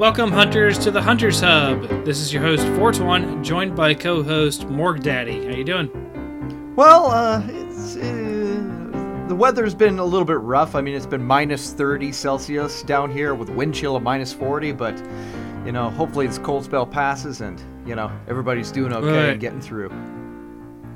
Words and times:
Welcome, 0.00 0.32
hunters, 0.32 0.78
to 0.78 0.90
the 0.90 1.02
Hunters 1.02 1.42
Hub. 1.42 1.82
This 2.06 2.20
is 2.20 2.32
your 2.32 2.42
host, 2.42 2.66
Fortuan, 2.68 3.44
joined 3.44 3.76
by 3.76 3.92
co-host 3.92 4.66
Morg 4.66 5.02
Daddy. 5.02 5.44
How 5.44 5.50
you 5.52 5.62
doing? 5.62 6.72
Well, 6.74 7.10
uh, 7.10 7.42
it's 7.46 7.96
uh, 7.96 9.26
the 9.28 9.34
weather's 9.34 9.74
been 9.74 9.98
a 9.98 10.04
little 10.04 10.24
bit 10.24 10.38
rough. 10.38 10.74
I 10.74 10.80
mean, 10.80 10.94
it's 10.96 11.04
been 11.04 11.22
minus 11.22 11.74
30 11.74 12.12
Celsius 12.12 12.82
down 12.82 13.10
here 13.10 13.34
with 13.34 13.50
wind 13.50 13.74
chill 13.74 13.94
of 13.94 14.02
minus 14.02 14.32
40, 14.32 14.72
but 14.72 14.96
you 15.66 15.72
know, 15.72 15.90
hopefully 15.90 16.26
this 16.26 16.38
cold 16.38 16.64
spell 16.64 16.86
passes 16.86 17.42
and 17.42 17.62
you 17.86 17.94
know 17.94 18.10
everybody's 18.26 18.72
doing 18.72 18.94
okay 18.94 19.06
Right. 19.06 19.28
and 19.32 19.38
getting 19.38 19.60
through. 19.60 19.90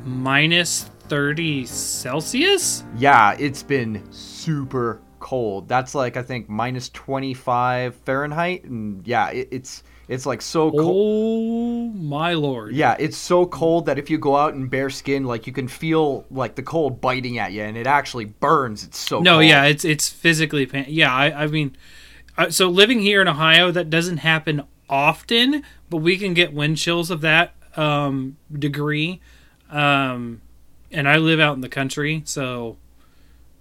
Minus 0.05 0.85
30 1.09 1.67
Celsius? 1.67 2.85
Yeah, 2.97 3.37
it's 3.39 3.63
been 3.63 4.11
super 4.11 5.03
cold. 5.25 5.69
That's 5.69 5.95
like 5.95 6.17
I 6.19 6.23
think 6.23 6.49
minus 6.49 6.91
25 6.91 7.95
Fahrenheit, 7.97 8.65
and 8.65 9.05
yeah, 9.07 9.31
it, 9.31 9.49
it's 9.51 9.83
it's 10.07 10.27
like 10.27 10.43
so 10.43 10.71
cold. 10.71 10.95
Oh 10.95 11.89
my 11.97 12.35
lord. 12.35 12.75
Yeah, 12.75 12.95
it's 12.99 13.17
so 13.17 13.47
cold 13.47 13.87
that 13.87 13.99
if 13.99 14.11
you 14.11 14.19
go 14.19 14.37
out 14.37 14.53
in 14.53 14.67
bare 14.69 14.91
skin, 14.91 15.25
like 15.25 15.47
you 15.47 15.53
can 15.53 15.67
feel 15.67 16.27
like 16.31 16.55
the 16.57 16.63
cold 16.63 17.01
biting 17.01 17.39
at 17.39 17.53
you, 17.53 17.63
and 17.63 17.77
it 17.77 17.87
actually 17.87 18.27
burns. 18.27 18.85
It's 18.85 18.99
so 18.99 19.21
No, 19.21 19.37
cold. 19.37 19.47
yeah, 19.47 19.65
it's 19.65 19.85
it's 19.85 20.11
physically 20.11 20.67
pain. 20.67 20.85
Yeah, 20.89 21.13
I, 21.13 21.45
I 21.45 21.47
mean, 21.47 21.75
uh, 22.37 22.51
so 22.51 22.69
living 22.69 23.01
here 23.01 23.23
in 23.23 23.29
Ohio, 23.29 23.71
that 23.71 23.89
doesn't 23.89 24.19
happen 24.19 24.63
often, 24.91 25.63
but 25.89 25.99
we 25.99 26.19
can 26.19 26.35
get 26.35 26.53
wind 26.53 26.77
chills 26.77 27.11
of 27.11 27.23
that 27.23 27.55
um, 27.75 28.37
degree. 28.53 29.21
Um, 29.71 30.43
and 30.93 31.09
I 31.09 31.17
live 31.17 31.41
out 31.41 31.55
in 31.55 31.63
the 31.63 31.69
country, 31.71 32.23
so 32.27 32.77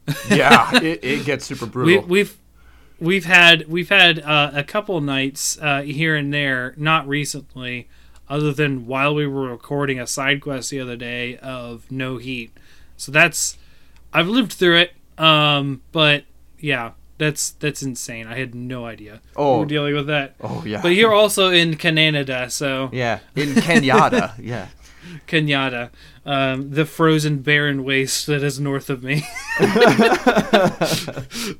yeah, 0.30 0.76
it, 0.82 1.04
it 1.04 1.26
gets 1.26 1.46
super 1.46 1.66
we, 1.66 1.72
brutal. 1.72 2.04
we've 2.08 2.38
we've 3.00 3.26
had 3.26 3.68
we've 3.68 3.90
had 3.90 4.20
uh, 4.20 4.52
a 4.54 4.64
couple 4.64 5.00
nights 5.02 5.58
uh, 5.62 5.82
here 5.82 6.16
and 6.16 6.34
there, 6.34 6.74
not 6.78 7.08
recently, 7.08 7.88
other 8.28 8.52
than 8.54 8.86
while 8.86 9.14
we 9.16 9.26
were 9.28 9.50
recording 9.50 10.00
a 10.00 10.08
side 10.08 10.42
quest 10.42 10.70
the 10.72 10.80
other 10.80 10.96
day 10.96 11.38
of 11.38 11.90
no 11.92 12.18
heat. 12.18 12.52
So 12.98 13.12
that's 13.12 13.58
I've 14.12 14.28
lived 14.28 14.54
through 14.54 14.78
it, 14.78 14.94
um, 15.18 15.82
but 15.92 16.24
yeah, 16.60 16.92
that's 17.18 17.52
that's 17.52 17.82
insane. 17.82 18.28
I 18.28 18.38
had 18.38 18.54
no 18.54 18.86
idea 18.86 19.22
Oh. 19.36 19.54
we 19.56 19.60
were 19.62 19.66
dealing 19.66 19.96
with 19.96 20.08
that. 20.08 20.36
oh 20.42 20.64
yeah, 20.66 20.82
But 20.82 20.90
you're 20.90 21.14
also 21.14 21.50
in 21.50 21.76
Canada, 21.78 22.50
so 22.50 22.90
yeah, 22.92 23.20
in 23.36 23.50
Kenyatta, 23.54 24.34
yeah. 24.40 24.68
Kenyatta, 25.28 25.90
um, 26.26 26.72
the 26.72 26.86
frozen 26.86 27.40
barren 27.40 27.84
waste 27.84 28.28
that 28.28 28.44
is 28.44 28.60
north 28.60 28.90
of 28.90 29.04
me. 29.04 29.24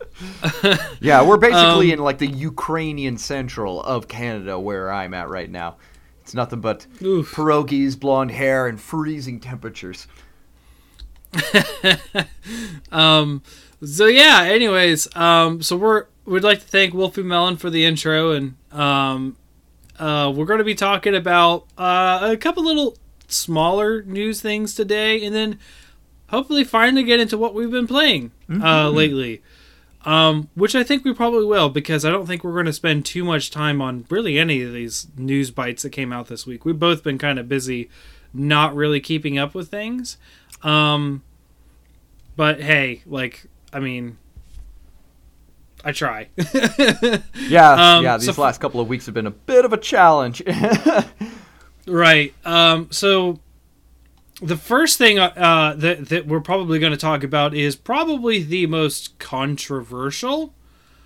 Yeah, 1.02 1.22
we're 1.24 1.38
basically 1.38 1.88
Um, 1.92 2.00
in 2.00 2.00
like 2.00 2.18
the 2.20 2.28
Ukrainian 2.28 3.18
central 3.18 3.82
of 3.84 4.08
Canada 4.08 4.60
where 4.60 4.92
I'm 4.92 5.14
at 5.14 5.30
right 5.30 5.50
now. 5.50 5.76
It's 6.22 6.34
nothing 6.34 6.62
but 6.62 6.88
Oof. 7.02 7.34
pierogies, 7.36 8.00
blonde 8.00 8.32
hair, 8.32 8.68
and 8.68 8.80
freezing 8.80 9.40
temperatures. 9.40 10.08
Um, 12.92 13.42
so 13.84 14.06
yeah. 14.06 14.44
Anyways, 14.44 15.14
um, 15.16 15.62
so 15.62 15.76
we're 15.76 16.06
we'd 16.26 16.44
like 16.44 16.60
to 16.60 16.68
thank 16.68 16.94
Wolfie 16.94 17.24
Melon 17.24 17.58
for 17.58 17.70
the 17.70 17.86
intro, 17.86 18.32
and 18.32 18.56
um, 18.72 19.36
uh, 20.00 20.32
we're 20.34 20.46
going 20.46 20.60
to 20.60 20.64
be 20.64 20.76
talking 20.76 21.16
about 21.16 21.66
uh, 21.78 22.20
a 22.32 22.38
couple 22.38 22.64
little 22.64 22.98
smaller 23.34 24.02
news 24.04 24.42
things 24.42 24.74
today, 24.76 25.24
and 25.26 25.34
then 25.36 25.60
hopefully 26.30 26.64
finally 26.64 27.04
get 27.04 27.20
into 27.20 27.38
what 27.38 27.54
we've 27.54 27.72
been 27.72 27.88
playing 27.88 28.32
uh, 28.50 28.90
lately. 28.90 29.42
Um, 30.06 30.50
which 30.54 30.76
I 30.76 30.84
think 30.84 31.06
we 31.06 31.14
probably 31.14 31.46
will 31.46 31.70
because 31.70 32.04
I 32.04 32.12
don't 32.12 32.26
think 32.26 32.44
we're 32.44 32.52
going 32.52 32.66
to 32.66 32.74
spend 32.74 33.06
too 33.06 33.24
much 33.24 33.52
time 33.52 33.82
on 33.82 34.06
really 34.10 34.38
any 34.38 34.62
of 34.62 34.74
these 34.74 35.08
news 35.16 35.50
bites 35.50 35.84
that 35.84 35.92
came 35.92 36.12
out 36.12 36.28
this 36.28 36.46
week. 36.46 36.66
We've 36.66 36.78
both 36.78 37.04
been 37.04 37.18
kind 37.18 37.40
of 37.40 37.48
busy, 37.48 37.90
not 38.34 38.76
really 38.76 39.00
keeping 39.00 39.38
up 39.38 39.56
with 39.56 39.70
things. 39.70 40.18
Um, 40.62 41.24
but 42.36 42.60
hey, 42.62 43.02
like, 43.06 43.46
I 43.72 43.80
mean, 43.80 44.18
I 45.86 45.94
try. 45.94 46.28
Yeah, 47.48 47.72
Um, 47.98 48.04
yeah. 48.04 48.18
so 48.18 48.26
These 48.26 48.30
f- 48.30 48.38
last 48.40 48.60
couple 48.60 48.82
of 48.82 48.90
weeks 48.90 49.06
have 49.06 49.16
been 49.16 49.28
a 49.28 49.32
bit 49.32 49.64
of 49.64 49.72
a 49.72 49.78
challenge. 49.78 50.42
right. 51.88 52.34
Um, 52.46 52.90
so 52.92 53.40
the 54.42 54.58
first 54.58 54.98
thing 54.98 55.20
uh, 55.20 55.76
that 55.78 56.10
that 56.10 56.28
we're 56.28 56.42
probably 56.42 56.80
going 56.80 56.92
to 56.92 56.98
talk 56.98 57.24
about 57.24 57.54
is 57.54 57.76
probably 57.76 58.44
the 58.44 58.68
most 58.68 59.18
controversial 59.20 60.54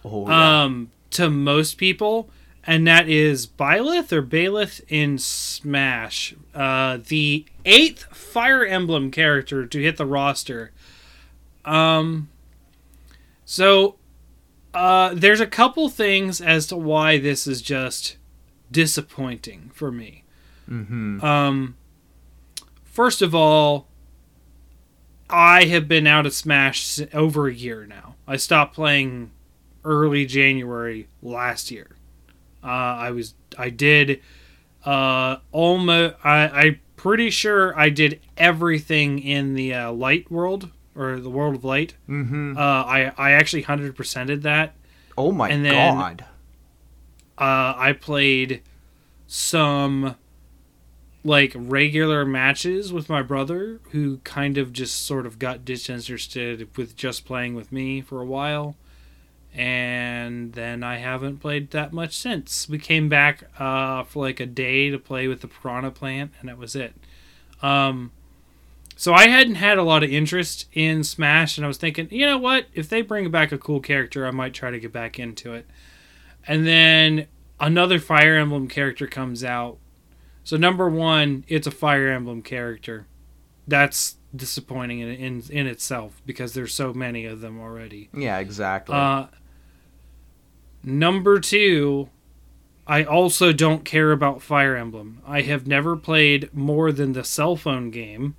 oh, 0.03 0.27
yeah. 0.27 0.63
um, 0.63 0.91
to 1.11 1.29
most 1.29 1.77
people, 1.77 2.29
and 2.63 2.88
that 2.88 3.07
is 3.07 3.45
Byleth 3.45 4.11
or 4.11 4.23
Baelith 4.23 4.81
in 4.88 5.17
Smash, 5.17 6.35
uh, 6.55 6.99
the 7.07 7.45
eighth 7.65 8.03
Fire 8.15 8.65
Emblem 8.65 9.11
character 9.11 9.65
to 9.65 9.79
hit 9.79 9.97
the 9.97 10.05
roster. 10.05 10.71
Um, 11.63 12.29
so 13.45 13.97
uh, 14.73 15.13
there's 15.13 15.41
a 15.41 15.47
couple 15.47 15.89
things 15.89 16.41
as 16.41 16.67
to 16.67 16.77
why 16.77 17.17
this 17.17 17.45
is 17.45 17.61
just 17.61 18.17
disappointing 18.71 19.71
for 19.73 19.91
me. 19.91 20.23
Mm-hmm. 20.69 21.23
Um, 21.23 21.75
first 22.83 23.22
of 23.22 23.33
all, 23.35 23.88
I 25.29 25.66
have 25.66 25.88
been 25.88 26.07
out 26.07 26.25
of 26.25 26.33
Smash 26.33 27.00
over 27.13 27.47
a 27.47 27.53
year 27.53 27.85
now. 27.85 28.16
I 28.28 28.38
stopped 28.38 28.75
playing 28.75 29.31
early 29.83 30.25
January 30.25 31.07
last 31.22 31.72
year. 31.72 31.95
Uh, 32.63 32.67
I 32.67 33.11
was 33.11 33.33
I 33.57 33.69
did 33.69 34.22
uh, 34.85 35.38
almost 35.51 36.16
I 36.23 36.44
I 36.67 36.79
pretty 36.95 37.29
sure 37.29 37.77
I 37.77 37.89
did 37.89 38.19
everything 38.38 39.19
in 39.19 39.53
the 39.53 39.73
uh, 39.73 39.91
light 39.91 40.29
world 40.31 40.72
or 40.95 41.19
the 41.19 41.29
world 41.29 41.56
of 41.56 41.63
light. 41.63 41.95
Mm-hmm. 42.09 42.57
Uh, 42.57 42.61
I 42.61 43.11
I 43.17 43.31
actually 43.31 43.61
hundred 43.63 43.95
percented 43.95 44.41
that. 44.44 44.75
oh 45.17 45.31
my 45.31 45.50
and 45.50 45.63
then- 45.66 45.73
god. 45.73 46.25
uh, 47.38 47.73
I 47.77 47.94
played 48.00 48.61
some 49.27 50.16
like 51.27 51.51
regular 51.55 52.25
matches 52.25 52.93
with 52.93 53.09
my 53.09 53.21
brother, 53.21 53.81
who 53.91 54.17
kind 54.19 54.57
of 54.57 54.71
just 54.71 55.05
sort 55.05 55.25
of 55.25 55.38
got 55.38 55.65
disinterested 55.65 56.69
with 56.77 56.95
just 56.95 57.25
playing 57.25 57.53
with 57.53 57.69
me 57.69 57.99
for 57.99 58.21
a 58.21 58.25
while, 58.25 58.77
and 59.53 60.53
then 60.53 60.83
I 60.83 60.97
haven't 60.97 61.39
played 61.39 61.71
that 61.71 61.91
much 61.91 62.15
since. 62.15 62.69
We 62.69 62.79
came 62.79 63.09
back 63.09 63.43
uh, 63.59 64.03
for 64.05 64.25
like 64.25 64.39
a 64.39 64.45
day 64.45 64.89
to 64.89 64.97
play 64.97 65.27
with 65.27 65.41
the 65.41 65.49
piranha 65.49 65.91
plant, 65.91 66.31
and 66.39 66.47
that 66.47 66.57
was 66.57 66.77
it. 66.77 66.93
Um, 67.61 68.11
so 68.95 69.13
I 69.13 69.27
hadn't 69.27 69.55
had 69.55 69.77
a 69.77 69.83
lot 69.83 70.03
of 70.03 70.09
interest 70.09 70.67
in 70.71 71.03
Smash, 71.03 71.57
and 71.57 71.65
I 71.65 71.67
was 71.67 71.77
thinking, 71.77 72.07
you 72.09 72.25
know 72.25 72.38
what? 72.38 72.67
If 72.73 72.88
they 72.88 73.01
bring 73.01 73.29
back 73.29 73.51
a 73.51 73.57
cool 73.57 73.81
character, 73.81 74.25
I 74.25 74.31
might 74.31 74.53
try 74.53 74.71
to 74.71 74.79
get 74.79 74.94
back 74.94 75.19
into 75.19 75.53
it. 75.53 75.68
And 76.47 76.65
then 76.65 77.27
another 77.59 78.00
Fire 78.00 78.38
Emblem 78.38 78.69
character 78.69 79.07
comes 79.07 79.44
out. 79.44 79.77
So 80.47 80.55
number 80.55 80.89
one, 80.89 81.44
it's 81.49 81.67
a 81.67 81.71
Fire 81.71 82.07
Emblem 82.07 82.41
character. 82.41 83.05
That's 83.67 84.15
disappointing 84.33 85.01
in 85.01 85.09
in, 85.09 85.44
in 85.49 85.67
itself 85.67 86.21
because 86.25 86.53
there's 86.53 86.73
so 86.73 86.94
many 86.94 87.25
of 87.25 87.41
them 87.41 87.59
already. 87.59 88.07
Yeah, 88.13 88.38
exactly. 88.38 88.95
Uh, 88.95 89.25
number 90.85 91.41
two, 91.41 92.07
I 92.88 93.03
also 93.03 93.51
don't 93.51 93.83
care 93.83 94.13
about 94.13 94.41
Fire 94.41 94.77
Emblem. 94.77 95.21
I 95.27 95.41
have 95.41 95.67
never 95.67 95.97
played 95.97 96.49
more 96.53 96.94
than 96.94 97.11
the 97.11 97.25
cell 97.25 97.57
phone 97.57 97.91
game, 97.91 98.38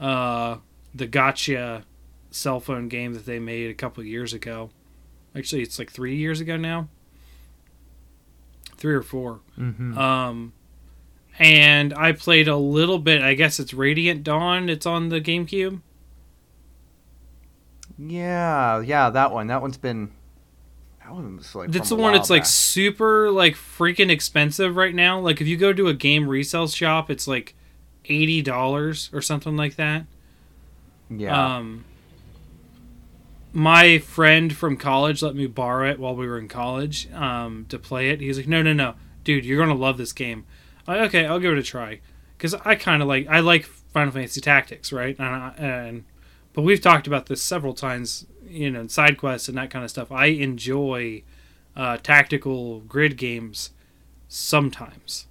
uh, 0.00 0.56
the 0.94 1.06
gacha 1.06 1.84
cell 2.30 2.58
phone 2.58 2.88
game 2.88 3.12
that 3.12 3.26
they 3.26 3.38
made 3.38 3.70
a 3.70 3.74
couple 3.74 4.02
years 4.02 4.32
ago. 4.32 4.70
Actually, 5.36 5.60
it's 5.60 5.78
like 5.78 5.92
three 5.92 6.16
years 6.16 6.40
ago 6.40 6.56
now. 6.56 6.88
Three 8.78 8.94
or 8.94 9.02
four. 9.02 9.40
mm-hmm. 9.58 9.98
Um, 9.98 10.54
and 11.38 11.92
I 11.94 12.12
played 12.12 12.48
a 12.48 12.56
little 12.56 12.98
bit. 12.98 13.22
I 13.22 13.34
guess 13.34 13.58
it's 13.58 13.74
Radiant 13.74 14.22
Dawn. 14.24 14.68
It's 14.68 14.86
on 14.86 15.08
the 15.08 15.20
GameCube. 15.20 15.80
yeah, 17.98 18.80
yeah, 18.80 19.10
that 19.10 19.32
one. 19.32 19.46
That 19.48 19.62
one's 19.62 19.76
been. 19.78 20.10
That 21.02 21.12
one's 21.12 21.54
like. 21.54 21.70
That's 21.70 21.88
the 21.88 21.96
one 21.96 22.14
that's 22.14 22.30
like 22.30 22.46
super 22.46 23.30
like 23.30 23.54
freaking 23.54 24.10
expensive 24.10 24.76
right 24.76 24.94
now. 24.94 25.20
Like 25.20 25.40
if 25.40 25.46
you 25.46 25.56
go 25.56 25.72
to 25.72 25.88
a 25.88 25.94
game 25.94 26.28
resale 26.28 26.68
shop, 26.68 27.10
it's 27.10 27.28
like 27.28 27.54
eighty 28.06 28.42
dollars 28.42 29.10
or 29.12 29.20
something 29.20 29.56
like 29.56 29.76
that. 29.76 30.06
Yeah. 31.10 31.56
Um, 31.56 31.84
my 33.52 33.98
friend 33.98 34.54
from 34.56 34.76
college 34.76 35.22
let 35.22 35.36
me 35.36 35.46
borrow 35.46 35.88
it 35.88 36.00
while 36.00 36.16
we 36.16 36.26
were 36.26 36.38
in 36.38 36.48
college 36.48 37.10
um, 37.12 37.66
to 37.68 37.78
play 37.78 38.10
it. 38.10 38.20
He's 38.20 38.36
like, 38.36 38.48
"No, 38.48 38.62
no, 38.62 38.72
no, 38.72 38.94
dude, 39.22 39.44
you're 39.44 39.58
gonna 39.58 39.78
love 39.78 39.98
this 39.98 40.12
game." 40.12 40.44
Like, 40.86 41.00
okay, 41.08 41.26
I'll 41.26 41.40
give 41.40 41.52
it 41.52 41.58
a 41.58 41.62
try 41.62 42.00
because 42.36 42.54
I 42.64 42.74
kind 42.74 43.02
of 43.02 43.08
like 43.08 43.26
I 43.28 43.40
like 43.40 43.64
Final 43.64 44.12
Fantasy 44.12 44.40
Tactics, 44.40 44.92
right? 44.92 45.16
And, 45.18 45.26
I, 45.28 45.54
and 45.56 46.04
but 46.52 46.62
we've 46.62 46.80
talked 46.80 47.06
about 47.06 47.26
this 47.26 47.42
several 47.42 47.74
times, 47.74 48.26
you 48.46 48.70
know, 48.70 48.86
side 48.86 49.18
quests 49.18 49.48
and 49.48 49.56
that 49.58 49.70
kind 49.70 49.84
of 49.84 49.90
stuff. 49.90 50.12
I 50.12 50.26
enjoy 50.26 51.22
uh, 51.76 51.96
tactical 51.98 52.80
grid 52.80 53.16
games 53.16 53.70
sometimes. 54.28 55.26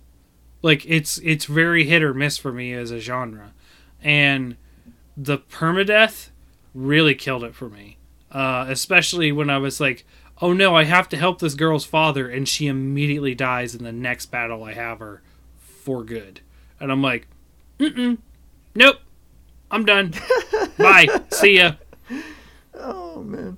Like 0.62 0.86
it's 0.88 1.18
it's 1.20 1.46
very 1.46 1.86
hit 1.86 2.02
or 2.02 2.14
miss 2.14 2.38
for 2.38 2.52
me 2.52 2.74
as 2.74 2.90
a 2.90 3.00
genre, 3.00 3.54
and 4.02 4.56
the 5.16 5.38
permadeath 5.38 6.30
really 6.74 7.16
killed 7.16 7.44
it 7.44 7.54
for 7.54 7.70
me. 7.70 7.98
Uh, 8.32 8.66
especially 8.70 9.32
when 9.32 9.50
I 9.50 9.58
was 9.58 9.80
like, 9.80 10.06
"Oh 10.42 10.54
no, 10.54 10.76
I 10.76 10.86
have 10.86 11.10
to 11.10 11.18
help 11.18 11.40
this 11.40 11.54
girl's 11.54 11.86
father," 11.86 12.30
and 12.30 12.48
she 12.48 12.68
immediately 12.68 13.36
dies 13.36 13.76
in 13.76 13.84
the 13.84 13.92
next 13.92 14.28
battle 14.28 14.64
I 14.64 14.74
have 14.74 15.00
her 15.00 15.22
for 15.84 16.04
good, 16.04 16.42
and 16.80 16.92
I'm 16.92 17.02
like, 17.02 17.28
"Mm-mm, 17.80 18.18
nope, 18.74 18.98
I'm 19.70 19.86
done. 19.86 20.14
Bye, 20.78 21.08
see 21.32 21.58
ya." 21.58 21.74
Oh 22.76 23.22
man. 23.22 23.58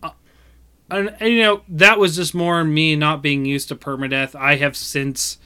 and, 0.90 1.16
and, 1.20 1.30
you 1.30 1.42
know 1.42 1.62
that 1.70 2.00
was 2.00 2.16
just 2.16 2.34
more 2.34 2.64
me 2.64 2.96
not 2.96 3.22
being 3.22 3.46
used 3.46 3.70
to 3.70 3.76
permadeath. 3.76 4.36
I 4.36 4.56
have 4.56 4.76
since 4.76 5.38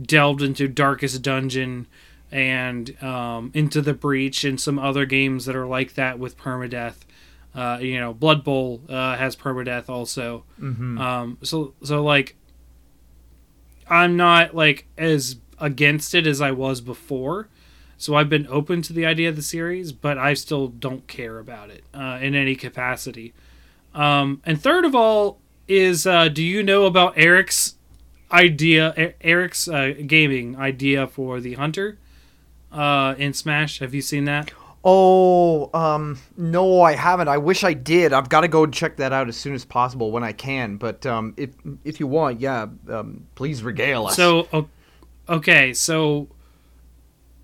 delved 0.00 0.42
into 0.42 0.68
Darkest 0.68 1.22
Dungeon 1.22 1.86
and 2.30 3.02
um, 3.02 3.50
into 3.54 3.80
the 3.80 3.94
Breach 3.94 4.44
and 4.44 4.60
some 4.60 4.78
other 4.78 5.06
games 5.06 5.46
that 5.46 5.56
are 5.56 5.66
like 5.66 5.94
that 5.94 6.18
with 6.18 6.36
permadeath. 6.36 6.96
Uh, 7.54 7.78
you 7.80 7.98
know, 7.98 8.12
Blood 8.12 8.44
Bowl 8.44 8.82
uh, 8.88 9.16
has 9.16 9.34
permadeath 9.34 9.88
also. 9.88 10.44
Mm-hmm. 10.60 10.98
Um, 10.98 11.38
so 11.42 11.74
so 11.82 12.02
like, 12.02 12.36
I'm 13.88 14.16
not 14.16 14.54
like 14.54 14.86
as 14.98 15.36
against 15.58 16.14
it 16.14 16.26
as 16.26 16.40
I 16.40 16.50
was 16.50 16.80
before. 16.80 17.48
So 17.98 18.14
I've 18.14 18.28
been 18.28 18.46
open 18.48 18.82
to 18.82 18.92
the 18.92 19.06
idea 19.06 19.28
of 19.28 19.36
the 19.36 19.42
series, 19.42 19.92
but 19.92 20.18
I 20.18 20.34
still 20.34 20.68
don't 20.68 21.06
care 21.06 21.38
about 21.38 21.70
it 21.70 21.84
uh, 21.94 22.18
in 22.20 22.34
any 22.34 22.54
capacity. 22.54 23.32
Um, 23.94 24.42
and 24.44 24.60
third 24.60 24.84
of 24.84 24.94
all 24.94 25.38
is, 25.66 26.06
uh, 26.06 26.28
do 26.28 26.42
you 26.42 26.62
know 26.62 26.84
about 26.84 27.14
Eric's 27.16 27.76
idea, 28.30 29.14
Eric's 29.20 29.66
uh, 29.66 29.94
gaming 30.06 30.56
idea 30.56 31.06
for 31.06 31.40
the 31.40 31.54
Hunter 31.54 31.98
uh, 32.70 33.14
in 33.16 33.32
Smash? 33.32 33.78
Have 33.78 33.94
you 33.94 34.02
seen 34.02 34.26
that? 34.26 34.52
Oh, 34.88 35.68
um, 35.74 36.18
no, 36.36 36.82
I 36.82 36.92
haven't. 36.92 37.26
I 37.26 37.38
wish 37.38 37.64
I 37.64 37.72
did. 37.72 38.12
I've 38.12 38.28
got 38.28 38.42
to 38.42 38.48
go 38.48 38.66
check 38.66 38.98
that 38.98 39.12
out 39.12 39.26
as 39.26 39.36
soon 39.36 39.54
as 39.54 39.64
possible 39.64 40.12
when 40.12 40.22
I 40.22 40.30
can. 40.30 40.76
But 40.76 41.04
um, 41.04 41.34
if 41.36 41.50
if 41.82 41.98
you 41.98 42.06
want, 42.06 42.40
yeah, 42.40 42.66
um, 42.88 43.26
please 43.34 43.64
regale 43.64 44.06
us. 44.06 44.14
So, 44.14 44.68
okay, 45.28 45.72
so 45.72 46.28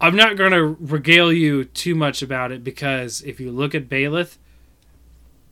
I'm 0.00 0.16
not 0.16 0.36
going 0.36 0.52
to 0.52 0.76
regale 0.80 1.32
you 1.32 1.64
too 1.64 1.94
much 1.94 2.22
about 2.22 2.52
it 2.52 2.64
because 2.64 3.22
if 3.22 3.38
you 3.38 3.50
look 3.50 3.74
at 3.74 3.88
Byleth, 3.88 4.38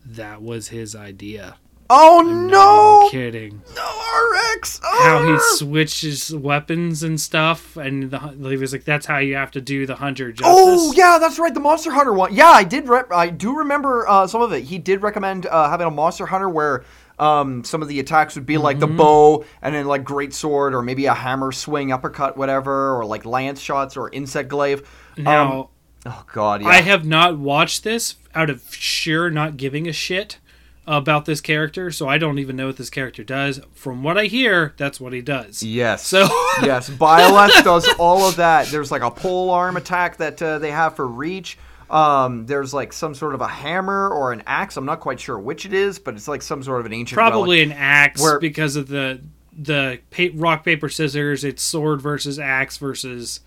that 0.05 0.43
was 0.43 0.69
his 0.69 0.97
idea. 0.97 1.57
Oh 1.93 2.21
I'm 2.21 2.47
no! 2.47 3.09
kidding. 3.11 3.63
No 3.75 4.01
Eric's. 4.15 4.81
Oh. 4.85 5.03
How 5.03 5.33
he 5.33 5.39
switches 5.57 6.33
weapons 6.33 7.03
and 7.03 7.21
stuff, 7.21 7.77
and 7.77 8.13
the, 8.13 8.19
he 8.49 8.57
was 8.57 8.73
like, 8.73 8.85
"That's 8.85 9.07
how 9.07 9.19
you 9.19 9.35
have 9.35 9.51
to 9.53 9.61
do 9.61 9.87
the 9.87 9.97
hunter 9.97 10.31
justice." 10.31 10.47
Oh 10.49 10.93
yeah, 10.93 11.19
that's 11.19 11.41
right. 11.41 11.53
The 11.53 11.59
Monster 11.59 11.91
Hunter 11.91 12.13
one. 12.13 12.33
Yeah, 12.33 12.51
I 12.51 12.63
did. 12.63 12.89
Re- 12.89 13.03
I 13.11 13.31
do 13.31 13.59
remember 13.59 14.07
uh, 14.07 14.29
some 14.29 14.41
of 14.41 14.53
it. 14.53 14.65
He 14.65 14.79
did 14.79 15.03
recommend 15.03 15.47
uh, 15.47 15.69
having 15.69 15.89
a 15.89 15.91
Monster 15.91 16.27
Hunter 16.27 16.49
where 16.49 16.85
um, 17.21 17.63
some 17.65 17.83
of 17.83 17.89
the 17.89 18.01
attacks 18.01 18.35
would 18.35 18.47
be 18.47 18.57
like 18.57 18.79
mm-hmm. 18.79 18.97
the 18.97 18.97
bow 18.97 19.45
and 19.61 19.75
then 19.75 19.87
like 19.87 20.03
great 20.03 20.33
sword 20.33 20.75
or 20.75 20.83
maybe 20.83 21.07
a 21.07 21.15
hammer 21.15 21.53
swing 21.53 21.93
uppercut 21.93 22.37
whatever 22.37 22.97
or 22.97 23.05
like 23.05 23.27
lance 23.27 23.61
shots 23.61 23.97
or 23.97 24.09
insect 24.11 24.49
glaive. 24.49 24.89
Now, 25.17 25.53
um, 25.53 25.69
oh 26.07 26.25
god, 26.33 26.63
yeah. 26.63 26.69
I 26.69 26.81
have 26.81 27.05
not 27.05 27.39
watched 27.39 27.85
this 27.85 28.17
out 28.35 28.49
of 28.49 28.75
sheer 28.75 29.29
not 29.29 29.59
giving 29.59 29.87
a 29.87 29.93
shit 29.93 30.39
about 30.87 31.27
this 31.27 31.43
character, 31.43 31.91
so 31.91 32.09
I 32.09 32.17
don't 32.17 32.39
even 32.39 32.57
know 32.57 32.69
what 32.69 32.79
this 32.79 32.91
character 32.91 33.23
does. 33.23 33.61
From 33.75 34.03
what 34.03 34.17
I 34.17 34.25
hear, 34.25 34.75
that's 34.79 34.99
what 34.99 35.13
he 35.13 35.21
does. 35.21 35.63
Yes. 35.63 36.07
So 36.07 36.21
yes, 36.63 36.89
Byleth 36.89 37.63
does 37.65 37.87
all 37.99 38.27
of 38.27 38.37
that. 38.37 38.69
There's 38.69 38.91
like 38.91 39.03
a 39.03 39.11
pole 39.11 39.51
arm 39.51 39.77
attack 39.77 40.17
that 40.17 40.41
uh, 40.41 40.59
they 40.59 40.71
have 40.71 40.97
for 40.97 41.07
reach. 41.07 41.59
Um, 41.91 42.47
there's 42.47 42.73
like 42.73 42.93
some 42.93 43.15
sort 43.15 43.35
of 43.35 43.41
a 43.41 43.49
hammer 43.49 44.09
or 44.09 44.33
an 44.33 44.43
axe. 44.47 44.77
I'm 44.77 44.87
not 44.87 45.01
quite 45.01 45.19
sure 45.19 45.39
which 45.39 45.67
it 45.67 45.73
is, 45.73 45.99
but 45.99 46.15
it's 46.15 46.29
like 46.29 46.43
some 46.43 46.63
sort 46.63 46.81
of 46.81 46.87
an 46.87 46.93
ancient. 46.93 47.17
Probably 47.17 47.59
relic 47.61 47.73
an 47.73 47.79
axe 47.83 48.23
where, 48.23 48.39
because 48.39 48.77
of 48.77 48.89
the 48.89 49.21
the 49.53 50.01
pa- 50.11 50.35
rock 50.35 50.65
paper 50.65 50.89
scissors. 50.89 51.45
It's 51.45 51.63
sword 51.63 52.01
versus 52.01 52.39
axe 52.39 52.79
versus 52.79 53.41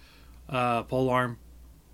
uh, 0.49 0.83
pole 0.83 1.09
arm. 1.09 1.37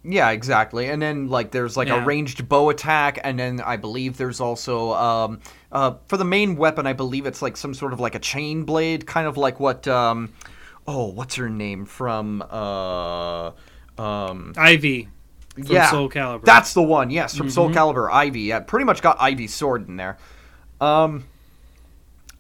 Yeah, 0.04 0.32
exactly. 0.32 0.90
And 0.90 1.02
then 1.02 1.28
like 1.28 1.52
there's 1.52 1.76
like 1.76 1.90
yeah. 1.90 2.02
a 2.02 2.06
ranged 2.06 2.48
bow 2.48 2.70
attack, 2.70 3.20
and 3.24 3.38
then 3.38 3.62
I 3.62 3.78
believe 3.78 4.18
there's 4.18 4.40
also 4.40 4.94
um, 4.94 5.42
uh, 5.72 5.96
for 6.08 6.18
the 6.18 6.26
main 6.26 6.56
weapon. 6.56 6.88
I 6.88 6.94
believe 6.94 7.26
it's 7.26 7.42
like 7.42 7.58
some 7.58 7.74
sort 7.74 7.94
of 7.94 8.00
like 8.00 8.16
a 8.16 8.20
chain 8.20 8.64
blade, 8.64 9.06
kind 9.06 9.28
of 9.28 9.38
like 9.38 9.60
what. 9.60 9.88
Um, 9.88 10.34
oh, 10.88 11.08
what's 11.08 11.36
her 11.36 11.50
name 11.50 11.86
from? 11.86 12.42
Uh, 12.50 13.52
um, 13.98 14.54
Ivy. 14.58 15.10
From 15.66 15.76
yeah, 15.76 15.92
Soul 15.92 16.10
Calibur. 16.10 16.44
That's 16.44 16.74
the 16.74 16.82
one. 16.82 17.10
Yes, 17.10 17.36
from 17.36 17.48
mm-hmm. 17.48 17.54
Soul 17.54 17.70
Calibur, 17.72 18.12
Ivy. 18.12 18.42
Yeah, 18.42 18.60
pretty 18.60 18.86
much 18.86 19.02
got 19.02 19.18
Ivy's 19.20 19.54
sword 19.54 19.88
in 19.88 19.98
there. 19.98 20.18
Um, 20.82 21.26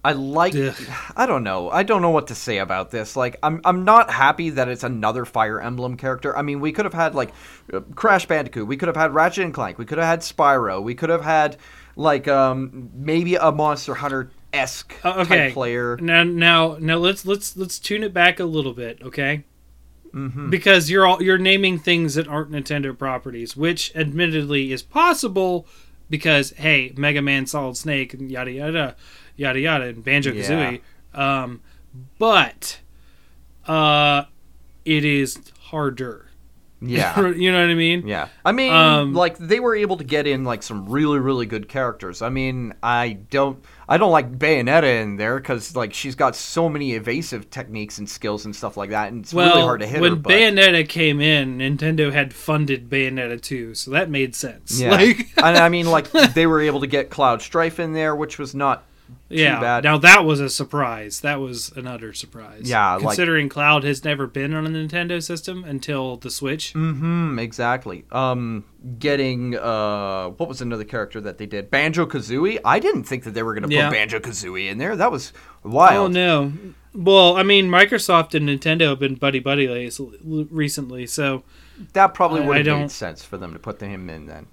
I 0.04 0.13
like. 0.13 0.56
Ugh. 0.56 0.75
I 1.16 1.25
don't 1.25 1.44
know. 1.44 1.69
I 1.69 1.83
don't 1.83 2.01
know 2.01 2.10
what 2.10 2.27
to 2.27 2.36
say 2.36 2.60
about 2.60 2.92
this. 2.92 3.16
Like, 3.16 3.38
I'm 3.44 3.62
I'm 3.66 3.83
not 3.83 4.10
happy 4.10 4.51
that 4.51 4.69
it's 4.69 4.83
another 4.83 5.25
Fire 5.25 5.60
Emblem 5.60 5.98
character. 5.98 6.38
I 6.38 6.42
mean, 6.42 6.60
we 6.60 6.71
could 6.71 6.86
have 6.86 6.94
had 6.94 7.16
like 7.16 7.31
Crash 7.95 8.25
Bandicoot. 8.25 8.68
We 8.68 8.77
could 8.77 8.88
have 8.88 8.95
had 8.95 9.13
Ratchet 9.13 9.44
and 9.44 9.54
Clank. 9.54 9.77
We 9.77 9.86
could 9.86 9.98
have 9.98 10.07
had 10.07 10.22
Spyro. 10.22 10.81
We 10.81 10.95
could 10.95 11.10
have 11.10 11.24
had 11.24 11.57
like 11.95 12.27
um 12.27 12.89
maybe 12.94 13.36
a 13.36 13.51
Monster 13.51 13.95
Hunter 13.95 14.31
esque 14.54 14.94
uh, 15.04 15.15
okay. 15.19 15.51
player. 15.51 15.98
Now 15.98 16.24
now 16.24 16.77
now 16.79 16.96
let's 16.98 17.25
let's 17.25 17.58
let's 17.58 17.79
tune 17.79 18.03
it 18.03 18.13
back 18.13 18.39
a 18.39 18.46
little 18.46 18.74
bit, 18.74 19.01
okay? 19.01 19.44
Mm-hmm. 20.13 20.50
Because 20.50 20.89
you're 20.89 21.06
all 21.06 21.22
you're 21.22 21.38
naming 21.38 21.78
things 21.80 22.16
that 22.16 22.28
aren't 22.28 22.51
Nintendo 22.51 22.98
properties, 22.98 23.56
which 23.56 23.96
admittedly 23.96 24.72
is 24.72 24.82
possible 24.82 25.68
because 26.10 26.51
hey, 26.51 26.94
Mega 26.98 27.22
Man, 27.22 27.46
Solid 27.46 27.78
Snake, 27.78 28.13
and 28.13 28.32
yada 28.32 28.51
yada 28.51 28.96
yada 29.36 29.60
yada, 29.60 29.86
and 29.86 30.04
Banjo 30.04 30.32
Kazooie. 30.32 30.82
Yeah. 31.13 31.44
Um, 31.44 31.62
but 32.18 32.80
uh, 33.68 34.24
it 34.86 35.06
is 35.06 35.39
harder. 35.60 36.28
Yeah. 36.82 37.28
you 37.36 37.51
know 37.51 37.62
what 37.62 37.70
I 37.70 37.75
mean? 37.75 38.08
Yeah. 38.08 38.30
I 38.46 38.51
mean, 38.51 38.74
um, 38.74 39.13
like 39.13 39.38
they 39.38 39.60
were 39.60 39.75
able 39.75 39.98
to 39.98 40.04
get 40.04 40.28
in 40.28 40.44
like 40.44 40.63
some 40.63 40.88
really 40.89 41.20
really 41.20 41.46
good 41.46 41.68
characters. 41.68 42.22
I 42.22 42.30
mean, 42.30 42.74
I 42.82 43.13
don't 43.30 43.63
I 43.89 43.98
don't 43.98 44.12
like 44.12 44.38
Bayonetta 44.38 45.01
in 45.01 45.17
there 45.17 45.39
cuz 45.39 45.75
like 45.75 45.93
she's 45.93 46.13
got 46.13 46.36
so 46.36 46.69
many 46.69 46.93
evasive 46.93 47.50
techniques 47.50 47.98
and 47.98 48.08
skills 48.08 48.46
and 48.46 48.55
stuff 48.55 48.77
like 48.77 48.91
that 48.91 49.12
and 49.12 49.24
it's 49.24 49.34
well, 49.34 49.50
really 49.50 49.62
hard 49.63 49.79
to 49.81 49.88
hit 49.88 50.00
when 50.00 50.12
her. 50.12 50.15
When 50.15 50.24
Bayonetta 50.24 50.88
came 50.88 51.19
in, 51.19 51.58
Nintendo 51.58 52.13
had 52.13 52.34
funded 52.34 52.89
Bayonetta 52.89 53.41
2, 53.41 53.74
so 53.74 53.91
that 53.91 54.10
made 54.10 54.36
sense. 54.36 54.79
Yeah. 54.79 54.89
Like 55.00 55.29
and 55.38 55.58
I 55.58 55.69
mean 55.69 55.89
like 55.89 56.12
they 56.12 56.46
were 56.46 56.62
able 56.62 56.81
to 56.81 56.88
get 56.88 57.10
Cloud 57.10 57.41
Strife 57.41 57.79
in 57.79 57.93
there, 57.93 58.15
which 58.15 58.38
was 58.38 58.53
not 58.53 58.84
yeah. 59.30 59.80
Now 59.84 59.98
that 59.98 60.25
was 60.25 60.39
a 60.39 60.50
surprise. 60.50 61.22
That 61.22 61.39
was 61.39 61.72
an 61.75 61.88
utter 61.88 62.13
surprise. 62.13 62.70
Yeah, 62.70 62.98
considering 63.00 63.46
like, 63.46 63.51
Cloud 63.51 63.84
has 63.84 64.04
never 64.04 64.28
been 64.28 64.54
on 64.54 64.66
a 64.66 64.70
Nintendo 64.70 65.22
system 65.24 65.63
until 65.63 66.18
the 66.18 66.32
Switch. 66.32 66.74
Mm-hmm. 66.74 67.39
Exactly. 67.39 68.06
Um, 68.12 68.66
getting 68.98 69.56
uh, 69.56 70.30
what 70.30 70.50
was 70.50 70.62
another 70.62 70.84
character 70.84 71.22
that 71.22 71.38
they 71.38 71.46
did? 71.46 71.70
Banjo 71.70 72.06
Kazooie. 72.06 72.60
I 72.66 72.80
didn't 72.80 73.04
think 73.04 73.24
that 73.24 73.32
they 73.32 73.44
were 73.44 73.54
going 73.54 73.70
to 73.70 73.75
put 73.75 73.92
Banjo 73.92 74.20
Kazooie 74.20 74.70
in 74.70 74.78
there. 74.78 74.96
That 74.96 75.12
was 75.12 75.34
wild. 75.63 76.06
Oh 76.06 76.08
no. 76.08 76.54
Well, 76.94 77.38
I 77.38 77.44
mean, 77.44 77.68
Microsoft 77.68 78.34
and 78.34 78.50
Nintendo 78.50 78.89
have 78.89 79.00
been 79.00 79.16
buddy 79.16 79.39
buddy 79.39 79.68
recently, 80.50 81.06
so 81.06 81.44
that 81.94 82.13
probably 82.13 82.42
would 82.42 82.66
have 82.66 82.80
made 82.80 82.92
sense 82.92 83.24
for 83.24 83.38
them 83.38 83.54
to 83.54 83.60
put 83.60 83.80
him 83.80 84.10
in 84.10 84.25
then. 84.25 84.48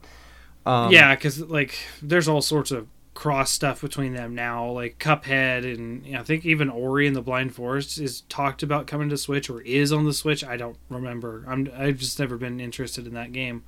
Um, 0.67 0.93
yeah, 0.93 1.15
because 1.15 1.41
like 1.41 1.79
there's 2.03 2.29
all 2.29 2.43
sorts 2.43 2.73
of 2.73 2.89
cross 3.17 3.51
stuff 3.51 3.81
between 3.81 4.13
them 4.13 4.35
now. 4.35 4.71
Like 4.71 4.99
Cuphead 5.01 5.65
and 5.65 6.07
you 6.07 6.13
know, 6.13 6.21
I 6.21 6.23
think 6.23 6.47
even 6.47 6.69
Ori 6.69 7.09
and 7.09 7.17
the 7.17 7.23
Blind 7.23 7.55
Forest 7.55 7.99
is 7.99 8.21
talked 8.29 8.63
about 8.63 8.87
coming 8.87 9.09
to 9.09 9.17
Switch 9.17 9.51
or 9.51 9.63
is 9.63 9.93
on 9.93 10.05
the 10.05 10.13
Switch. 10.13 10.45
I 10.45 10.57
don't 10.57 10.77
remember. 10.89 11.45
I'm 11.49 11.69
I've 11.77 11.99
just 11.99 12.21
never 12.21 12.37
been 12.37 12.61
interested 12.61 13.07
in 13.07 13.15
that 13.15 13.33
game. 13.33 13.65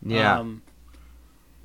Yeah. 0.00 0.38
Um, 0.38 0.62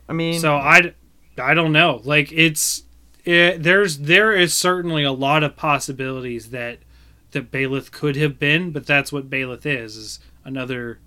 I 0.09 0.13
mean, 0.13 0.41
so 0.41 0.55
I 0.55 0.93
I 1.37 1.53
don't 1.53 1.71
know. 1.71 2.01
Like 2.03 2.31
it's 2.33 2.83
it, 3.23 3.63
there's 3.63 3.99
there 3.99 4.33
is 4.33 4.53
certainly 4.53 5.03
a 5.03 5.11
lot 5.13 5.43
of 5.43 5.55
possibilities 5.55 6.49
that 6.49 6.79
that 7.31 7.51
Byleth 7.51 7.91
could 7.91 8.15
have 8.15 8.39
been, 8.39 8.71
but 8.71 8.87
that's 8.87 9.13
what 9.13 9.29
Byleth 9.29 9.65
is 9.65 9.95
is 9.95 10.19
another 10.43 10.99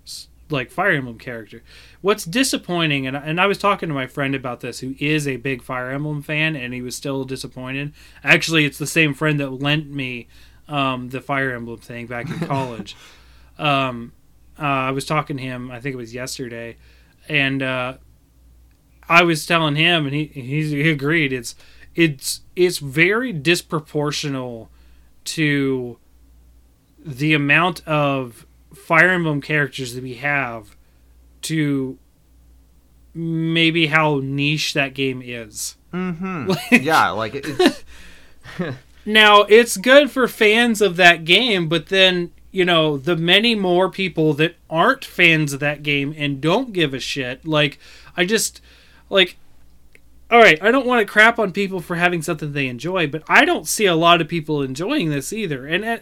like 0.49 0.71
Fire 0.71 0.91
Emblem 0.91 1.19
character. 1.19 1.61
What's 2.01 2.25
disappointing, 2.25 3.05
and 3.05 3.15
and 3.15 3.39
I 3.39 3.45
was 3.45 3.57
talking 3.57 3.89
to 3.89 3.95
my 3.95 4.07
friend 4.07 4.33
about 4.33 4.61
this, 4.61 4.79
who 4.79 4.95
is 4.99 5.27
a 5.27 5.37
big 5.37 5.61
Fire 5.61 5.91
Emblem 5.91 6.21
fan, 6.21 6.55
and 6.55 6.73
he 6.73 6.81
was 6.81 6.95
still 6.95 7.23
disappointed. 7.23 7.93
Actually, 8.23 8.65
it's 8.65 8.79
the 8.79 8.87
same 8.87 9.13
friend 9.13 9.39
that 9.39 9.51
lent 9.51 9.89
me 9.89 10.27
um, 10.67 11.09
the 11.09 11.21
Fire 11.21 11.53
Emblem 11.53 11.79
thing 11.79 12.07
back 12.07 12.29
in 12.29 12.39
college. 12.47 12.95
um, 13.59 14.13
uh, 14.59 14.63
I 14.63 14.91
was 14.91 15.05
talking 15.05 15.37
to 15.37 15.43
him, 15.43 15.71
I 15.71 15.79
think 15.79 15.93
it 15.93 15.97
was 15.97 16.13
yesterday, 16.13 16.77
and 17.27 17.61
uh, 17.61 17.97
I 19.07 19.23
was 19.23 19.45
telling 19.45 19.75
him, 19.75 20.05
and 20.05 20.15
he 20.15 20.25
he 20.25 20.89
agreed. 20.89 21.33
It's 21.33 21.55
it's 21.95 22.41
it's 22.55 22.77
very 22.77 23.33
disproportional 23.33 24.69
to 25.25 25.99
the 26.97 27.33
amount 27.33 27.85
of 27.87 28.45
Fire 28.73 29.09
Emblem 29.09 29.41
characters 29.41 29.93
that 29.93 30.03
we 30.03 30.15
have 30.15 30.75
to 31.43 31.97
maybe 33.13 33.87
how 33.87 34.19
niche 34.23 34.73
that 34.73 34.93
game 34.93 35.21
is. 35.23 35.75
Mm-hmm. 35.93 36.51
yeah, 36.81 37.09
like 37.09 37.35
it, 37.35 37.45
it's 37.47 37.83
Now, 39.05 39.41
it's 39.43 39.77
good 39.77 40.11
for 40.11 40.27
fans 40.27 40.81
of 40.81 40.95
that 40.97 41.25
game, 41.25 41.67
but 41.67 41.87
then, 41.87 42.31
you 42.51 42.63
know, 42.63 42.97
the 42.97 43.15
many 43.15 43.55
more 43.55 43.89
people 43.89 44.33
that 44.35 44.55
aren't 44.69 45.03
fans 45.03 45.53
of 45.53 45.59
that 45.61 45.81
game 45.81 46.13
and 46.15 46.39
don't 46.39 46.71
give 46.71 46.93
a 46.93 46.99
shit, 46.99 47.45
like, 47.45 47.79
I 48.15 48.25
just, 48.25 48.61
like, 49.09 49.37
all 50.29 50.39
right, 50.39 50.61
I 50.61 50.69
don't 50.69 50.85
want 50.85 51.05
to 51.05 51.11
crap 51.11 51.39
on 51.39 51.51
people 51.51 51.81
for 51.81 51.95
having 51.95 52.21
something 52.21 52.53
they 52.53 52.67
enjoy, 52.67 53.07
but 53.07 53.23
I 53.27 53.43
don't 53.43 53.67
see 53.67 53.87
a 53.87 53.95
lot 53.95 54.21
of 54.21 54.27
people 54.27 54.61
enjoying 54.61 55.09
this 55.09 55.33
either. 55.33 55.65
And 55.65 55.83
uh, 55.83 55.97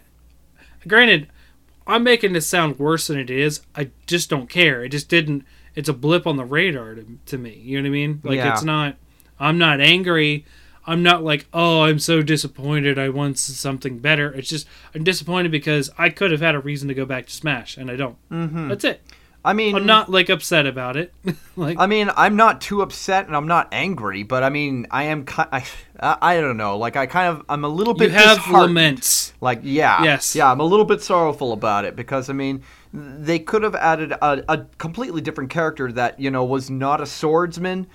granted, 0.86 1.28
I'm 1.90 2.04
making 2.04 2.34
this 2.34 2.48
sound 2.48 2.80
worse 2.80 3.08
than 3.08 3.18
it 3.20 3.30
is. 3.30 3.62
I 3.76 3.90
just 4.08 4.30
don't 4.30 4.50
care. 4.50 4.84
It 4.84 4.90
just 4.90 5.10
didn't. 5.10 5.44
It's 5.76 5.90
a 5.90 5.94
blip 5.94 6.26
on 6.28 6.38
the 6.38 6.46
radar 6.46 6.96
to, 6.96 7.06
to 7.28 7.38
me. 7.38 7.60
You 7.64 7.78
know 7.78 7.84
what 7.84 7.88
I 7.88 7.92
mean? 7.92 8.22
Like 8.24 8.38
Yeah. 8.38 8.54
it's 8.54 8.64
not. 8.64 8.96
I'm 9.40 9.58
not 9.58 9.80
angry. 9.82 10.46
I'm 10.88 11.04
not 11.04 11.24
like, 11.24 11.46
oh, 11.54 11.84
I'm 11.84 12.00
so 12.00 12.22
disappointed. 12.22 12.98
I 12.98 13.10
want 13.10 13.38
something 13.38 14.00
better. 14.00 14.32
It's 14.34 14.50
just 14.50 14.68
I'm 14.96 15.04
disappointed 15.04 15.52
because 15.52 15.90
I 15.98 16.10
could 16.10 16.32
have 16.32 16.42
had 16.42 16.56
a 16.56 16.60
reason 16.60 16.88
to 16.88 16.94
go 16.94 17.06
back 17.06 17.28
to 17.28 17.34
Smash, 17.34 17.78
and 17.78 17.92
I 17.92 17.96
don't. 17.96 18.18
Mhm. 18.32 18.70
That's 18.70 18.84
it. 18.84 19.02
I 19.44 19.54
mean, 19.54 19.76
I'm 19.76 19.86
not 19.86 20.10
like 20.10 20.30
upset 20.30 20.66
about 20.68 20.98
it. 20.98 21.14
like 21.56 21.78
I 21.80 21.88
mean, 21.88 22.10
I'm 22.16 22.36
not 22.36 22.60
too 22.60 22.82
upset 22.82 23.28
and 23.28 23.36
I'm 23.36 23.48
not 23.48 23.70
angry, 23.72 24.24
but 24.24 24.44
I 24.44 24.50
mean, 24.50 24.86
I 24.92 25.04
am. 25.06 25.26
ki- 25.26 25.44
I, 25.52 25.66
I, 26.00 26.42
don't 26.42 26.58
know. 26.58 26.78
Like, 26.78 26.96
I 26.98 27.06
kind 27.06 27.30
of, 27.38 27.46
I'm 27.48 27.64
a 27.64 27.70
little 27.70 27.94
bit. 27.94 28.12
you 28.12 28.18
have 28.18 28.50
laments. 28.50 29.34
Like, 29.40 29.62
yeah, 29.64 30.04
Yes. 30.04 30.36
yeah. 30.36 30.52
I'm 30.52 30.60
a 30.60 30.66
little 30.66 30.86
bit 30.86 31.02
sorrowful 31.02 31.54
about 31.54 31.86
it 31.86 31.96
because 31.96 32.30
I 32.30 32.34
mean, 32.34 32.64
they 32.94 33.40
could 33.40 33.64
have 33.64 33.76
added 33.76 34.12
a, 34.12 34.44
a 34.50 34.66
completely 34.78 35.22
different 35.22 35.50
character 35.50 35.92
that 35.94 36.20
you 36.20 36.32
know 36.32 36.44
was 36.44 36.70
not 36.70 37.00
a 37.00 37.06
swordsman, 37.06 37.88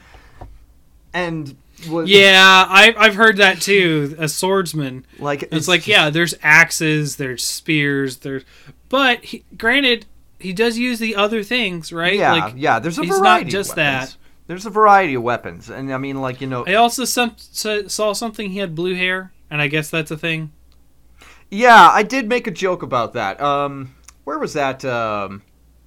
and 1.12 1.56
was 1.88 2.08
Yeah, 2.08 2.64
I, 2.68 2.94
I've 2.96 3.16
heard 3.16 3.36
that 3.38 3.60
too. 3.60 4.16
A 4.18 4.28
swordsman. 4.28 5.04
like 5.18 5.48
It's, 5.50 5.68
like, 5.68 5.86
yeah, 5.86 6.10
there's 6.10 6.34
axes, 6.42 7.16
there's 7.16 7.44
spears, 7.44 8.18
there's. 8.18 8.44
But 8.88 9.24
he, 9.24 9.44
granted, 9.58 10.06
he 10.44 10.52
does 10.52 10.78
use 10.78 10.98
the 10.98 11.16
other 11.16 11.42
things, 11.42 11.92
right? 11.92 12.14
yeah, 12.16 12.32
like, 12.32 12.54
yeah. 12.56 12.78
There's 12.78 12.98
a 12.98 13.02
he's 13.02 13.10
not 13.10 13.18
variety. 13.20 13.50
just 13.50 13.72
of 13.72 13.78
weapons. 13.78 14.10
that. 14.10 14.16
There's 14.46 14.66
a 14.66 14.70
variety 14.70 15.14
of 15.14 15.22
weapons, 15.22 15.70
and 15.70 15.92
I 15.92 15.98
mean, 15.98 16.20
like 16.20 16.40
you 16.40 16.46
know, 16.46 16.66
I 16.66 16.74
also 16.74 17.04
some, 17.06 17.34
saw 17.38 18.12
something 18.12 18.50
he 18.50 18.58
had 18.58 18.74
blue 18.74 18.94
hair, 18.94 19.32
and 19.50 19.62
I 19.62 19.68
guess 19.68 19.88
that's 19.88 20.10
a 20.10 20.18
thing. 20.18 20.52
Yeah, 21.50 21.88
I 21.90 22.02
did 22.02 22.28
make 22.28 22.46
a 22.46 22.50
joke 22.50 22.82
about 22.82 23.14
that. 23.14 23.40
Um, 23.40 23.94
where 24.24 24.38
was 24.38 24.52
that 24.52 24.84
um, 24.84 25.42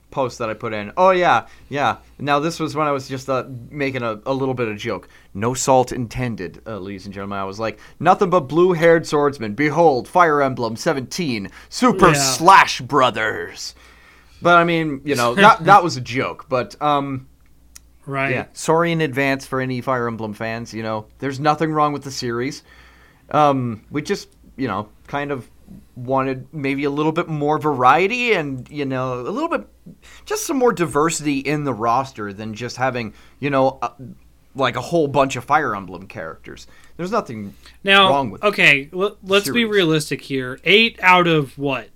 post 0.09 0.39
that 0.39 0.49
I 0.49 0.55
put 0.55 0.73
in? 0.73 0.91
Oh 0.97 1.11
yeah, 1.11 1.47
yeah. 1.69 1.97
Now 2.17 2.39
this 2.39 2.59
was 2.59 2.75
when 2.75 2.87
I 2.87 2.91
was 2.91 3.07
just 3.07 3.29
uh, 3.29 3.45
making 3.69 4.01
a, 4.01 4.19
a 4.25 4.33
little 4.33 4.55
bit 4.55 4.67
of 4.67 4.77
joke. 4.77 5.07
No 5.33 5.53
salt 5.53 5.91
intended, 5.91 6.61
uh, 6.65 6.79
ladies 6.79 7.05
and 7.05 7.13
gentlemen. 7.13 7.37
I 7.37 7.43
was 7.43 7.59
like, 7.59 7.79
nothing 7.99 8.31
but 8.31 8.41
blue-haired 8.41 9.05
swordsman. 9.05 9.53
Behold, 9.53 10.07
Fire 10.07 10.41
Emblem 10.41 10.75
17, 10.75 11.51
Super 11.69 12.07
Yeah. 12.07 12.13
Slash 12.13 12.81
Brothers. 12.81 13.75
But 14.41 14.57
I 14.57 14.63
mean, 14.63 15.01
you 15.05 15.15
know, 15.15 15.35
that 15.35 15.63
that 15.65 15.83
was 15.83 15.97
a 15.97 16.01
joke. 16.01 16.45
But 16.49 16.79
um, 16.81 17.27
Right. 18.05 18.31
yeah, 18.31 18.45
sorry 18.53 18.91
in 18.91 19.01
advance 19.01 19.45
for 19.45 19.59
any 19.59 19.81
Fire 19.81 20.07
Emblem 20.07 20.33
fans. 20.33 20.73
You 20.73 20.83
know, 20.83 21.07
there's 21.19 21.39
nothing 21.39 21.73
wrong 21.73 21.91
with 21.93 22.03
the 22.03 22.11
series. 22.11 22.63
Um, 23.31 23.83
we 23.91 24.01
just, 24.01 24.29
you 24.55 24.67
know, 24.67 24.87
kind 25.07 25.31
of 25.31 25.49
wanted 25.97 26.47
maybe 26.53 26.85
a 26.85 26.89
little 26.89 27.11
bit 27.11 27.27
more 27.27 27.59
variety 27.59 28.31
and, 28.31 28.69
you 28.69 28.85
know, 28.85 29.19
a 29.19 29.29
little 29.29 29.49
bit, 29.49 29.67
just 30.25 30.45
some 30.47 30.55
more 30.57 30.71
diversity 30.71 31.39
in 31.39 31.65
the 31.65 31.73
roster 31.73 32.31
than 32.31 32.53
just 32.53 32.77
having, 32.77 33.13
you 33.41 33.49
know, 33.49 33.77
a, 33.81 33.91
like 34.55 34.77
a 34.77 34.81
whole 34.81 35.09
bunch 35.09 35.35
of 35.35 35.43
Fire 35.43 35.75
Emblem 35.75 36.07
characters. 36.07 36.67
There's 36.95 37.11
nothing 37.11 37.53
Now, 37.83 38.09
wrong 38.09 38.29
with 38.31 38.41
okay, 38.45 38.89
l- 38.93 39.17
let's 39.23 39.49
be 39.49 39.65
realistic 39.65 40.21
here. 40.21 40.57
Eight 40.63 40.97
out 41.01 41.27
of 41.27 41.57
what? 41.57 41.89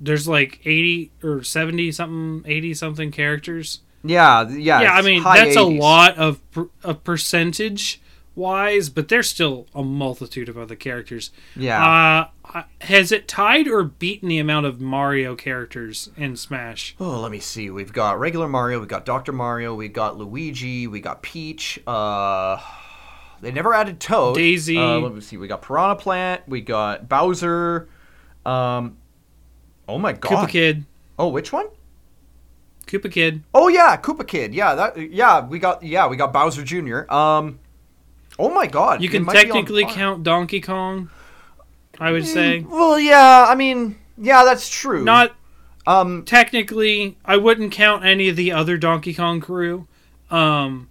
There's 0.00 0.28
like 0.28 0.60
80 0.64 1.10
or 1.22 1.42
70 1.42 1.92
something, 1.92 2.50
80 2.50 2.74
something 2.74 3.10
characters. 3.10 3.80
Yeah, 4.04 4.48
yeah. 4.48 4.80
yeah, 4.80 4.92
I 4.92 5.02
mean 5.02 5.22
that's 5.24 5.56
a 5.56 5.62
lot 5.62 6.16
of 6.16 6.40
of 6.84 7.02
percentage 7.02 8.00
wise, 8.38 8.88
but 8.88 9.08
there's 9.08 9.28
still 9.28 9.66
a 9.74 9.82
multitude 9.82 10.48
of 10.48 10.56
other 10.56 10.76
characters. 10.76 11.30
Yeah. 11.56 12.30
Uh, 12.54 12.62
has 12.82 13.12
it 13.12 13.28
tied 13.28 13.68
or 13.68 13.82
beaten 13.82 14.28
the 14.28 14.38
amount 14.38 14.66
of 14.66 14.80
Mario 14.80 15.34
characters 15.34 16.10
in 16.16 16.36
Smash? 16.36 16.94
Oh, 16.98 17.20
let 17.20 17.32
me 17.32 17.40
see. 17.40 17.68
We've 17.68 17.92
got 17.92 18.18
regular 18.18 18.48
Mario, 18.48 18.78
we've 18.78 18.88
got 18.88 19.04
Dr. 19.04 19.32
Mario, 19.32 19.74
we've 19.74 19.92
got 19.92 20.16
Luigi, 20.16 20.86
we 20.86 21.00
got 21.00 21.20
Peach. 21.20 21.80
Uh, 21.86 22.58
they 23.40 23.50
never 23.50 23.74
added 23.74 24.00
Toad. 24.00 24.36
Daisy. 24.36 24.78
Uh, 24.78 24.98
let 24.98 25.14
me 25.14 25.20
see. 25.20 25.36
We 25.36 25.48
got 25.48 25.62
Piranha 25.62 25.96
Plant. 25.96 26.42
We 26.48 26.60
got 26.60 27.08
Bowser. 27.08 27.88
Um, 28.46 28.97
oh 29.88 29.98
my 29.98 30.12
god. 30.12 30.46
Koopa 30.46 30.48
Kid, 30.50 30.84
Oh, 31.18 31.28
which 31.28 31.52
one? 31.52 31.66
Koopa 32.86 33.10
Kid. 33.10 33.42
Oh 33.54 33.68
yeah, 33.68 33.96
Koopa 33.96 34.26
Kid. 34.26 34.54
Yeah, 34.54 34.74
that. 34.74 35.10
Yeah, 35.10 35.46
we 35.46 35.58
got. 35.58 35.82
Yeah, 35.82 36.06
we 36.06 36.16
got 36.16 36.32
Bowser 36.32 36.62
Jr. 36.64 37.10
Um. 37.12 37.58
Oh 38.38 38.50
my 38.50 38.66
god. 38.66 39.02
You 39.02 39.08
can 39.08 39.24
might 39.24 39.32
be 39.32 39.38
on 39.38 39.44
technically 39.56 39.84
count 39.84 40.22
Donkey 40.22 40.60
Kong. 40.60 41.10
I 42.00 42.12
would 42.12 42.26
say 42.26 42.60
Well, 42.60 42.98
yeah. 42.98 43.46
I 43.48 43.56
mean, 43.56 43.96
yeah, 44.16 44.44
that's 44.44 44.68
true. 44.68 45.04
not 45.04 45.34
Um. 45.86 46.24
technically. 46.24 47.18
I 47.24 47.36
wouldn't 47.36 47.72
count 47.72 48.04
any 48.04 48.28
of 48.28 48.36
the 48.36 48.52
other 48.52 48.78
Donkey 48.78 49.12
Kong 49.12 49.40
crew, 49.40 49.86
um, 50.30 50.88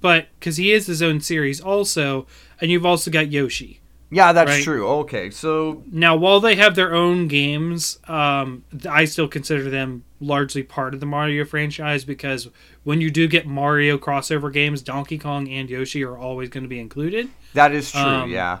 but 0.00 0.28
because 0.38 0.56
he 0.56 0.72
is 0.72 0.86
his 0.86 1.02
own 1.02 1.20
series 1.20 1.60
also, 1.60 2.26
and 2.60 2.70
you've 2.70 2.86
also 2.86 3.10
got 3.10 3.30
Yoshi. 3.30 3.80
Yeah, 4.10 4.32
that's 4.32 4.50
Right. 4.50 4.62
true. 4.62 4.86
Okay, 4.86 5.30
so 5.30 5.82
Now, 5.90 6.14
while 6.14 6.38
they 6.38 6.54
have 6.56 6.74
their 6.76 6.94
own 6.94 7.26
games, 7.26 7.98
um, 8.06 8.62
I 8.88 9.06
still 9.06 9.26
consider 9.26 9.68
them 9.70 10.04
largely 10.20 10.62
part 10.62 10.94
of 10.94 11.00
the 11.00 11.06
Mario 11.06 11.44
franchise 11.44 12.04
because 12.04 12.48
when 12.84 13.00
you 13.00 13.10
do 13.10 13.26
get 13.26 13.46
Mario 13.46 13.98
crossover 13.98 14.52
games, 14.52 14.82
Donkey 14.82 15.18
Kong 15.18 15.48
and 15.48 15.68
Yoshi 15.68 16.04
are 16.04 16.16
always 16.16 16.48
going 16.48 16.62
to 16.62 16.68
be 16.68 16.78
included, 16.78 17.28
that 17.54 17.72
is 17.72 17.90
true. 17.90 18.00
Um, 18.00 18.30
yeah. 18.30 18.60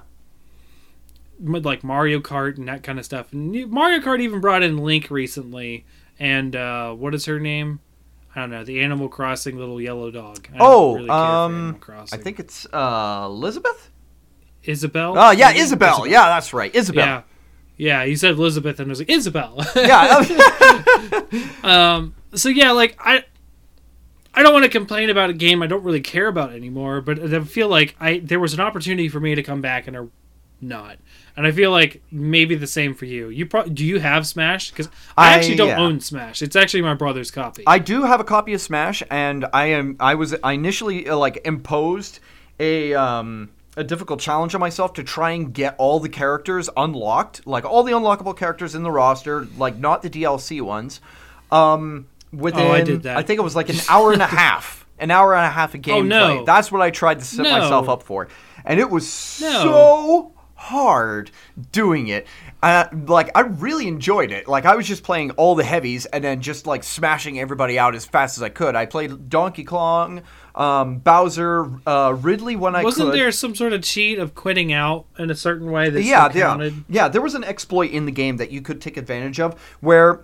like 1.40 1.84
Mario 1.84 2.20
Kart 2.20 2.56
and 2.58 2.66
that 2.68 2.82
kind 2.82 2.98
of 2.98 3.04
stuff. 3.04 3.32
And 3.32 3.70
Mario 3.70 4.00
Kart 4.00 4.20
even 4.20 4.40
brought 4.40 4.62
in 4.62 4.78
Link 4.78 5.10
recently, 5.10 5.84
and 6.18 6.56
uh, 6.56 6.92
what 6.94 7.14
is 7.14 7.26
her 7.26 7.38
name? 7.38 7.80
I 8.34 8.40
don't 8.40 8.50
know. 8.50 8.64
The 8.64 8.80
Animal 8.80 9.08
Crossing 9.08 9.56
little 9.56 9.80
yellow 9.80 10.10
dog. 10.10 10.48
I 10.52 10.56
Oh, 10.58 10.94
really 10.96 11.10
um, 11.10 11.78
I 12.12 12.16
think 12.16 12.40
it's 12.40 12.66
uh 12.72 13.22
Elizabeth. 13.26 13.90
Isabel. 14.64 15.14
Oh 15.16 15.30
yeah, 15.30 15.48
maybe? 15.48 15.60
Isabel. 15.60 16.06
Yeah, 16.06 16.26
that's 16.26 16.52
right, 16.52 16.74
Isabel. 16.74 17.06
Yeah. 17.06 17.22
Yeah, 17.76 18.04
you 18.04 18.14
said 18.16 18.32
Elizabeth, 18.32 18.78
and 18.78 18.88
I 18.88 18.90
was 18.90 19.00
like 19.00 19.10
Isabel. 19.10 19.64
Yeah. 19.74 20.24
Um. 21.64 22.14
So 22.34 22.48
yeah, 22.48 22.72
like 22.72 22.96
I, 23.00 23.24
I 24.34 24.42
don't 24.42 24.52
want 24.52 24.64
to 24.64 24.70
complain 24.70 25.10
about 25.10 25.30
a 25.30 25.32
game 25.32 25.62
I 25.62 25.66
don't 25.66 25.82
really 25.82 26.00
care 26.00 26.26
about 26.26 26.52
anymore, 26.52 27.00
but 27.00 27.18
I 27.18 27.40
feel 27.40 27.68
like 27.68 27.96
I 28.00 28.18
there 28.18 28.40
was 28.40 28.54
an 28.54 28.60
opportunity 28.60 29.08
for 29.08 29.20
me 29.20 29.34
to 29.34 29.42
come 29.42 29.60
back 29.60 29.86
and 29.86 30.10
not, 30.60 30.98
and 31.36 31.46
I 31.46 31.52
feel 31.52 31.70
like 31.70 32.02
maybe 32.10 32.54
the 32.54 32.66
same 32.66 32.94
for 32.94 33.04
you. 33.06 33.28
You 33.28 33.46
pro- 33.46 33.66
do 33.66 33.84
you 33.84 33.98
have 34.00 34.26
Smash? 34.26 34.70
Because 34.70 34.88
I, 35.16 35.30
I- 35.30 35.34
actually 35.34 35.56
don't 35.56 35.68
yeah. 35.68 35.80
own 35.80 36.00
Smash. 36.00 36.42
It's 36.42 36.56
actually 36.56 36.82
my 36.82 36.94
brother's 36.94 37.30
copy. 37.30 37.64
I 37.66 37.78
do 37.78 38.02
have 38.02 38.20
a 38.20 38.24
copy 38.24 38.54
of 38.54 38.60
Smash, 38.60 39.02
and 39.10 39.46
I 39.52 39.66
am. 39.66 39.96
I 40.00 40.14
was. 40.14 40.34
I 40.42 40.52
initially 40.52 41.08
uh, 41.08 41.16
like 41.16 41.40
imposed 41.44 42.20
a 42.60 42.94
um 42.94 43.50
a 43.76 43.84
difficult 43.84 44.20
challenge 44.20 44.54
on 44.54 44.60
myself 44.60 44.92
to 44.94 45.02
try 45.04 45.30
and 45.32 45.52
get 45.52 45.74
all 45.78 45.98
the 46.00 46.08
characters 46.08 46.68
unlocked, 46.76 47.46
like 47.46 47.64
all 47.64 47.82
the 47.82 47.92
unlockable 47.92 48.36
characters 48.36 48.74
in 48.74 48.82
the 48.82 48.90
roster, 48.90 49.46
like 49.56 49.76
not 49.76 50.02
the 50.02 50.10
DLC 50.10 50.60
ones. 50.60 51.00
Um, 51.50 52.06
within 52.32 52.66
Oh, 52.66 52.72
I 52.72 52.82
did 52.82 53.02
that. 53.04 53.16
I 53.16 53.22
think 53.22 53.38
it 53.38 53.42
was 53.42 53.56
like 53.56 53.68
an 53.68 53.76
hour 53.88 54.12
and 54.12 54.22
a 54.22 54.26
half. 54.42 54.86
An 54.98 55.10
hour 55.10 55.34
and 55.34 55.44
a 55.44 55.50
half 55.50 55.74
of 55.74 55.80
gameplay. 55.80 55.96
Oh, 55.98 56.02
no. 56.02 56.44
That's 56.44 56.70
what 56.70 56.80
I 56.80 56.90
tried 56.90 57.18
to 57.18 57.24
set 57.24 57.42
No. 57.42 57.50
myself 57.58 57.88
up 57.88 58.04
for, 58.04 58.28
and 58.64 58.78
it 58.78 58.88
was 58.90 59.38
No. 59.42 59.50
so 59.64 60.32
hard 60.54 61.30
doing 61.72 62.06
it. 62.08 62.26
Uh, 62.62 62.86
like 63.08 63.30
I 63.34 63.40
really 63.40 63.88
enjoyed 63.88 64.30
it. 64.30 64.46
Like 64.48 64.64
I 64.64 64.76
was 64.76 64.86
just 64.86 65.02
playing 65.02 65.32
all 65.32 65.54
the 65.56 65.64
heavies 65.64 66.06
and 66.06 66.22
then 66.24 66.40
just 66.40 66.66
like 66.66 66.82
smashing 66.84 67.38
everybody 67.40 67.78
out 67.78 67.94
as 67.94 68.06
fast 68.06 68.38
as 68.38 68.42
I 68.42 68.48
could. 68.48 68.74
I 68.76 68.86
played 68.86 69.28
Donkey 69.28 69.64
Kong, 69.64 70.22
um, 70.54 70.98
Bowser, 70.98 71.70
uh, 71.86 72.16
Ridley 72.20 72.56
when 72.56 72.76
I 72.76 72.84
Wasn't 72.84 73.10
could. 73.10 73.18
there 73.18 73.32
some 73.32 73.54
sort 73.54 73.72
of 73.72 73.82
cheat 73.82 74.18
of 74.18 74.34
quitting 74.34 74.72
out 74.72 75.06
in 75.18 75.30
a 75.30 75.34
certain 75.34 75.70
way 75.70 75.90
that 75.90 76.02
yeah, 76.02 76.30
yeah, 76.34 76.70
yeah. 76.88 77.08
There 77.08 77.22
was 77.22 77.34
an 77.34 77.44
exploit 77.44 77.90
in 77.90 78.06
the 78.06 78.12
game 78.12 78.36
that 78.36 78.50
you 78.50 78.62
could 78.62 78.80
take 78.80 78.96
advantage 78.96 79.40
of 79.40 79.58
where 79.80 80.20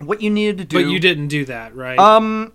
what 0.00 0.22
you 0.22 0.30
needed 0.30 0.58
to 0.58 0.64
do. 0.64 0.82
But 0.82 0.90
you 0.90 1.00
didn't 1.00 1.28
do 1.28 1.44
that, 1.46 1.74
right? 1.74 1.98
Um. 1.98 2.52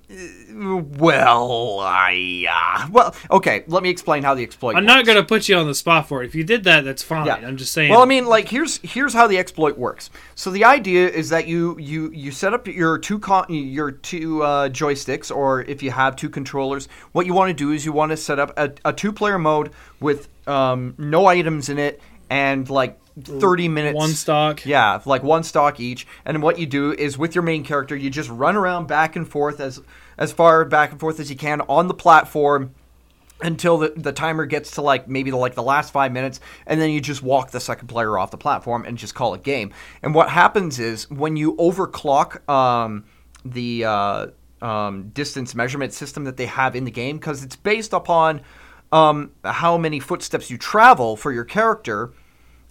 Well, 0.98 1.80
I. 1.82 2.46
Uh, 2.50 2.88
well, 2.92 3.16
okay. 3.32 3.64
Let 3.68 3.84
me 3.84 3.90
explain 3.90 4.24
how 4.24 4.34
the 4.34 4.44
exploit. 4.44 4.76
I'm 4.76 4.86
works. 4.86 4.96
not 4.96 5.06
gonna 5.06 5.24
put 5.24 5.50
you 5.50 5.58
on 5.58 5.68
the 5.68 5.76
spot 5.76 6.08
for 6.08 6.24
it. 6.24 6.28
If 6.28 6.36
you 6.36 6.44
did 6.44 6.64
that, 6.64 6.86
that's 6.86 7.04
fine. 7.04 7.26
Yeah. 7.26 7.36
I'm 7.36 7.58
just 7.58 7.74
saying. 7.74 7.92
Well, 7.92 8.02
I 8.02 8.06
mean, 8.06 8.26
like 8.26 8.48
here's 8.48 8.78
here's 8.78 9.14
how 9.14 9.28
the 9.28 9.38
exploit 9.38 9.78
works. 9.78 10.10
So 10.36 10.52
the 10.52 10.64
idea 10.64 11.10
is 11.10 11.30
that 11.30 11.48
you 11.48 11.78
you 11.80 12.12
you 12.12 12.32
set 12.32 12.54
up 12.54 12.68
your 12.68 12.98
two 12.98 13.20
con- 13.20 13.46
your 13.50 13.92
two 13.92 14.44
uh, 14.44 14.70
joysticks, 14.70 15.36
or 15.36 15.62
if 15.64 15.84
you 15.84 15.92
have 15.92 16.16
two 16.16 16.30
controllers, 16.30 16.88
what 17.12 17.26
you 17.26 17.34
want 17.34 17.50
to 17.50 17.54
do 17.54 17.72
is 17.72 17.86
you 17.86 17.92
want 17.92 18.12
to 18.12 18.18
set 18.18 18.40
up 18.40 18.54
a, 18.58 18.72
a 18.86 18.94
two 18.94 19.12
player 19.12 19.38
mode 19.38 19.72
with 20.00 20.30
um, 20.48 20.96
no 20.98 21.26
items 21.26 21.70
in 21.70 21.80
it 21.80 22.02
and 22.30 22.70
like 22.70 23.00
30 23.22 23.68
minutes 23.68 23.96
one 23.96 24.10
stock. 24.10 24.66
yeah, 24.66 25.00
like 25.06 25.24
one 25.24 25.44
stock 25.44 25.80
each. 25.80 26.08
And 26.26 26.42
what 26.42 26.58
you 26.58 26.66
do 26.66 26.92
is 26.94 27.18
with 27.18 27.36
your 27.36 27.44
main 27.44 27.64
character, 27.64 27.96
you 27.96 28.10
just 28.10 28.30
run 28.30 28.56
around 28.56 28.88
back 28.88 29.16
and 29.16 29.28
forth 29.28 29.60
as 29.60 29.82
as 30.18 30.32
far 30.32 30.66
back 30.66 30.92
and 30.92 31.00
forth 31.00 31.20
as 31.20 31.30
you 31.30 31.36
can 31.36 31.62
on 31.62 31.88
the 31.88 31.94
platform 31.94 32.74
until 33.42 33.78
the, 33.78 33.94
the 33.96 34.12
timer 34.12 34.46
gets 34.46 34.72
to 34.72 34.82
like 34.82 35.08
maybe 35.08 35.32
the, 35.32 35.38
like 35.38 35.56
the 35.56 35.64
last 35.64 35.92
five 35.92 36.12
minutes 36.12 36.40
and 36.66 36.80
then 36.80 36.90
you 36.90 37.02
just 37.02 37.22
walk 37.22 37.52
the 37.52 37.60
second 37.60 37.88
player 37.88 38.18
off 38.18 38.32
the 38.32 38.38
platform 38.38 38.86
and 38.86 38.98
just 38.98 39.16
call 39.16 39.34
it 39.34 39.44
game 39.44 39.74
and 40.02 40.16
what 40.16 40.30
happens 40.30 40.80
is 40.80 41.10
when 41.10 41.36
you 41.36 41.56
overclock 41.56 42.48
um, 42.48 43.04
the 43.44 43.84
uh, 43.84 44.28
um, 44.62 45.10
distance 45.10 45.54
measurement 45.56 45.94
system 45.94 46.24
that 46.24 46.38
they 46.38 46.46
have 46.46 46.76
in 46.76 46.86
the 46.86 46.92
game 46.92 47.18
because 47.18 47.44
it's 47.44 47.56
based 47.56 47.92
upon 47.92 48.42
um, 48.92 49.32
how 49.44 49.78
many 49.78 50.00
footsteps 50.00 50.50
you 50.50 50.58
travel 50.58 51.18
for 51.18 51.32
your 51.32 51.44
character 51.44 52.14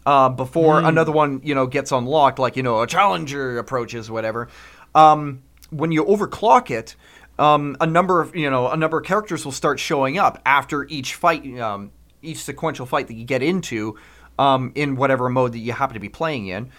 uh, 0.06 0.28
before 0.28 0.80
another 0.80 1.12
one 1.12 1.40
you 1.44 1.54
know 1.54 1.66
gets 1.66 1.92
unlocked 1.92 2.38
like 2.38 2.56
you 2.56 2.62
know 2.62 2.82
a 2.82 2.86
challenger 2.86 3.58
approaches 3.58 4.10
whatever. 4.10 4.48
Um, 4.94 5.42
when 5.70 5.90
you 5.90 6.04
overclock 6.04 6.70
it 6.70 6.96
um, 7.38 7.76
a 7.80 7.86
number 7.86 8.20
of 8.20 8.34
you 8.36 8.50
know 8.50 8.68
a 8.68 8.76
number 8.76 8.98
of 8.98 9.04
characters 9.04 9.44
will 9.44 9.52
start 9.52 9.80
showing 9.80 10.18
up 10.18 10.40
after 10.44 10.84
each 10.88 11.14
fight 11.14 11.58
um, 11.58 11.92
each 12.20 12.38
sequential 12.38 12.86
fight 12.86 13.08
that 13.08 13.14
you 13.14 13.24
get 13.24 13.42
into 13.42 13.96
um, 14.38 14.72
in 14.74 14.96
whatever 14.96 15.28
mode 15.28 15.52
that 15.52 15.58
you 15.58 15.72
happen 15.72 15.94
to 15.94 16.00
be 16.00 16.08
playing 16.08 16.46
in. 16.46 16.70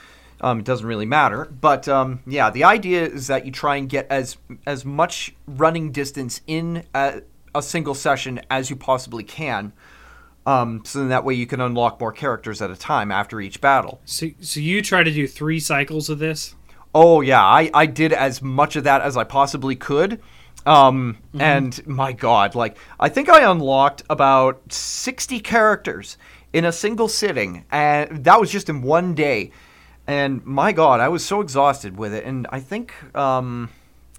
Um, 0.41 0.59
it 0.59 0.65
doesn't 0.65 0.85
really 0.85 1.05
matter 1.05 1.45
but 1.45 1.87
um, 1.87 2.21
yeah 2.27 2.49
the 2.49 2.65
idea 2.65 3.05
is 3.05 3.27
that 3.27 3.45
you 3.45 3.51
try 3.51 3.77
and 3.77 3.87
get 3.87 4.07
as 4.09 4.37
as 4.67 4.83
much 4.83 5.33
running 5.47 5.93
distance 5.93 6.41
in 6.47 6.83
a, 6.93 7.21
a 7.55 7.61
single 7.61 7.95
session 7.95 8.41
as 8.49 8.69
you 8.69 8.75
possibly 8.75 9.23
can 9.23 9.71
um, 10.45 10.81
so 10.85 10.99
then 10.99 11.09
that 11.09 11.23
way 11.23 11.33
you 11.33 11.47
can 11.47 11.61
unlock 11.61 11.99
more 11.99 12.11
characters 12.11 12.61
at 12.61 12.69
a 12.69 12.75
time 12.75 13.11
after 13.11 13.39
each 13.39 13.61
battle 13.61 14.01
So, 14.05 14.27
so 14.41 14.59
you 14.59 14.81
try 14.81 15.03
to 15.03 15.11
do 15.11 15.27
three 15.27 15.59
cycles 15.59 16.09
of 16.09 16.19
this. 16.19 16.55
Oh 16.95 17.21
yeah, 17.21 17.43
I, 17.43 17.71
I 17.73 17.85
did 17.85 18.13
as 18.13 18.41
much 18.41 18.75
of 18.75 18.83
that 18.83 19.01
as 19.01 19.17
I 19.17 19.23
possibly 19.23 19.75
could. 19.75 20.21
Um, 20.65 21.17
and 21.37 21.85
my 21.87 22.13
god, 22.13 22.55
like 22.55 22.77
I 22.99 23.09
think 23.09 23.29
I 23.29 23.49
unlocked 23.49 24.03
about 24.09 24.71
60 24.71 25.39
characters 25.39 26.17
in 26.53 26.65
a 26.65 26.71
single 26.71 27.07
sitting 27.07 27.65
and 27.71 28.23
that 28.23 28.39
was 28.39 28.51
just 28.51 28.69
in 28.69 28.81
one 28.81 29.13
day. 29.15 29.51
And 30.05 30.45
my 30.45 30.71
god, 30.71 30.99
I 30.99 31.09
was 31.09 31.25
so 31.25 31.41
exhausted 31.41 31.97
with 31.97 32.13
it 32.13 32.25
and 32.25 32.47
I 32.49 32.59
think 32.59 32.93
um, 33.15 33.69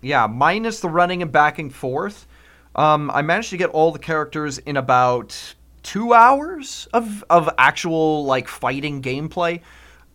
yeah, 0.03 0.27
minus 0.27 0.81
the 0.81 0.89
running 0.89 1.23
and 1.23 1.33
back 1.33 1.59
and 1.59 1.75
forth, 1.75 2.27
um, 2.75 3.11
I 3.13 3.23
managed 3.23 3.51
to 3.51 3.57
get 3.57 3.71
all 3.71 3.91
the 3.93 3.99
characters 3.99 4.59
in 4.59 4.77
about 4.77 5.55
2 5.85 6.13
hours 6.13 6.89
of 6.93 7.25
of 7.31 7.49
actual 7.57 8.25
like 8.25 8.49
fighting 8.49 9.01
gameplay. 9.01 9.61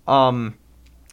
Um, 0.08 0.58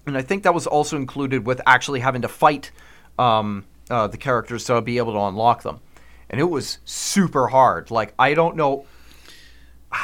and 0.07 0.16
I 0.16 0.23
think 0.23 0.42
that 0.42 0.55
was 0.55 0.66
also 0.66 0.97
included 0.97 1.47
with 1.47 1.61
actually 1.66 2.01
having 2.01 2.23
to 2.23 2.29
fight 2.29 2.71
um, 3.19 3.64
uh, 3.90 4.07
the 4.09 4.16
characters 4.16 4.64
to 4.64 4.81
be 4.83 4.99
able 4.99 5.12
to 5.12 5.21
unlock 5.21 5.62
them. 5.62 5.81
And 6.29 6.40
it 6.40 6.45
was 6.45 6.79
super 6.85 7.49
hard. 7.49 7.90
Like 7.90 8.14
I 8.19 8.35
don't 8.35 8.57
know 8.57 8.87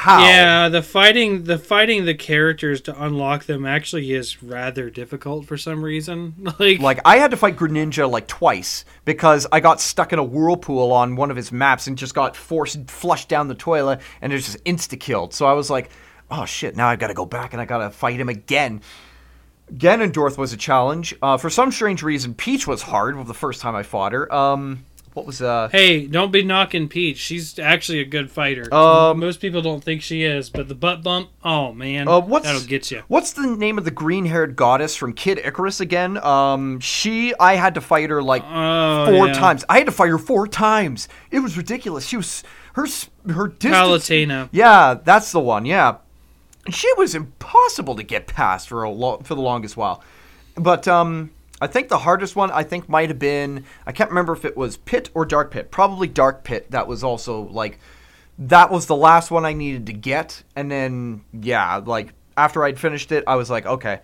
how. 0.03 0.19
Yeah, 0.25 0.67
the 0.67 0.83
fighting 0.83 1.45
the 1.45 1.57
fighting 1.57 2.03
the 2.03 2.13
characters 2.13 2.81
to 2.81 3.03
unlock 3.03 3.45
them 3.45 3.65
actually 3.65 4.11
is 4.11 4.43
rather 4.43 4.89
difficult 4.89 5.45
for 5.45 5.57
some 5.57 5.83
reason. 5.83 6.35
Like, 6.59 6.79
Like 6.79 6.99
I 7.05 7.17
had 7.17 7.31
to 7.31 7.37
fight 7.37 7.55
Greninja 7.55 8.09
like 8.09 8.27
twice 8.27 8.83
because 9.05 9.47
I 9.51 9.61
got 9.61 9.79
stuck 9.79 10.11
in 10.11 10.19
a 10.19 10.23
whirlpool 10.23 10.91
on 10.91 11.15
one 11.15 11.31
of 11.31 11.37
his 11.37 11.53
maps 11.53 11.87
and 11.87 11.97
just 11.97 12.13
got 12.13 12.35
forced 12.35 12.91
flushed 12.91 13.29
down 13.29 13.47
the 13.47 13.55
toilet 13.55 14.01
and 14.21 14.33
it 14.33 14.35
was 14.35 14.45
just 14.45 14.63
insta 14.65 14.99
killed. 14.99 15.33
So 15.33 15.45
I 15.45 15.53
was 15.53 15.69
like, 15.69 15.89
oh 16.29 16.43
shit, 16.45 16.75
now 16.75 16.89
I've 16.89 16.99
got 16.99 17.07
to 17.07 17.13
go 17.13 17.25
back 17.25 17.53
and 17.53 17.61
I 17.61 17.65
got 17.65 17.77
to 17.77 17.89
fight 17.89 18.19
him 18.19 18.27
again. 18.27 18.81
Ganondorf 19.73 20.37
was 20.37 20.51
a 20.51 20.57
challenge. 20.57 21.15
Uh, 21.21 21.37
for 21.37 21.49
some 21.49 21.71
strange 21.71 22.03
reason, 22.03 22.33
Peach 22.33 22.67
was 22.67 22.81
hard 22.81 23.25
the 23.25 23.33
first 23.33 23.61
time 23.61 23.73
I 23.73 23.83
fought 23.83 24.11
her. 24.11 24.31
Um, 24.33 24.85
what 25.13 25.25
was 25.25 25.41
uh? 25.41 25.69
hey, 25.71 26.07
don't 26.07 26.31
be 26.31 26.43
knocking 26.43 26.87
Peach. 26.87 27.17
She's 27.17 27.57
actually 27.59 27.99
a 27.99 28.05
good 28.05 28.31
fighter. 28.31 28.73
Um, 28.73 29.19
Most 29.19 29.39
people 29.41 29.61
don't 29.61 29.83
think 29.83 30.01
she 30.01 30.23
is, 30.23 30.49
but 30.49 30.67
the 30.67 30.75
butt 30.75 31.03
bump, 31.03 31.29
oh 31.43 31.71
man, 31.73 32.07
Uh, 32.07 32.19
what's 32.19 32.45
that'll 32.45 32.61
get 32.67 32.89
you. 32.91 33.03
What's 33.07 33.33
the 33.33 33.55
name 33.55 33.77
of 33.77 33.85
the 33.85 33.91
green-haired 33.91 34.55
goddess 34.55 34.95
from 34.95 35.13
Kid 35.13 35.37
Icarus 35.39 35.79
again? 35.79 36.17
Um, 36.17 36.79
she, 36.79 37.33
I 37.39 37.55
had 37.55 37.75
to 37.75 37.81
fight 37.81 38.09
her 38.09 38.23
like 38.23 38.43
Oh, 38.45 39.05
four 39.05 39.27
yeah. 39.27 39.33
times. 39.33 39.63
I 39.69 39.77
had 39.77 39.85
to 39.85 39.91
fight 39.91 40.09
her 40.09 40.17
four 40.17 40.47
times. 40.47 41.07
It 41.31 41.39
was 41.39 41.55
ridiculous. 41.57 42.05
She 42.07 42.17
was 42.17 42.43
her 42.73 42.87
her 43.31 43.47
distance. 43.49 43.75
Palutena. 43.75 44.49
Yeah, 44.51 44.95
that's 45.03 45.31
the 45.31 45.39
one. 45.39 45.65
Yeah, 45.65 45.97
she 46.69 46.91
was 46.97 47.13
impossible 47.13 47.95
to 47.95 48.03
get 48.03 48.25
past 48.27 48.67
for 48.69 48.83
a 48.83 48.89
lo- 48.89 49.21
for 49.23 49.35
the 49.35 49.41
longest 49.41 49.77
while. 49.77 50.01
But 50.55 50.87
um, 50.87 51.29
I 51.63 51.67
think 51.67 51.89
the 51.89 51.99
hardest 51.99 52.35
one 52.35 52.51
I 52.51 52.63
think 52.63 52.89
might 52.89 53.09
have 53.09 53.19
been 53.19 53.65
I 53.87 53.91
can't 53.91 54.09
remember 54.09 54.33
if 54.33 54.45
it 54.45 54.57
was 54.57 54.77
Pit 54.77 55.09
or 55.13 55.25
Dark 55.25 55.51
Pit. 55.51 55.71
Probably 55.71 56.07
Dark 56.07 56.43
Pit. 56.43 56.71
That 56.71 56.87
was 56.87 57.03
also 57.03 57.43
like 57.43 57.79
that 58.37 58.71
was 58.71 58.87
the 58.87 58.95
last 58.95 59.31
one 59.31 59.45
I 59.45 59.53
needed 59.53 59.85
to 59.87 59.93
get, 59.93 60.43
and 60.55 60.69
then 60.69 61.23
yeah, 61.33 61.77
like 61.77 62.13
after 62.35 62.63
I'd 62.63 62.79
finished 62.79 63.11
it, 63.11 63.23
I 63.27 63.35
was 63.35 63.49
like, 63.49 63.65
okay. 63.65 63.99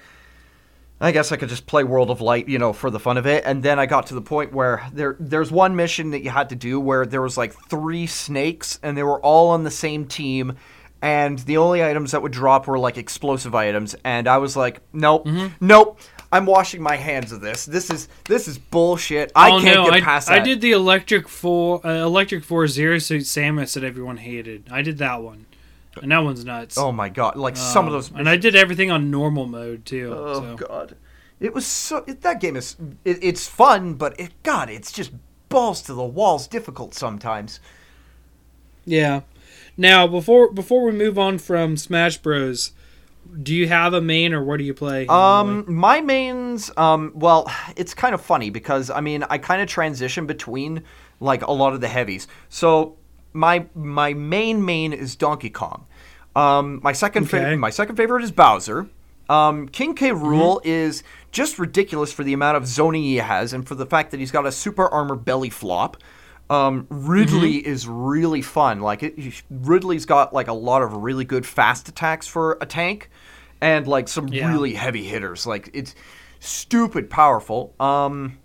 I 1.01 1.13
guess 1.13 1.31
I 1.31 1.37
could 1.37 1.47
just 1.47 1.65
play 1.65 1.85
World 1.85 2.11
of 2.11 2.19
Light, 2.19 2.49
you 2.49 2.59
know, 2.59 2.73
for 2.73 2.89
the 2.89 2.99
fun 2.99 3.17
of 3.17 3.25
it. 3.25 3.45
And 3.45 3.63
then 3.63 3.79
I 3.79 3.85
got 3.85 4.07
to 4.07 4.15
the 4.15 4.21
point 4.21 4.51
where 4.51 4.85
there 4.91 5.15
there's 5.17 5.49
one 5.49 5.77
mission 5.77 6.09
that 6.11 6.23
you 6.23 6.29
had 6.29 6.49
to 6.49 6.57
do 6.57 6.77
where 6.77 7.05
there 7.05 7.21
was 7.21 7.37
like 7.37 7.53
three 7.69 8.05
snakes 8.05 8.79
and 8.83 8.97
they 8.97 9.03
were 9.03 9.21
all 9.21 9.51
on 9.51 9.63
the 9.63 9.71
same 9.71 10.05
team 10.05 10.57
and 11.01 11.39
the 11.39 11.57
only 11.57 11.83
items 11.83 12.11
that 12.11 12.21
would 12.21 12.33
drop 12.33 12.67
were 12.67 12.77
like 12.77 12.97
explosive 12.97 13.55
items 13.55 13.95
and 14.03 14.27
I 14.27 14.37
was 14.39 14.57
like, 14.57 14.81
nope. 14.91 15.25
Mm-hmm. 15.25 15.65
Nope. 15.65 15.99
I'm 16.31 16.45
washing 16.45 16.81
my 16.81 16.95
hands 16.95 17.31
of 17.31 17.41
this. 17.41 17.65
This 17.65 17.89
is 17.89 18.07
this 18.25 18.47
is 18.47 18.57
bullshit. 18.57 19.31
I 19.35 19.51
oh 19.51 19.61
can't 19.61 19.75
no, 19.75 19.85
get 19.85 19.93
I, 19.93 20.01
past 20.01 20.29
I 20.29 20.39
did 20.39 20.61
the 20.61 20.71
electric 20.71 21.27
four, 21.27 21.85
uh, 21.85 22.05
electric 22.05 22.43
four 22.43 22.67
zero 22.67 22.99
suit 22.99 23.23
Samus 23.23 23.73
that 23.73 23.83
everyone 23.83 24.17
hated. 24.17 24.67
I 24.71 24.81
did 24.81 24.99
that 24.99 25.23
one, 25.23 25.47
and 26.01 26.11
that 26.11 26.19
one's 26.19 26.45
nuts. 26.45 26.77
Oh 26.77 26.91
my 26.91 27.09
god, 27.09 27.35
like 27.35 27.57
some 27.57 27.87
of 27.87 27.93
Um, 27.93 27.97
those 27.97 28.11
and 28.11 28.29
I 28.29 28.37
did 28.37 28.55
everything 28.55 28.91
on 28.91 29.09
normal 29.09 29.47
mode 29.47 29.85
too. 29.85 30.13
Oh 30.15 30.33
so. 30.41 30.55
god, 30.55 30.95
it 31.39 31.53
was 31.53 31.65
so. 31.65 32.03
It, 32.05 32.21
that 32.21 32.39
game 32.39 32.55
is. 32.55 32.75
It, 33.03 33.17
it's 33.23 33.47
fun, 33.47 33.95
but 33.95 34.19
it 34.19 34.31
God, 34.43 34.69
it's 34.69 34.91
just 34.91 35.11
balls 35.49 35.81
to 35.83 35.95
the 35.95 36.03
walls 36.03 36.47
difficult 36.47 36.93
sometimes. 36.93 37.59
Yeah. 38.85 39.21
Now 39.77 40.05
before 40.05 40.51
before 40.51 40.83
we 40.83 40.91
move 40.91 41.17
on 41.17 41.39
from 41.39 41.75
Smash 41.75 42.17
Bros, 42.17 42.71
do 43.41 43.53
you 43.53 43.67
have 43.67 43.93
a 43.93 44.01
main 44.01 44.33
or 44.33 44.43
what 44.43 44.57
do 44.57 44.63
you 44.63 44.73
play? 44.73 45.05
Um, 45.07 45.65
my 45.67 46.01
mains. 46.01 46.71
Um, 46.77 47.11
well, 47.15 47.51
it's 47.75 47.93
kind 47.93 48.13
of 48.13 48.21
funny 48.21 48.49
because 48.49 48.89
I 48.89 49.01
mean 49.01 49.23
I 49.29 49.37
kind 49.37 49.61
of 49.61 49.67
transition 49.67 50.25
between 50.25 50.83
like 51.19 51.41
a 51.45 51.51
lot 51.51 51.73
of 51.73 51.81
the 51.81 51.87
heavies. 51.87 52.27
So 52.49 52.97
my 53.33 53.65
my 53.75 54.13
main 54.13 54.65
main 54.65 54.93
is 54.93 55.15
Donkey 55.15 55.49
Kong. 55.49 55.85
Um, 56.35 56.79
my 56.83 56.93
second 56.93 57.23
Okay. 57.23 57.39
favorite 57.39 57.57
my 57.57 57.69
second 57.69 57.95
favorite 57.95 58.23
is 58.23 58.31
Bowser. 58.31 58.89
Um, 59.29 59.67
King 59.67 59.93
K. 59.93 60.09
Mm-hmm. 60.09 60.25
Rool 60.25 60.61
is 60.63 61.03
just 61.31 61.59
ridiculous 61.59 62.11
for 62.11 62.23
the 62.23 62.33
amount 62.33 62.57
of 62.57 62.65
zoning 62.65 63.03
he 63.03 63.17
has 63.17 63.53
and 63.53 63.67
for 63.67 63.75
the 63.75 63.85
fact 63.85 64.09
that 64.11 64.19
he's 64.19 64.31
got 64.31 64.47
a 64.47 64.51
super 64.51 64.87
armor 64.87 65.15
belly 65.15 65.51
flop. 65.51 65.97
Um, 66.49 66.87
Ridley 66.89 67.59
Mm-hmm. 67.61 67.69
is 67.71 67.87
really 67.87 68.41
fun. 68.41 68.79
Like 68.81 69.03
it, 69.03 69.43
Ridley's 69.49 70.05
got 70.05 70.33
like 70.33 70.47
a 70.47 70.53
lot 70.53 70.81
of 70.81 70.93
really 70.93 71.25
good 71.25 71.45
fast 71.45 71.87
attacks 71.89 72.25
for 72.27 72.57
a 72.61 72.65
tank, 72.65 73.09
and 73.61 73.87
like 73.87 74.07
some 74.07 74.27
Yeah. 74.29 74.49
really 74.51 74.73
heavy 74.73 75.03
hitters. 75.03 75.45
Like 75.45 75.69
it's 75.73 75.93
stupid 76.39 77.09
powerful. 77.09 77.75
Um, 77.79 78.37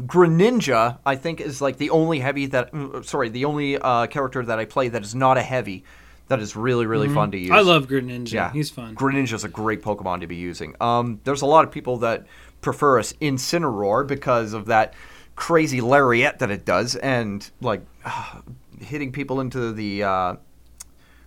Greninja, 0.00 0.98
I 1.06 1.16
think, 1.16 1.40
is 1.40 1.60
like 1.62 1.78
the 1.78 1.90
only 1.90 2.18
heavy 2.20 2.46
that. 2.46 2.72
mm, 2.72 3.04
Sorry, 3.04 3.28
the 3.28 3.44
only 3.46 3.78
uh, 3.78 4.06
character 4.06 4.44
that 4.44 4.58
I 4.58 4.64
play 4.64 4.88
that 4.88 5.02
is 5.02 5.14
not 5.14 5.38
a 5.38 5.42
heavy. 5.42 5.84
That 6.28 6.40
is 6.40 6.56
really 6.56 6.86
really 6.86 7.08
fun 7.08 7.30
to 7.30 7.38
use. 7.38 7.50
Mm-hmm. 7.50 7.56
I 7.56 7.60
love 7.60 7.86
Greninja. 7.86 8.32
Yeah, 8.32 8.52
He's 8.52 8.68
fun. 8.68 8.96
Greninja's 8.96 9.44
a 9.44 9.48
great 9.48 9.80
Pokemon 9.82 10.20
to 10.20 10.26
be 10.26 10.34
using. 10.36 10.74
Um, 10.80 11.20
there's 11.24 11.42
a 11.42 11.46
lot 11.46 11.64
of 11.64 11.70
people 11.70 11.98
that 11.98 12.26
prefer 12.60 12.98
us 12.98 13.12
Incineroar 13.20 14.06
because 14.06 14.52
of 14.52 14.66
that 14.66 14.94
crazy 15.36 15.80
lariat 15.80 16.38
that 16.40 16.50
it 16.50 16.64
does, 16.64 16.96
and 16.96 17.48
like 17.60 17.82
hitting 18.80 19.12
people 19.12 19.40
into 19.40 19.72
the 19.72 20.02
uh, 20.02 20.36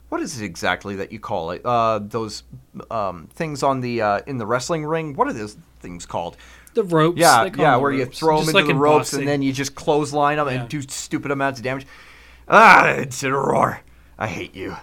what 0.09 0.21
is 0.21 0.41
it 0.41 0.45
exactly 0.45 0.95
that 0.97 1.11
you 1.11 1.19
call 1.19 1.51
it? 1.51 1.61
Uh, 1.65 1.99
those 2.01 2.43
um, 2.91 3.27
things 3.33 3.63
on 3.63 3.81
the 3.81 4.01
uh, 4.01 4.19
in 4.27 4.37
the 4.37 4.45
wrestling 4.45 4.85
ring. 4.85 5.13
What 5.15 5.27
are 5.27 5.33
those 5.33 5.57
things 5.79 6.05
called? 6.05 6.35
the 6.75 6.83
ropes. 6.83 7.19
Yeah, 7.19 7.43
They 7.45 7.49
call 7.49 7.65
yeah, 7.65 7.75
where 7.77 7.91
the 7.91 7.97
you 7.97 8.05
throw 8.05 8.37
them 8.37 8.45
Just 8.45 8.49
into 8.49 8.57
like 8.59 8.65
the 8.67 8.71
in 8.73 8.77
ropes 8.79 8.97
boxing. 9.09 9.19
and 9.21 9.27
then 9.27 9.41
you 9.41 9.51
just 9.51 9.73
clothesline 9.73 10.37
them 10.37 10.47
Yeah. 10.47 10.53
and 10.61 10.69
do 10.69 10.83
stupid 10.83 11.31
amounts 11.31 11.59
of 11.59 11.63
damage. 11.63 11.87
Ah, 12.47 12.93
Incineroar. 12.95 13.79
I 14.19 14.27
hate 14.27 14.53
you. 14.55 14.75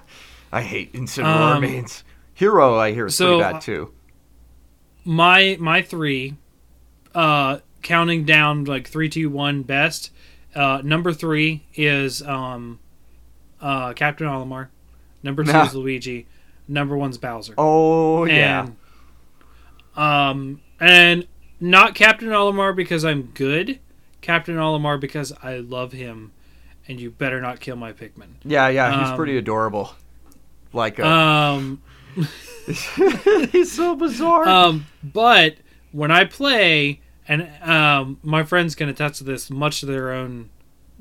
I 0.51 0.63
hate 0.63 0.93
Incineroar 0.95 1.55
Um, 1.55 1.61
mains. 1.61 2.03
Hero, 2.35 2.77
I 2.77 2.93
hear, 2.93 3.07
is 3.07 3.15
so, 3.15 3.37
pretty 3.39 3.43
uh, 3.45 3.53
bad 3.53 3.61
too. 3.63 3.93
my 5.05 5.57
my 5.61 5.81
three, 5.83 6.37
uh, 7.15 7.59
counting 7.87 8.25
down 8.25 8.65
like 8.65 8.89
three, 8.89 9.09
two, 9.09 9.31
one, 9.31 9.63
best. 9.63 10.11
Uh, 10.55 10.81
number 10.83 11.13
three 11.13 11.65
is 11.75 12.21
um, 12.23 12.81
uh, 13.61 13.93
Captain 13.93 14.27
Olimar. 14.27 14.69
Number 15.23 15.45
two 15.45 15.57
is 15.57 15.75
Luigi. 15.77 16.27
Number 16.67 16.97
one's 16.97 17.17
Bowser. 17.17 17.55
Oh, 17.57 18.25
yeah. 18.25 18.67
And, 19.97 20.03
um, 20.03 20.61
and 20.81 21.27
not 21.61 21.95
Captain 21.95 22.29
Olimar 22.29 22.75
because 22.75 23.05
I'm 23.05 23.31
good. 23.35 23.79
Captain 24.21 24.57
Olimar 24.57 24.99
because 24.99 25.33
I 25.41 25.59
love 25.59 25.93
him, 25.93 26.33
and 26.89 26.99
you 27.01 27.13
better 27.13 27.41
not 27.41 27.61
kill 27.61 27.77
my 27.77 27.93
Pikmin. 27.93 28.31
Yeah, 28.45 28.67
yeah, 28.69 28.99
he's 28.99 29.11
um, 29.11 29.17
pretty 29.17 29.37
adorable. 29.37 29.95
Like, 30.73 30.99
uh, 30.99 31.07
Um, 31.07 31.83
he's 33.53 33.71
so 33.71 33.95
bizarre. 33.95 34.49
um, 34.49 34.87
but 35.05 35.59
when 35.93 36.11
I 36.11 36.25
play, 36.25 37.01
and 37.29 37.49
um, 37.63 38.19
my 38.23 38.43
friends 38.45 38.75
can 38.75 38.89
attest 38.89 39.17
to 39.19 39.25
this, 39.25 39.51
much 39.51 39.81
to 39.81 39.87
their 39.87 40.13
own 40.13 40.51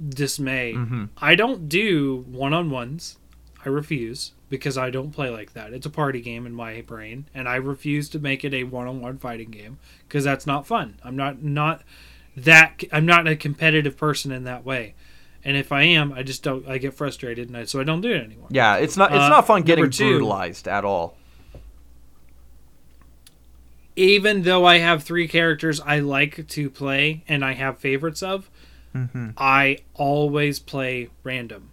dismay, 0.09 0.73
Mhm. 0.73 1.09
I 1.17 1.35
don't 1.35 1.69
do 1.69 2.25
one 2.29 2.53
on 2.53 2.69
ones. 2.69 3.17
I 3.65 3.69
refuse 3.69 4.33
because 4.49 4.77
I 4.77 4.89
don't 4.91 5.11
play 5.11 5.29
like 5.29 5.53
that. 5.53 5.73
It's 5.73 5.85
a 5.85 5.89
party 5.89 6.21
game 6.21 6.45
in 6.45 6.53
my 6.53 6.81
brain, 6.81 7.25
and 7.33 7.47
I 7.49 7.55
refuse 7.55 8.09
to 8.09 8.19
make 8.19 8.43
it 8.45 8.53
a 8.53 8.63
one 8.63 8.87
on 8.87 9.01
one 9.01 9.17
fighting 9.17 9.49
game 9.49 9.79
because 10.07 10.23
that's 10.23 10.45
not 10.45 10.67
fun. 10.67 10.95
I'm 11.03 11.15
not 11.15 11.41
not 11.41 11.81
that 12.37 12.83
I'm 12.91 13.05
not 13.05 13.27
a 13.27 13.35
competitive 13.35 13.97
person 13.97 14.31
in 14.31 14.43
that 14.43 14.65
way. 14.65 14.93
And 15.43 15.55
if 15.57 15.71
I 15.71 15.83
am, 15.83 16.11
I 16.13 16.23
just 16.23 16.43
don't. 16.43 16.67
I 16.67 16.77
get 16.79 16.93
frustrated, 16.95 17.47
and 17.49 17.57
I, 17.57 17.65
so 17.65 17.79
I 17.79 17.83
don't 17.83 18.01
do 18.01 18.11
it 18.11 18.23
anymore. 18.23 18.47
yeah, 18.49 18.75
it's 18.77 18.97
not 18.97 19.11
it's 19.11 19.19
uh, 19.21 19.29
not 19.29 19.47
fun 19.47 19.61
getting 19.63 19.89
two- 19.89 20.09
brutalized 20.09 20.67
at 20.67 20.83
all. 20.85 21.17
Even 23.95 24.43
though 24.43 24.65
I 24.65 24.77
have 24.79 25.03
three 25.03 25.27
characters 25.27 25.79
I 25.81 25.99
like 25.99 26.47
to 26.47 26.69
play 26.69 27.23
and 27.27 27.43
I 27.45 27.53
have 27.53 27.77
favorites 27.79 28.21
of, 28.23 28.49
Mm-hmm. 28.95 29.31
I 29.37 29.79
always 29.93 30.59
play 30.59 31.09
random. 31.23 31.69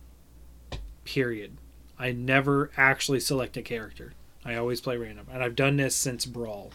Period. 1.05 1.53
I 1.97 2.11
never 2.11 2.73
actually 2.77 3.21
select 3.21 3.57
a 3.57 3.63
character. 3.63 4.13
I 4.45 4.57
always 4.57 4.81
play 4.81 4.97
random, 4.97 5.29
and 5.33 5.41
I've 5.41 5.55
done 5.55 5.77
this 5.77 5.95
since 5.95 6.27
Brawl. 6.27 6.73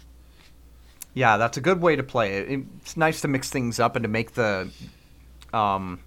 Yeah, 1.13 1.35
that's 1.35 1.57
a 1.57 1.61
good 1.61 1.81
way 1.81 1.97
to 1.97 2.03
play 2.03 2.37
it. 2.37 2.63
It's 2.81 2.95
nice 2.95 3.19
to 3.21 3.27
mix 3.27 3.49
things 3.49 3.77
up 3.77 3.97
and 3.97 4.03
to 4.03 4.09
make 4.09 4.35
the 4.35 4.69
um 5.53 5.99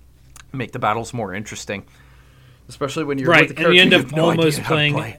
make 0.54 0.72
the 0.72 0.78
battles 0.78 1.12
more 1.12 1.34
interesting. 1.34 1.84
Especially 2.66 3.04
when 3.04 3.18
you're 3.18 3.28
Right, 3.28 3.48
with 3.48 3.58
the 3.58 3.66
and 3.66 3.74
you 3.74 3.82
end 3.82 3.92
up 3.92 4.10
no 4.10 4.30
almost 4.30 4.56
to 4.56 4.64
playing- 4.64 4.94
play. 4.94 5.18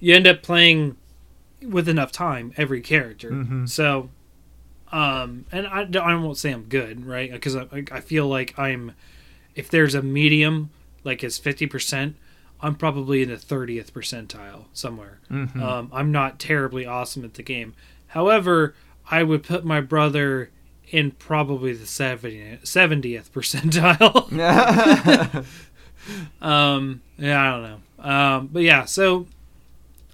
You 0.00 0.14
end 0.14 0.26
up 0.26 0.42
playing 0.42 0.96
with 1.68 1.88
enough 1.88 2.12
time 2.12 2.52
every 2.56 2.80
character, 2.80 3.30
Mhm. 3.30 3.68
so. 3.68 4.10
Um, 4.92 5.44
and 5.50 5.66
I, 5.66 5.88
I 6.00 6.14
won't 6.14 6.36
say 6.38 6.52
I'm 6.52 6.64
good, 6.64 7.04
right? 7.04 7.32
Because 7.32 7.56
I, 7.56 7.66
I 7.90 8.00
feel 8.00 8.28
like 8.28 8.56
I'm, 8.56 8.92
if 9.56 9.68
there's 9.68 9.94
a 9.96 10.02
medium, 10.02 10.70
like 11.02 11.24
it's 11.24 11.36
fifty 11.38 11.66
percent, 11.66 12.14
I'm 12.60 12.76
probably 12.76 13.22
in 13.22 13.28
the 13.30 13.36
thirtieth 13.36 13.92
percentile 13.92 14.66
somewhere. 14.72 15.18
Mhm. 15.30 15.60
Um, 15.60 15.90
I'm 15.92 16.12
not 16.12 16.38
terribly 16.38 16.86
awesome 16.86 17.24
at 17.24 17.34
the 17.34 17.42
game. 17.42 17.74
However, 18.08 18.74
I 19.10 19.24
would 19.24 19.42
put 19.42 19.64
my 19.64 19.80
brother 19.80 20.50
in 20.90 21.10
probably 21.12 21.72
the 21.72 21.86
70, 21.86 22.58
70th 22.62 23.30
percentile. 23.30 24.30
um, 26.42 27.02
yeah, 27.18 27.42
I 27.42 27.50
don't 27.50 27.62
know. 27.62 28.10
Um, 28.12 28.46
but 28.52 28.62
yeah, 28.62 28.84
so 28.84 29.26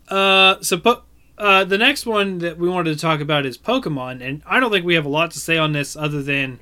uh, 0.08 0.56
so 0.62 0.78
po- 0.78 1.02
uh, 1.40 1.64
the 1.64 1.78
next 1.78 2.06
one 2.06 2.38
that 2.38 2.58
we 2.58 2.68
wanted 2.68 2.92
to 2.94 3.00
talk 3.00 3.20
about 3.20 3.46
is 3.46 3.56
Pokemon, 3.58 4.20
and 4.22 4.42
I 4.46 4.60
don't 4.60 4.70
think 4.70 4.84
we 4.84 4.94
have 4.94 5.06
a 5.06 5.10
lot 5.10 5.30
to 5.32 5.40
say 5.40 5.56
on 5.58 5.72
this 5.72 5.96
other 5.96 6.22
than 6.22 6.60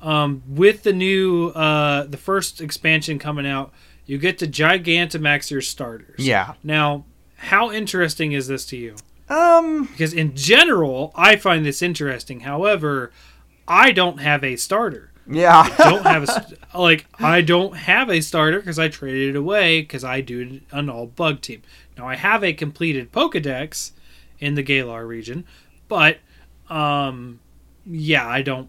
um, 0.00 0.42
with 0.48 0.82
the 0.84 0.92
new 0.92 1.48
uh, 1.48 2.04
the 2.04 2.16
first 2.16 2.60
expansion 2.60 3.18
coming 3.18 3.46
out, 3.46 3.72
you 4.06 4.18
get 4.18 4.38
to 4.38 4.46
Gigantamax 4.46 5.50
your 5.50 5.60
starters. 5.60 6.20
yeah. 6.20 6.54
Now, 6.62 7.04
how 7.36 7.70
interesting 7.70 8.32
is 8.32 8.46
this 8.46 8.64
to 8.66 8.76
you? 8.76 8.96
Um 9.28 9.86
Because 9.86 10.12
in 10.12 10.36
general, 10.36 11.10
I 11.14 11.36
find 11.36 11.64
this 11.64 11.80
interesting. 11.82 12.40
However, 12.40 13.10
I 13.66 13.90
don't 13.92 14.20
have 14.20 14.44
a 14.44 14.56
starter. 14.56 15.10
yeah. 15.26 15.66
I 15.78 15.90
Don't 15.90 16.04
have 16.04 16.28
a 16.28 16.46
like 16.78 17.06
I 17.18 17.40
don't 17.40 17.74
have 17.76 18.10
a 18.10 18.20
starter 18.20 18.58
because 18.60 18.78
I 18.78 18.88
traded 18.88 19.30
it 19.30 19.36
away 19.38 19.80
because 19.80 20.04
I 20.04 20.20
do 20.20 20.60
an 20.70 20.90
all 20.90 21.06
bug 21.06 21.40
team. 21.40 21.62
Now 21.96 22.06
I 22.06 22.16
have 22.16 22.44
a 22.44 22.52
completed 22.52 23.12
Pokedex 23.12 23.92
in 24.38 24.54
the 24.54 24.62
Galar 24.62 25.06
region, 25.06 25.44
but 25.88 26.18
um, 26.68 27.40
yeah, 27.86 28.26
I 28.26 28.42
don't 28.42 28.68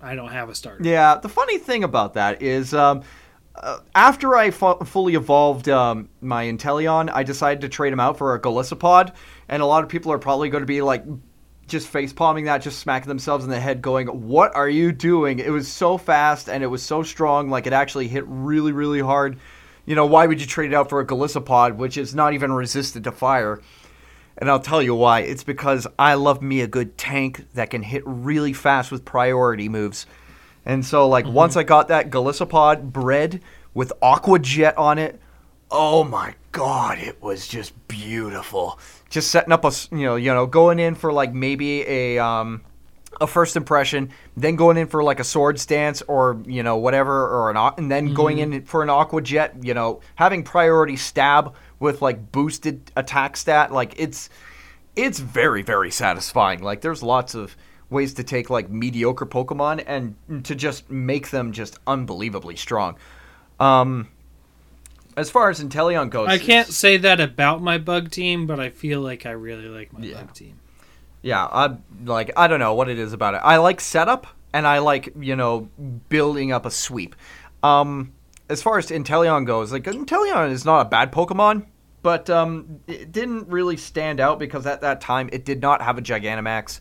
I 0.00 0.14
don't 0.14 0.32
have 0.32 0.48
a 0.48 0.54
starter. 0.54 0.82
Yeah, 0.84 1.16
the 1.16 1.28
funny 1.28 1.58
thing 1.58 1.84
about 1.84 2.14
that 2.14 2.42
is, 2.42 2.74
um, 2.74 3.02
uh, 3.54 3.78
after 3.94 4.36
I 4.36 4.50
fu- 4.50 4.78
fully 4.84 5.14
evolved 5.14 5.68
um, 5.68 6.08
my 6.20 6.44
Inteleon, 6.44 7.10
I 7.12 7.22
decided 7.22 7.60
to 7.62 7.68
trade 7.68 7.92
him 7.92 8.00
out 8.00 8.18
for 8.18 8.34
a 8.34 8.40
Golisopod, 8.40 9.14
and 9.48 9.62
a 9.62 9.66
lot 9.66 9.84
of 9.84 9.88
people 9.88 10.10
are 10.12 10.18
probably 10.18 10.48
going 10.48 10.62
to 10.62 10.66
be 10.66 10.82
like, 10.82 11.04
just 11.68 11.86
face 11.86 12.12
palming 12.12 12.46
that, 12.46 12.58
just 12.62 12.80
smacking 12.80 13.08
themselves 13.08 13.44
in 13.44 13.50
the 13.50 13.60
head, 13.60 13.80
going, 13.80 14.08
"What 14.08 14.54
are 14.56 14.68
you 14.68 14.90
doing?" 14.92 15.38
It 15.38 15.50
was 15.50 15.68
so 15.68 15.96
fast 15.96 16.48
and 16.48 16.64
it 16.64 16.66
was 16.66 16.82
so 16.82 17.02
strong, 17.02 17.48
like 17.48 17.66
it 17.66 17.72
actually 17.72 18.08
hit 18.08 18.24
really, 18.26 18.72
really 18.72 19.00
hard. 19.00 19.38
You 19.86 19.94
know, 19.94 20.06
why 20.06 20.26
would 20.26 20.40
you 20.40 20.46
trade 20.46 20.72
it 20.72 20.74
out 20.74 20.88
for 20.88 21.00
a 21.00 21.06
Golisopod, 21.06 21.76
which 21.76 21.96
is 21.96 22.14
not 22.14 22.34
even 22.34 22.52
resistant 22.52 23.04
to 23.04 23.12
fire? 23.12 23.60
And 24.38 24.50
I'll 24.50 24.60
tell 24.60 24.82
you 24.82 24.94
why. 24.94 25.20
It's 25.20 25.44
because 25.44 25.86
I 25.98 26.14
love 26.14 26.42
me 26.42 26.60
a 26.60 26.66
good 26.66 26.96
tank 26.96 27.46
that 27.54 27.70
can 27.70 27.82
hit 27.82 28.02
really 28.06 28.52
fast 28.52 28.90
with 28.90 29.04
priority 29.04 29.68
moves. 29.68 30.06
And 30.64 30.84
so, 30.84 31.08
like, 31.08 31.26
once 31.26 31.56
I 31.56 31.64
got 31.64 31.88
that 31.88 32.10
Golisopod 32.10 32.92
bred 32.92 33.40
with 33.74 33.92
Aqua 34.00 34.38
Jet 34.38 34.76
on 34.78 34.98
it, 34.98 35.20
oh 35.70 36.04
my 36.04 36.34
god, 36.52 36.98
it 36.98 37.20
was 37.22 37.48
just 37.48 37.72
beautiful. 37.88 38.78
Just 39.10 39.30
setting 39.30 39.52
up 39.52 39.64
a, 39.64 39.72
you 39.90 40.04
know, 40.04 40.16
you 40.16 40.32
know, 40.32 40.46
going 40.46 40.78
in 40.78 40.94
for 40.94 41.12
like 41.12 41.32
maybe 41.34 41.82
a 41.88 42.18
um, 42.18 42.62
a 43.20 43.26
first 43.26 43.56
impression, 43.56 44.10
then 44.36 44.56
going 44.56 44.76
in 44.76 44.86
for 44.86 45.02
like 45.02 45.20
a 45.20 45.24
swords 45.24 45.66
dance 45.66 46.02
or 46.02 46.40
you 46.46 46.62
know 46.62 46.76
whatever, 46.76 47.26
or 47.26 47.50
an 47.50 47.56
and 47.78 47.90
then 47.90 48.14
going 48.14 48.38
in 48.38 48.64
for 48.64 48.82
an 48.82 48.90
Aqua 48.90 49.22
Jet. 49.22 49.54
You 49.62 49.74
know, 49.74 50.00
having 50.14 50.44
priority 50.44 50.96
stab 50.96 51.54
with 51.82 52.00
like 52.00 52.32
boosted 52.32 52.90
attack 52.96 53.36
stat, 53.36 53.72
like 53.72 53.92
it's 53.98 54.30
it's 54.96 55.18
very 55.18 55.62
very 55.62 55.90
satisfying. 55.90 56.62
Like 56.62 56.80
there's 56.80 57.02
lots 57.02 57.34
of 57.34 57.56
ways 57.90 58.14
to 58.14 58.24
take 58.24 58.48
like 58.48 58.70
mediocre 58.70 59.26
Pokemon 59.26 59.82
and 59.86 60.14
to 60.44 60.54
just 60.54 60.88
make 60.90 61.28
them 61.30 61.52
just 61.52 61.78
unbelievably 61.86 62.56
strong. 62.56 62.96
Um, 63.60 64.08
as 65.16 65.28
far 65.30 65.50
as 65.50 65.62
Inteleon 65.62 66.08
goes, 66.08 66.28
I 66.28 66.38
can't 66.38 66.68
say 66.68 66.96
that 66.96 67.20
about 67.20 67.60
my 67.60 67.76
bug 67.76 68.10
team, 68.10 68.46
but 68.46 68.58
I 68.58 68.70
feel 68.70 69.00
like 69.02 69.26
I 69.26 69.32
really 69.32 69.68
like 69.68 69.92
my 69.92 70.06
Yeah. 70.06 70.14
bug 70.22 70.32
team. 70.32 70.58
Yeah, 71.20 71.44
I 71.44 71.76
like 72.04 72.30
I 72.36 72.46
don't 72.46 72.60
know 72.60 72.74
what 72.74 72.88
it 72.88 72.98
is 72.98 73.12
about 73.12 73.34
it. 73.34 73.40
I 73.44 73.58
like 73.58 73.80
setup 73.80 74.26
and 74.52 74.66
I 74.66 74.78
like 74.78 75.12
you 75.18 75.36
know 75.36 75.68
building 76.08 76.52
up 76.52 76.64
a 76.64 76.70
sweep. 76.70 77.14
Um, 77.62 78.12
as 78.48 78.60
far 78.62 78.78
as 78.78 78.90
Inteleon 78.90 79.46
goes, 79.46 79.70
like 79.72 79.84
Inteleon 79.84 80.50
is 80.50 80.64
not 80.64 80.80
a 80.80 80.88
bad 80.88 81.12
Pokemon, 81.12 81.66
but 82.02 82.28
um, 82.28 82.80
it 82.86 83.12
didn't 83.12 83.48
really 83.48 83.76
stand 83.76 84.20
out 84.20 84.38
because 84.38 84.66
at 84.66 84.80
that 84.80 85.00
time 85.00 85.30
it 85.32 85.44
did 85.44 85.60
not 85.60 85.80
have 85.80 85.98
a 85.98 86.02
Gigantamax, 86.02 86.80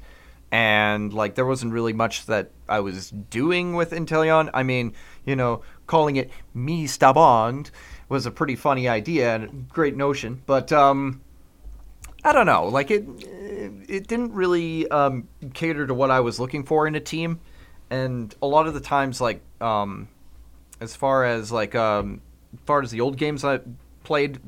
and 0.51 1.13
like 1.13 1.35
there 1.35 1.45
wasn't 1.45 1.73
really 1.73 1.93
much 1.93 2.25
that 2.25 2.51
I 2.67 2.79
was 2.79 3.11
doing 3.11 3.75
with 3.75 3.91
Inteleon. 3.91 4.49
I 4.53 4.63
mean, 4.63 4.93
you 5.25 5.35
know, 5.35 5.61
calling 5.87 6.15
it 6.15 6.31
me 6.53 6.87
Stabond 6.87 7.71
was 8.09 8.25
a 8.25 8.31
pretty 8.31 8.55
funny 8.55 8.89
idea 8.89 9.35
and 9.35 9.43
a 9.43 9.73
great 9.73 9.95
notion, 9.95 10.41
but 10.45 10.71
um. 10.71 11.21
I 12.23 12.33
don't 12.33 12.45
know. 12.45 12.67
Like 12.67 12.91
it, 12.91 13.03
it 13.89 14.05
didn't 14.05 14.33
really 14.33 14.87
um, 14.89 15.27
cater 15.55 15.87
to 15.87 15.93
what 15.95 16.11
I 16.11 16.19
was 16.19 16.39
looking 16.39 16.63
for 16.63 16.85
in 16.85 16.93
a 16.93 16.99
team, 16.99 17.39
and 17.89 18.35
a 18.43 18.45
lot 18.45 18.67
of 18.67 18.75
the 18.75 18.79
times, 18.79 19.19
like 19.19 19.41
um, 19.59 20.07
as 20.79 20.95
far 20.95 21.25
as 21.25 21.51
like 21.51 21.73
um, 21.73 22.21
as 22.53 22.59
far 22.65 22.83
as 22.83 22.91
the 22.91 23.01
old 23.01 23.17
games 23.17 23.43
I 23.43 23.61
played, 24.03 24.39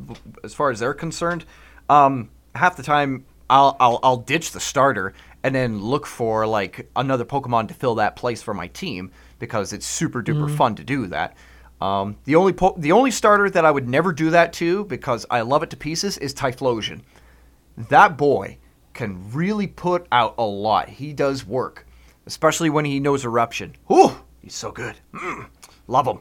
as 0.43 0.53
far 0.53 0.69
as 0.71 0.79
they're 0.79 0.93
concerned, 0.93 1.45
um, 1.89 2.29
half 2.55 2.75
the 2.75 2.83
time 2.83 3.25
I'll, 3.49 3.75
I'll 3.79 3.99
I'll 4.03 4.17
ditch 4.17 4.51
the 4.51 4.59
starter 4.59 5.13
and 5.43 5.53
then 5.53 5.81
look 5.81 6.05
for 6.05 6.47
like 6.47 6.89
another 6.95 7.25
Pokemon 7.25 7.67
to 7.67 7.73
fill 7.73 7.95
that 7.95 8.15
place 8.15 8.41
for 8.41 8.53
my 8.53 8.67
team 8.67 9.11
because 9.39 9.73
it's 9.73 9.85
super 9.85 10.23
duper 10.23 10.49
fun 10.55 10.75
to 10.75 10.83
do 10.83 11.07
that. 11.07 11.35
Um, 11.81 12.15
the 12.23 12.35
only 12.35 12.53
po- 12.53 12.75
the 12.77 12.93
only 12.93 13.11
starter 13.11 13.49
that 13.49 13.65
I 13.65 13.71
would 13.71 13.89
never 13.89 14.13
do 14.13 14.29
that 14.29 14.53
to 14.53 14.85
because 14.85 15.25
I 15.29 15.41
love 15.41 15.63
it 15.63 15.69
to 15.71 15.77
pieces 15.77 16.17
is 16.17 16.33
Typhlosion 16.33 17.01
that 17.89 18.17
boy 18.17 18.57
can 18.93 19.31
really 19.33 19.67
put 19.67 20.05
out 20.11 20.35
a 20.37 20.43
lot. 20.45 20.87
He 20.87 21.13
does 21.13 21.45
work. 21.45 21.85
especially 22.25 22.69
when 22.69 22.85
he 22.85 22.99
knows 23.01 23.25
eruption. 23.25 23.75
Whew, 23.87 24.15
he's 24.41 24.55
so 24.55 24.71
good. 24.71 24.95
Mm, 25.13 25.47
love 25.87 26.07
him. 26.07 26.19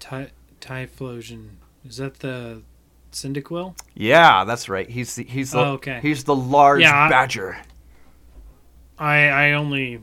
Ty 0.00 0.30
Typhlosion. 0.60 1.56
Is 1.86 1.96
that 1.98 2.20
the 2.20 2.62
Cyndaquil? 3.12 3.76
Yeah, 3.94 4.44
that's 4.44 4.68
right. 4.68 4.88
He's 4.88 5.14
the 5.16 5.24
he's 5.24 5.52
the 5.52 5.58
Oh, 5.58 5.72
okay. 5.74 6.00
he's 6.02 6.24
the 6.24 6.34
large 6.34 6.80
Yeah, 6.82 7.08
badger. 7.08 7.58
I 8.98 9.28
I 9.28 9.52
only 9.52 10.00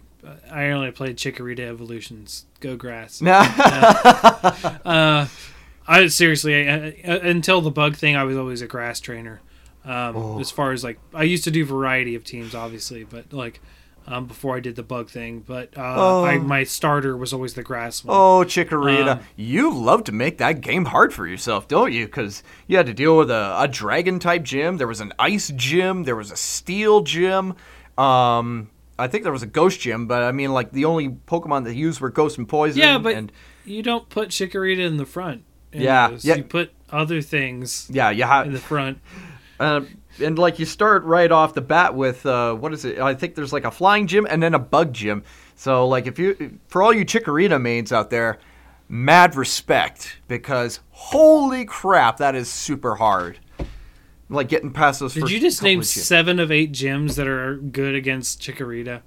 I 0.52 0.70
only 0.72 0.92
played 0.92 1.18
Chikorita 1.18 1.60
evolutions. 1.62 2.46
Go 2.60 2.76
grass. 2.76 3.22
Nah. 3.22 3.44
Uh, 4.86 5.28
I 5.88 6.08
seriously 6.08 6.70
I, 6.70 6.74
I, 6.76 6.92
until 7.28 7.62
the 7.62 7.72
bug 7.72 7.96
thing, 7.96 8.16
I 8.16 8.24
was 8.24 8.38
always 8.38 8.62
a 8.62 8.68
grass 8.68 9.00
trainer. 9.00 9.42
Um, 9.84 10.16
Oh. 10.16 10.40
As 10.40 10.52
far 10.52 10.72
as 10.74 10.84
like, 10.84 11.00
I 11.14 11.24
used 11.24 11.44
to 11.46 11.52
do 11.52 11.66
variety 11.66 12.14
of 12.16 12.24
teams, 12.24 12.54
obviously, 12.54 13.04
but 13.04 13.34
like 13.34 13.60
um, 14.12 14.26
before 14.26 14.56
I 14.58 14.60
did 14.60 14.76
the 14.76 14.84
bug 14.84 15.10
thing. 15.10 15.40
But 15.40 15.78
uh, 15.78 15.96
Oh. 15.98 16.26
I, 16.26 16.38
my 16.38 16.64
starter 16.64 17.16
was 17.16 17.34
always 17.34 17.54
the 17.54 17.64
grass 17.64 18.04
one. 18.04 18.16
Oh, 18.16 18.44
Chikorita, 18.46 19.18
Um, 19.18 19.20
you 19.36 19.74
love 19.74 20.04
to 20.06 20.12
make 20.12 20.38
that 20.40 20.62
game 20.62 20.86
hard 20.86 21.14
for 21.14 21.26
yourself, 21.28 21.68
don't 21.68 21.92
you? 21.94 22.06
Because 22.06 22.44
you 22.68 22.78
had 22.78 22.86
to 22.88 22.94
deal 22.94 23.18
with 23.18 23.32
a, 23.32 23.56
a 23.60 23.68
dragon 23.68 24.20
type 24.20 24.44
gym. 24.44 24.78
There 24.78 24.88
was 24.88 25.02
an 25.02 25.14
ice 25.18 25.52
gym. 25.56 26.04
There 26.04 26.16
was 26.16 26.32
a 26.32 26.36
steel 26.38 27.02
gym. 27.02 27.56
Um, 27.98 28.70
I 29.00 29.08
think 29.08 29.24
there 29.24 29.32
was 29.34 29.44
a 29.44 29.48
ghost 29.48 29.80
gym, 29.80 30.08
but 30.08 30.22
I 30.24 30.32
mean, 30.32 30.54
like 30.54 30.72
the 30.72 30.86
only 30.86 31.10
Pokemon 31.10 31.64
that 31.66 31.74
used 31.76 32.00
were 32.02 32.10
ghost 32.10 32.38
and 32.38 32.48
poison. 32.48 32.80
yeah, 32.80 32.98
but 32.98 33.16
and 33.16 33.32
you 33.66 33.82
don't 33.84 34.10
put 34.10 34.30
Chikorita 34.30 34.86
in 34.86 34.98
the 34.98 35.06
front. 35.06 35.44
in 35.72 35.82
Yeah, 35.82 36.10
those. 36.10 36.26
yeah. 36.26 36.36
You 36.36 36.44
put 36.44 36.72
other 36.92 37.22
things 37.22 37.88
yeah, 37.90 38.10
you 38.12 38.24
in 38.46 38.54
the 38.54 38.60
front. 38.60 39.00
Uh, 39.60 39.82
and 40.20 40.38
like 40.38 40.60
you 40.60 40.66
start 40.66 41.04
right 41.04 41.32
off 41.32 41.54
the 41.54 41.62
bat 41.62 41.96
with 41.96 42.26
uh, 42.26 42.54
what 42.56 42.74
is 42.74 42.86
it? 42.86 43.00
I 43.00 43.14
think 43.14 43.36
there's 43.36 43.54
like 43.54 43.66
a 43.66 43.72
flying 43.72 44.08
gym 44.08 44.28
and 44.30 44.42
then 44.42 44.54
a 44.54 44.60
bug 44.60 44.94
gym. 44.94 45.24
So 45.56 45.88
like 45.88 46.08
if 46.08 46.20
you 46.20 46.60
for 46.68 46.82
all 46.82 46.94
you 46.94 47.06
Chikorita 47.06 47.62
mains 47.62 47.92
out 47.92 48.10
there, 48.10 48.40
mad 48.90 49.36
respect 49.36 50.18
because 50.28 50.80
holy 50.90 51.66
crap, 51.66 52.18
that 52.18 52.36
is 52.36 52.50
super 52.50 52.96
hard. 52.96 53.40
Like 54.30 54.48
getting 54.48 54.72
past 54.72 55.02
those. 55.02 55.14
Did 55.14 55.30
you 55.30 55.40
just 55.40 55.62
name 55.62 55.80
of 55.80 55.86
seven 55.86 56.40
of 56.40 56.52
eight 56.52 56.72
gyms 56.72 57.16
that 57.16 57.28
are 57.28 57.58
good 57.58 57.96
against 57.96 58.42
Chikorita? 58.42 59.02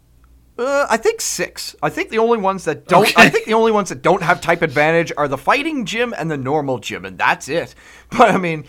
Uh, 0.56 0.86
I 0.88 0.98
think 0.98 1.20
six. 1.20 1.74
I 1.82 1.88
think 1.90 2.10
the 2.10 2.18
only 2.18 2.38
ones 2.38 2.64
that 2.64 2.86
don't. 2.86 3.12
I 3.18 3.28
think 3.28 3.46
the 3.46 3.54
only 3.54 3.72
ones 3.72 3.88
that 3.88 4.02
don't 4.02 4.22
have 4.22 4.40
type 4.40 4.62
advantage 4.62 5.10
are 5.16 5.26
the 5.26 5.38
fighting 5.38 5.84
gym 5.84 6.14
and 6.16 6.30
the 6.30 6.36
normal 6.36 6.78
gym, 6.78 7.04
and 7.04 7.18
that's 7.18 7.48
it. 7.48 7.74
But 8.16 8.30
I 8.30 8.38
mean, 8.38 8.64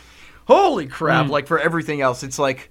holy 0.45 0.87
crap! 0.87 1.25
Hmm. 1.25 1.31
Like 1.31 1.47
for 1.47 1.59
everything 1.59 2.01
else, 2.01 2.23
it's 2.23 2.39
like, 2.39 2.69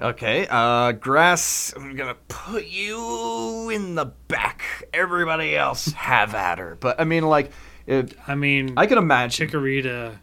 okay, 0.00 0.46
uh, 0.48 0.92
grass. 0.92 1.72
I'm 1.76 1.96
gonna 1.96 2.16
put 2.28 2.66
you 2.66 3.70
in 3.70 3.94
the 3.94 4.06
back. 4.28 4.62
Everybody 4.92 5.56
else 5.56 5.86
have 5.92 6.34
at 6.34 6.58
her. 6.58 6.76
But 6.78 7.00
I 7.00 7.04
mean, 7.04 7.24
like, 7.24 7.50
it, 7.86 8.16
I 8.26 8.34
mean, 8.34 8.74
I 8.76 8.86
can 8.86 8.98
imagine. 8.98 9.48
Chikorita 9.48 10.18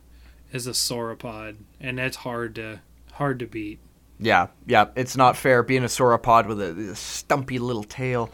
is 0.51 0.67
a 0.67 0.71
sauropod, 0.71 1.57
and 1.79 1.97
that's 1.97 2.17
hard 2.17 2.55
to 2.55 2.81
hard 3.13 3.39
to 3.39 3.47
beat. 3.47 3.79
Yeah, 4.19 4.47
yeah. 4.67 4.87
It's 4.95 5.17
not 5.17 5.35
fair 5.35 5.63
being 5.63 5.83
a 5.83 5.87
sauropod 5.87 6.45
with 6.47 6.61
a, 6.61 6.91
a 6.91 6.95
stumpy 6.95 7.57
little 7.59 7.83
tail. 7.83 8.29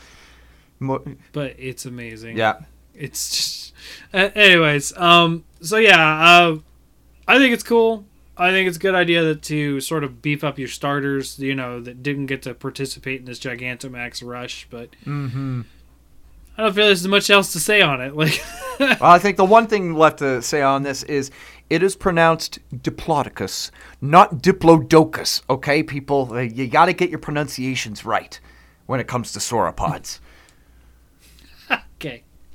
But 0.80 1.56
it's 1.58 1.86
amazing. 1.86 2.38
yeah. 2.38 2.60
It's 2.94 3.30
just. 3.36 3.74
Uh, 4.14 4.30
anyways, 4.36 4.96
um. 4.98 5.44
So 5.62 5.78
yeah, 5.78 5.98
uh, 5.98 6.58
I 7.28 7.38
think 7.38 7.54
it's 7.54 7.64
cool. 7.64 8.06
I 8.39 8.52
think 8.52 8.67
it's 8.67 8.78
a 8.78 8.80
good 8.80 8.95
idea 8.95 9.23
that 9.23 9.41
to 9.43 9.82
sort 9.82 10.04
of 10.04 10.21
beef 10.21 10.43
up 10.43 10.60
your 10.60 10.67
starters. 10.67 11.39
You 11.39 11.56
know 11.56 11.80
that 11.82 12.04
didn't 12.04 12.28
get 12.28 12.41
to 12.43 12.54
participate 12.54 13.19
in 13.19 13.26
this 13.26 13.39
Gigantamax 13.39 14.26
rush, 14.26 14.67
but 14.69 14.91
Mm-hmm. 15.06 15.62
I 16.58 16.63
don't 16.63 16.73
feel 16.73 16.86
there's 16.88 17.08
much 17.08 17.30
else 17.30 17.54
to 17.54 17.60
say 17.60 17.82
on 17.82 18.02
it. 18.02 18.15
Like, 18.15 18.43
Well, 18.80 18.97
I 19.02 19.19
think 19.19 19.38
the 19.38 19.45
one 19.45 19.67
thing 19.67 19.93
left 19.93 20.19
to 20.19 20.41
say 20.41 20.62
on 20.62 20.82
this 20.84 21.04
is 21.04 21.30
it 21.69 21.84
is 21.84 21.95
pronounced 21.95 22.60
Diplodocus, 22.76 23.69
not 24.02 24.41
Diplodocus. 24.41 25.41
Okay, 25.50 25.84
people, 25.84 26.41
you 26.41 26.67
got 26.67 26.86
to 26.86 26.93
get 26.93 27.10
your 27.10 27.19
pronunciations 27.19 28.06
right 28.06 28.39
when 28.88 29.00
it 29.00 29.08
comes 29.08 29.34
to 29.34 29.39
sauropods. 29.39 30.19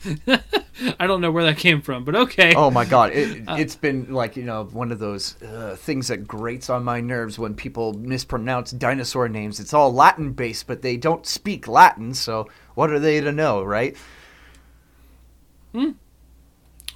I 0.99 1.07
don't 1.07 1.21
know 1.21 1.31
where 1.31 1.45
that 1.45 1.59
came 1.59 1.81
from, 1.81 2.05
but 2.05 2.15
okay. 2.15 2.55
oh 2.55 2.71
my 2.71 2.85
God, 2.85 3.13
it, 3.13 3.45
it's 3.49 3.77
been 3.77 4.13
like 4.13 4.37
you 4.37 4.43
know 4.43 4.65
one 4.65 4.93
of 4.93 4.99
those 4.99 5.41
uh, 5.43 5.77
things 5.79 6.09
that 6.09 6.27
grates 6.27 6.71
on 6.71 6.85
my 6.85 7.01
nerves 7.01 7.39
when 7.39 7.55
people 7.55 7.93
mispronounce 7.95 8.71
dinosaur 8.71 9.29
names. 9.29 9.61
It's 9.61 9.75
all 9.75 9.93
Latin 9.93 10.33
based, 10.33 10.67
but 10.67 10.83
they 10.83 10.97
don't 10.97 11.27
speak 11.27 11.69
Latin, 11.69 12.15
so 12.15 12.49
what 12.75 12.91
are 12.91 12.99
they 12.99 13.21
to 13.21 13.33
know, 13.33 13.63
right? 13.63 13.97
Hmm. 15.73 15.93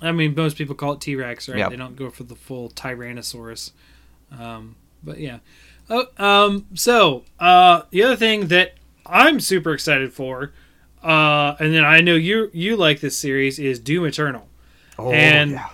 I 0.02 0.12
mean, 0.12 0.34
most 0.34 0.56
people 0.58 0.74
call 0.74 0.92
it 0.92 1.00
T 1.00 1.16
Rex, 1.16 1.48
right? 1.48 1.58
Yep. 1.58 1.70
They 1.70 1.76
don't 1.76 1.96
go 1.96 2.10
for 2.10 2.24
the 2.24 2.36
full 2.36 2.70
Tyrannosaurus. 2.70 3.72
Um, 4.36 4.76
but 5.02 5.18
yeah. 5.18 5.38
Oh, 5.88 6.06
um, 6.18 6.66
so 6.74 7.24
uh, 7.38 7.82
the 7.90 8.02
other 8.02 8.16
thing 8.16 8.48
that 8.48 8.74
I'm 9.06 9.40
super 9.40 9.72
excited 9.72 10.12
for, 10.12 10.52
uh, 11.06 11.56
and 11.60 11.72
then 11.74 11.84
I 11.84 12.00
know 12.00 12.14
you 12.14 12.50
you 12.52 12.76
like 12.76 13.00
this 13.00 13.16
series 13.16 13.58
is 13.58 13.78
Doom 13.78 14.04
Eternal. 14.06 14.46
Oh 14.98 15.12
And- 15.12 15.52
yeah. 15.52 15.68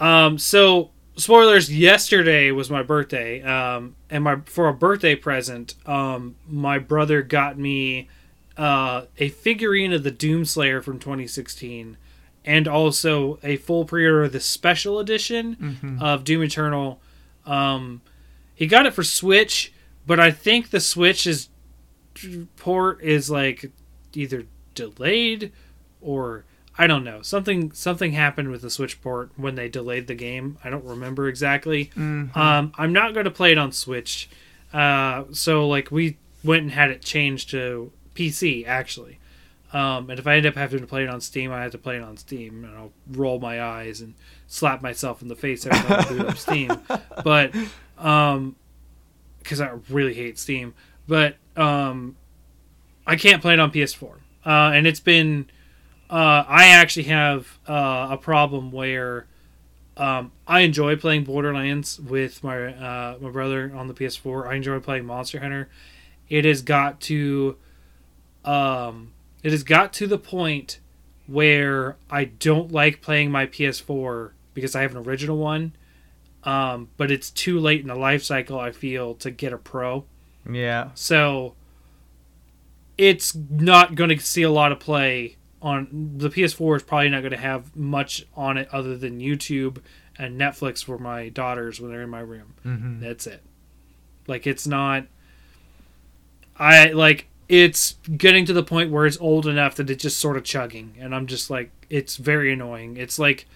Um, 0.00 0.38
so 0.38 0.90
spoilers. 1.16 1.72
Yesterday 1.72 2.50
was 2.50 2.70
my 2.70 2.82
birthday, 2.82 3.42
um, 3.42 3.94
and 4.10 4.24
my 4.24 4.36
for 4.46 4.68
a 4.68 4.74
birthday 4.74 5.14
present, 5.14 5.74
um, 5.86 6.34
my 6.48 6.78
brother 6.78 7.22
got 7.22 7.58
me 7.58 8.08
uh, 8.56 9.02
a 9.18 9.28
figurine 9.28 9.92
of 9.92 10.02
the 10.02 10.10
Doomslayer 10.10 10.82
from 10.82 10.98
2016, 10.98 11.96
and 12.44 12.68
also 12.68 13.38
a 13.42 13.56
full 13.56 13.84
pre-order 13.84 14.24
of 14.24 14.32
the 14.32 14.40
special 14.40 14.98
edition 14.98 15.98
of 16.00 16.24
Doom 16.24 16.42
Eternal. 16.42 17.00
Um, 17.46 18.02
he 18.54 18.66
got 18.66 18.84
it 18.86 18.94
for 18.94 19.04
Switch, 19.04 19.72
but 20.06 20.18
I 20.20 20.30
think 20.32 20.70
the 20.70 20.80
Switch 20.80 21.26
is 21.26 21.48
port 22.56 23.00
is 23.02 23.30
like 23.30 23.70
either 24.16 24.44
delayed 24.74 25.52
or 26.00 26.44
I 26.76 26.86
don't 26.86 27.04
know. 27.04 27.22
Something 27.22 27.72
something 27.72 28.12
happened 28.12 28.50
with 28.50 28.62
the 28.62 28.70
Switch 28.70 29.00
port 29.00 29.30
when 29.36 29.54
they 29.54 29.68
delayed 29.68 30.06
the 30.06 30.14
game. 30.14 30.58
I 30.64 30.70
don't 30.70 30.84
remember 30.84 31.28
exactly. 31.28 31.90
Um, 32.36 32.72
I'm 32.76 32.92
not 32.92 33.14
going 33.14 33.24
to 33.24 33.30
play 33.30 33.52
it 33.52 33.58
on 33.58 33.70
Switch. 33.72 34.28
Uh, 34.72 35.24
so 35.32 35.68
like 35.68 35.90
we 35.90 36.16
went 36.42 36.62
and 36.62 36.70
had 36.72 36.90
it 36.90 37.00
changed 37.02 37.50
to 37.50 37.92
PC 38.14 38.66
actually. 38.66 39.18
Um, 39.72 40.08
and 40.08 40.20
if 40.20 40.26
I 40.26 40.36
end 40.36 40.46
up 40.46 40.54
having 40.54 40.80
to 40.80 40.86
play 40.86 41.02
it 41.02 41.08
on 41.08 41.20
Steam, 41.20 41.50
I 41.50 41.62
have 41.62 41.72
to 41.72 41.78
play 41.78 41.96
it 41.96 42.02
on 42.02 42.16
Steam, 42.16 42.64
and 42.64 42.76
I'll 42.76 42.92
roll 43.10 43.40
my 43.40 43.60
eyes 43.60 44.00
and 44.00 44.14
slap 44.46 44.82
myself 44.82 45.20
in 45.20 45.26
the 45.26 45.34
face 45.34 45.66
every 45.66 45.80
time 45.80 46.00
I 46.00 46.08
boot 46.08 46.26
up 46.26 46.36
Steam. 46.36 46.70
But 47.24 47.52
um, 47.98 48.54
because 49.38 49.60
I 49.60 49.72
really 49.88 50.14
hate 50.14 50.38
Steam, 50.38 50.74
but 51.08 51.36
um, 51.56 52.14
I 53.06 53.16
can't 53.16 53.42
play 53.42 53.54
it 53.54 53.60
on 53.60 53.70
PS4, 53.70 54.12
uh, 54.46 54.72
and 54.74 54.86
it's 54.86 55.00
been. 55.00 55.50
Uh, 56.10 56.44
I 56.46 56.68
actually 56.68 57.04
have 57.04 57.58
uh, 57.66 58.08
a 58.10 58.16
problem 58.16 58.70
where 58.70 59.26
um, 59.96 60.32
I 60.46 60.60
enjoy 60.60 60.96
playing 60.96 61.24
Borderlands 61.24 62.00
with 62.00 62.42
my 62.42 62.74
uh, 62.74 63.18
my 63.20 63.30
brother 63.30 63.72
on 63.74 63.88
the 63.88 63.94
PS4. 63.94 64.48
I 64.48 64.54
enjoy 64.54 64.80
playing 64.80 65.06
Monster 65.06 65.40
Hunter. 65.40 65.68
It 66.28 66.44
has 66.44 66.62
got 66.62 67.00
to, 67.02 67.56
um, 68.44 69.12
it 69.42 69.52
has 69.52 69.62
got 69.62 69.92
to 69.94 70.06
the 70.06 70.18
point 70.18 70.80
where 71.26 71.96
I 72.10 72.24
don't 72.24 72.72
like 72.72 73.02
playing 73.02 73.30
my 73.30 73.46
PS4 73.46 74.30
because 74.54 74.74
I 74.74 74.82
have 74.82 74.92
an 74.92 75.06
original 75.06 75.36
one, 75.36 75.76
um, 76.44 76.88
but 76.96 77.10
it's 77.10 77.30
too 77.30 77.60
late 77.60 77.82
in 77.82 77.88
the 77.88 77.94
life 77.94 78.22
cycle. 78.22 78.58
I 78.58 78.72
feel 78.72 79.14
to 79.16 79.30
get 79.30 79.52
a 79.52 79.58
Pro. 79.58 80.04
Yeah. 80.50 80.90
So 80.94 81.54
it's 82.96 83.34
not 83.34 83.94
going 83.94 84.10
to 84.10 84.18
see 84.18 84.42
a 84.42 84.50
lot 84.50 84.72
of 84.72 84.80
play 84.80 85.36
on 85.60 86.12
the 86.16 86.28
PS4 86.28 86.76
is 86.76 86.82
probably 86.82 87.08
not 87.08 87.20
going 87.20 87.32
to 87.32 87.38
have 87.38 87.74
much 87.74 88.26
on 88.34 88.58
it 88.58 88.68
other 88.70 88.96
than 88.96 89.18
YouTube 89.18 89.78
and 90.16 90.38
Netflix 90.38 90.84
for 90.84 90.98
my 90.98 91.28
daughters 91.30 91.80
when 91.80 91.90
they're 91.90 92.02
in 92.02 92.10
my 92.10 92.20
room. 92.20 92.54
Mm-hmm. 92.64 93.00
That's 93.00 93.26
it. 93.26 93.42
Like 94.26 94.46
it's 94.46 94.66
not 94.66 95.06
I 96.56 96.90
like 96.90 97.28
it's 97.48 97.94
getting 98.16 98.44
to 98.46 98.52
the 98.52 98.62
point 98.62 98.90
where 98.90 99.06
it's 99.06 99.20
old 99.20 99.46
enough 99.46 99.74
that 99.76 99.90
it's 99.90 100.02
just 100.02 100.18
sort 100.18 100.36
of 100.36 100.44
chugging 100.44 100.94
and 100.98 101.14
I'm 101.14 101.26
just 101.26 101.50
like 101.50 101.70
it's 101.90 102.16
very 102.16 102.52
annoying. 102.52 102.96
It's 102.96 103.18
like 103.18 103.46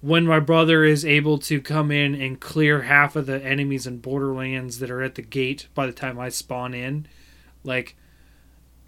when 0.00 0.24
my 0.26 0.40
brother 0.40 0.84
is 0.84 1.04
able 1.04 1.38
to 1.38 1.60
come 1.60 1.90
in 1.90 2.14
and 2.14 2.40
clear 2.40 2.82
half 2.82 3.16
of 3.16 3.26
the 3.26 3.42
enemies 3.44 3.86
in 3.86 3.98
Borderlands 3.98 4.78
that 4.78 4.90
are 4.90 5.02
at 5.02 5.16
the 5.16 5.22
gate 5.22 5.66
by 5.74 5.86
the 5.86 5.92
time 5.92 6.18
I 6.18 6.28
spawn 6.28 6.72
in, 6.72 7.06
like 7.64 7.96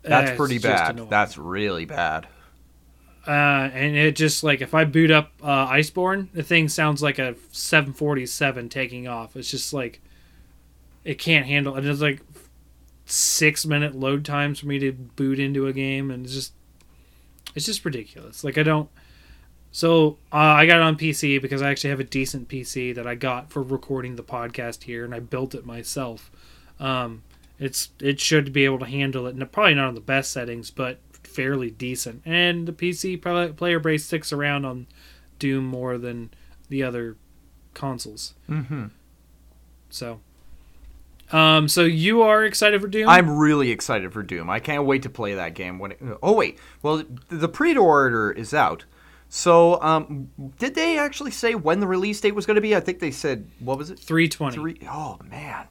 That's 0.02 0.30
uh, 0.32 0.36
pretty 0.36 0.58
bad. 0.58 1.08
That's 1.10 1.36
really 1.36 1.84
bad. 1.84 2.26
uh, 3.26 3.30
and 3.30 3.96
it 3.96 4.16
just 4.16 4.42
like 4.42 4.60
if 4.60 4.74
I 4.74 4.84
boot 4.84 5.10
up 5.10 5.32
uh, 5.42 5.68
Iceborne, 5.68 6.28
the 6.32 6.42
thing 6.42 6.68
sounds 6.68 7.02
like 7.02 7.18
a 7.18 7.34
747 7.52 8.68
taking 8.68 9.08
off. 9.08 9.36
It's 9.36 9.50
just 9.50 9.72
like 9.72 10.00
it 11.04 11.18
can't 11.18 11.46
handle. 11.46 11.74
And 11.74 11.86
it's 11.86 12.00
like 12.00 12.22
six 13.04 13.66
minute 13.66 13.94
load 13.94 14.24
times 14.24 14.60
for 14.60 14.66
me 14.66 14.78
to 14.78 14.92
boot 14.92 15.38
into 15.38 15.66
a 15.66 15.72
game, 15.72 16.10
and 16.10 16.24
it's 16.24 16.34
just 16.34 16.52
it's 17.54 17.66
just 17.66 17.84
ridiculous. 17.84 18.42
Like 18.44 18.56
I 18.56 18.62
don't. 18.62 18.88
So 19.72 20.18
uh, 20.32 20.36
I 20.36 20.66
got 20.66 20.78
it 20.78 20.82
on 20.82 20.96
PC 20.96 21.40
because 21.40 21.62
I 21.62 21.70
actually 21.70 21.90
have 21.90 22.00
a 22.00 22.04
decent 22.04 22.48
PC 22.48 22.94
that 22.94 23.06
I 23.06 23.14
got 23.14 23.50
for 23.50 23.62
recording 23.62 24.16
the 24.16 24.24
podcast 24.24 24.84
here, 24.84 25.04
and 25.04 25.14
I 25.14 25.20
built 25.20 25.54
it 25.54 25.64
myself. 25.64 26.30
Um, 26.80 27.22
it's 27.60 27.90
it 28.00 28.18
should 28.18 28.52
be 28.52 28.64
able 28.64 28.78
to 28.80 28.86
handle 28.86 29.26
it, 29.26 29.36
and 29.36 29.52
probably 29.52 29.74
not 29.74 29.88
on 29.88 29.94
the 29.94 30.00
best 30.00 30.32
settings, 30.32 30.70
but 30.70 30.98
fairly 31.22 31.70
decent. 31.70 32.22
And 32.24 32.66
the 32.66 32.72
PC 32.72 33.56
player 33.56 33.78
base 33.78 34.06
sticks 34.06 34.32
around 34.32 34.64
on 34.64 34.86
Doom 35.38 35.66
more 35.66 35.98
than 35.98 36.30
the 36.70 36.82
other 36.82 37.16
consoles. 37.74 38.34
Mm-hmm. 38.48 38.86
So, 39.90 40.20
um, 41.32 41.68
so 41.68 41.84
you 41.84 42.22
are 42.22 42.44
excited 42.44 42.80
for 42.80 42.88
Doom? 42.88 43.08
I'm 43.08 43.38
really 43.38 43.70
excited 43.70 44.12
for 44.12 44.22
Doom. 44.22 44.48
I 44.48 44.58
can't 44.58 44.86
wait 44.86 45.02
to 45.02 45.10
play 45.10 45.34
that 45.34 45.54
game. 45.54 45.78
When 45.78 45.92
it, 45.92 46.00
oh 46.22 46.32
wait, 46.32 46.58
well 46.82 47.04
the 47.28 47.48
pre-order 47.48 48.32
is 48.32 48.54
out. 48.54 48.86
So, 49.28 49.80
um, 49.80 50.30
did 50.58 50.74
they 50.74 50.98
actually 50.98 51.30
say 51.30 51.54
when 51.54 51.78
the 51.78 51.86
release 51.86 52.20
date 52.20 52.34
was 52.34 52.46
going 52.46 52.56
to 52.56 52.60
be? 52.60 52.74
I 52.74 52.80
think 52.80 52.98
they 52.98 53.12
said 53.12 53.48
what 53.60 53.76
was 53.76 53.90
it? 53.90 53.98
Three 53.98 54.28
twenty. 54.28 54.56
Three. 54.56 54.80
Oh 54.90 55.18
man. 55.30 55.68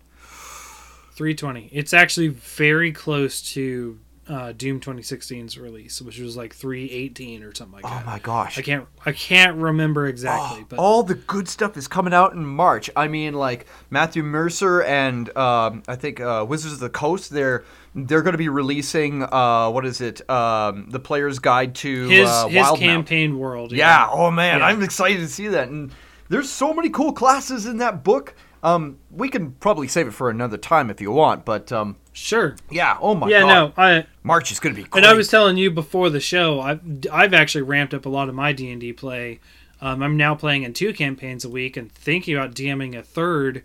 320. 1.19 1.69
It's 1.73 1.93
actually 1.93 2.29
very 2.29 2.93
close 2.93 3.41
to 3.51 3.99
uh, 4.29 4.53
Doom 4.53 4.79
2016's 4.79 5.58
release, 5.58 6.01
which 6.01 6.17
was 6.17 6.38
like 6.38 6.53
318 6.55 7.43
or 7.43 7.53
something 7.53 7.73
like 7.82 7.86
oh 7.86 7.89
that. 7.89 8.03
Oh 8.03 8.10
my 8.10 8.19
gosh. 8.19 8.58
I 8.58 8.62
can't 8.62 8.88
I 9.05 9.12
can't 9.12 9.58
remember 9.58 10.08
exactly, 10.08 10.62
Oh, 10.62 10.65
but 10.69 10.79
all 10.79 11.03
the 11.03 11.15
good 11.15 11.49
stuff 11.49 11.75
is 11.75 11.89
coming 11.89 12.13
out 12.13 12.32
in 12.32 12.45
March. 12.45 12.89
I 12.95 13.10
mean, 13.10 13.34
like 13.34 13.65
Matthew 13.89 14.23
Mercer 14.23 14.82
and 14.84 15.36
um, 15.36 15.84
I 15.89 15.97
think 15.97 16.21
uh, 16.21 16.45
Wizards 16.47 16.75
of 16.75 16.79
the 16.79 16.89
Coast. 16.89 17.32
They're 17.32 17.65
they're 17.93 18.21
going 18.21 18.32
to 18.32 18.38
be 18.38 18.47
releasing 18.49 19.23
uh, 19.23 19.69
what 19.71 19.86
is 19.86 19.99
it? 19.99 20.27
Um, 20.29 20.89
the 20.89 20.99
Player's 21.01 21.39
Guide 21.39 21.75
to 21.75 22.08
his 22.08 22.29
uh, 22.29 22.47
his 22.47 22.65
Wildemount. 22.65 22.79
campaign 22.79 23.38
world. 23.38 23.73
Yeah. 23.73 24.08
Oh 24.10 24.32
man, 24.32 24.60
Yeah. 24.60 24.67
I'm 24.67 24.82
excited 24.84 25.19
to 25.19 25.27
see 25.27 25.49
that. 25.49 25.67
And 25.67 25.91
there's 26.29 26.49
so 26.49 26.73
many 26.73 26.89
cool 26.89 27.12
classes 27.12 27.65
in 27.65 27.77
that 27.79 28.05
book. 28.05 28.36
Um, 28.62 28.98
we 29.12 29.30
can 29.30 29.52
probably 29.54 29.88
save 29.88 30.08
it 30.08 30.12
for 30.12 30.30
another 30.30 30.58
time 30.58 30.89
if 30.89 31.00
you 31.00 31.12
want. 31.12 31.45
But 31.45 31.72
um, 31.72 31.95
Sure. 32.13 32.56
yeah. 32.69 32.98
Oh 33.00 33.15
my 33.15 33.30
yeah, 33.30 33.41
god. 33.41 33.48
no, 33.48 33.74
I 33.78 34.06
March 34.24 34.52
is 34.52 34.60
going 34.60 34.76
to 34.76 34.82
be. 34.82 34.88
Great. 34.88 35.04
and 35.04 35.10
I 35.10 35.15
was 35.15 35.30
telling 35.30 35.58
you 35.58 35.72
before 35.72 36.10
the 36.10 36.19
show, 36.19 36.60
I've 36.60 36.82
I've 37.12 37.34
actually 37.34 37.62
ramped 37.62 37.93
up 37.93 38.06
a 38.06 38.10
lot 38.10 38.28
of 38.30 38.36
my 38.36 38.52
D 38.54 38.69
and 38.72 38.82
D 38.82 38.91
play. 38.93 39.39
Um, 39.82 40.04
I'm 40.04 40.17
now 40.17 40.36
playing 40.36 40.63
in 40.63 40.74
two 40.74 40.91
campaigns 40.93 41.45
a 41.45 41.50
week 41.50 41.78
and 41.78 41.89
thinking 41.91 42.36
about 42.36 42.54
DMing 42.54 42.98
a 42.98 43.02
third. 43.02 43.63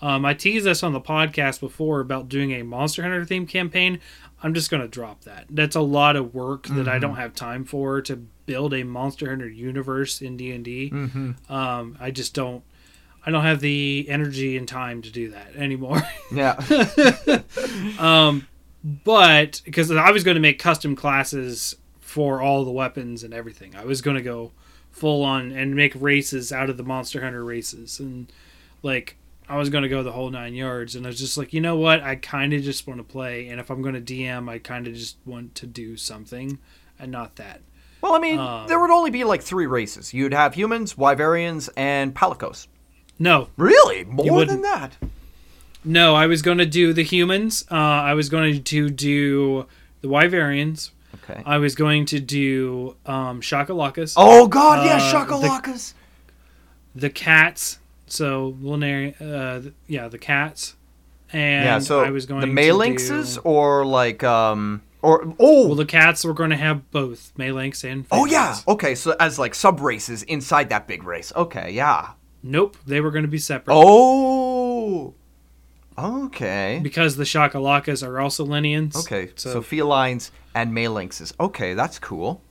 Um, 0.00 0.24
I 0.24 0.34
teased 0.34 0.66
us 0.66 0.82
on 0.82 0.92
the 0.92 1.00
podcast 1.00 1.58
before 1.58 2.00
about 2.00 2.28
doing 2.28 2.52
a 2.52 2.62
Monster 2.62 3.02
Hunter 3.02 3.24
themed 3.24 3.48
campaign. 3.48 3.98
I'm 4.42 4.52
just 4.54 4.70
going 4.70 4.82
to 4.82 4.86
drop 4.88 5.22
that. 5.24 5.46
That's 5.50 5.74
a 5.74 5.80
lot 5.80 6.14
of 6.14 6.34
work 6.34 6.66
that 6.68 6.86
I 6.86 6.98
don't 6.98 7.16
have 7.16 7.34
time 7.34 7.64
for 7.64 8.02
to 8.02 8.16
build 8.44 8.74
a 8.74 8.84
Monster 8.84 9.30
Hunter 9.30 9.48
universe 9.48 10.20
in 10.20 10.36
D 10.36 10.52
and 10.52 10.64
D. 10.64 10.92
Um, 11.48 11.96
I 11.98 12.10
just 12.12 12.34
don't. 12.34 12.62
I 13.26 13.32
don't 13.32 13.42
have 13.42 13.60
the 13.60 14.06
energy 14.08 14.56
and 14.56 14.68
time 14.68 15.02
to 15.02 15.10
do 15.10 15.30
that 15.30 15.56
anymore. 15.56 16.00
yeah. 16.32 16.54
but 19.04 19.62
because 19.64 19.90
I 19.90 20.10
was 20.12 20.24
going 20.24 20.36
to 20.36 20.40
make 20.40 20.58
custom 20.58 20.94
classes 20.94 21.74
for 22.00 22.40
all 22.40 22.64
the 22.64 22.70
weapons 22.70 23.24
and 23.24 23.34
everything, 23.34 23.74
I 23.74 23.84
was 23.84 24.00
going 24.00 24.16
to 24.16 24.22
go 24.22 24.52
full 24.92 25.24
on 25.24 25.50
and 25.52 25.74
make 25.74 25.92
races 25.96 26.52
out 26.52 26.70
of 26.70 26.76
the 26.76 26.82
Monster 26.82 27.22
Hunter 27.22 27.44
races, 27.44 27.98
and 28.00 28.32
like 28.82 29.16
I 29.48 29.56
was 29.58 29.70
going 29.70 29.82
to 29.82 29.88
go 29.88 30.02
the 30.02 30.12
whole 30.12 30.30
nine 30.30 30.54
yards. 30.54 30.94
And 30.94 31.04
I 31.04 31.08
was 31.08 31.18
just 31.18 31.36
like, 31.36 31.52
you 31.52 31.60
know 31.60 31.76
what? 31.76 32.02
I 32.02 32.16
kind 32.16 32.52
of 32.52 32.62
just 32.62 32.86
want 32.86 32.98
to 32.98 33.04
play, 33.04 33.48
and 33.48 33.60
if 33.60 33.70
I'm 33.70 33.82
going 33.82 33.94
to 33.94 34.00
DM, 34.00 34.48
I 34.48 34.58
kind 34.58 34.86
of 34.86 34.94
just 34.94 35.16
want 35.26 35.54
to 35.56 35.66
do 35.66 35.96
something, 35.96 36.58
and 36.98 37.10
not 37.10 37.36
that. 37.36 37.60
Well, 38.00 38.14
I 38.14 38.18
mean, 38.20 38.38
Um, 38.38 38.68
there 38.68 38.78
would 38.78 38.90
only 38.90 39.10
be 39.10 39.24
like 39.24 39.42
three 39.42 39.66
races. 39.66 40.14
You'd 40.14 40.32
have 40.32 40.54
humans, 40.54 40.94
Wyverians, 40.94 41.68
and 41.76 42.14
Palicos. 42.14 42.68
No, 43.18 43.48
Really? 43.56 44.04
More 44.04 44.44
than 44.44 44.62
that? 44.62 44.96
no, 45.84 46.14
I 46.14 46.26
was 46.26 46.42
going 46.42 46.58
to 46.58 46.66
do 46.66 46.92
the 46.92 47.02
humans. 47.04 47.64
Uh, 47.70 47.74
I 47.74 48.14
was 48.14 48.28
going 48.28 48.62
to 48.62 48.90
do 48.90 49.66
the 50.00 50.08
Wyverians. 50.08 50.90
Okay. 51.28 51.42
I 51.46 51.58
was 51.58 51.74
going 51.74 52.06
to 52.06 52.20
do 52.20 52.96
um, 53.06 53.40
Shakalakas. 53.40 54.14
oh 54.16 54.46
God, 54.46 54.84
yeah, 54.86 54.96
uh, 54.96 55.12
shakalakas. 55.26 55.94
the 56.94 57.10
cats. 57.10 57.78
So 58.06 58.54
Lunari, 58.60 59.14
uh, 59.20 59.70
yeah, 59.88 60.08
the 60.08 60.18
cats. 60.18 60.76
And 61.32 61.64
yeah, 61.64 61.78
so 61.80 62.04
I 62.04 62.10
was 62.10 62.26
going 62.26 62.42
the 62.42 62.46
to 62.46 62.52
Melynxes 62.52 63.34
do- 63.34 63.40
or 63.40 63.84
like 63.84 64.22
um 64.22 64.82
or 65.02 65.34
oh 65.40 65.66
well, 65.66 65.74
the 65.74 65.84
cats 65.86 66.24
were 66.24 66.34
going 66.34 66.50
to 66.50 66.56
have 66.56 66.88
both 66.92 67.32
Melynx 67.36 67.82
and. 67.90 68.06
oh 68.12 68.26
yeah 68.26 68.56
okay 68.68 68.94
so 68.94 69.16
as 69.18 69.38
like 69.38 69.54
sub 69.54 69.80
races 69.80 70.22
inside 70.24 70.68
that 70.68 70.86
big 70.86 71.02
race 71.02 71.32
okay 71.34 71.70
yeah 71.72 72.10
Nope, 72.46 72.76
they 72.86 73.00
were 73.00 73.10
going 73.10 73.24
to 73.24 73.28
be 73.28 73.38
separate 73.38 73.74
oh 73.76 75.14
okay 75.98 76.80
because 76.82 77.16
the 77.16 77.24
Shakalakas 77.24 78.06
are 78.06 78.20
also 78.20 78.44
Lynians. 78.44 78.96
okay 78.96 79.30
so, 79.34 79.52
So, 79.54 79.62
felines 79.62 80.30
and 80.54 80.72
Melynxes 80.72 81.32
okay 81.40 81.74
that's 81.74 81.98
cool 81.98 82.42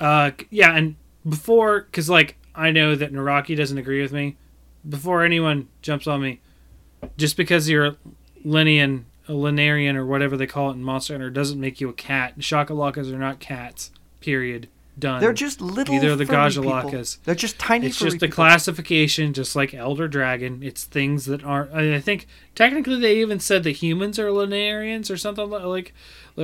uh, 0.00 0.32
yeah, 0.50 0.76
and 0.76 0.96
before, 1.28 1.82
because 1.82 2.10
like 2.10 2.36
I 2.54 2.70
know 2.70 2.94
that 2.94 3.12
Naraki 3.12 3.56
doesn't 3.56 3.78
agree 3.78 4.02
with 4.02 4.12
me. 4.12 4.36
Before 4.88 5.24
anyone 5.24 5.68
jumps 5.82 6.06
on 6.06 6.22
me, 6.22 6.40
just 7.16 7.36
because 7.36 7.68
you're 7.68 7.86
a 7.86 7.96
Lynian, 8.44 9.04
a 9.28 9.32
Linarian, 9.32 9.96
or 9.96 10.06
whatever 10.06 10.36
they 10.36 10.46
call 10.46 10.70
it 10.70 10.74
in 10.74 10.84
Monster 10.84 11.14
Hunter, 11.14 11.30
doesn't 11.30 11.60
make 11.60 11.80
you 11.80 11.88
a 11.88 11.92
cat. 11.92 12.38
Shakalakas 12.38 13.12
are 13.12 13.18
not 13.18 13.40
cats. 13.40 13.90
Period. 14.20 14.68
Done. 14.98 15.20
they're 15.20 15.34
just 15.34 15.60
little 15.60 15.94
Either 15.94 16.16
the. 16.16 16.24
Gajalakas. 16.24 17.18
they're 17.24 17.34
just 17.34 17.58
tiny 17.58 17.88
It's 17.88 17.98
just 17.98 18.18
the 18.18 18.26
people. 18.28 18.36
classification, 18.36 19.34
just 19.34 19.54
like 19.54 19.74
Elder 19.74 20.08
Dragon. 20.08 20.62
It's 20.62 20.84
things 20.84 21.26
that 21.26 21.44
aren't. 21.44 21.72
I 21.74 21.96
I 21.96 22.00
think 22.00 22.26
technically 22.54 22.98
they 22.98 23.18
even 23.20 23.38
said 23.38 23.62
the 23.62 23.72
humans 23.72 24.18
are 24.18 24.28
Linarians 24.28 25.10
or 25.10 25.16
something 25.18 25.50
li- 25.50 25.62
like 25.64 25.92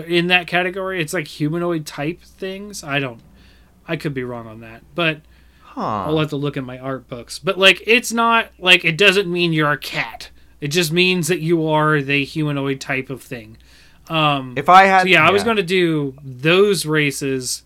in 0.07 0.27
that 0.27 0.47
category. 0.47 1.01
It's 1.01 1.15
like 1.15 1.29
humanoid 1.29 1.87
type 1.87 2.21
things. 2.21 2.85
I 2.85 2.99
don't. 2.99 3.21
I 3.89 3.97
could 3.97 4.13
be 4.15 4.23
wrong 4.23 4.47
on 4.47 4.61
that, 4.61 4.83
but 4.95 5.23
huh 5.63 5.81
I'll 6.07 6.19
have 6.19 6.29
to 6.31 6.37
look 6.37 6.57
at 6.59 6.65
my 6.65 6.79
art 6.79 7.09
books. 7.09 7.39
But 7.39 7.59
like, 7.59 7.83
it's 7.87 8.13
not 8.13 8.49
like 8.59 8.85
it 8.85 8.99
doesn't 8.99 9.33
mean 9.33 9.53
you're 9.55 9.73
a 9.73 9.79
cat. 9.79 10.29
It 10.61 10.69
just 10.69 10.93
means 10.93 11.27
that 11.29 11.41
you 11.41 11.67
are 11.67 12.03
the 12.03 12.25
humanoid 12.25 12.81
type 12.81 13.09
of 13.11 13.23
thing. 13.23 13.57
Um, 14.09 14.55
if 14.57 14.69
I 14.69 14.85
had 14.85 15.03
so 15.03 15.09
yeah, 15.09 15.27
I 15.27 15.31
was 15.31 15.43
going 15.43 15.57
to 15.57 15.63
do 15.63 16.15
those 16.23 16.85
races, 16.87 17.63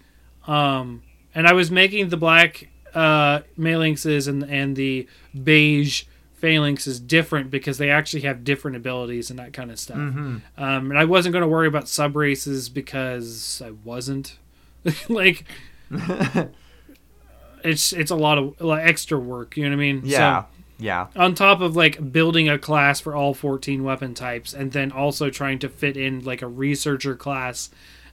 um, 0.46 1.02
and 1.34 1.46
I 1.46 1.52
was 1.52 1.70
making 1.70 2.08
the 2.08 2.16
black 2.16 2.68
uh, 2.94 3.40
Melynxes 3.58 4.28
and 4.28 4.42
and 4.44 4.76
the 4.76 5.06
beige 5.42 6.04
Phalanxes 6.42 7.06
different 7.06 7.50
because 7.50 7.78
they 7.78 7.90
actually 7.90 8.22
have 8.22 8.44
different 8.44 8.76
abilities 8.76 9.30
and 9.30 9.38
that 9.38 9.52
kind 9.52 9.70
of 9.70 9.78
stuff. 9.78 9.98
Mm-hmm. 9.98 10.36
Um, 10.56 10.90
and 10.90 10.98
I 10.98 11.04
wasn't 11.04 11.32
going 11.32 11.42
to 11.42 11.48
worry 11.48 11.66
about 11.66 11.88
sub 11.88 12.16
races 12.16 12.68
because 12.68 13.62
I 13.64 13.72
wasn't 13.84 14.38
like. 15.08 15.44
it's 17.64 17.92
it's 17.92 18.10
a 18.10 18.16
lot 18.16 18.38
of 18.38 18.60
like, 18.60 18.86
extra 18.86 19.18
work, 19.18 19.56
you 19.56 19.64
know 19.64 19.70
what 19.70 19.74
I 19.74 19.92
mean? 19.92 20.02
yeah 20.04 20.42
So, 20.42 20.48
yeah 20.78 21.06
on 21.16 21.34
top 21.34 21.60
of 21.60 21.76
like 21.76 22.12
building 22.12 22.48
a 22.48 22.58
class 22.58 23.00
for 23.00 23.14
all 23.14 23.34
14 23.34 23.82
weapon 23.82 24.14
types 24.14 24.52
and 24.52 24.72
then 24.72 24.92
also 24.92 25.30
trying 25.30 25.58
to 25.60 25.68
fit 25.68 25.96
in 25.96 26.24
like 26.24 26.42
a 26.42 26.48
researcher 26.48 27.16
class 27.16 27.70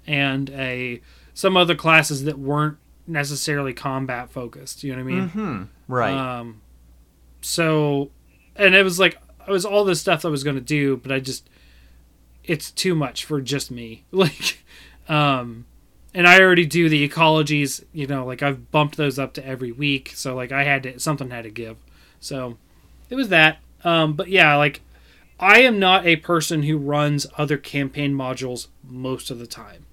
and 0.08 0.50
a 0.52 1.02
some 1.34 1.58
other 1.58 1.76
classes 1.76 2.24
that 2.26 2.38
weren't 2.38 2.78
necessarily 3.08 3.74
combat 3.74 4.30
focused 4.32 4.84
you 4.84 4.96
know 4.96 5.04
what 5.04 5.12
i 5.12 5.16
mean? 5.16 5.28
Hmm 5.30 5.64
right. 5.88 6.40
Um 6.40 6.62
so 7.42 8.10
and 8.56 8.74
it 8.76 8.84
was 8.84 9.00
like 9.00 9.18
it 9.48 9.52
was 9.52 9.66
all 9.66 9.84
this 9.84 10.00
stuff 10.00 10.24
i 10.24 10.30
was 10.30 10.44
going 10.44 10.56
to 10.56 10.62
do 10.62 10.96
but 10.98 11.12
i 11.12 11.20
just 11.20 11.50
it's 12.44 12.72
too 12.72 12.96
much 12.96 13.26
for 13.26 13.42
just 13.42 13.72
me. 13.72 14.06
Like 14.12 14.64
um 15.10 15.66
and 16.14 16.26
i 16.28 16.40
already 16.40 16.66
do 16.66 16.88
the 16.88 17.08
ecologies 17.08 17.84
you 17.92 18.08
know 18.08 18.26
like 18.26 18.42
i've 18.42 18.72
bumped 18.72 18.96
those 18.96 19.20
up 19.20 19.34
to 19.34 19.46
every 19.46 19.72
week 19.74 20.14
so 20.16 20.34
like 20.34 20.54
i 20.54 20.64
had 20.64 20.84
to 20.84 21.00
something 21.00 21.30
had 21.30 21.44
to 21.44 21.50
give. 21.52 21.78
So 22.20 22.58
it 23.10 23.16
was 23.16 23.30
that. 23.30 23.58
Um 23.84 24.14
but 24.14 24.30
yeah 24.30 24.56
like 24.56 24.82
i 25.40 25.60
am 25.60 25.78
not 25.80 26.06
a 26.06 26.16
person 26.18 26.64
who 26.64 26.78
runs 26.78 27.28
other 27.38 27.58
campaign 27.58 28.14
modules 28.14 28.68
most 28.88 29.30
of 29.30 29.40
the 29.40 29.48
time 29.48 29.86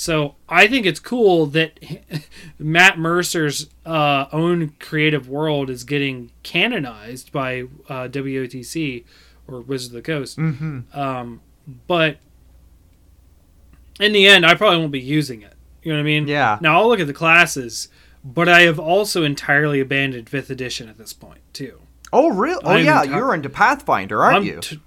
so 0.00 0.36
I 0.48 0.68
think 0.68 0.86
it's 0.86 1.00
cool 1.00 1.46
that 1.46 1.72
Matt 2.58 3.00
Mercer's 3.00 3.68
uh, 3.84 4.26
own 4.30 4.74
creative 4.78 5.28
world 5.28 5.68
is 5.70 5.82
getting 5.82 6.30
canonized 6.44 7.32
by 7.32 7.62
uh, 7.88 8.06
WOTC 8.06 9.04
or 9.48 9.60
Wizards 9.60 9.88
of 9.88 9.94
the 9.94 10.02
Coast. 10.02 10.38
mm-hmm 10.38 10.96
Um, 10.96 11.40
but 11.88 12.18
in 13.98 14.12
the 14.12 14.28
end, 14.28 14.46
I 14.46 14.54
probably 14.54 14.78
won't 14.78 14.92
be 14.92 15.00
using 15.00 15.42
it. 15.42 15.54
You 15.82 15.90
know 15.92 15.98
what 15.98 16.02
I 16.02 16.04
mean? 16.04 16.28
Yeah. 16.28 16.58
Now 16.60 16.80
I'll 16.80 16.88
look 16.88 17.00
at 17.00 17.08
the 17.08 17.12
classes, 17.12 17.88
but 18.22 18.48
I 18.48 18.60
have 18.60 18.78
also 18.78 19.24
entirely 19.24 19.80
abandoned 19.80 20.28
Fifth 20.28 20.48
Edition 20.48 20.88
at 20.88 20.96
this 20.96 21.12
point 21.12 21.40
too. 21.52 21.80
oh 22.12 22.30
really 22.30 22.62
oh 22.64 22.70
I'm 22.70 22.84
yeah 22.84 23.02
you're 23.02 23.34
into 23.34 23.48
Pathfinder 23.50 24.22
aren't 24.22 24.36
I'm 24.36 24.44
you 24.44 24.60
t- 24.60 24.80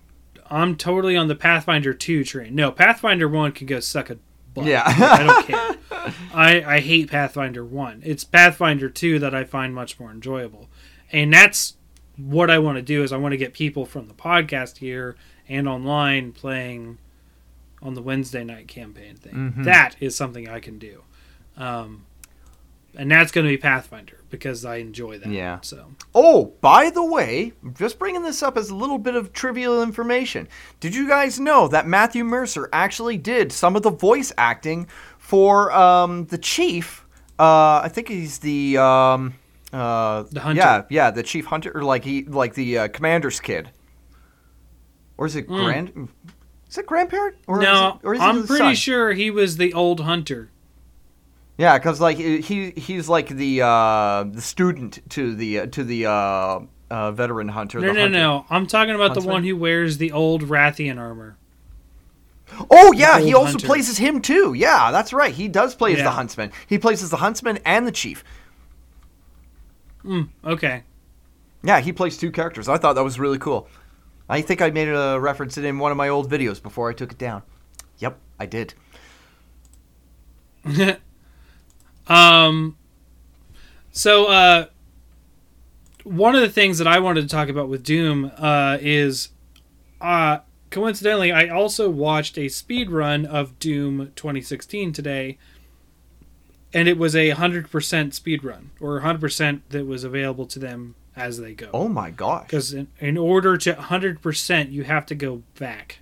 I'm 0.49 0.77
totally 0.77 1.17
on 1.17 1.27
the 1.27 1.35
Pathfinder 1.35 1.93
2 1.93 2.23
train. 2.23 2.55
No, 2.55 2.71
Pathfinder 2.71 3.27
1 3.27 3.51
can 3.51 3.67
go 3.67 3.79
suck 3.81 4.09
a 4.09 4.17
butt. 4.53 4.65
Yeah. 4.65 4.83
I 4.85 5.23
don't 5.23 5.47
care. 5.47 6.13
I, 6.33 6.75
I 6.75 6.79
hate 6.79 7.09
Pathfinder 7.09 7.63
1. 7.63 8.01
It's 8.05 8.23
Pathfinder 8.23 8.89
2 8.89 9.19
that 9.19 9.35
I 9.35 9.43
find 9.43 9.73
much 9.73 9.99
more 9.99 10.11
enjoyable. 10.11 10.69
And 11.11 11.33
that's 11.33 11.75
what 12.17 12.49
I 12.49 12.59
want 12.59 12.77
to 12.77 12.81
do 12.81 13.03
is 13.03 13.11
I 13.11 13.17
want 13.17 13.33
to 13.33 13.37
get 13.37 13.53
people 13.53 13.85
from 13.85 14.07
the 14.07 14.13
podcast 14.13 14.77
here 14.77 15.15
and 15.49 15.67
online 15.67 16.31
playing 16.31 16.97
on 17.81 17.93
the 17.95 18.01
Wednesday 18.01 18.43
night 18.43 18.67
campaign 18.67 19.15
thing. 19.15 19.53
That 19.63 19.95
is 19.99 20.15
something 20.15 20.47
I 20.47 20.59
can 20.59 20.77
do. 20.77 21.03
Um, 21.57 22.05
and 22.95 23.09
that's 23.11 23.31
going 23.31 23.45
to 23.45 23.49
be 23.51 23.57
Pathfinder 23.57 24.19
because 24.29 24.63
I 24.65 24.77
enjoy 24.77 25.17
that. 25.19 25.29
Yeah. 25.29 25.59
So 25.61 25.91
Oh, 26.13 26.53
by 26.61 26.89
the 26.89 27.03
way, 27.03 27.53
just 27.77 27.97
bringing 27.99 28.21
this 28.23 28.41
up 28.43 28.57
as 28.57 28.69
a 28.69 28.75
little 28.75 28.97
bit 28.97 29.15
of 29.15 29.33
trivial 29.33 29.81
information. 29.83 30.47
Did 30.79 30.93
you 30.95 31.07
guys 31.07 31.39
know 31.39 31.67
that 31.69 31.87
Matthew 31.87 32.23
Mercer 32.23 32.69
actually 32.73 33.17
did 33.17 33.51
some 33.51 33.75
of 33.75 33.83
the 33.83 33.89
voice 33.91 34.31
acting 34.37 34.87
for 35.17 35.71
um, 35.71 36.25
the 36.25 36.37
chief? 36.37 37.05
Uh, 37.39 37.81
I 37.83 37.89
think 37.91 38.07
he's 38.07 38.39
the 38.39 38.77
um, 38.77 39.33
uh, 39.73 40.23
The 40.31 40.41
hunter. 40.41 40.61
Yeah, 40.61 40.83
yeah, 40.89 41.11
the 41.11 41.23
chief 41.23 41.45
hunter, 41.47 41.71
or 41.75 41.83
like 41.83 42.03
he, 42.03 42.23
like 42.25 42.53
the 42.53 42.77
uh, 42.77 42.87
commander's 42.89 43.39
kid, 43.39 43.71
or 45.17 45.25
is 45.25 45.35
it 45.35 45.47
grand? 45.47 46.09
Is 46.69 46.77
it 46.77 46.85
grandparent? 46.85 47.37
Or 47.47 47.59
is 47.59 47.63
no, 47.63 47.99
it, 48.01 48.05
or 48.05 48.13
is 48.13 48.21
I'm 48.21 48.45
pretty 48.45 48.63
son? 48.63 48.75
sure 48.75 49.11
he 49.13 49.31
was 49.31 49.57
the 49.57 49.73
old 49.73 50.01
hunter. 50.01 50.50
Yeah, 51.61 51.77
because 51.77 52.01
like 52.01 52.17
he 52.17 52.71
he's 52.71 53.07
like 53.07 53.29
the 53.29 53.61
uh, 53.61 54.23
the 54.23 54.41
student 54.41 55.07
to 55.11 55.35
the 55.35 55.59
uh, 55.59 55.65
to 55.67 55.83
the 55.83 56.07
uh, 56.07 56.59
uh, 56.89 57.11
veteran 57.11 57.49
hunter. 57.49 57.79
No, 57.79 57.91
no, 57.93 58.01
hunter. 58.01 58.09
no. 58.09 58.45
I'm 58.49 58.65
talking 58.65 58.95
about 58.95 59.13
the 59.13 59.21
one 59.21 59.43
who 59.43 59.55
wears 59.55 59.99
the 59.99 60.11
old 60.11 60.41
Rathian 60.41 60.97
armor. 60.97 61.37
Oh 62.71 62.93
yeah, 62.93 63.19
he 63.19 63.35
also 63.35 63.51
hunter. 63.51 63.67
plays 63.67 63.89
as 63.89 63.99
him 63.99 64.23
too. 64.23 64.55
Yeah, 64.55 64.89
that's 64.89 65.13
right. 65.13 65.31
He 65.31 65.47
does 65.47 65.75
play 65.75 65.93
as 65.93 66.01
the 66.01 66.09
huntsman. 66.09 66.51
He 66.65 66.79
plays 66.79 67.03
as 67.03 67.11
the 67.11 67.17
huntsman 67.17 67.59
and 67.63 67.85
the 67.85 67.91
chief. 67.91 68.23
Okay. 70.43 70.81
Yeah, 71.63 71.79
he 71.79 71.93
plays 71.93 72.17
two 72.17 72.31
characters. 72.31 72.69
I 72.69 72.77
thought 72.77 72.93
that 72.93 73.03
was 73.03 73.19
really 73.19 73.37
cool. 73.37 73.67
I 74.27 74.41
think 74.41 74.63
I 74.63 74.71
made 74.71 74.87
a 74.87 75.19
reference 75.19 75.53
to 75.53 75.63
it 75.63 75.67
in 75.67 75.77
one 75.77 75.91
of 75.91 75.97
my 75.97 76.09
old 76.09 76.27
videos 76.27 76.59
before 76.59 76.89
I 76.89 76.93
took 76.93 77.11
it 77.11 77.19
down. 77.19 77.43
Yep, 77.99 78.17
I 78.39 78.47
did. 78.47 78.73
um. 82.11 82.77
So, 83.93 84.27
uh, 84.27 84.65
one 86.03 86.33
of 86.33 86.41
the 86.41 86.49
things 86.49 86.77
that 86.77 86.87
I 86.87 86.99
wanted 86.99 87.21
to 87.21 87.27
talk 87.27 87.49
about 87.49 87.67
with 87.67 87.83
Doom 87.83 88.31
uh, 88.37 88.77
is, 88.79 89.29
uh, 89.99 90.39
coincidentally, 90.69 91.31
I 91.31 91.49
also 91.49 91.89
watched 91.89 92.37
a 92.37 92.47
speed 92.47 92.89
run 92.89 93.25
of 93.25 93.59
Doom 93.59 94.11
2016 94.15 94.93
today, 94.93 95.37
and 96.73 96.87
it 96.87 96.97
was 96.97 97.15
a 97.15 97.31
hundred 97.31 97.69
percent 97.69 98.13
speed 98.15 98.43
run, 98.43 98.71
or 98.79 99.01
hundred 99.01 99.21
percent 99.21 99.69
that 99.69 99.85
was 99.85 100.03
available 100.03 100.45
to 100.47 100.59
them 100.59 100.95
as 101.15 101.37
they 101.37 101.53
go. 101.53 101.69
Oh 101.73 101.87
my 101.87 102.09
gosh. 102.09 102.43
because 102.43 102.73
in, 102.73 102.87
in 102.99 103.17
order 103.17 103.57
to 103.57 103.73
100% 103.73 104.71
you 104.71 104.83
have 104.83 105.05
to 105.07 105.15
go 105.15 105.43
back 105.59 105.99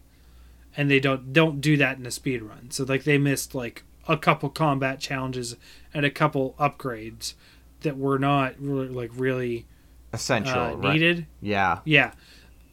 and 0.78 0.90
they 0.90 1.00
don't 1.00 1.34
don't 1.34 1.62
do 1.62 1.78
that 1.78 1.98
in 1.98 2.06
a 2.06 2.12
speed 2.12 2.42
run 2.44 2.70
so 2.70 2.84
like 2.84 3.04
they 3.04 3.18
missed 3.18 3.56
like 3.56 3.84
a 4.10 4.18
couple 4.18 4.50
combat 4.50 5.00
challenges 5.00 5.56
and 5.94 6.06
a 6.06 6.10
couple 6.12 6.54
upgrades 6.60 7.36
that 7.82 7.98
were 7.98 8.20
not 8.20 8.56
really, 8.60 8.90
like 8.90 9.12
really 9.16 9.66
Essential. 10.12 10.60
uh, 10.60 10.74
right? 10.76 10.94
needed 10.94 11.28
Yeah. 11.42 11.80
yeah 11.86 12.12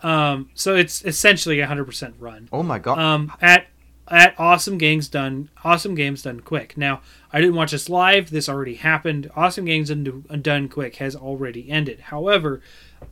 um 0.03 0.51
so 0.55 0.75
it's 0.75 1.05
essentially 1.05 1.61
a 1.61 1.67
100% 1.67 2.15
run 2.19 2.49
Oh 2.53 2.63
my 2.63 2.79
god. 2.79 2.99
um, 2.99 3.33
at 3.41 3.67
at 4.09 4.39
Awesome 4.39 4.79
Games 4.79 5.09
Done. 5.09 5.49
Awesome 5.65 5.97
Games 5.97 6.23
Done 6.23 6.39
Quick. 6.39 6.77
Now, 6.79 7.01
I 7.33 7.41
didn't 7.41 7.57
watch 7.57 7.73
this 7.73 7.89
live. 7.89 8.31
This 8.31 8.49
already 8.49 8.77
happened. 8.77 9.29
Awesome 9.35 9.65
Games 9.65 9.89
Done, 9.89 10.25
Done 10.43 10.69
Quick 10.69 10.95
has 10.97 11.17
already 11.17 11.69
ended. 11.69 11.99
However, 11.99 12.61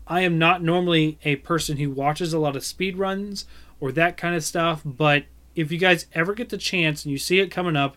I 0.07 0.21
am 0.21 0.39
not 0.39 0.63
normally 0.63 1.19
a 1.25 1.35
person 1.35 1.79
who 1.79 1.91
watches 1.91 2.33
a 2.33 2.39
lot 2.39 2.55
of 2.55 2.65
speed 2.65 2.97
runs 2.97 3.45
or 3.81 3.91
that 3.91 4.17
kind 4.17 4.37
of 4.37 4.45
stuff. 4.45 4.83
But 4.85 5.25
if 5.57 5.73
you 5.73 5.79
guys 5.79 6.07
ever 6.13 6.33
get 6.33 6.51
the 6.51 6.59
chance 6.59 7.05
and 7.05 7.11
you 7.11 7.19
see 7.19 7.41
it 7.41 7.51
coming 7.51 7.75
up, 7.75 7.97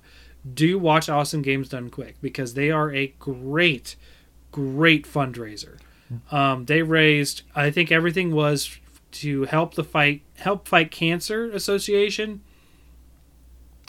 do 0.53 0.77
watch 0.77 1.09
Awesome 1.09 1.41
Games 1.41 1.69
Done 1.69 1.89
Quick 1.89 2.15
because 2.21 2.53
they 2.53 2.71
are 2.71 2.93
a 2.93 3.13
great, 3.19 3.95
great 4.51 5.05
fundraiser. 5.05 5.77
Um, 6.31 6.65
they 6.65 6.83
raised, 6.83 7.41
I 7.53 7.69
think 7.69 7.91
everything 7.91 8.33
was 8.33 8.77
to 9.13 9.43
help 9.45 9.73
the 9.73 9.83
fight, 9.83 10.21
help 10.35 10.67
fight 10.67 10.89
cancer 10.89 11.51
association 11.51 12.41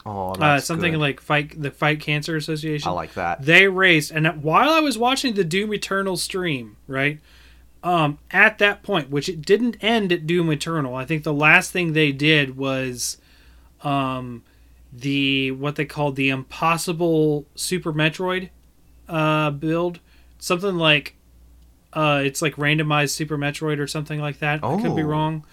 oh, 0.08 0.32
uh, 0.32 0.60
something 0.60 0.92
good. 0.92 1.00
like 1.00 1.20
fight 1.20 1.60
the 1.60 1.70
Fight 1.70 2.00
Cancer 2.00 2.36
Association. 2.36 2.88
I 2.88 2.92
like 2.92 3.14
that. 3.14 3.42
They 3.42 3.68
raised, 3.68 4.12
and 4.12 4.42
while 4.42 4.70
I 4.70 4.80
was 4.80 4.98
watching 4.98 5.34
the 5.34 5.44
Doom 5.44 5.72
Eternal 5.74 6.16
stream, 6.16 6.76
right, 6.86 7.20
um, 7.82 8.18
at 8.30 8.58
that 8.58 8.82
point, 8.82 9.10
which 9.10 9.28
it 9.28 9.42
didn't 9.42 9.76
end 9.80 10.12
at 10.12 10.26
Doom 10.26 10.50
Eternal, 10.50 10.94
I 10.94 11.04
think 11.04 11.22
the 11.22 11.32
last 11.32 11.70
thing 11.70 11.92
they 11.92 12.12
did 12.12 12.56
was, 12.56 13.18
um, 13.82 14.42
the 15.00 15.50
what 15.52 15.76
they 15.76 15.84
called 15.84 16.16
the 16.16 16.28
Impossible 16.30 17.46
Super 17.54 17.92
Metroid, 17.92 18.50
uh, 19.08 19.50
build, 19.50 20.00
something 20.38 20.76
like, 20.76 21.14
uh, 21.92 22.20
it's 22.24 22.42
like 22.42 22.54
randomized 22.56 23.10
Super 23.10 23.38
Metroid 23.38 23.78
or 23.78 23.86
something 23.86 24.20
like 24.20 24.38
that. 24.40 24.62
I 24.64 24.80
could 24.80 24.94
be 24.96 25.02
Oh. 25.02 25.06
wrong. 25.06 25.44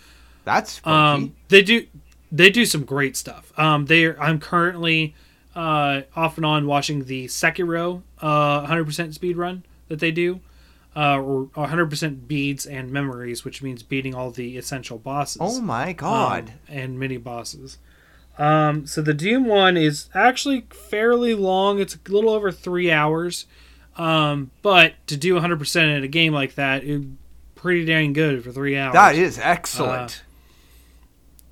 That's 0.43 0.77
funky. 0.79 1.23
Um, 1.25 1.35
they 1.49 1.61
do 1.61 1.87
they 2.31 2.49
do 2.49 2.65
some 2.65 2.83
great 2.83 3.15
stuff. 3.15 3.53
Um, 3.57 3.85
they 3.85 4.15
I'm 4.15 4.39
currently 4.39 5.15
uh, 5.55 6.01
off 6.15 6.37
and 6.37 6.45
on 6.45 6.65
watching 6.67 7.05
the 7.05 7.25
Sekiro 7.27 8.01
uh, 8.21 8.65
100% 8.67 9.13
speed 9.13 9.37
run 9.37 9.63
that 9.87 9.99
they 9.99 10.11
do, 10.11 10.41
uh, 10.95 11.17
or 11.17 11.45
100% 11.55 12.27
beads 12.27 12.65
and 12.65 12.91
memories, 12.91 13.45
which 13.45 13.61
means 13.63 13.81
beating 13.83 14.13
all 14.13 14.31
the 14.31 14.57
essential 14.57 14.97
bosses. 14.97 15.37
oh 15.41 15.61
my 15.61 15.93
god. 15.93 16.49
um, 16.49 16.55
and 16.67 16.99
mini 16.99 17.17
bosses. 17.17 17.77
Um, 18.37 18.85
so 18.85 19.01
the 19.01 19.13
Doom 19.13 19.45
one 19.45 19.77
is 19.77 20.09
actually 20.13 20.61
fairly 20.69 21.33
long. 21.33 21.79
It's 21.79 21.95
a 21.95 22.11
little 22.11 22.31
over 22.31 22.51
three 22.51 22.91
hours, 22.91 23.45
um, 23.97 24.51
but 24.61 24.93
to 25.07 25.15
do 25.15 25.35
100% 25.35 25.97
in 25.97 26.03
a 26.03 26.07
game 26.07 26.33
like 26.33 26.55
that, 26.55 26.83
it 26.83 27.03
pretty 27.55 27.85
dang 27.85 28.13
good 28.13 28.43
for 28.43 28.51
three 28.51 28.77
hours. 28.77 28.93
that 28.93 29.15
is 29.15 29.39
excellent. 29.39 30.23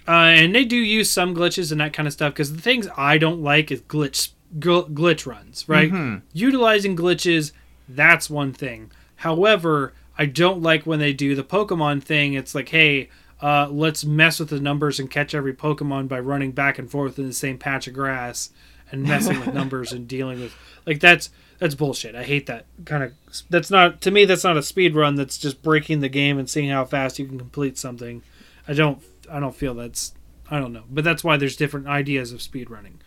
Uh, 0.07 0.11
and 0.11 0.53
they 0.53 0.65
do 0.65 0.75
use 0.75 1.09
some 1.09 1.34
glitches 1.34 1.71
and 1.71 1.79
that 1.79 1.93
kind 1.93 2.07
of 2.07 2.13
stuff 2.13 2.34
because 2.34 2.53
the 2.53 2.61
things 2.61 2.88
I 2.97 3.17
don't 3.17 3.41
like 3.41 3.71
is 3.71 3.81
glitch 3.81 4.31
gl- 4.59 4.93
glitch 4.93 5.25
runs, 5.25 5.67
right? 5.67 5.91
Mm-hmm. 5.91 6.25
Utilizing 6.34 6.97
glitches, 6.97 7.51
that's 7.88 8.29
one 8.29 8.51
thing. 8.53 8.91
However, 9.17 9.93
I 10.17 10.25
don't 10.25 10.61
like 10.61 10.86
when 10.86 10.99
they 10.99 11.13
do 11.13 11.36
the 11.36 11.43
Pokemon 11.43 12.03
thing. 12.03 12.34
It's 12.34 12.53
like, 12.53 12.69
hey, 12.69 13.09
uh, 13.44 13.68
let's 13.70 14.06
mess 14.06 14.39
with 14.39 14.50
the 14.50 14.60
numbers 14.60 15.02
and 15.02 15.12
catch 15.12 15.36
every 15.36 15.54
Pokemon 15.54 16.08
by 16.08 16.18
running 16.18 16.54
back 16.54 16.80
and 16.80 16.89
forth 16.89 17.20
in 17.20 17.28
the 17.28 17.34
same 17.34 17.58
patch 17.58 17.88
of 17.88 17.94
grass 17.94 18.52
and 18.89 19.04
messing 19.04 19.38
with 19.38 19.54
numbers 19.54 19.91
and 19.91 20.08
dealing 20.08 20.39
with 20.39 20.56
like 20.86 21.02
that's 21.02 21.30
that's 21.60 21.76
bullshit. 21.76 22.16
I 22.16 22.24
hate 22.24 22.46
that 22.46 22.66
kind 22.86 23.04
of. 23.04 23.12
That's 23.50 23.70
not 23.70 24.00
to 24.02 24.12
me. 24.12 24.24
That's 24.24 24.46
not 24.46 24.56
a 24.56 24.64
speed 24.64 24.96
run. 24.96 25.16
That's 25.16 25.38
just 25.38 25.62
breaking 25.62 26.00
the 26.00 26.08
game 26.08 26.39
and 26.39 26.50
seeing 26.50 26.70
how 26.70 26.86
fast 26.86 27.20
you 27.20 27.26
can 27.26 27.38
complete 27.38 27.78
something. 27.78 28.24
I 28.66 28.74
don't 28.74 29.04
I 29.30 29.41
don't 29.41 29.56
feel 29.56 29.74
that's 29.74 30.14
I 30.50 30.60
don't 30.60 30.72
know. 30.72 30.84
But 30.89 31.04
that's 31.04 31.22
why 31.24 31.36
there's 31.36 31.58
different 31.58 31.88
ideas 31.88 32.32
of 32.32 32.41
speed 32.41 32.70
running. 32.70 33.02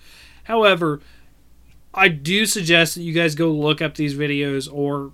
However, 0.45 1.01
I 1.95 2.09
do 2.09 2.45
suggest 2.45 2.95
that 2.97 3.03
you 3.03 3.15
guys 3.15 3.35
go 3.35 3.51
look 3.51 3.81
up 3.81 3.95
these 3.95 4.15
videos 4.15 4.71
or 4.71 5.13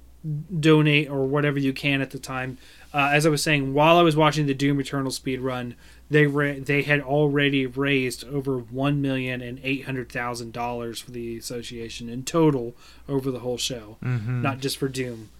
donate 0.59 1.09
or 1.09 1.27
whatever 1.27 1.61
you 1.61 1.73
can 1.73 2.01
at 2.01 2.11
the 2.11 2.19
time. 2.19 2.59
Uh, 2.95 3.09
as 3.13 3.25
I 3.25 3.31
was 3.31 3.43
saying, 3.43 3.73
while 3.73 3.97
I 3.97 4.03
was 4.03 4.17
watching 4.17 4.47
the 4.47 4.55
Doom 4.55 4.79
Eternal 4.81 5.11
speed 5.11 5.41
run, 5.41 5.75
they 6.11 6.27
ra- 6.27 6.57
they 6.59 6.83
had 6.83 7.01
already 7.01 7.65
raised 7.67 8.23
over 8.29 8.59
one 8.59 9.01
million 9.01 9.41
and 9.41 9.59
eight 9.65 9.85
hundred 9.87 10.13
thousand 10.13 10.53
dollars 10.53 11.01
for 11.01 11.11
the 11.11 11.39
association 11.39 12.09
in 12.11 12.23
total 12.25 12.75
over 13.09 13.31
the 13.31 13.39
whole 13.41 13.57
show, 13.57 13.97
not 14.43 14.59
just 14.61 14.77
for 14.77 14.89
Doom. 14.89 15.31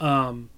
Um, 0.00 0.50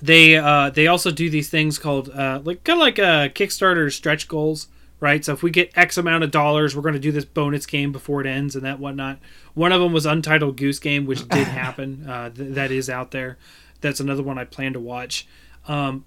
they 0.00 0.36
uh, 0.36 0.70
they 0.70 0.86
also 0.86 1.10
do 1.10 1.28
these 1.30 1.48
things 1.48 1.78
called 1.78 2.10
uh, 2.10 2.40
like 2.44 2.62
kind 2.64 2.78
of 2.78 2.82
like 2.82 2.98
uh, 2.98 3.28
Kickstarter 3.30 3.92
stretch 3.92 4.28
goals, 4.28 4.68
right? 5.00 5.24
So 5.24 5.32
if 5.32 5.42
we 5.42 5.50
get 5.50 5.72
X 5.76 5.96
amount 5.96 6.22
of 6.22 6.30
dollars, 6.30 6.76
we're 6.76 6.82
going 6.82 6.94
to 6.94 7.00
do 7.00 7.10
this 7.12 7.24
bonus 7.24 7.66
game 7.66 7.90
before 7.92 8.20
it 8.20 8.26
ends 8.26 8.54
and 8.54 8.64
that 8.64 8.78
whatnot. 8.78 9.18
One 9.54 9.72
of 9.72 9.80
them 9.80 9.92
was 9.92 10.06
Untitled 10.06 10.56
Goose 10.56 10.78
Game, 10.78 11.04
which 11.06 11.26
did 11.28 11.48
happen. 11.48 12.08
Uh, 12.08 12.30
th- 12.30 12.54
that 12.54 12.70
is 12.70 12.88
out 12.88 13.10
there. 13.10 13.38
That's 13.80 14.00
another 14.00 14.22
one 14.22 14.38
I 14.38 14.44
plan 14.44 14.72
to 14.72 14.80
watch. 14.80 15.26
Um, 15.66 16.04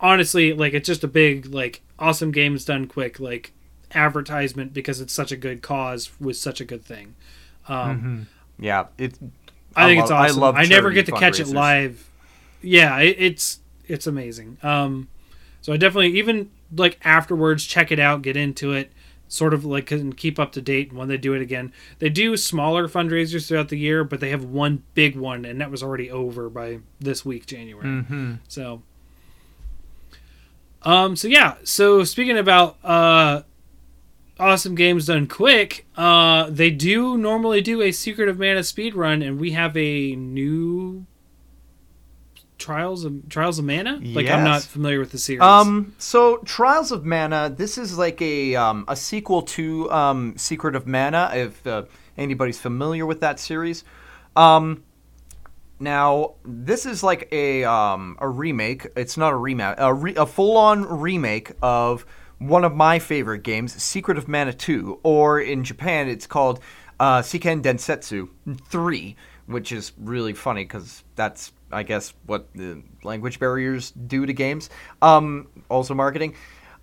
honestly, 0.00 0.52
like 0.52 0.74
it's 0.74 0.86
just 0.86 1.04
a 1.04 1.08
big 1.08 1.46
like 1.46 1.82
awesome 1.98 2.32
games 2.32 2.64
done 2.64 2.86
quick 2.86 3.20
like 3.20 3.52
advertisement 3.94 4.72
because 4.72 5.00
it's 5.00 5.12
such 5.12 5.32
a 5.32 5.36
good 5.36 5.62
cause 5.62 6.10
with 6.20 6.36
such 6.36 6.60
a 6.60 6.64
good 6.64 6.84
thing. 6.84 7.14
Um, 7.68 8.26
yeah, 8.58 8.86
it. 8.98 9.14
I 9.74 9.86
think 9.86 9.98
love- 9.98 10.04
it's 10.04 10.10
awesome. 10.10 10.38
I, 10.38 10.46
love 10.46 10.56
I, 10.56 10.64
never 10.64 10.90
get 10.90 11.06
to 11.06 11.12
catch 11.12 11.40
it 11.40 11.48
live. 11.48 12.08
Yeah, 12.60 12.98
it, 12.98 13.16
it's 13.18 13.60
it's 13.86 14.06
amazing. 14.06 14.58
Um, 14.62 15.08
so 15.60 15.72
I 15.72 15.76
definitely 15.76 16.18
even 16.18 16.50
like 16.74 16.98
afterwards 17.04 17.64
check 17.64 17.92
it 17.92 17.98
out, 17.98 18.22
get 18.22 18.36
into 18.36 18.72
it, 18.72 18.92
sort 19.32 19.54
of 19.54 19.64
like 19.64 19.90
and 19.90 20.14
keep 20.14 20.38
up 20.38 20.52
to 20.52 20.60
date 20.60 20.92
when 20.92 21.08
they 21.08 21.16
do 21.16 21.32
it 21.32 21.40
again. 21.40 21.72
They 22.00 22.10
do 22.10 22.36
smaller 22.36 22.86
fundraisers 22.86 23.48
throughout 23.48 23.70
the 23.70 23.78
year, 23.78 24.04
but 24.04 24.20
they 24.20 24.28
have 24.28 24.44
one 24.44 24.82
big 24.92 25.16
one, 25.16 25.46
and 25.46 25.58
that 25.58 25.70
was 25.70 25.82
already 25.82 26.10
over 26.10 26.50
by 26.50 26.80
this 27.00 27.24
week, 27.24 27.46
January. 27.46 27.86
Mm-hmm. 27.86 28.34
So, 28.46 28.82
um, 30.82 31.16
so 31.16 31.28
yeah. 31.28 31.54
So 31.64 32.04
speaking 32.04 32.36
about 32.36 32.76
uh, 32.84 33.42
awesome 34.38 34.74
games 34.74 35.06
done 35.06 35.26
quick, 35.26 35.86
uh, 35.96 36.50
they 36.50 36.70
do 36.70 37.16
normally 37.16 37.62
do 37.62 37.80
a 37.80 37.90
Secret 37.90 38.28
of 38.28 38.38
Mana 38.38 38.62
speed 38.62 38.94
run, 38.94 39.22
and 39.22 39.40
we 39.40 39.52
have 39.52 39.74
a 39.78 40.14
new 40.14 41.06
Trials 42.62 43.04
of 43.04 43.28
Trials 43.28 43.58
of 43.58 43.64
Mana. 43.64 44.00
Like 44.02 44.28
I'm 44.28 44.44
not 44.44 44.62
familiar 44.62 45.00
with 45.00 45.12
the 45.12 45.18
series. 45.18 45.42
Um, 45.42 45.94
so 45.98 46.38
Trials 46.38 46.92
of 46.92 47.04
Mana, 47.04 47.52
this 47.54 47.76
is 47.76 47.98
like 47.98 48.22
a 48.22 48.54
um, 48.54 48.84
a 48.88 48.96
sequel 48.96 49.42
to 49.42 49.90
um, 49.90 50.34
Secret 50.36 50.76
of 50.76 50.86
Mana. 50.86 51.30
If 51.34 51.66
uh, 51.66 51.84
anybody's 52.16 52.60
familiar 52.60 53.04
with 53.04 53.20
that 53.20 53.40
series, 53.40 53.84
um, 54.36 54.84
now 55.80 56.34
this 56.44 56.86
is 56.86 57.02
like 57.02 57.28
a 57.32 57.64
um, 57.64 58.16
a 58.20 58.28
remake. 58.28 58.86
It's 58.96 59.16
not 59.16 59.32
a 59.32 59.36
remake, 59.36 59.74
a, 59.78 59.92
re- 59.92 60.14
a 60.14 60.26
full 60.26 60.56
on 60.56 60.84
remake 61.00 61.52
of 61.60 62.06
one 62.38 62.64
of 62.64 62.74
my 62.74 62.98
favorite 62.98 63.42
games, 63.42 63.80
Secret 63.80 64.18
of 64.18 64.28
Mana 64.28 64.52
2, 64.52 65.00
or 65.02 65.40
in 65.40 65.64
Japan 65.64 66.08
it's 66.08 66.26
called 66.26 66.60
uh, 66.98 67.20
Seiken 67.20 67.62
Densetsu 67.62 68.28
3, 68.68 69.16
which 69.46 69.72
is 69.72 69.92
really 69.98 70.32
funny 70.32 70.64
because 70.64 71.04
that's 71.14 71.52
I 71.72 71.82
guess 71.82 72.14
what 72.26 72.52
the 72.54 72.82
language 73.02 73.38
barriers 73.38 73.90
do 73.90 74.26
to 74.26 74.32
games. 74.32 74.70
Um, 75.00 75.48
also 75.68 75.94
marketing. 75.94 76.34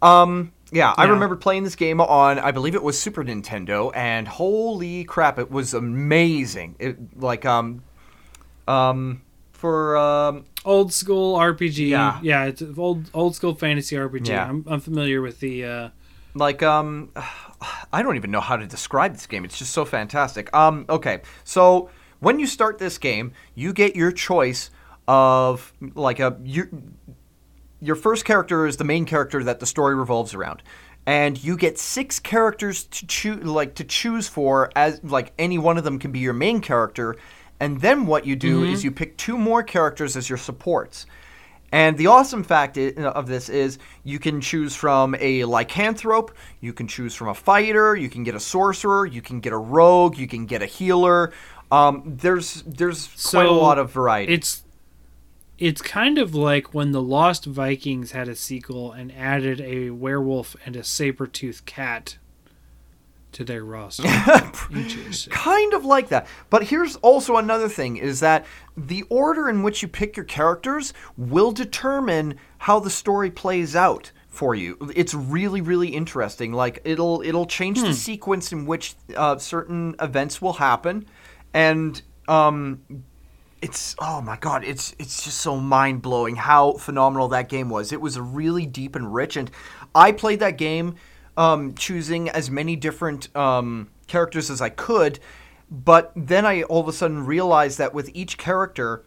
Um, 0.01 0.53
yeah, 0.71 0.93
I 0.97 1.05
remember 1.05 1.35
playing 1.35 1.63
this 1.63 1.75
game 1.75 1.99
on 1.99 2.39
I 2.39 2.51
believe 2.51 2.75
it 2.75 2.83
was 2.83 2.99
Super 2.99 3.23
Nintendo, 3.23 3.91
and 3.95 4.27
holy 4.27 5.03
crap, 5.03 5.39
it 5.39 5.51
was 5.51 5.73
amazing. 5.73 6.75
It 6.79 7.19
like 7.19 7.45
um 7.45 7.83
um 8.67 9.21
for 9.51 9.97
um 9.97 10.45
old 10.63 10.93
school 10.93 11.37
RPG. 11.37 11.89
Yeah. 11.89 12.19
yeah, 12.21 12.45
it's 12.45 12.61
old 12.77 13.09
old 13.13 13.35
school 13.35 13.55
fantasy 13.55 13.95
RPG. 13.95 14.27
Yeah. 14.27 14.47
I'm, 14.47 14.63
I'm 14.67 14.79
familiar 14.79 15.21
with 15.21 15.39
the. 15.39 15.65
Uh, 15.65 15.89
like 16.35 16.61
um 16.63 17.11
I 17.91 18.01
don't 18.01 18.15
even 18.15 18.31
know 18.31 18.39
how 18.41 18.55
to 18.55 18.65
describe 18.65 19.13
this 19.13 19.27
game. 19.27 19.43
It's 19.43 19.57
just 19.57 19.73
so 19.73 19.85
fantastic. 19.85 20.53
Um 20.55 20.85
okay. 20.87 21.21
So 21.43 21.89
when 22.19 22.39
you 22.39 22.47
start 22.47 22.77
this 22.77 22.97
game, 22.97 23.33
you 23.55 23.73
get 23.73 23.95
your 23.95 24.11
choice 24.11 24.69
of 25.09 25.73
like 25.95 26.19
a 26.19 26.37
you 26.43 26.93
your 27.81 27.95
first 27.95 28.25
character 28.25 28.67
is 28.67 28.77
the 28.77 28.83
main 28.83 29.05
character 29.05 29.43
that 29.43 29.59
the 29.59 29.65
story 29.65 29.95
revolves 29.95 30.35
around. 30.35 30.61
And 31.07 31.43
you 31.43 31.57
get 31.57 31.79
six 31.79 32.19
characters 32.19 32.83
to 32.83 33.07
choose 33.07 33.43
like 33.43 33.73
to 33.75 33.83
choose 33.83 34.27
for 34.27 34.69
as 34.75 35.03
like 35.03 35.33
any 35.39 35.57
one 35.57 35.79
of 35.79 35.83
them 35.83 35.97
can 35.97 36.11
be 36.11 36.19
your 36.19 36.33
main 36.33 36.61
character. 36.61 37.15
And 37.59 37.81
then 37.81 38.05
what 38.05 38.27
you 38.27 38.35
do 38.35 38.63
is 38.63 38.83
you 38.83 38.91
pick 38.91 39.17
two 39.17 39.37
more 39.37 39.63
characters 39.63 40.15
as 40.15 40.29
your 40.29 40.37
supports. 40.37 41.07
And 41.71 41.97
the 41.97 42.07
awesome 42.07 42.43
fact 42.43 42.77
of 42.77 43.27
this 43.27 43.49
is 43.49 43.79
you 44.03 44.19
can 44.19 44.41
choose 44.41 44.75
from 44.75 45.15
a 45.15 45.41
lycanthrope, 45.41 46.29
you 46.61 46.71
can 46.71 46.87
choose 46.87 47.15
from 47.15 47.29
a 47.29 47.33
fighter, 47.33 47.95
you 47.95 48.09
can 48.09 48.23
get 48.23 48.35
a 48.35 48.39
sorcerer, 48.39 49.05
you 49.05 49.21
can 49.21 49.39
get 49.39 49.53
a 49.53 49.57
rogue, 49.57 50.17
you 50.17 50.27
can 50.27 50.45
get 50.45 50.61
a 50.61 50.65
healer. 50.65 51.33
Um, 51.71 52.03
there's 52.05 52.63
there's 52.63 53.07
quite 53.29 53.47
a 53.47 53.51
lot 53.51 53.77
of 53.77 53.91
variety. 53.91 54.33
it's 54.33 54.63
it's 55.59 55.81
kind 55.81 56.17
of 56.17 56.33
like 56.33 56.73
when 56.73 56.91
the 56.91 57.01
Lost 57.01 57.45
Vikings 57.45 58.11
had 58.11 58.27
a 58.27 58.35
sequel 58.35 58.91
and 58.91 59.11
added 59.11 59.59
a 59.61 59.89
werewolf 59.89 60.55
and 60.65 60.75
a 60.75 60.83
saber-toothed 60.83 61.65
cat 61.65 62.17
to 63.33 63.43
their 63.43 63.63
roster. 63.63 64.03
Kind 65.31 65.73
of 65.73 65.85
like 65.85 66.09
that. 66.09 66.27
But 66.49 66.63
here's 66.63 66.95
also 66.97 67.37
another 67.37 67.69
thing 67.69 67.97
is 67.97 68.21
that 68.21 68.45
the 68.75 69.03
order 69.09 69.49
in 69.49 69.61
which 69.61 69.81
you 69.81 69.87
pick 69.87 70.17
your 70.17 70.23
characters 70.25 70.93
will 71.17 71.51
determine 71.51 72.35
how 72.59 72.79
the 72.79 72.89
story 72.89 73.29
plays 73.29 73.75
out 73.75 74.11
for 74.29 74.55
you. 74.55 74.77
It's 74.95 75.13
really 75.13 75.61
really 75.61 75.89
interesting. 75.89 76.53
Like 76.53 76.81
it'll 76.85 77.21
it'll 77.21 77.45
change 77.45 77.81
the 77.81 77.93
sequence 77.93 78.51
in 78.51 78.65
which 78.65 78.95
uh, 79.15 79.37
certain 79.37 79.95
events 79.99 80.41
will 80.41 80.53
happen 80.53 81.05
and 81.53 82.01
um 82.27 82.81
it's 83.61 83.95
oh 83.99 84.21
my 84.21 84.37
god 84.37 84.63
it's 84.63 84.95
it's 84.99 85.23
just 85.23 85.37
so 85.39 85.57
mind-blowing 85.57 86.35
how 86.35 86.73
phenomenal 86.73 87.27
that 87.27 87.49
game 87.49 87.69
was 87.69 87.91
it 87.91 87.99
was 88.01 88.19
really 88.19 88.65
deep 88.65 88.95
and 88.95 89.13
rich 89.13 89.35
and 89.35 89.51
i 89.93 90.11
played 90.11 90.39
that 90.39 90.57
game 90.57 90.95
um, 91.37 91.73
choosing 91.75 92.27
as 92.29 92.51
many 92.51 92.75
different 92.75 93.33
um, 93.35 93.89
characters 94.07 94.49
as 94.49 94.61
i 94.61 94.69
could 94.69 95.19
but 95.69 96.11
then 96.15 96.45
i 96.45 96.63
all 96.63 96.81
of 96.81 96.87
a 96.87 96.93
sudden 96.93 97.25
realized 97.25 97.77
that 97.77 97.93
with 97.93 98.09
each 98.13 98.37
character 98.37 99.03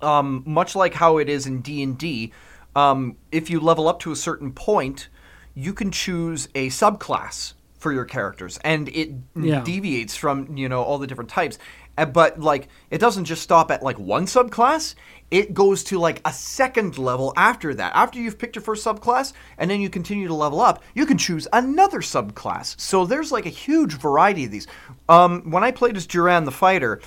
um, 0.00 0.42
much 0.46 0.74
like 0.74 0.94
how 0.94 1.18
it 1.18 1.28
is 1.28 1.46
in 1.46 1.60
d&d 1.60 2.32
um, 2.74 3.16
if 3.30 3.50
you 3.50 3.60
level 3.60 3.86
up 3.88 3.98
to 4.00 4.12
a 4.12 4.16
certain 4.16 4.52
point 4.52 5.08
you 5.54 5.72
can 5.74 5.90
choose 5.90 6.48
a 6.54 6.68
subclass 6.68 7.52
for 7.78 7.92
your 7.92 8.04
characters 8.04 8.58
and 8.64 8.88
it 8.90 9.10
Yeah. 9.36 9.62
deviates 9.62 10.16
from 10.16 10.56
you 10.56 10.68
know 10.68 10.82
all 10.82 10.98
the 10.98 11.06
different 11.06 11.30
types 11.30 11.58
but 11.96 12.40
like 12.40 12.68
it 12.90 12.98
doesn't 12.98 13.24
just 13.24 13.42
stop 13.42 13.70
at 13.70 13.82
like 13.82 13.98
one 13.98 14.26
subclass. 14.26 14.94
It 15.30 15.54
goes 15.54 15.84
to 15.84 15.98
like 15.98 16.20
a 16.24 16.32
second 16.32 16.98
level 16.98 17.32
after 17.36 17.74
that. 17.74 17.92
After 17.94 18.18
you've 18.18 18.38
picked 18.38 18.56
your 18.56 18.62
first 18.62 18.84
subclass 18.84 19.32
and 19.58 19.70
then 19.70 19.80
you 19.80 19.88
continue 19.88 20.28
to 20.28 20.34
level 20.34 20.60
up 20.60 20.82
you 20.94 21.06
can 21.06 21.18
choose 21.18 21.46
another 21.52 22.00
subclass. 22.00 22.78
So 22.80 23.04
there's 23.04 23.32
like 23.32 23.46
a 23.46 23.50
huge 23.50 23.94
variety 23.94 24.44
of 24.44 24.50
these. 24.50 24.66
Um, 25.08 25.50
when 25.50 25.64
i 25.64 25.70
played 25.70 25.96
as 25.96 26.06
duran 26.06 26.44
the 26.44 26.52
fighter 26.52 27.00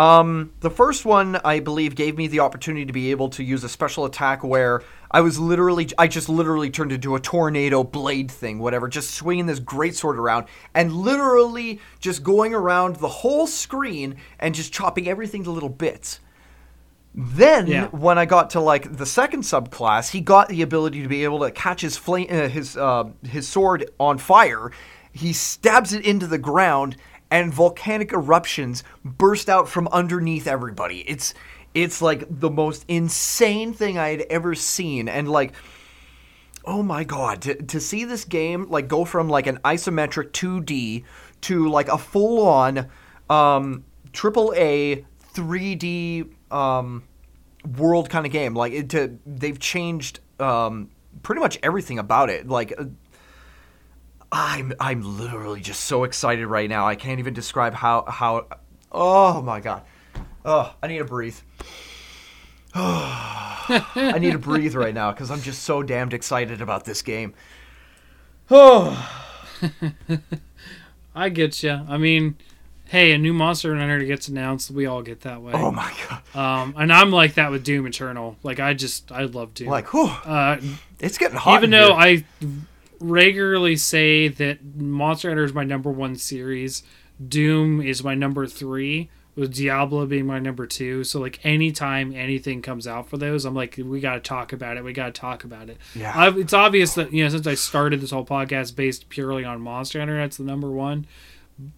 um, 0.00 0.52
the 0.60 0.70
first 0.70 1.04
one, 1.04 1.36
I 1.44 1.60
believe, 1.60 1.94
gave 1.94 2.16
me 2.16 2.26
the 2.26 2.40
opportunity 2.40 2.86
to 2.86 2.92
be 2.92 3.10
able 3.10 3.28
to 3.30 3.44
use 3.44 3.64
a 3.64 3.68
special 3.68 4.06
attack 4.06 4.42
where 4.42 4.82
I 5.10 5.20
was 5.22 5.38
literally, 5.38 5.88
I 5.98 6.06
just 6.06 6.28
literally 6.28 6.70
turned 6.70 6.92
into 6.92 7.16
a 7.16 7.20
tornado 7.20 7.82
blade 7.82 8.30
thing, 8.30 8.58
whatever, 8.60 8.86
just 8.88 9.10
swinging 9.12 9.46
this 9.46 9.58
greatsword 9.60 10.16
around 10.16 10.46
and 10.74 10.92
literally 10.92 11.80
just 11.98 12.22
going 12.22 12.54
around 12.54 12.96
the 12.96 13.08
whole 13.08 13.46
screen 13.48 14.16
and 14.38 14.54
just 14.54 14.72
chopping 14.72 15.08
everything 15.08 15.42
to 15.44 15.50
little 15.50 15.68
bits. 15.68 16.20
Then, 17.12 17.66
Yeah. 17.66 17.86
when 17.88 18.18
I 18.18 18.24
got 18.24 18.50
to 18.50 18.60
like 18.60 18.96
the 18.98 19.06
second 19.06 19.42
subclass, 19.42 20.10
he 20.10 20.20
got 20.20 20.48
the 20.48 20.62
ability 20.62 21.02
to 21.02 21.08
be 21.08 21.24
able 21.24 21.40
to 21.40 21.50
catch 21.50 21.80
his 21.80 21.96
flame, 21.96 22.28
uh, 22.30 22.46
his 22.48 22.76
uh, 22.76 23.04
his 23.24 23.48
sword 23.48 23.90
on 23.98 24.18
fire. 24.18 24.70
He 25.12 25.32
stabs 25.32 25.92
it 25.92 26.04
into 26.06 26.28
the 26.28 26.38
ground, 26.38 26.96
and 27.28 27.52
volcanic 27.52 28.12
eruptions 28.12 28.84
burst 29.04 29.48
out 29.48 29.68
from 29.68 29.88
underneath 29.88 30.46
everybody. 30.46 31.00
It's 31.00 31.34
it's 31.74 32.02
like 32.02 32.24
the 32.28 32.50
most 32.50 32.84
insane 32.88 33.72
thing 33.72 33.98
I 33.98 34.08
had 34.08 34.22
ever 34.30 34.54
seen, 34.54 35.08
and 35.08 35.28
like 35.28 35.52
oh 36.66 36.82
my 36.82 37.02
god 37.02 37.40
to, 37.40 37.54
to 37.54 37.80
see 37.80 38.04
this 38.04 38.26
game 38.26 38.68
like 38.68 38.86
go 38.86 39.02
from 39.02 39.30
like 39.30 39.46
an 39.46 39.56
isometric 39.64 40.30
2d 40.32 41.02
to 41.40 41.68
like 41.70 41.88
a 41.88 41.96
full-on 41.96 42.86
um 43.30 43.82
triple 44.12 44.52
a 44.54 45.02
3d 45.34 46.30
um 46.52 47.02
world 47.76 48.08
kind 48.08 48.26
of 48.26 48.32
game. 48.32 48.54
Like 48.54 48.72
it 48.72 48.90
to 48.90 49.18
they've 49.26 49.58
changed 49.58 50.20
um 50.38 50.90
pretty 51.22 51.40
much 51.40 51.58
everything 51.62 51.98
about 51.98 52.30
it. 52.30 52.48
Like 52.48 52.72
uh, 52.78 52.84
i'm 54.32 54.72
i'm 54.78 55.18
literally 55.18 55.60
just 55.60 55.84
so 55.84 56.04
excited 56.04 56.46
right 56.46 56.68
now. 56.68 56.86
I 56.86 56.94
can't 56.94 57.18
even 57.18 57.34
describe 57.34 57.74
how 57.74 58.04
how 58.06 58.46
oh 58.92 59.42
my 59.42 59.60
god 59.60 59.82
oh 60.44 60.74
i 60.82 60.86
need 60.86 60.98
to 60.98 61.04
breathe 61.04 61.36
I 62.74 64.18
need 64.20 64.32
to 64.32 64.38
breathe 64.38 64.74
right 64.74 64.94
now 64.94 65.10
because 65.10 65.30
I'm 65.30 65.40
just 65.40 65.62
so 65.62 65.82
damned 65.82 66.14
excited 66.14 66.60
about 66.60 66.84
this 66.84 67.02
game. 67.02 67.34
Oh, 68.48 69.10
I 71.14 71.28
get 71.30 71.62
you. 71.64 71.80
I 71.88 71.98
mean, 71.98 72.36
hey, 72.86 73.12
a 73.12 73.18
new 73.18 73.32
Monster 73.32 73.76
Hunter 73.76 74.04
gets 74.04 74.28
announced. 74.28 74.70
We 74.70 74.86
all 74.86 75.02
get 75.02 75.22
that 75.22 75.42
way. 75.42 75.52
oh 75.52 75.70
my 75.72 75.92
god! 76.08 76.36
Um, 76.36 76.74
and 76.76 76.92
I'm 76.92 77.10
like 77.10 77.34
that 77.34 77.50
with 77.50 77.64
Doom 77.64 77.86
Eternal. 77.86 78.36
Like 78.42 78.60
I 78.60 78.74
just 78.74 79.10
I 79.10 79.24
love 79.24 79.54
Doom. 79.54 79.68
Like, 79.68 79.92
whew, 79.92 80.06
uh, 80.06 80.58
it's 81.00 81.18
getting 81.18 81.36
hot. 81.36 81.58
even 81.58 81.74
in 81.74 81.80
though 81.80 81.96
here. 81.96 82.24
I 82.40 82.48
regularly 83.00 83.76
say 83.76 84.28
that 84.28 84.64
Monster 84.76 85.28
Hunter 85.30 85.44
is 85.44 85.52
my 85.52 85.64
number 85.64 85.90
one 85.90 86.14
series, 86.16 86.82
Doom 87.26 87.80
is 87.80 88.04
my 88.04 88.14
number 88.14 88.46
three, 88.46 89.10
with 89.36 89.54
Diablo 89.54 90.06
being 90.06 90.26
my 90.26 90.38
number 90.38 90.66
two. 90.66 91.04
So 91.04 91.20
like 91.20 91.38
anytime 91.44 92.12
anything 92.14 92.62
comes 92.62 92.86
out 92.86 93.08
for 93.08 93.16
those, 93.16 93.44
I'm 93.44 93.54
like, 93.54 93.78
we 93.82 94.00
got 94.00 94.14
to 94.14 94.20
talk 94.20 94.52
about 94.52 94.76
it. 94.76 94.84
We 94.84 94.92
got 94.92 95.06
to 95.14 95.20
talk 95.20 95.44
about 95.44 95.70
it. 95.70 95.78
Yeah. 95.94 96.12
I've, 96.14 96.36
it's 96.36 96.52
obvious 96.52 96.94
that 96.94 97.12
you 97.12 97.22
know 97.24 97.30
since 97.30 97.46
I 97.46 97.54
started 97.54 98.00
this 98.00 98.10
whole 98.10 98.24
podcast 98.26 98.74
based 98.76 99.08
purely 99.08 99.44
on 99.44 99.60
Monster 99.60 99.98
Hunter, 100.00 100.16
that's 100.18 100.36
the 100.36 100.44
number 100.44 100.70
one. 100.70 101.06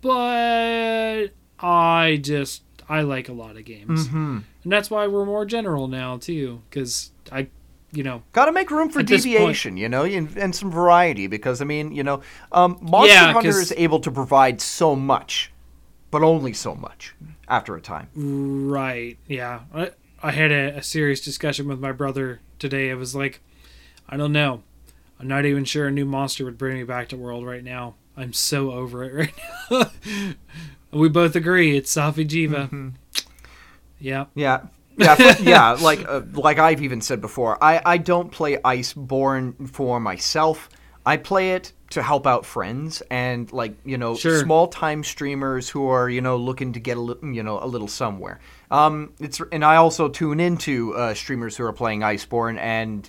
But 0.01 1.29
I 1.61 2.19
just 2.23 2.63
I 2.89 3.03
like 3.03 3.29
a 3.29 3.33
lot 3.33 3.57
of 3.57 3.65
games, 3.65 4.09
Mhm. 4.09 4.43
and 4.65 4.73
that's 4.73 4.91
why 4.91 5.07
we're 5.07 5.25
more 5.25 5.45
general 5.45 5.89
now 5.89 6.17
too, 6.19 6.63
because 6.69 7.11
I 7.31 7.49
you 7.95 8.03
know, 8.03 8.23
Got 8.33 8.47
to 8.47 8.53
make 8.53 8.71
room 8.71 8.89
for 8.89 9.01
At 9.01 9.07
this 9.07 9.23
point- 9.27 9.35
deviation, 9.37 9.77
you 9.77 9.87
know, 9.87 10.05
and, 10.05 10.35
and 10.39 10.55
some 10.57 10.71
variety 10.71 11.27
because 11.27 11.61
I 11.61 11.67
mean, 11.67 11.93
you 11.93 12.03
know, 12.03 12.23
um, 12.51 12.79
Monster 12.81 13.13
Yeah, 13.15 13.33
Hunter 13.35 13.51
is 13.51 13.71
able 13.77 14.01
to 14.01 14.11
provide 14.11 14.63
so 14.63 14.97
much, 14.97 15.52
but 16.13 16.23
only 16.23 16.53
so 16.53 16.77
much 16.77 17.15
after 17.49 17.75
a 17.75 17.81
time. 17.81 18.09
Right. 18.15 19.19
Yeah. 19.27 19.61
I, 19.75 19.91
I 20.23 20.31
had 20.31 20.53
a, 20.53 20.77
a 20.77 20.83
serious 20.83 21.21
discussion 21.21 21.67
with 21.67 21.81
my 21.81 21.91
brother 21.91 22.41
today. 22.61 22.91
It 22.91 22.95
was 22.95 23.17
like, 23.17 23.41
I 24.09 24.17
don't 24.17 24.31
know. 24.33 24.63
I'm 25.19 25.27
not 25.27 25.45
even 25.47 25.65
sure 25.65 25.89
a 25.89 25.91
new 25.91 26.05
monster 26.05 26.45
would 26.45 26.59
bring 26.59 26.77
me 26.77 26.85
back 26.85 27.09
to 27.09 27.17
world 27.17 27.45
right 27.47 27.65
now. 27.65 27.95
I'm 28.17 28.33
so 28.33 28.71
over 28.73 29.03
it 29.05 29.13
right 29.71 29.91
now. 30.11 30.35
we 30.93 31.09
both 31.09 31.35
agree 31.35 31.77
it's 31.77 31.93
Safi'jiiva. 31.95 32.69
Mm-hmm. 32.69 32.89
Yeah. 33.99 34.27
Yeah. 34.35 34.61
Yeah, 34.99 35.15
for- 35.15 35.43
yeah, 35.49 35.71
like 35.81 36.07
uh, 36.07 36.21
like 36.35 36.59
I've 36.59 36.83
even 36.83 37.01
said 37.01 37.23
before, 37.23 37.57
I, 37.65 37.81
I 37.85 37.97
don't 37.97 38.31
play 38.31 38.59
Iceborne 38.59 39.71
for 39.71 39.99
myself. 39.99 40.69
I 41.07 41.17
play 41.17 41.53
it 41.53 41.73
to 41.93 42.03
help 42.03 42.27
out 42.27 42.45
friends 42.45 43.03
and 43.11 43.51
like 43.53 43.75
you 43.85 43.97
know 43.99 44.15
Sure. 44.17 44.41
small 44.41 44.69
time 44.69 45.03
streamers 45.05 45.69
who 45.69 45.89
are 45.89 46.09
you 46.09 46.21
know 46.21 46.37
looking 46.37 46.73
to 46.75 46.81
get 46.81 46.97
a 46.97 47.01
li- 47.01 47.35
you 47.37 47.43
know 47.43 47.59
a 47.63 47.67
little 47.67 47.89
somewhere. 47.89 48.41
Um, 48.71 49.13
it's 49.21 49.41
and 49.53 49.65
I 49.65 49.77
also 49.77 50.09
tune 50.09 50.41
into 50.41 50.95
uh, 50.95 51.15
streamers 51.15 51.57
who 51.57 51.65
are 51.65 51.73
playing 51.73 52.01
Iceborne 52.01 52.59
and. 52.59 53.09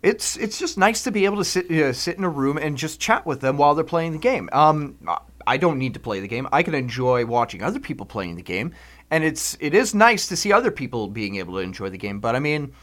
It's 0.00 0.36
it's 0.36 0.60
just 0.60 0.78
nice 0.78 1.02
to 1.02 1.10
be 1.10 1.24
able 1.24 1.38
to 1.38 1.44
sit 1.44 1.68
uh, 1.72 1.92
sit 1.92 2.16
in 2.18 2.22
a 2.22 2.28
room 2.28 2.56
and 2.56 2.78
just 2.78 3.00
chat 3.00 3.26
with 3.26 3.40
them 3.40 3.56
while 3.56 3.74
they're 3.74 3.82
playing 3.84 4.12
the 4.12 4.18
game. 4.18 4.48
Um, 4.52 4.96
I 5.44 5.56
don't 5.56 5.76
need 5.76 5.94
to 5.94 6.00
play 6.00 6.20
the 6.20 6.28
game. 6.28 6.46
I 6.52 6.62
can 6.62 6.74
enjoy 6.74 7.26
watching 7.26 7.64
other 7.64 7.80
people 7.80 8.06
playing 8.06 8.36
the 8.36 8.42
game, 8.42 8.74
and 9.10 9.24
it's 9.24 9.56
it 9.58 9.74
is 9.74 9.96
nice 9.96 10.28
to 10.28 10.36
see 10.36 10.52
other 10.52 10.70
people 10.70 11.08
being 11.08 11.34
able 11.34 11.54
to 11.54 11.58
enjoy 11.58 11.88
the 11.90 11.98
game. 11.98 12.20
But 12.20 12.36
I 12.36 12.38
mean, 12.38 12.74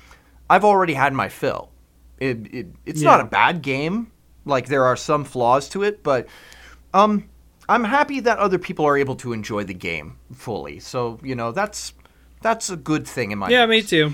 I've 0.49 0.65
already 0.65 0.93
had 0.93 1.13
my 1.13 1.29
fill. 1.29 1.69
It, 2.19 2.53
it 2.53 2.67
it's 2.85 2.99
not 3.01 3.21
a 3.21 3.25
bad 3.25 3.61
game. 3.61 4.11
Like 4.45 4.67
there 4.67 4.85
are 4.85 4.95
some 4.95 5.23
flaws 5.23 5.67
to 5.69 5.83
it, 5.83 6.03
but 6.03 6.27
um, 6.93 7.29
I'm 7.67 7.83
happy 7.83 8.19
that 8.21 8.37
other 8.37 8.59
people 8.59 8.85
are 8.85 8.97
able 8.97 9.15
to 9.17 9.33
enjoy 9.33 9.63
the 9.63 9.73
game 9.73 10.17
fully. 10.33 10.79
So 10.79 11.19
you 11.23 11.35
know 11.35 11.51
that's 11.51 11.93
that's 12.41 12.69
a 12.69 12.75
good 12.75 13.07
thing 13.07 13.31
in 13.31 13.39
my 13.39 13.49
Yeah, 13.49 13.65
me 13.65 13.81
too. 13.81 14.13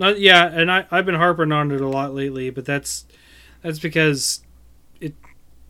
Uh, 0.00 0.14
yeah, 0.16 0.46
and 0.46 0.70
I, 0.70 0.86
I've 0.90 1.06
been 1.06 1.14
harping 1.14 1.52
on 1.52 1.70
it 1.70 1.80
a 1.80 1.88
lot 1.88 2.14
lately, 2.14 2.50
but 2.50 2.64
that's 2.64 3.06
that's 3.62 3.78
because 3.78 4.42
it 5.00 5.14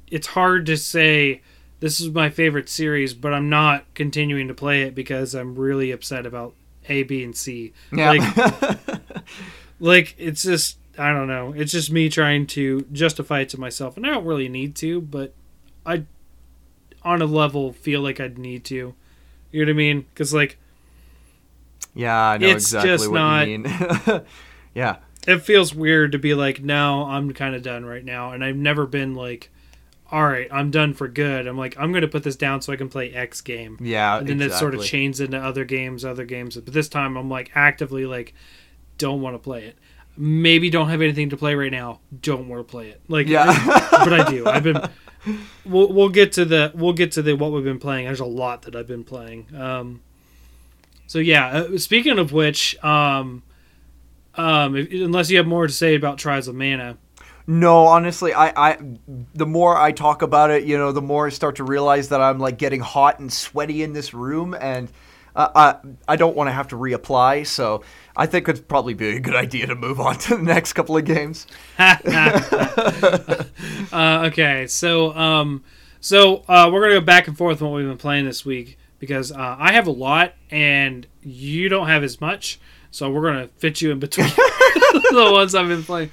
it's 0.09 0.29
hard 0.29 0.67
to 0.67 0.77
say 0.77 1.43
this 1.81 2.01
is 2.01 2.11
my 2.11 2.31
favorite 2.31 2.69
series, 2.69 3.15
but 3.15 3.33
I'm 3.33 3.49
not 3.49 3.85
continuing 3.95 4.49
to 4.49 4.55
play 4.55 4.83
it 4.83 4.95
because 4.95 5.35
I'm 5.35 5.55
really 5.55 5.91
upset 5.91 6.25
about 6.25 6.55
A, 6.89 7.03
B, 7.03 7.23
and 7.23 7.37
C. 7.37 7.73
Yeah. 7.93 8.13
Like, 8.13 9.01
like 9.81 10.15
it's 10.19 10.43
just 10.43 10.79
I 10.99 11.13
don't 11.13 11.29
know. 11.29 11.53
It's 11.57 11.73
just 11.73 11.91
me 11.91 12.09
trying 12.09 12.47
to 12.49 12.87
justify 12.93 13.41
it 13.41 13.49
to 13.51 13.61
myself, 13.61 13.97
and 13.97 14.07
I 14.07 14.11
don't 14.11 14.25
really 14.25 14.49
need 14.49 14.75
to, 14.77 15.01
but 15.01 15.35
I, 15.85 16.05
on 17.03 17.23
a 17.23 17.27
level, 17.27 17.73
feel 17.73 18.01
like 18.01 18.21
I'd 18.21 18.39
need 18.39 18.65
to. 18.67 18.95
You 19.53 19.65
know 19.65 19.71
what 19.71 19.71
I 19.71 19.73
mean? 19.75 20.01
Because 20.13 20.35
like 20.35 20.59
yeah, 21.95 22.15
I 22.31 22.37
know 22.39 22.49
It's 22.49 22.67
exactly 22.67 22.91
just 22.91 23.09
what 23.11 23.17
not- 23.19 23.49
you 23.49 23.59
mean. 23.61 24.23
yeah. 24.75 24.97
it 25.27 25.39
feels 25.43 25.75
weird 25.75 26.13
to 26.13 26.19
be 26.19 26.35
like, 26.35 26.63
no, 26.63 27.05
I'm 27.05 27.33
kind 27.33 27.55
of 27.55 27.63
done 27.63 27.85
right 27.85 28.05
now, 28.05 28.33
and 28.33 28.45
I've 28.45 28.57
never 28.57 28.87
been 28.87 29.15
like, 29.15 29.51
all 30.13 30.25
right, 30.25 30.47
I'm 30.53 30.71
done 30.71 30.95
for 30.95 31.09
good. 31.09 31.47
I'm 31.47 31.57
like, 31.59 31.75
I'm 31.79 31.93
gonna 31.93 32.07
put 32.07 32.23
this 32.23 32.37
down 32.37 32.61
so 32.61 32.73
I 32.73 32.77
can 32.77 32.89
play 32.89 33.13
X 33.13 33.41
game, 33.41 33.79
Yeah, 33.81 34.19
and 34.19 34.29
then 34.29 34.41
it 34.43 34.53
sort 34.53 34.75
of 34.75 34.85
chains 34.85 35.21
into 35.21 35.39
other 35.39 35.65
games, 35.65 36.05
other 36.05 36.25
games. 36.25 36.57
But 36.57 36.75
this 36.75 36.89
time, 36.89 37.17
I'm 37.17 37.29
like 37.31 37.51
actively 37.55 38.05
like, 38.07 38.35
don't 38.99 39.21
want 39.21 39.35
to 39.35 39.39
play 39.39 39.65
it. 39.65 39.77
Maybe 40.17 40.71
don't 40.71 40.89
have 40.89 41.03
anything 41.03 41.31
to 41.31 41.37
play 41.37 41.55
right 41.55 41.71
now. 41.71 42.01
Don't 42.23 42.49
want 42.49 42.67
to 42.67 42.71
play 42.71 42.89
it. 42.89 43.01
Like, 43.09 43.27
Yeah. 43.29 43.47
but 43.91 44.13
I 44.13 44.31
do. 44.31 44.47
I've 44.47 44.63
been. 44.63 44.81
We'll 45.65 45.93
we'll 45.93 46.09
get 46.09 46.33
to 46.33 46.45
the 46.45 46.71
we'll 46.75 46.93
get 46.93 47.13
to 47.13 47.23
the 47.23 47.35
what 47.35 47.51
we've 47.53 47.65
been 47.65 47.81
playing. 47.81 48.07
There's 48.07 48.21
a 48.21 48.25
lot 48.25 48.63
that 48.63 48.77
I've 48.77 48.87
been 48.87 49.03
playing. 49.05 49.49
Um, 49.57 50.01
so 51.07 51.19
yeah. 51.19 51.49
Uh, 51.49 51.79
speaking 51.79 52.19
of 52.19 52.33
which, 52.33 52.83
um, 52.85 53.43
um, 54.37 54.77
if, 54.77 54.93
unless 54.93 55.31
you 55.31 55.37
have 55.39 55.47
more 55.47 55.67
to 55.67 55.73
say 55.73 55.95
about 55.97 56.19
Trials 56.19 56.47
of 56.47 56.55
Mana, 56.55 56.99
No, 57.47 57.87
honestly, 57.87 58.33
I, 58.35 58.71
I, 58.71 58.79
the 59.35 59.47
more 59.47 59.77
I 59.77 59.93
talk 59.93 60.23
about 60.23 60.51
it, 60.51 60.65
you 60.65 60.77
know, 60.79 60.93
the 60.93 61.03
more 61.03 61.27
I 61.27 61.31
start 61.31 61.57
to 61.57 61.65
realize 61.65 62.09
that 62.11 62.21
I'm 62.21 62.39
like 62.39 62.59
getting 62.59 62.81
hot 62.81 63.19
and 63.19 63.33
sweaty 63.33 63.83
in 63.83 63.93
this 63.93 64.13
room, 64.15 64.55
and 64.61 64.89
uh, 65.35 65.49
I, 65.55 65.89
I 66.13 66.17
don't 66.17 66.37
want 66.37 66.49
to 66.49 66.53
have 66.53 66.69
to 66.69 66.77
reapply. 66.77 67.47
So 67.47 67.83
I 68.17 68.27
think 68.27 68.49
it'd 68.49 68.67
probably 68.67 68.95
be 68.95 69.17
a 69.17 69.21
good 69.21 69.37
idea 69.37 69.67
to 69.67 69.75
move 69.75 70.01
on 70.01 70.19
to 70.21 70.37
the 70.37 70.43
next 70.43 70.73
couple 70.73 70.97
of 70.97 71.05
games. 71.05 71.47
uh, 71.79 73.45
okay, 74.27 74.67
so 74.67 75.15
um, 75.15 75.63
so 76.01 76.45
uh, 76.49 76.71
we're 76.73 76.81
gonna 76.81 77.01
go 77.01 77.05
back 77.05 77.29
and 77.29 77.37
forth 77.37 77.61
on 77.61 77.71
what 77.71 77.77
we've 77.77 77.87
been 77.87 77.99
playing 77.99 78.25
this 78.25 78.45
week 78.45 78.79
because 78.99 79.31
uh, 79.33 79.57
I 79.59 79.73
have 79.73 79.87
a 79.87 79.93
lot 79.93 80.35
and 80.51 81.07
you 81.23 81.69
don't 81.69 81.89
have 81.89 82.03
as 82.03 82.21
much, 82.21 82.59
so 82.91 83.11
we're 83.11 83.31
gonna 83.31 83.49
fit 83.59 83.81
you 83.83 83.91
in 83.91 83.99
between 83.99 84.29
the 84.29 85.31
ones 85.33 85.55
I've 85.55 85.69
been 85.69 85.83
playing. 85.83 86.11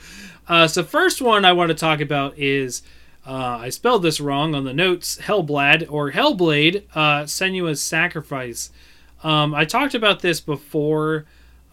Uh, 0.48 0.68
so 0.68 0.84
first 0.84 1.22
one 1.22 1.46
I 1.46 1.54
want 1.54 1.70
to 1.70 1.76
talk 1.76 2.02
about 2.02 2.38
is 2.38 2.84
uh, 3.26 3.60
I 3.62 3.70
spelled 3.70 4.04
this 4.04 4.20
wrong 4.20 4.54
on 4.54 4.66
the 4.66 4.74
notes 4.74 5.18
Hellblad 5.18 5.88
or 5.90 6.12
Hellblade 6.12 6.84
uh, 6.94 7.24
Senua's 7.24 7.82
Sacrifice. 7.82 8.70
Um, 9.24 9.56
I 9.56 9.64
talked 9.64 9.96
about 9.96 10.20
this 10.20 10.42
before. 10.42 11.26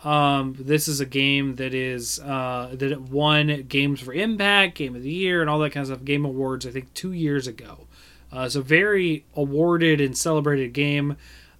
Um, 0.02 0.56
this 0.58 0.88
is 0.88 1.00
a 1.00 1.06
game 1.06 1.56
that 1.56 1.74
is 1.74 2.18
uh, 2.20 2.70
that 2.72 2.90
it 2.90 3.00
won 3.02 3.64
games 3.68 4.00
for 4.00 4.14
Impact, 4.14 4.74
Game 4.74 4.96
of 4.96 5.02
the 5.02 5.10
Year, 5.10 5.40
and 5.40 5.50
all 5.50 5.58
that 5.58 5.70
kind 5.70 5.82
of 5.82 5.88
stuff. 5.88 6.04
Game 6.04 6.24
Awards, 6.24 6.66
I 6.66 6.70
think, 6.70 6.92
two 6.94 7.12
years 7.12 7.46
ago. 7.46 7.86
Uh, 8.34 8.40
it's 8.40 8.54
a 8.54 8.62
very 8.62 9.24
awarded 9.34 10.00
and 10.00 10.16
celebrated 10.16 10.72
game. 10.72 11.16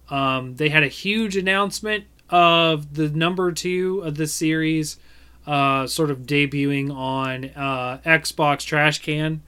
Um, 0.09 0.55
they 0.55 0.69
had 0.69 0.83
a 0.83 0.87
huge 0.87 1.37
announcement 1.37 2.05
of 2.29 2.95
the 2.95 3.09
number 3.09 3.51
two 3.51 4.01
of 4.03 4.15
the 4.15 4.25
series, 4.25 4.97
uh, 5.45 5.85
sort 5.85 6.09
of 6.09 6.19
debuting 6.19 6.93
on 6.93 7.45
uh, 7.55 7.99
Xbox 8.05 8.65
Trash 8.65 8.99
Can 8.99 9.41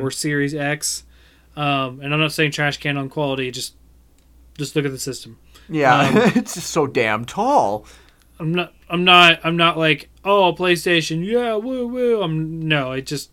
or 0.00 0.10
Series 0.10 0.54
X. 0.54 1.04
Um, 1.58 2.00
and 2.00 2.14
I'm 2.14 2.20
not 2.20 2.32
saying 2.32 2.52
trash 2.52 2.76
can 2.76 2.96
on 2.96 3.08
quality. 3.08 3.50
Just 3.50 3.74
just 4.56 4.76
look 4.76 4.84
at 4.84 4.92
the 4.92 4.98
system. 4.98 5.38
Yeah, 5.68 6.08
it's 6.36 6.54
just 6.54 6.70
so 6.70 6.86
damn 6.86 7.24
tall. 7.24 7.84
I'm 8.40 8.52
not. 8.52 8.72
I'm 8.88 9.04
not. 9.04 9.40
I'm 9.44 9.56
not 9.56 9.76
like 9.76 10.08
oh 10.24 10.54
PlayStation. 10.56 11.24
Yeah, 11.24 11.56
woo 11.56 11.86
woo. 11.86 12.22
I'm 12.22 12.60
no. 12.60 12.92
It 12.92 13.06
just 13.06 13.30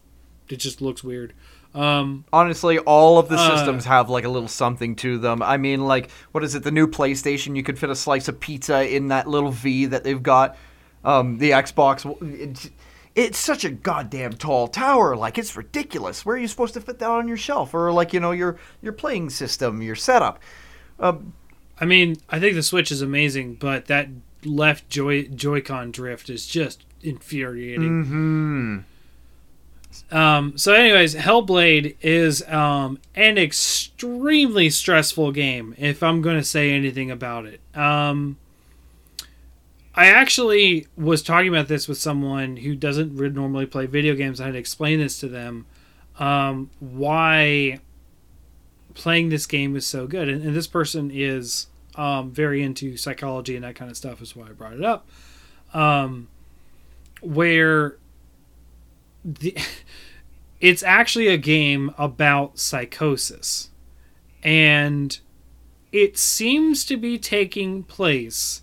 it 0.49 0.57
just 0.57 0.81
looks 0.81 1.03
weird. 1.03 1.33
Um, 1.73 2.23
Honestly, 2.31 2.79
all 2.79 3.19
of 3.19 3.27
the 3.27 3.35
Uh, 3.35 3.57
systems 3.57 3.83
have 3.85 4.09
like 4.09 4.23
a 4.23 4.29
little 4.29 4.47
something 4.47 4.95
to 4.97 5.17
them. 5.17 5.41
I 5.41 5.57
mean, 5.57 5.85
like, 5.85 6.09
what 6.31 6.43
is 6.43 6.55
it? 6.55 6.63
The 6.63 6.71
new 6.71 6.87
PlayStation, 6.87 7.55
you 7.57 7.63
could 7.63 7.77
fit 7.77 7.89
a 7.89 7.95
slice 7.95 8.29
of 8.29 8.39
pizza 8.39 8.87
in 8.87 9.09
that 9.09 9.27
little 9.27 9.51
V 9.51 9.85
that 9.87 10.05
they've 10.05 10.23
got. 10.23 10.55
Um, 11.03 11.37
the 11.37 11.51
Xbox, 11.51 12.05
it's, 12.39 12.69
it's 13.13 13.37
such 13.37 13.65
a 13.65 13.69
goddamn 13.69 14.33
tall 14.33 14.69
tower. 14.69 15.17
Like, 15.17 15.37
it's 15.37 15.55
ridiculous. 15.57 16.25
Where 16.25 16.37
are 16.37 16.39
you 16.39 16.47
supposed 16.47 16.73
to 16.75 16.81
fit 16.81 16.99
that 16.99 17.09
on 17.09 17.27
your 17.27 17.37
shelf 17.37 17.73
or 17.73 17.91
like 17.91 18.13
you 18.13 18.21
know 18.21 18.31
your 18.31 18.57
your 18.81 18.93
playing 18.93 19.29
system, 19.29 19.81
your 19.81 19.95
setup? 19.95 20.39
Um, 20.97 21.33
I 21.81 21.83
mean, 21.83 22.15
I 22.29 22.39
think 22.39 22.55
the 22.55 22.63
Switch 22.63 22.89
is 22.89 23.01
amazing, 23.01 23.55
but 23.55 23.87
that 23.87 24.07
left 24.45 24.89
Joy 24.89 25.23
Joy-Con 25.23 25.91
drift 25.91 26.29
is 26.29 26.45
just 26.47 26.85
infuriating. 27.01 28.03
hmm 28.03 28.77
Um, 30.11 30.57
so, 30.57 30.73
anyways, 30.73 31.15
Hellblade 31.15 31.95
is 32.01 32.41
um, 32.49 32.99
an 33.15 33.37
extremely 33.37 34.69
stressful 34.69 35.31
game. 35.31 35.73
If 35.77 36.03
I'm 36.03 36.21
going 36.21 36.37
to 36.37 36.43
say 36.43 36.71
anything 36.71 37.09
about 37.11 37.45
it, 37.45 37.61
um, 37.75 38.37
I 39.93 40.07
actually 40.07 40.87
was 40.97 41.23
talking 41.23 41.47
about 41.47 41.69
this 41.69 41.87
with 41.87 41.97
someone 41.97 42.57
who 42.57 42.75
doesn't 42.75 43.15
normally 43.15 43.65
play 43.65 43.85
video 43.85 44.15
games. 44.15 44.41
I 44.41 44.45
had 44.45 44.53
to 44.53 44.59
explain 44.59 44.99
this 44.99 45.19
to 45.21 45.29
them 45.29 45.65
um, 46.19 46.69
why 46.79 47.79
playing 48.93 49.29
this 49.29 49.45
game 49.45 49.75
is 49.75 49.85
so 49.85 50.07
good, 50.07 50.27
and, 50.27 50.43
and 50.43 50.55
this 50.55 50.67
person 50.67 51.11
is 51.13 51.67
um, 51.97 52.31
very 52.31 52.61
into 52.63 52.97
psychology 52.97 53.55
and 53.55 53.63
that 53.63 53.75
kind 53.75 53.89
of 53.89 53.97
stuff. 53.97 54.21
Is 54.21 54.35
why 54.35 54.47
I 54.47 54.51
brought 54.51 54.73
it 54.73 54.83
up. 54.83 55.07
Um, 55.73 56.29
where 57.21 57.97
the 59.23 59.57
it's 60.61 60.83
actually 60.83 61.27
a 61.27 61.37
game 61.37 61.93
about 61.97 62.57
psychosis 62.59 63.69
and 64.43 65.19
it 65.91 66.17
seems 66.17 66.85
to 66.85 66.95
be 66.97 67.17
taking 67.17 67.83
place 67.83 68.61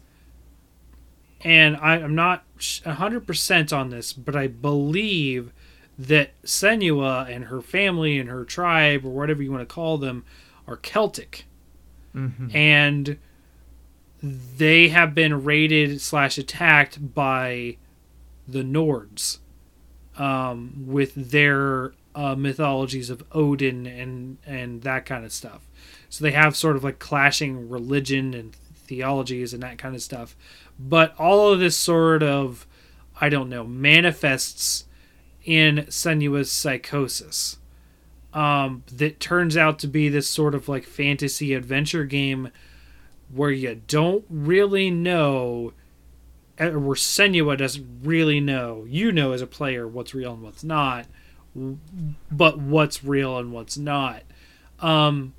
and 1.43 1.77
I, 1.77 1.97
i'm 1.97 2.15
not 2.15 2.45
100% 2.59 3.77
on 3.77 3.91
this 3.91 4.13
but 4.13 4.37
i 4.37 4.47
believe 4.47 5.53
that 5.99 6.31
senua 6.43 7.29
and 7.29 7.47
her 7.47 7.61
family 7.61 8.19
and 8.19 8.31
her 8.31 8.45
tribe 8.45 9.05
or 9.05 9.11
whatever 9.11 9.43
you 9.43 9.51
want 9.51 9.69
to 9.69 9.75
call 9.75 9.99
them 9.99 10.25
are 10.67 10.77
celtic 10.77 11.45
and 12.55 13.19
they 14.23 14.89
have 14.89 15.15
been 15.15 15.45
raided 15.45 16.01
slash 16.01 16.39
attacked 16.39 17.15
by 17.15 17.77
the 18.47 18.63
Nords, 18.63 19.39
um, 20.17 20.85
with 20.87 21.15
their 21.15 21.95
uh, 22.15 22.35
mythologies 22.35 23.11
of 23.11 23.25
Odin 23.33 23.87
and 23.87 24.39
and 24.47 24.83
that 24.83 25.07
kind 25.07 25.25
of 25.25 25.33
stuff. 25.33 25.63
So 26.09 26.23
they 26.23 26.33
have 26.33 26.55
sort 26.55 26.77
of 26.77 26.85
like 26.85 26.99
clashing 26.99 27.69
religion 27.69 28.35
and 28.35 28.55
theologies 28.55 29.55
and 29.55 29.63
that 29.63 29.79
kind 29.79 29.95
of 29.95 30.03
stuff. 30.03 30.37
But 30.79 31.19
all 31.19 31.53
of 31.53 31.61
this 31.61 31.77
sort 31.77 32.23
of, 32.23 32.67
I 33.21 33.29
don't 33.29 33.49
know, 33.49 33.65
manifests 33.65 34.85
in 35.45 35.87
Senua's 35.89 36.53
psychosis. 36.53 37.59
Um, 38.35 38.83
that 38.91 39.21
turns 39.21 39.57
out 39.57 39.79
to 39.81 39.87
be 39.87 40.09
this 40.09 40.29
sort 40.29 40.55
of 40.55 40.69
like 40.69 40.85
fantasy 40.85 41.53
adventure 41.53 42.05
game 42.05 42.51
where 43.31 43.51
you 43.51 43.81
don't 43.87 44.25
really 44.31 44.91
know, 44.91 45.73
or 46.59 46.79
where 46.79 46.97
Senua 46.97 47.59
doesn't 47.59 48.01
really 48.03 48.41
know. 48.41 48.87
You 48.89 49.13
know 49.13 49.33
as 49.33 49.43
a 49.43 49.47
player 49.47 49.87
what's 49.87 50.15
real 50.15 50.33
and 50.33 50.43
what's 50.43 50.65
not, 50.65 51.07
but 52.31 52.59
what's 52.59 53.05
real 53.05 53.39
and 53.39 53.53
what's 53.53 53.77
not. 53.77 54.23
Um, 54.81 55.35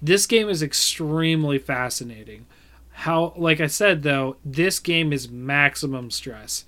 this 0.00 0.26
game 0.26 0.48
is 0.48 0.62
extremely 0.62 1.58
fascinating. 1.58 2.46
How, 2.92 3.32
like 3.36 3.60
I 3.60 3.66
said 3.66 4.02
though, 4.02 4.36
this 4.44 4.78
game 4.78 5.12
is 5.12 5.28
maximum 5.28 6.10
stress. 6.10 6.64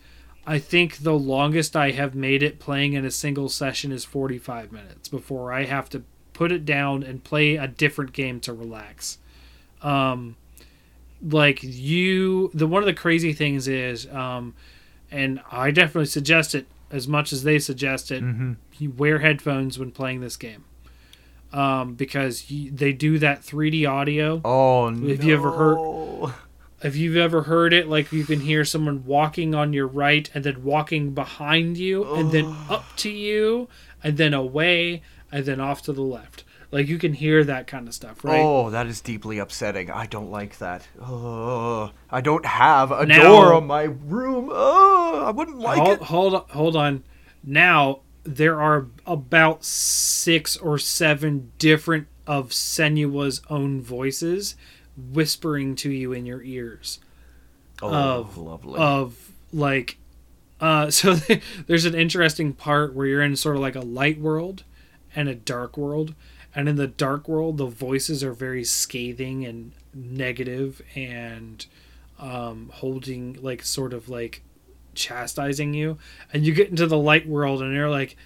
I 0.47 0.59
think 0.59 0.99
the 0.99 1.15
longest 1.15 1.75
I 1.75 1.93
have 1.93 2.15
made 2.15 2.43
it 2.43 2.59
playing 2.59 2.93
in 2.93 3.05
a 3.05 3.11
single 3.11 3.49
session 3.49 3.93
is 3.93 4.05
45 4.05 4.73
minutes 4.73 5.09
before 5.09 5.53
I 5.53 5.65
have 5.65 5.89
to 5.91 6.03
put 6.33 6.53
it 6.53 6.65
down 6.65 7.03
and 7.03 7.25
play 7.25 7.57
a 7.57 7.67
different 7.67 8.13
game 8.13 8.41
to 8.41 8.53
relax. 8.53 9.19
Um, 9.83 10.37
like 11.23 11.61
you, 11.63 12.51
the 12.53 12.67
one 12.67 12.83
of 12.83 12.87
the 12.87 12.93
crazy 12.95 13.33
things 13.33 13.69
is, 13.69 14.07
um, 14.09 14.55
and 15.11 15.41
I 15.51 15.71
definitely 15.71 16.07
suggest 16.07 16.55
it 16.55 16.67
as 16.91 17.09
much 17.09 17.33
as 17.33 17.45
they 17.45 17.59
suggest 17.59 18.11
it. 18.11 18.23
Mm-hmm. 18.23 18.53
You 18.79 18.91
wear 18.91 19.21
headphones 19.21 19.79
when 19.79 19.91
playing 19.93 20.21
this 20.21 20.37
game, 20.37 20.65
um, 21.53 21.95
because 21.95 22.51
you, 22.51 22.71
they 22.71 22.93
do 22.93 23.19
that 23.21 23.43
3D 23.43 23.89
audio. 23.89 24.43
Oh 24.45 24.91
no! 24.91 25.09
Have 25.09 25.25
you 25.25 25.35
ever 25.35 25.53
heard- 25.53 26.35
if 26.85 26.95
you've 26.97 27.17
ever 27.17 27.43
heard 27.43 27.73
it, 27.73 27.89
like 27.89 28.13
you 28.13 28.25
can 28.25 28.41
hear 28.41 28.65
someone 28.65 29.05
walking 29.05 29.55
on 29.55 29.73
your 29.73 29.87
right 29.87 30.31
and 30.35 30.45
then 30.45 30.63
walking 30.63 31.13
behind 31.15 31.79
you 31.79 32.05
and 32.15 32.31
then 32.31 32.55
up 32.69 32.85
to 32.99 33.11
you 33.11 33.69
and 34.03 34.17
then 34.17 34.35
away 34.35 35.03
and 35.33 35.45
then 35.47 35.59
off 35.61 35.83
to 35.83 35.93
the 35.93 36.03
left. 36.03 36.45
Like 36.71 36.89
you 36.89 36.99
can 36.99 37.13
hear 37.15 37.43
that 37.45 37.67
kind 37.69 37.87
of 37.89 37.95
stuff, 37.95 38.25
right? 38.25 38.41
Oh, 38.41 38.69
that 38.71 38.87
is 38.89 39.01
deeply 39.01 39.39
upsetting. 39.39 39.91
I 39.91 40.07
don't 40.07 40.31
like 40.31 40.59
that. 40.59 40.87
Oh, 41.01 41.91
I 42.11 42.21
don't 42.21 42.45
have 42.45 42.91
a 42.91 43.07
Now- 43.07 43.23
door 43.23 43.55
on 43.55 43.67
my 43.67 43.85
room. 43.85 44.49
Oh, 44.53 45.23
I 45.25 45.31
wouldn't 45.31 45.59
like 45.59 45.79
hold, 45.79 45.93
it. 45.99 46.03
hold 46.03 46.35
on, 46.35 46.45
hold 46.51 46.77
on. 46.77 47.05
Now 47.45 48.01
there 48.25 48.61
are 48.61 48.87
about 49.07 49.65
six 49.65 50.57
or 50.57 50.79
seven 50.79 51.53
different 51.59 52.09
of 52.27 52.49
Senua's 52.51 53.41
own 53.51 53.81
voices 53.83 54.57
whispering 54.97 55.75
to 55.77 55.91
you 55.91 56.13
in 56.13 56.27
your 56.27 56.43
ears. 56.43 56.99
Oh, 57.83 57.91
of- 58.21 58.37
lovely. 58.39 58.79
of 58.79 59.31
like 59.53 59.99
uh 60.61 60.91
so 60.91 61.15
there's 61.67 61.85
an 61.85 61.95
interesting 61.95 62.53
part 62.53 62.95
where 62.95 63.07
you're 63.07 63.23
in 63.23 63.37
sort 63.37 63.57
of 63.57 63.63
like 63.63 63.75
a 63.75 63.81
light 63.81 64.19
world 64.21 64.63
and 65.15 65.29
a 65.29 65.35
dark 65.35 65.77
world 65.77 66.15
and 66.55 66.69
in 66.69 66.77
the 66.77 66.87
dark 66.87 67.27
world 67.29 67.59
the 67.59 67.67
voices 67.67 68.23
are 68.23 68.33
very 68.33 68.63
scathing 68.65 69.45
and 69.45 69.73
negative 69.93 70.81
and 70.95 71.67
um 72.21 72.71
holding 72.75 73.37
like 73.43 73.63
sort 73.65 73.93
of 73.93 74.09
like 74.09 74.43
chastising 74.95 75.75
you 75.75 75.99
and 76.33 76.47
you 76.47 76.55
get 76.55 76.71
into 76.71 76.87
the 76.87 76.99
light 76.99 77.27
world 77.27 77.61
and 77.61 77.75
they're 77.75 77.91
like 77.91 78.17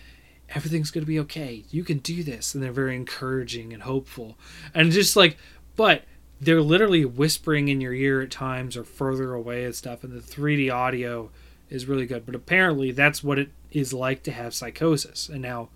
everything's 0.50 0.90
going 0.90 1.02
to 1.02 1.08
be 1.08 1.18
okay 1.18 1.64
you 1.70 1.82
can 1.82 1.98
do 1.98 2.22
this 2.22 2.54
and 2.54 2.62
they're 2.62 2.70
very 2.72 2.94
encouraging 2.94 3.72
and 3.72 3.82
hopeful 3.84 4.36
and 4.74 4.92
just 4.92 5.16
like 5.16 5.38
but 5.76 6.02
they're 6.40 6.62
literally 6.62 7.04
whispering 7.04 7.68
in 7.68 7.80
your 7.80 7.92
ear 7.92 8.20
at 8.20 8.30
times 8.30 8.76
or 8.76 8.84
further 8.84 9.34
away 9.34 9.64
and 9.64 9.74
stuff 9.74 10.04
and 10.04 10.12
the 10.12 10.20
3d 10.20 10.72
audio 10.72 11.30
is 11.68 11.86
really 11.86 12.06
good. 12.06 12.24
But 12.24 12.34
apparently 12.34 12.92
that's 12.92 13.22
what 13.22 13.38
it 13.38 13.50
is 13.70 13.92
like 13.92 14.22
to 14.24 14.32
have 14.32 14.54
psychosis. 14.54 15.28
And 15.28 15.42
now 15.42 15.68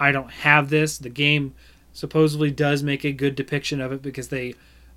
i 0.00 0.12
don't 0.12 0.30
have 0.30 0.70
this. 0.70 0.98
The 0.98 1.10
game 1.10 1.54
supposedly 1.92 2.50
does 2.50 2.82
make 2.82 3.04
a 3.04 3.12
good 3.12 3.34
depiction 3.34 3.80
of 3.80 3.92
it 3.92 4.02
because 4.02 4.28
they 4.28 4.54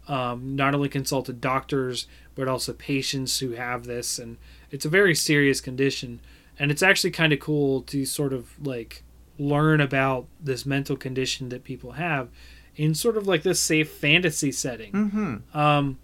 um, 0.07 0.55
not 0.55 0.73
only 0.73 0.89
consulted 0.89 1.41
doctors 1.41 2.07
but 2.35 2.47
also 2.47 2.73
patients 2.73 3.39
who 3.39 3.51
have 3.51 3.85
this 3.85 4.17
and 4.19 4.37
it's 4.71 4.85
a 4.85 4.89
very 4.89 5.13
serious 5.13 5.59
condition. 5.59 6.21
And 6.57 6.71
it's 6.71 6.83
actually 6.83 7.11
kind 7.11 7.33
of 7.33 7.39
cool 7.39 7.81
to 7.83 8.05
sort 8.05 8.31
of 8.31 8.53
like 8.65 9.03
learn 9.37 9.81
about 9.81 10.27
this 10.39 10.65
mental 10.65 10.95
condition 10.95 11.49
that 11.49 11.63
people 11.63 11.93
have 11.93 12.29
in 12.75 12.95
sort 12.95 13.17
of 13.17 13.27
like 13.27 13.43
this 13.43 13.59
safe 13.59 13.89
fantasy 13.89 14.51
setting 14.51 14.91
mm-hmm. 14.91 15.57
um, 15.57 15.97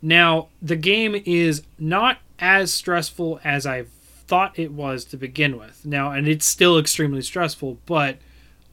now, 0.00 0.48
the 0.62 0.76
game 0.76 1.20
is 1.24 1.62
not 1.78 2.18
as 2.38 2.72
stressful 2.72 3.40
as 3.42 3.66
I 3.66 3.86
thought 4.26 4.58
it 4.58 4.72
was 4.72 5.04
to 5.06 5.16
begin 5.16 5.58
with. 5.58 5.84
Now, 5.84 6.12
and 6.12 6.28
it's 6.28 6.46
still 6.46 6.78
extremely 6.78 7.22
stressful, 7.22 7.78
but 7.86 8.18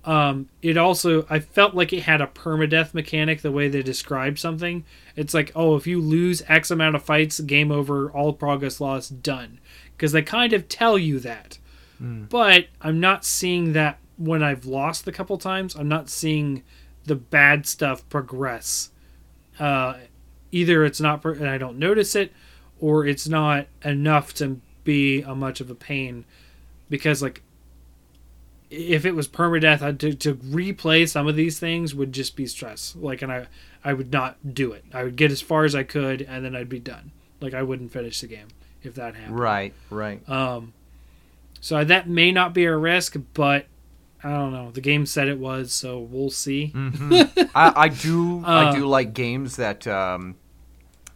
um, 0.04 0.50
it 0.62 0.78
also, 0.78 1.26
I 1.30 1.40
felt 1.40 1.74
like 1.74 1.92
it 1.94 2.04
had 2.04 2.22
a 2.22 2.28
permadeath 2.28 2.94
mechanic 2.94 3.42
the 3.42 3.52
way 3.52 3.68
they 3.68 3.82
described 3.82 4.38
something. 4.38 4.84
It's 5.16 5.34
like, 5.34 5.52
oh, 5.56 5.76
if 5.76 5.88
you 5.88 6.00
lose 6.00 6.44
X 6.48 6.70
amount 6.70 6.96
of 6.96 7.04
fights, 7.04 7.40
game 7.40 7.72
over, 7.72 8.12
all 8.12 8.34
progress 8.34 8.80
lost, 8.80 9.24
done. 9.24 9.60
Because 9.96 10.12
they 10.12 10.22
kind 10.22 10.54
of 10.54 10.70
tell 10.70 10.98
you 10.98 11.20
that. 11.22 11.58
But 12.30 12.68
I'm 12.82 13.00
not 13.00 13.26
seeing 13.26 13.74
that 13.74 13.98
when 14.18 14.44
I've 14.44 14.66
lost 14.66 15.08
a 15.08 15.12
couple 15.12 15.38
times. 15.38 15.76
I'm 15.76 15.88
not 15.88 16.10
seeing 16.10 16.64
the 17.06 17.16
bad 17.16 17.66
stuff 17.66 18.08
progress. 18.10 18.90
Uh, 19.60 19.96
either 20.52 20.84
it's 20.84 21.00
not, 21.02 21.24
and 21.26 21.50
I 21.50 21.58
don't 21.58 21.80
notice 21.80 22.16
it, 22.16 22.32
or 22.80 23.06
it's 23.06 23.28
not 23.28 23.68
enough 23.84 24.34
to 24.36 24.60
be 24.84 25.22
a 25.22 25.34
much 25.36 25.62
of 25.62 25.70
a 25.70 25.76
pain. 25.76 26.26
Because 26.90 27.22
like, 27.22 27.42
if 28.70 29.06
it 29.06 29.16
was 29.16 29.28
permadeath, 29.28 29.82
I'd, 29.82 30.00
to 30.00 30.14
to 30.14 30.36
replay 30.36 31.08
some 31.08 31.28
of 31.28 31.36
these 31.36 31.60
things 31.60 31.96
would 31.96 32.12
just 32.12 32.36
be 32.36 32.48
stress. 32.48 32.96
Like, 32.98 33.22
and 33.22 33.32
I 33.32 33.48
I 33.84 33.94
would 33.94 34.12
not 34.12 34.54
do 34.54 34.72
it. 34.72 34.84
I 34.94 35.04
would 35.04 35.16
get 35.16 35.32
as 35.32 35.42
far 35.42 35.64
as 35.64 35.76
I 35.76 35.84
could, 35.84 36.22
and 36.22 36.44
then 36.44 36.56
I'd 36.56 36.70
be 36.70 36.80
done. 36.80 37.12
Like, 37.40 37.54
I 37.54 37.64
wouldn't 37.64 37.92
finish 37.92 38.22
the 38.22 38.28
game 38.28 38.48
if 38.82 38.96
that 38.96 39.16
happened. 39.16 39.40
Right, 39.40 39.74
right. 39.90 40.28
Um, 40.30 40.74
so 41.62 41.84
that 41.84 42.08
may 42.10 42.32
not 42.32 42.54
be 42.54 42.66
a 42.66 42.76
risk, 42.76 43.16
but 43.34 43.68
I 44.26 44.30
don't 44.30 44.52
know. 44.52 44.72
The 44.72 44.82
game 44.82 45.06
said 45.06 45.28
it 45.28 45.38
was, 45.38 45.72
so 45.72 46.00
we'll 46.00 46.32
see. 46.32 46.72
Mhm. 46.74 47.50
I, 47.54 47.74
I 47.84 47.88
do. 47.90 48.44
I 48.46 48.66
Uh, 48.66 48.72
do 48.74 48.88
like 48.88 49.14
games 49.14 49.56
that 49.58 49.86
um, 49.86 50.36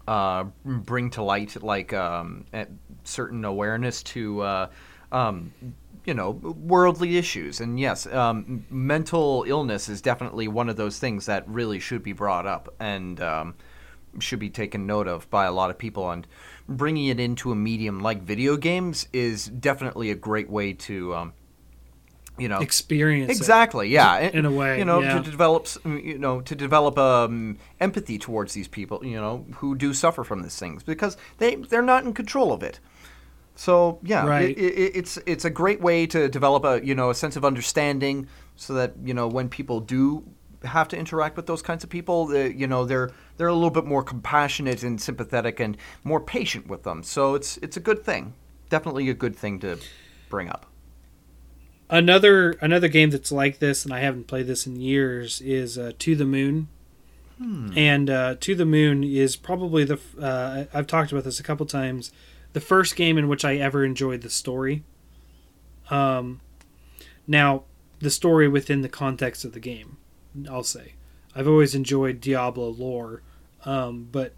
uh, 0.07 0.43
bring 0.63 1.09
to 1.11 1.23
light 1.23 1.61
like 1.63 1.91
um, 1.91 2.45
certain 3.03 3.43
awareness 3.45 4.03
to 4.03 4.41
uh, 4.41 4.67
um, 5.11 5.51
you 6.05 6.13
know 6.13 6.29
worldly 6.31 7.17
issues. 7.17 7.61
And 7.61 7.79
yes, 7.79 8.05
um, 8.05 8.63
mental 8.69 9.43
illness 9.47 9.89
is 9.89 10.01
definitely 10.03 10.47
one 10.47 10.69
of 10.69 10.75
those 10.75 10.99
things 10.99 11.25
that 11.25 11.47
really 11.49 11.79
should 11.79 12.03
be 12.03 12.13
brought 12.13 12.45
up 12.45 12.71
and 12.79 13.19
um, 13.21 13.55
should 14.19 14.39
be 14.39 14.51
taken 14.51 14.85
note 14.85 15.07
of 15.07 15.27
by 15.31 15.45
a 15.45 15.51
lot 15.51 15.71
of 15.71 15.79
people. 15.79 16.11
And 16.11 16.27
bringing 16.67 17.07
it 17.07 17.19
into 17.19 17.51
a 17.51 17.55
medium 17.55 18.01
like 18.01 18.21
video 18.21 18.55
games 18.55 19.07
is 19.13 19.47
definitely 19.47 20.11
a 20.11 20.15
great 20.15 20.49
way 20.49 20.73
to. 20.73 21.15
Um, 21.15 21.33
you 22.39 22.47
know, 22.47 22.59
Experience 22.59 23.31
exactly 23.31 23.89
yeah. 23.89 24.19
in 24.19 24.45
a 24.45 24.51
way, 24.51 24.79
you 24.79 24.85
know 24.85 25.01
yeah. 25.01 25.15
to 25.15 25.31
develop 25.31 25.67
you 25.85 26.17
know 26.17 26.41
to 26.41 26.55
develop 26.55 26.97
um, 26.97 27.57
empathy 27.79 28.17
towards 28.17 28.53
these 28.53 28.67
people 28.67 29.03
you 29.05 29.19
know 29.19 29.45
who 29.55 29.75
do 29.75 29.93
suffer 29.93 30.23
from 30.23 30.41
these 30.41 30.57
things 30.57 30.83
because 30.83 31.17
they 31.37 31.55
they're 31.55 31.81
not 31.81 32.03
in 32.03 32.13
control 32.13 32.51
of 32.51 32.63
it. 32.63 32.79
So 33.55 33.99
yeah 34.03 34.25
Right. 34.25 34.57
it, 34.57 34.61
it, 34.61 34.95
it's 34.95 35.17
it's 35.25 35.45
a 35.45 35.49
great 35.49 35.81
way 35.81 36.07
to 36.07 36.29
develop 36.29 36.63
a 36.63 36.85
you 36.85 36.95
know 36.95 37.09
a 37.09 37.15
sense 37.15 37.35
of 37.35 37.43
understanding 37.43 38.27
so 38.55 38.73
that 38.73 38.93
you 39.03 39.13
know 39.13 39.27
when 39.27 39.49
people 39.49 39.79
do 39.81 40.23
have 40.63 40.87
to 40.89 40.97
interact 40.97 41.37
with 41.37 41.45
those 41.45 41.61
kinds 41.61 41.83
of 41.83 41.89
people 41.89 42.25
they, 42.27 42.51
you 42.51 42.67
know 42.67 42.85
they're 42.85 43.11
they're 43.37 43.47
a 43.47 43.53
little 43.53 43.69
bit 43.69 43.85
more 43.85 44.03
compassionate 44.03 44.83
and 44.83 45.01
sympathetic 45.01 45.59
and 45.59 45.77
more 46.03 46.19
patient 46.19 46.67
with 46.67 46.83
them. 46.83 47.03
So 47.03 47.35
it's 47.35 47.57
it's 47.57 47.77
a 47.77 47.79
good 47.79 48.03
thing. 48.03 48.33
Definitely 48.69 49.09
a 49.09 49.13
good 49.13 49.35
thing 49.35 49.59
to 49.59 49.77
bring 50.29 50.49
up 50.49 50.65
Another 51.89 52.51
another 52.61 52.87
game 52.87 53.09
that's 53.09 53.31
like 53.31 53.59
this, 53.59 53.83
and 53.83 53.93
I 53.93 53.99
haven't 53.99 54.27
played 54.27 54.47
this 54.47 54.67
in 54.67 54.79
years, 54.79 55.41
is 55.41 55.77
uh, 55.77 55.91
To 55.99 56.15
the 56.15 56.25
Moon. 56.25 56.67
And 57.75 58.09
uh, 58.09 58.35
To 58.41 58.53
the 58.53 58.65
Moon 58.65 59.03
is 59.03 59.35
probably 59.35 59.85
the 59.85 59.99
uh, 60.21 60.65
I've 60.73 60.87
talked 60.87 61.11
about 61.11 61.23
this 61.23 61.39
a 61.39 61.43
couple 61.43 61.65
times. 61.65 62.11
The 62.53 62.59
first 62.59 62.95
game 62.95 63.17
in 63.17 63.27
which 63.27 63.45
I 63.45 63.55
ever 63.57 63.83
enjoyed 63.85 64.21
the 64.21 64.29
story. 64.29 64.83
Um, 65.89 66.41
now, 67.27 67.63
the 67.99 68.09
story 68.09 68.47
within 68.47 68.81
the 68.81 68.89
context 68.89 69.45
of 69.45 69.53
the 69.53 69.59
game, 69.59 69.97
I'll 70.49 70.63
say. 70.63 70.93
I've 71.35 71.47
always 71.47 71.75
enjoyed 71.75 72.21
Diablo 72.21 72.69
lore, 72.69 73.21
um, 73.65 74.07
but 74.11 74.33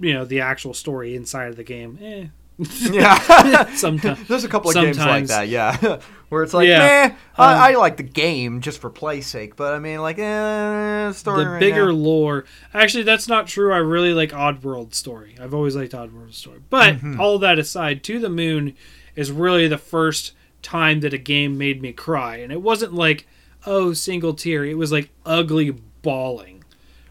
you 0.00 0.12
know 0.12 0.24
the 0.24 0.40
actual 0.40 0.74
story 0.74 1.14
inside 1.16 1.48
of 1.48 1.56
the 1.56 1.64
game, 1.64 1.98
eh, 2.02 2.26
Yeah. 2.80 3.66
Sometimes 3.74 4.22
There's 4.28 4.44
a 4.44 4.48
couple 4.48 4.70
of 4.70 4.76
games 4.76 4.98
like 4.98 5.26
that, 5.26 5.48
yeah. 5.48 5.98
Where 6.28 6.42
it's 6.42 6.54
like, 6.54 6.68
Yeah. 6.68 6.78
meh, 6.78 7.04
Um, 7.06 7.14
I, 7.38 7.72
I 7.72 7.74
like 7.76 7.96
the 7.96 8.02
game 8.04 8.60
just 8.60 8.80
for 8.80 8.90
play's 8.90 9.26
sake, 9.26 9.56
but 9.56 9.74
I 9.74 9.78
mean, 9.78 10.00
like, 10.00 10.18
eh, 10.18 11.12
story 11.12 11.44
the 11.44 11.50
right 11.50 11.60
bigger 11.60 11.86
now. 11.86 11.92
lore. 11.92 12.44
Actually, 12.72 13.02
that's 13.04 13.28
not 13.28 13.46
true. 13.46 13.72
I 13.72 13.78
really 13.78 14.12
like 14.14 14.30
Oddworld 14.30 14.94
story. 14.94 15.36
I've 15.40 15.54
always 15.54 15.74
liked 15.76 15.92
Oddworld 15.92 16.34
story. 16.34 16.60
But 16.70 16.96
Mm-hmm. 16.96 17.20
all 17.20 17.38
that 17.40 17.58
aside, 17.58 18.02
To 18.04 18.18
the 18.18 18.28
Moon 18.30 18.74
is 19.16 19.30
really 19.32 19.68
the 19.68 19.78
first 19.78 20.32
time 20.62 21.00
that 21.00 21.12
a 21.12 21.18
game 21.18 21.58
made 21.58 21.82
me 21.82 21.92
cry, 21.92 22.36
and 22.36 22.52
it 22.52 22.62
wasn't 22.62 22.94
like 22.94 23.26
oh 23.66 23.92
single 23.92 24.34
tear. 24.34 24.64
It 24.64 24.78
was 24.78 24.90
like 24.92 25.10
ugly 25.26 25.70
bawling, 26.02 26.64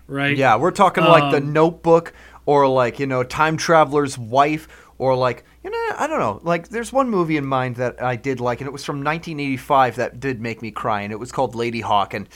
right? 0.08 0.36
Yeah, 0.36 0.56
we're 0.58 0.72
talking 0.72 1.04
like 1.04 1.32
the 1.32 1.38
Um, 1.38 1.54
Notebook 1.54 2.14
or 2.46 2.68
like 2.68 3.00
you 3.00 3.06
know 3.08 3.24
Time 3.24 3.56
Traveler's 3.58 4.18
Wife 4.18 4.68
or 5.04 5.16
like 5.16 5.44
you 5.64 5.70
know 5.70 5.96
I 5.98 6.08
don't 6.08 6.20
know. 6.20 6.40
Like 6.44 6.70
there's 6.70 6.94
one 6.94 7.10
movie 7.10 7.38
in 7.38 7.46
mind 7.46 7.76
that 7.76 8.02
I 8.02 8.16
did 8.16 8.40
like, 8.40 8.62
and 8.62 8.68
it 8.68 8.72
was 8.72 8.84
from 8.86 8.98
1985 8.98 9.98
that 9.98 10.20
did 10.20 10.40
make 10.42 10.62
me 10.62 10.72
cry, 10.72 11.02
and 11.02 11.12
it 11.12 11.20
was 11.20 11.32
called 11.32 11.56
Ladyhawke, 11.56 12.14
and 12.14 12.30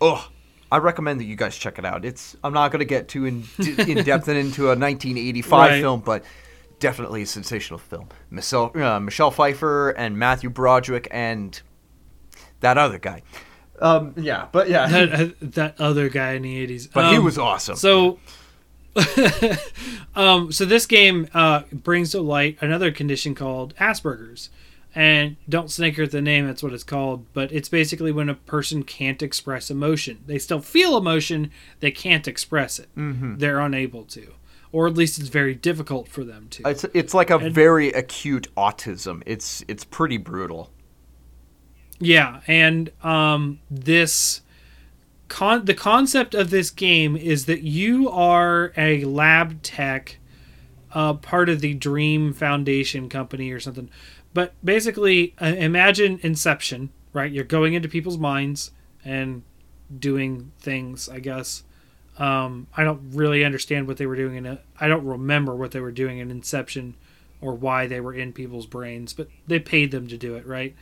oh. 0.00 0.28
I 0.72 0.76
recommend 0.78 1.18
that 1.18 1.24
you 1.24 1.34
guys 1.34 1.58
check 1.58 1.80
it 1.80 1.84
out. 1.84 2.04
It's 2.04 2.36
I'm 2.44 2.52
not 2.52 2.70
going 2.70 2.78
to 2.78 2.84
get 2.84 3.08
too 3.08 3.24
in, 3.24 3.42
in 3.58 4.04
depth 4.04 4.28
and 4.28 4.38
into 4.38 4.66
a 4.66 4.78
1985 4.78 5.50
Right. 5.50 5.80
film, 5.80 5.98
but 5.98 6.22
definitely 6.78 7.22
a 7.22 7.26
sensational 7.26 7.80
film. 7.80 8.08
Michelle, 8.30 8.70
uh, 8.80 9.00
Michelle 9.00 9.32
Pfeiffer 9.32 9.90
and 9.90 10.16
Matthew 10.16 10.48
Broderick 10.48 11.08
and 11.10 11.60
that 12.60 12.78
other 12.78 12.98
guy. 12.98 13.22
Um, 13.80 14.14
yeah, 14.16 14.46
but 14.52 14.68
yeah, 14.68 14.86
That, 14.86 15.34
that 15.40 15.80
other 15.80 16.08
guy 16.08 16.34
in 16.34 16.42
the 16.42 16.56
eighties, 16.60 16.86
but 16.86 17.12
he 17.12 17.18
was 17.18 17.36
awesome. 17.36 17.74
So, 17.74 18.20
um, 20.14 20.52
so 20.52 20.64
this 20.64 20.86
game 20.86 21.28
uh, 21.34 21.62
brings 21.72 22.10
to 22.12 22.20
light 22.20 22.58
another 22.60 22.90
condition 22.90 23.34
called 23.34 23.74
Asperger's, 23.76 24.50
and 24.94 25.36
don't 25.48 25.70
snicker 25.70 26.02
at 26.02 26.10
the 26.10 26.20
name. 26.20 26.46
That's 26.46 26.62
what 26.62 26.72
it's 26.72 26.84
called. 26.84 27.26
But 27.32 27.52
it's 27.52 27.68
basically 27.68 28.12
when 28.12 28.28
a 28.28 28.34
person 28.34 28.82
can't 28.82 29.22
express 29.22 29.70
emotion. 29.70 30.20
They 30.26 30.38
still 30.38 30.60
feel 30.60 30.96
emotion, 30.96 31.50
they 31.80 31.90
can't 31.90 32.26
express 32.26 32.78
it. 32.78 32.88
Mm-hmm. 32.96 33.36
They're 33.38 33.60
unable 33.60 34.04
to, 34.06 34.34
or 34.72 34.86
at 34.88 34.94
least 34.94 35.18
it's 35.20 35.28
very 35.28 35.54
difficult 35.54 36.08
for 36.08 36.24
them 36.24 36.48
to. 36.50 36.68
It's 36.68 36.84
it's 36.92 37.14
like 37.14 37.30
a 37.30 37.36
And- 37.36 37.54
very 37.54 37.90
acute 37.92 38.48
autism. 38.56 39.22
It's 39.26 39.64
it's 39.68 39.84
pretty 39.84 40.16
brutal. 40.16 40.70
Yeah, 42.02 42.40
and 42.46 42.90
um, 43.04 43.60
this 43.70 44.40
con 45.30 45.64
the 45.64 45.74
concept 45.74 46.34
of 46.34 46.50
this 46.50 46.70
game 46.70 47.16
is 47.16 47.46
that 47.46 47.62
you 47.62 48.10
are 48.10 48.72
a 48.76 49.04
lab 49.04 49.62
tech, 49.62 50.18
uh, 50.92 51.14
part 51.14 51.48
of 51.48 51.60
the 51.60 51.72
Dream 51.72 52.34
Foundation 52.34 53.08
company 53.08 53.50
or 53.52 53.60
something. 53.60 53.88
But 54.34 54.52
basically, 54.62 55.34
uh, 55.40 55.46
imagine 55.46 56.20
Inception, 56.22 56.90
right? 57.14 57.32
You're 57.32 57.44
going 57.44 57.74
into 57.74 57.88
people's 57.88 58.18
minds 58.18 58.72
and 59.04 59.42
doing 59.96 60.52
things. 60.58 61.08
I 61.08 61.20
guess 61.20 61.62
um, 62.18 62.66
I 62.76 62.84
don't 62.84 63.12
really 63.12 63.44
understand 63.44 63.86
what 63.86 63.96
they 63.96 64.06
were 64.06 64.16
doing 64.16 64.36
in 64.36 64.46
it. 64.46 64.62
I 64.78 64.88
don't 64.88 65.06
remember 65.06 65.54
what 65.54 65.70
they 65.70 65.80
were 65.80 65.92
doing 65.92 66.18
in 66.18 66.30
Inception 66.30 66.96
or 67.40 67.54
why 67.54 67.86
they 67.86 68.00
were 68.00 68.12
in 68.12 68.32
people's 68.32 68.66
brains, 68.66 69.12
but 69.12 69.28
they 69.46 69.58
paid 69.58 69.92
them 69.92 70.08
to 70.08 70.18
do 70.18 70.34
it, 70.34 70.46
right? 70.46 70.74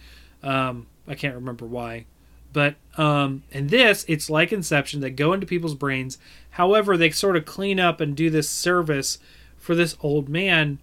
Um, 0.42 0.86
I 1.06 1.14
can't 1.14 1.34
remember 1.34 1.66
why. 1.66 2.06
But 2.52 2.76
um, 2.96 3.42
in 3.50 3.68
this, 3.68 4.04
it's 4.08 4.30
like 4.30 4.52
Inception. 4.52 5.00
They 5.00 5.10
go 5.10 5.32
into 5.32 5.46
people's 5.46 5.74
brains. 5.74 6.18
However, 6.50 6.96
they 6.96 7.10
sort 7.10 7.36
of 7.36 7.44
clean 7.44 7.78
up 7.78 8.00
and 8.00 8.16
do 8.16 8.30
this 8.30 8.48
service 8.48 9.18
for 9.56 9.74
this 9.74 9.96
old 10.00 10.28
man 10.28 10.78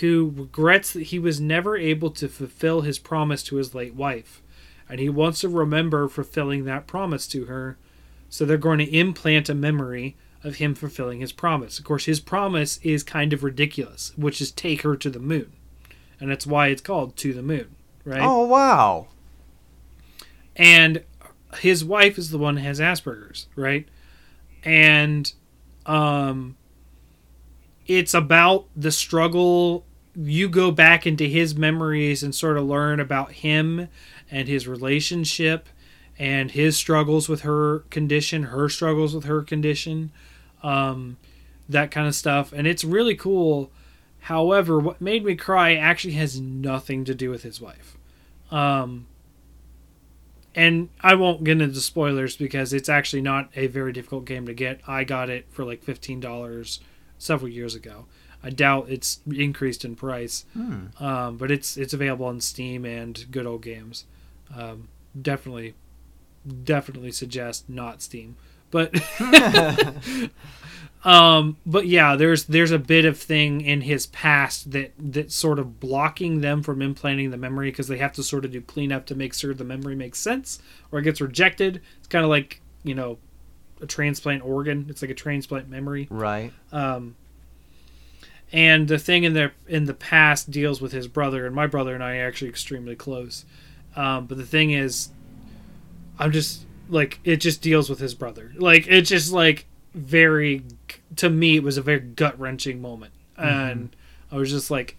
who 0.00 0.32
regrets 0.36 0.92
that 0.92 1.04
he 1.04 1.18
was 1.18 1.40
never 1.40 1.76
able 1.76 2.10
to 2.10 2.28
fulfill 2.28 2.80
his 2.80 2.98
promise 2.98 3.42
to 3.44 3.56
his 3.56 3.74
late 3.74 3.94
wife. 3.94 4.42
And 4.88 4.98
he 5.00 5.08
wants 5.08 5.40
to 5.40 5.48
remember 5.48 6.08
fulfilling 6.08 6.64
that 6.64 6.86
promise 6.86 7.26
to 7.28 7.44
her. 7.44 7.78
So 8.28 8.44
they're 8.44 8.58
going 8.58 8.80
to 8.80 8.96
implant 8.96 9.48
a 9.48 9.54
memory 9.54 10.16
of 10.42 10.56
him 10.56 10.74
fulfilling 10.74 11.20
his 11.20 11.32
promise. 11.32 11.78
Of 11.78 11.84
course, 11.84 12.04
his 12.04 12.20
promise 12.20 12.78
is 12.82 13.02
kind 13.02 13.32
of 13.32 13.42
ridiculous, 13.42 14.12
which 14.16 14.40
is 14.40 14.50
take 14.50 14.82
her 14.82 14.96
to 14.96 15.08
the 15.08 15.20
moon. 15.20 15.52
And 16.20 16.30
that's 16.30 16.46
why 16.46 16.68
it's 16.68 16.82
called 16.82 17.16
To 17.16 17.32
the 17.32 17.42
Moon, 17.42 17.74
right? 18.04 18.20
Oh 18.22 18.46
wow! 18.46 19.08
And 20.56 21.02
his 21.58 21.84
wife 21.84 22.18
is 22.18 22.30
the 22.30 22.38
one 22.38 22.56
has 22.56 22.80
Asperger's, 22.80 23.48
right? 23.56 23.88
And 24.64 25.32
um 25.86 26.56
it's 27.86 28.14
about 28.14 28.66
the 28.74 28.90
struggle 28.90 29.84
you 30.16 30.48
go 30.48 30.70
back 30.70 31.06
into 31.06 31.24
his 31.24 31.56
memories 31.56 32.22
and 32.22 32.34
sort 32.34 32.56
of 32.56 32.64
learn 32.64 33.00
about 33.00 33.32
him 33.32 33.88
and 34.30 34.48
his 34.48 34.66
relationship 34.66 35.68
and 36.18 36.52
his 36.52 36.76
struggles 36.76 37.28
with 37.28 37.42
her 37.42 37.80
condition, 37.90 38.44
her 38.44 38.68
struggles 38.68 39.14
with 39.14 39.24
her 39.24 39.42
condition, 39.42 40.12
um, 40.62 41.16
that 41.68 41.90
kind 41.90 42.06
of 42.06 42.14
stuff. 42.14 42.52
And 42.52 42.66
it's 42.66 42.84
really 42.84 43.16
cool. 43.16 43.70
However, 44.20 44.78
what 44.78 45.00
made 45.00 45.24
me 45.24 45.34
cry 45.34 45.74
actually 45.74 46.14
has 46.14 46.40
nothing 46.40 47.04
to 47.04 47.14
do 47.14 47.30
with 47.30 47.42
his 47.42 47.60
wife. 47.60 47.96
Um, 48.50 49.06
and 50.54 50.88
I 51.00 51.14
won't 51.14 51.44
get 51.44 51.60
into 51.60 51.80
spoilers 51.80 52.36
because 52.36 52.72
it's 52.72 52.88
actually 52.88 53.22
not 53.22 53.50
a 53.56 53.66
very 53.66 53.92
difficult 53.92 54.24
game 54.24 54.46
to 54.46 54.54
get. 54.54 54.80
I 54.86 55.04
got 55.04 55.30
it 55.30 55.46
for 55.50 55.64
like 55.64 55.82
fifteen 55.82 56.20
dollars 56.20 56.80
several 57.18 57.48
years 57.50 57.74
ago. 57.74 58.06
I 58.42 58.50
doubt 58.50 58.86
it's 58.90 59.20
increased 59.26 59.84
in 59.84 59.96
price, 59.96 60.44
um, 61.00 61.36
but 61.38 61.50
it's 61.50 61.76
it's 61.76 61.94
available 61.94 62.26
on 62.26 62.40
Steam 62.40 62.84
and 62.84 63.24
Good 63.30 63.46
Old 63.46 63.62
Games. 63.62 64.04
Um, 64.54 64.88
definitely, 65.20 65.74
definitely 66.64 67.10
suggest 67.12 67.68
not 67.70 68.02
Steam, 68.02 68.36
but 68.70 68.92
um, 71.04 71.58
but 71.66 71.86
yeah, 71.86 72.16
there's 72.16 72.44
there's 72.44 72.70
a 72.70 72.78
bit 72.78 73.04
of 73.04 73.18
thing 73.18 73.60
in 73.60 73.82
his 73.82 74.06
past 74.06 74.70
that 74.70 74.92
that's 74.98 75.34
sort 75.34 75.58
of 75.58 75.78
blocking 75.78 76.40
them 76.40 76.62
from 76.62 76.80
implanting 76.80 77.30
the 77.30 77.36
memory 77.36 77.70
because 77.70 77.88
they 77.88 77.98
have 77.98 78.12
to 78.14 78.22
sort 78.22 78.44
of 78.46 78.52
do 78.52 78.62
cleanup 78.62 79.04
to 79.06 79.14
make 79.14 79.34
sure 79.34 79.52
the 79.52 79.64
memory 79.64 79.94
makes 79.94 80.18
sense 80.18 80.58
or 80.90 80.98
it 80.98 81.02
gets 81.02 81.20
rejected. 81.20 81.82
It's 81.98 82.08
kind 82.08 82.24
of 82.24 82.30
like 82.30 82.62
you 82.84 82.94
know 82.94 83.18
a 83.82 83.86
transplant 83.86 84.42
organ. 84.42 84.86
It's 84.88 85.02
like 85.02 85.10
a 85.10 85.14
transplant 85.14 85.68
memory. 85.68 86.08
Right. 86.10 86.52
Um, 86.72 87.16
and 88.50 88.88
the 88.88 88.98
thing 88.98 89.24
in 89.24 89.34
their 89.34 89.52
in 89.68 89.84
the 89.84 89.94
past 89.94 90.50
deals 90.50 90.80
with 90.80 90.92
his 90.92 91.06
brother, 91.06 91.44
and 91.44 91.54
my 91.54 91.66
brother 91.66 91.94
and 91.94 92.02
I 92.02 92.16
are 92.16 92.26
actually 92.26 92.48
extremely 92.48 92.96
close. 92.96 93.44
Um, 93.94 94.24
but 94.26 94.38
the 94.38 94.46
thing 94.46 94.70
is, 94.70 95.10
I'm 96.18 96.32
just 96.32 96.64
like 96.88 97.20
it 97.24 97.36
just 97.36 97.60
deals 97.60 97.90
with 97.90 97.98
his 97.98 98.14
brother. 98.14 98.52
Like 98.56 98.86
it's 98.88 99.10
just 99.10 99.32
like 99.32 99.66
very 99.92 100.64
to 101.16 101.30
me 101.30 101.56
it 101.56 101.62
was 101.62 101.76
a 101.76 101.82
very 101.82 102.00
gut 102.00 102.38
wrenching 102.38 102.80
moment, 102.80 103.12
and 103.36 103.94
I 104.30 104.36
was 104.36 104.50
just 104.50 104.70
like 104.70 104.96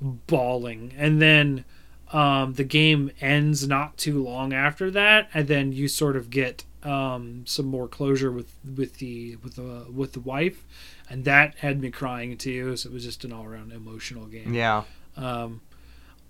bawling. 0.00 0.92
And 0.96 1.20
then 1.20 1.64
um, 2.12 2.54
the 2.54 2.64
game 2.64 3.10
ends 3.20 3.66
not 3.66 3.96
too 3.96 4.22
long 4.22 4.52
after 4.52 4.90
that, 4.90 5.28
and 5.32 5.48
then 5.48 5.72
you 5.72 5.88
sort 5.88 6.16
of 6.16 6.30
get 6.30 6.64
um, 6.82 7.44
some 7.46 7.66
more 7.66 7.88
closure 7.88 8.30
with 8.30 8.52
with 8.76 8.98
the 8.98 9.36
with 9.36 9.56
the 9.56 9.86
with 9.92 10.12
the 10.12 10.20
wife, 10.20 10.64
and 11.08 11.24
that 11.24 11.56
had 11.56 11.80
me 11.80 11.90
crying 11.90 12.36
too. 12.36 12.76
So 12.76 12.90
it 12.90 12.92
was 12.92 13.04
just 13.04 13.24
an 13.24 13.32
all 13.32 13.44
around 13.44 13.72
emotional 13.72 14.26
game. 14.26 14.52
Yeah. 14.52 14.84
Um, 15.16 15.60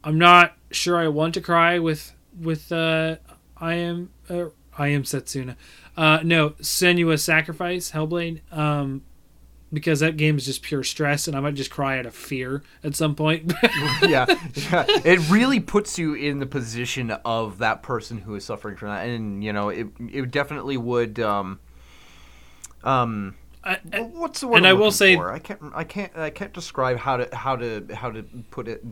I'm 0.05 0.19
not 0.19 0.57
sure 0.71 0.99
I 0.99 1.09
want 1.09 1.35
to 1.35 1.41
cry 1.41 1.79
with 1.79 2.13
with 2.39 2.71
uh, 2.73 3.17
I 3.57 3.75
am 3.75 4.11
uh, 4.29 4.47
I 4.77 4.89
am 4.89 5.03
Setsuna. 5.03 5.57
Uh, 5.97 6.21
no, 6.23 6.51
Senua's 6.61 7.23
Sacrifice 7.23 7.93
Hellblade. 7.93 8.41
Um, 8.53 9.03
because 9.73 10.01
that 10.01 10.17
game 10.17 10.37
is 10.37 10.45
just 10.47 10.63
pure 10.63 10.83
stress, 10.85 11.27
and 11.29 11.37
I 11.37 11.41
might 11.41 11.55
just 11.55 11.71
cry 11.71 11.99
out 11.99 12.07
of 12.07 12.15
fear 12.15 12.63
at 12.85 12.95
some 12.95 13.15
point. 13.15 13.53
yeah, 14.03 14.27
yeah. 14.55 14.85
It 15.05 15.29
really 15.31 15.61
puts 15.61 15.99
you 15.99 16.15
in 16.15 16.39
the 16.41 16.47
position 16.47 17.11
of 17.25 17.59
that 17.59 17.83
person 17.83 18.19
who 18.19 18.35
is 18.35 18.45
suffering 18.45 18.77
from 18.77 18.89
that, 18.89 19.07
and 19.07 19.43
you 19.43 19.53
know, 19.53 19.69
it 19.71 19.87
it 19.99 20.31
definitely 20.31 20.77
would. 20.77 21.19
Um, 21.21 21.61
um, 22.85 23.35
I, 23.65 23.79
I- 23.93 24.01
what's 24.01 24.41
the 24.41 24.49
word? 24.49 24.59
and 24.59 24.67
I'm 24.67 24.77
I 24.77 24.79
will 24.79 24.91
say- 24.91 25.15
for? 25.17 25.31
I 25.33 25.39
can't, 25.39 25.61
I 25.75 25.85
can't, 25.85 26.17
I 26.17 26.31
can't 26.31 26.53
describe 26.53 26.99
how 26.99 27.19
to 27.19 27.35
how 27.37 27.57
to 27.57 27.87
how 27.95 28.11
to 28.11 28.23
put 28.51 28.69
it. 28.69 28.85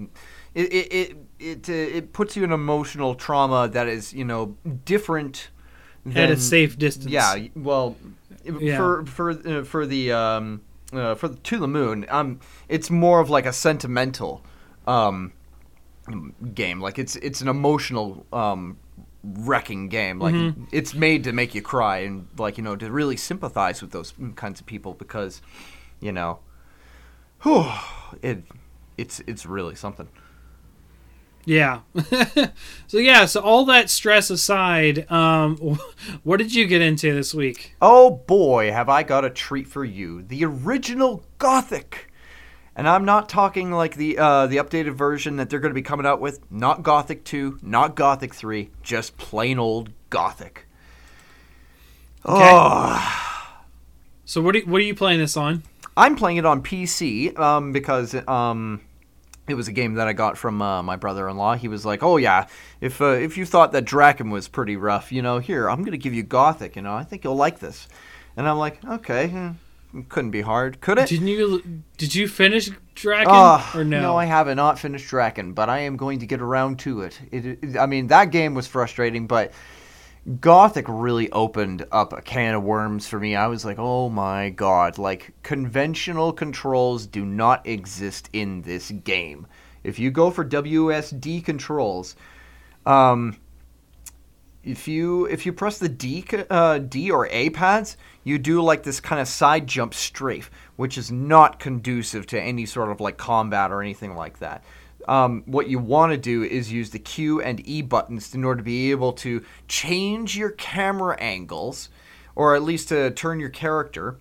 It 0.55 0.73
it 0.73 0.93
it 0.93 1.17
it, 1.39 1.69
uh, 1.69 1.73
it 1.73 2.13
puts 2.13 2.37
you 2.37 2.45
in 2.45 2.53
emotional 2.53 3.15
trauma 3.15 3.69
that 3.69 3.89
is 3.89 4.13
you 4.13 4.25
know 4.25 4.57
different. 4.85 5.51
at 6.15 6.31
a 6.31 6.37
safe 6.37 6.79
distance. 6.79 7.11
Yeah, 7.11 7.37
well, 7.55 7.97
Yeah. 8.45 8.77
for 8.79 9.05
for 9.07 9.31
uh, 9.31 9.65
for 9.65 9.87
the 9.87 10.13
um 10.13 10.63
uh, 10.93 11.15
for 11.15 11.29
the, 11.29 11.37
to 11.37 11.59
the 11.59 11.69
moon, 11.69 12.07
um, 12.09 12.41
it's 12.69 12.91
more 12.91 13.21
of 13.21 13.31
like 13.31 13.47
a 13.47 13.53
sentimental 13.53 14.43
um 14.87 15.33
game. 16.55 16.81
Like 16.81 16.99
it's 16.99 17.17
it's 17.17 17.41
an 17.41 17.49
emotional 17.49 18.27
um 18.33 18.79
wrecking 19.23 19.89
game. 19.89 20.19
Like 20.19 20.35
Mm-hmm. 20.35 20.65
it's 20.73 20.95
made 20.95 21.25
to 21.25 21.33
make 21.33 21.55
you 21.55 21.63
cry 21.63 21.99
and 21.99 22.27
like 22.39 22.57
you 22.59 22.65
know 22.65 22.77
to 22.77 22.91
really 22.91 23.17
sympathize 23.17 23.83
with 23.83 23.91
those 23.93 24.15
kinds 24.37 24.61
of 24.61 24.67
people 24.67 24.95
because 24.95 25.43
you 26.01 26.13
know, 26.13 26.39
whew, 27.43 27.67
it 28.23 28.45
it's 28.97 29.21
it's 29.27 29.47
really 29.47 29.75
something. 29.75 30.09
Yeah. 31.45 31.81
so 32.87 32.99
yeah, 32.99 33.25
so 33.25 33.41
all 33.41 33.65
that 33.67 33.91
stress 33.91 34.31
aside, 34.31 35.11
um, 35.11 35.57
what 36.23 36.37
did 36.37 36.55
you 36.55 36.67
get 36.67 36.83
into 36.83 37.15
this 37.15 37.35
week? 37.35 37.75
Oh 37.81 38.11
boy, 38.11 38.73
have 38.73 38.89
I 38.89 39.03
got 39.03 39.25
a 39.25 39.31
treat 39.31 39.67
for 39.67 39.85
you. 39.85 40.23
The 40.23 40.45
original 40.45 41.25
Gothic. 41.39 42.11
And 42.77 42.89
I'm 42.89 43.05
not 43.05 43.29
talking 43.29 43.73
like 43.73 43.97
the 43.97 44.17
uh, 44.17 44.47
the 44.47 44.57
updated 44.57 44.95
version 44.95 45.37
that 45.37 45.51
they're 45.51 45.61
going 45.61 45.73
to 45.73 45.75
be 45.75 45.83
coming 45.83 46.07
out 46.07 46.21
with. 46.21 46.41
Not 46.51 46.83
Gothic 46.83 47.25
2, 47.25 47.59
not 47.63 47.95
Gothic 47.95 48.35
3, 48.35 48.71
just 48.83 49.17
plain 49.19 49.59
old 49.59 49.91
Gothic. 50.09 50.67
Okay. 52.25 52.51
Oh, 52.53 53.63
So 54.25 54.41
what 54.41 54.55
are, 54.55 54.61
what 54.61 54.81
are 54.81 54.85
you 54.85 54.95
playing 54.95 55.21
this 55.21 55.37
on? 55.37 55.63
I'm 55.97 56.17
playing 56.17 56.37
it 56.37 56.47
on 56.47 56.63
PC 56.63 57.37
um, 57.39 57.73
because 57.73 58.15
um, 58.29 58.81
it 59.51 59.55
was 59.55 59.69
a 59.69 59.73
game 59.73 59.95
that 59.95 60.09
I 60.09 60.13
got 60.13 60.39
from 60.39 60.63
uh, 60.63 60.83
my 60.83 60.97
brother-in-law. 60.97 61.57
He 61.57 61.69
was 61.69 61.85
like, 61.85 62.03
"Oh 62.03 62.17
yeah, 62.17 62.47
if 62.81 63.01
uh, 63.01 63.07
if 63.07 63.37
you 63.37 63.45
thought 63.45 63.73
that 63.73 63.85
Drakan 63.85 64.31
was 64.31 64.49
pretty 64.49 64.77
rough, 64.77 65.13
you 65.13 65.23
know, 65.23 65.39
here 65.39 65.69
I'm 65.69 65.81
going 65.81 65.93
to 65.93 65.99
give 65.99 66.15
you 66.15 66.23
Gothic. 66.23 66.77
You 66.77 66.83
know, 66.83 66.95
I 66.95 67.05
think 67.05 67.25
you'll 67.25 67.37
like 67.37 67.59
this." 67.59 67.89
And 68.37 68.49
I'm 68.49 68.59
like, 68.59 68.85
"Okay, 68.85 69.29
hmm, 69.29 70.01
couldn't 70.09 70.31
be 70.31 70.41
hard, 70.43 70.81
could 70.81 70.99
it?" 70.99 71.09
Didn't 71.09 71.27
you 71.29 71.83
did 71.99 72.15
you 72.15 72.29
finish 72.29 72.71
Dragon 72.95 73.29
Ah, 73.29 73.77
or 73.77 73.85
no? 73.85 74.17
I 74.17 74.25
have 74.27 74.47
not 74.55 74.79
finished 74.79 75.11
Drakan, 75.11 75.55
but 75.55 75.69
I 75.69 75.81
am 75.81 75.97
going 75.97 76.21
to 76.21 76.27
get 76.27 76.41
around 76.41 76.79
to 76.81 77.03
it. 77.03 77.21
It, 77.31 77.47
it. 77.47 77.77
I 77.77 77.87
mean, 77.87 78.07
that 78.09 78.27
game 78.27 78.55
was 78.55 78.67
frustrating, 78.67 79.27
but 79.27 79.53
Gothic 80.41 80.85
really 80.87 81.33
opened 81.33 81.87
up 81.91 82.13
a 82.13 82.21
can 82.21 82.55
of 82.55 82.63
worms 82.63 83.09
for 83.09 83.19
me. 83.19 83.35
I 83.35 83.47
was 83.47 83.65
like, 83.65 83.79
oh 83.79 84.11
my 84.11 84.51
god, 84.51 84.99
like 84.99 85.33
conventional 85.43 86.33
controls 86.33 87.07
do 87.07 87.25
not 87.25 87.67
exist 87.67 88.29
in 88.33 88.63
this 88.63 88.91
game. 88.91 89.47
If 89.83 89.99
you 89.99 90.11
go 90.11 90.31
for 90.31 90.45
WSD 90.45 91.43
controls, 91.43 92.17
um, 92.85 93.39
if 94.63 94.87
you 94.87 95.25
if 95.25 95.47
you 95.47 95.55
press 95.55 95.79
the 95.79 95.89
D 95.89 96.23
uh, 96.51 96.79
D 96.79 97.11
or 97.11 97.27
A 97.29 97.49
pads, 97.51 97.97
you 98.23 98.39
do 98.39 98.61
like 98.61 98.83
this 98.83 99.01
kind 99.01 99.23
of 99.23 99.27
side 99.27 99.67
jump 99.67 99.95
strafe, 99.95 100.51
which 100.77 100.99
is 100.99 101.11
not 101.11 101.59
conducive 101.59 102.27
to 102.27 102.41
any 102.41 102.67
sort 102.67 102.91
of 102.91 103.01
like 103.01 103.17
combat 103.17 103.73
or 103.73 103.81
anything 103.81 104.15
like 104.15 104.39
that. 104.41 104.63
Um, 105.09 105.43
what 105.47 105.69
you 105.69 105.79
want 105.79 106.13
to 106.13 106.19
do 106.19 106.43
is 106.43 106.73
use 106.73 106.91
the 106.91 106.99
Q 106.99 107.41
and 107.41 107.67
E 107.67 107.83
buttons 107.83 108.35
in 108.35 108.45
order 108.45 108.59
to 108.59 108.65
be 108.65 108.91
able 108.91 109.13
to 109.15 109.45
change 109.69 110.37
your 110.37 110.51
camera 110.51 111.17
angles, 111.19 111.89
or 112.35 112.55
at 112.55 112.63
least 112.63 112.89
to 112.89 113.11
turn 113.11 113.41
your 113.41 113.49
character. 113.49 114.17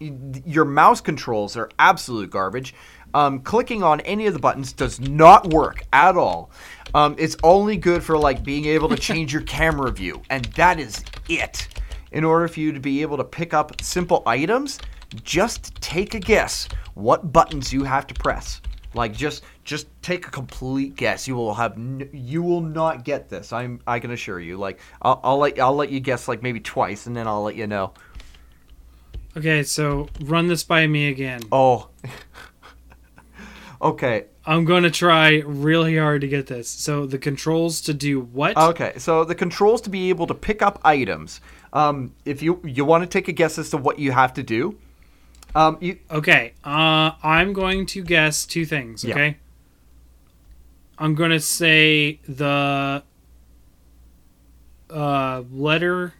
Your 0.00 0.64
mouse 0.64 1.00
controls 1.00 1.56
are 1.56 1.70
absolute 1.78 2.30
garbage. 2.30 2.74
Um, 3.14 3.40
clicking 3.40 3.84
on 3.84 4.00
any 4.00 4.26
of 4.26 4.32
the 4.32 4.40
buttons 4.40 4.72
does 4.72 4.98
not 4.98 5.52
work 5.52 5.84
at 5.92 6.16
all. 6.16 6.50
Um, 6.94 7.14
it's 7.16 7.36
only 7.44 7.76
good 7.76 8.02
for 8.02 8.18
like 8.18 8.42
being 8.42 8.64
able 8.64 8.88
to 8.88 8.96
change 8.96 9.32
your 9.32 9.42
camera 9.46 9.90
view, 9.92 10.20
and 10.30 10.44
that 10.56 10.80
is 10.80 11.04
it. 11.28 11.68
In 12.10 12.24
order 12.24 12.48
for 12.48 12.60
you 12.60 12.72
to 12.72 12.80
be 12.80 13.02
able 13.02 13.16
to 13.16 13.24
pick 13.24 13.54
up 13.54 13.80
simple 13.82 14.22
items, 14.26 14.78
just 15.22 15.74
take 15.80 16.14
a 16.14 16.20
guess 16.20 16.68
what 16.94 17.32
buttons 17.32 17.72
you 17.72 17.84
have 17.84 18.06
to 18.08 18.14
press. 18.14 18.60
Like 18.94 19.12
just 19.12 19.44
just 19.64 19.86
take 20.02 20.26
a 20.26 20.30
complete 20.30 20.96
guess. 20.96 21.26
You 21.26 21.34
will 21.34 21.54
have 21.54 21.72
n- 21.72 22.08
you 22.12 22.42
will 22.42 22.60
not 22.60 23.04
get 23.04 23.28
this. 23.28 23.52
I'm 23.52 23.80
I 23.86 23.98
can 23.98 24.10
assure 24.10 24.40
you. 24.40 24.56
Like 24.56 24.80
I'll, 25.02 25.20
I'll 25.22 25.38
let 25.38 25.58
I'll 25.58 25.74
let 25.74 25.90
you 25.90 26.00
guess 26.00 26.28
like 26.28 26.42
maybe 26.42 26.60
twice, 26.60 27.06
and 27.06 27.16
then 27.16 27.26
I'll 27.26 27.42
let 27.42 27.56
you 27.56 27.66
know. 27.66 27.92
Okay, 29.36 29.64
so 29.64 30.08
run 30.20 30.46
this 30.46 30.62
by 30.62 30.86
me 30.86 31.08
again. 31.08 31.40
Oh. 31.50 31.88
okay. 33.82 34.26
I'm 34.46 34.64
going 34.64 34.82
to 34.82 34.90
try 34.90 35.42
really 35.44 35.96
hard 35.96 36.20
to 36.20 36.28
get 36.28 36.46
this. 36.46 36.68
So 36.68 37.06
the 37.06 37.18
controls 37.18 37.80
to 37.82 37.94
do 37.94 38.20
what? 38.20 38.56
Okay, 38.56 38.92
so 38.98 39.24
the 39.24 39.34
controls 39.34 39.80
to 39.82 39.90
be 39.90 40.10
able 40.10 40.26
to 40.26 40.34
pick 40.34 40.60
up 40.62 40.80
items. 40.84 41.40
Um, 41.72 42.14
if 42.24 42.42
you 42.42 42.60
you 42.62 42.84
want 42.84 43.02
to 43.02 43.08
take 43.08 43.26
a 43.28 43.32
guess 43.32 43.58
as 43.58 43.70
to 43.70 43.78
what 43.78 43.98
you 43.98 44.12
have 44.12 44.34
to 44.34 44.42
do, 44.42 44.78
um, 45.54 45.78
you 45.80 45.98
Okay, 46.10 46.54
uh, 46.64 47.12
I'm 47.22 47.52
going 47.52 47.86
to 47.86 48.02
guess 48.02 48.44
two 48.46 48.66
things. 48.66 49.04
Yeah. 49.04 49.14
Okay, 49.14 49.36
I'm 50.98 51.14
going 51.14 51.30
to 51.30 51.40
say 51.40 52.20
the 52.28 53.02
uh, 54.90 55.42
letter 55.50 56.14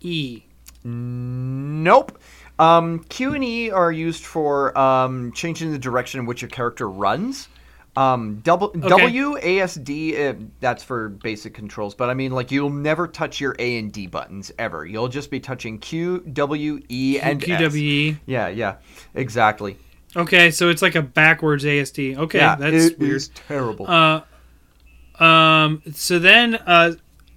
E. 0.00 0.42
nope. 0.84 2.18
Um, 2.58 3.00
Q 3.08 3.34
and 3.34 3.44
E 3.44 3.70
are 3.70 3.90
used 3.90 4.24
for 4.24 4.76
um, 4.78 5.32
changing 5.32 5.72
the 5.72 5.78
direction 5.78 6.20
in 6.20 6.26
which 6.26 6.42
your 6.42 6.50
character 6.50 6.88
runs. 6.88 7.48
Um, 7.94 8.40
double, 8.42 8.68
W, 8.68 9.36
A, 9.42 9.60
S, 9.60 9.74
D, 9.74 10.26
uh, 10.26 10.34
that's 10.60 10.82
for 10.82 11.10
basic 11.10 11.52
controls. 11.52 11.94
But 11.94 12.08
I 12.08 12.14
mean, 12.14 12.32
like, 12.32 12.50
you'll 12.50 12.70
never 12.70 13.06
touch 13.06 13.38
your 13.38 13.54
A 13.58 13.78
and 13.78 13.92
D 13.92 14.06
buttons 14.06 14.50
ever. 14.58 14.86
You'll 14.86 15.08
just 15.08 15.30
be 15.30 15.40
touching 15.40 15.78
Q, 15.78 16.20
W, 16.20 16.80
E, 16.88 17.18
and 17.20 17.40
QWE. 17.40 18.18
Yeah, 18.24 18.48
yeah, 18.48 18.76
exactly. 19.14 19.76
Okay, 20.16 20.50
so 20.50 20.70
it's 20.70 20.80
like 20.80 20.94
a 20.94 21.02
backwards 21.02 21.64
ASD. 21.64 22.16
Okay, 22.16 22.38
yeah, 22.38 22.56
that's 22.56 22.74
it 22.86 22.98
weird. 22.98 23.16
is 23.16 23.28
terrible. 23.28 23.86
Uh, 23.86 24.22
um, 25.22 25.82
so 25.92 26.18
then 26.18 26.54
uh, 26.54 26.94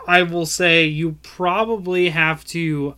I 0.07 0.23
will 0.23 0.45
say 0.45 0.85
you 0.85 1.17
probably 1.21 2.09
have 2.09 2.45
to 2.45 2.95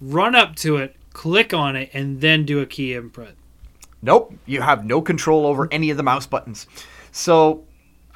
run 0.00 0.34
up 0.34 0.56
to 0.56 0.76
it, 0.76 0.94
click 1.12 1.54
on 1.54 1.74
it, 1.74 1.90
and 1.92 2.20
then 2.20 2.44
do 2.44 2.60
a 2.60 2.66
key 2.66 2.94
input. 2.94 3.30
Nope, 4.00 4.34
you 4.46 4.60
have 4.60 4.84
no 4.84 5.02
control 5.02 5.46
over 5.46 5.68
any 5.72 5.90
of 5.90 5.96
the 5.96 6.02
mouse 6.02 6.26
buttons. 6.26 6.66
So, 7.12 7.64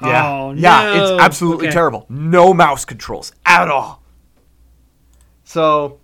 yeah, 0.01 0.27
Oh, 0.27 0.53
yeah, 0.53 0.83
no. 0.93 1.01
it's 1.01 1.11
absolutely 1.23 1.67
Okay. 1.67 1.73
terrible. 1.73 2.05
No 2.09 2.53
mouse 2.53 2.85
controls 2.85 3.31
at 3.45 3.69
all. 3.69 4.03
So, 5.43 5.99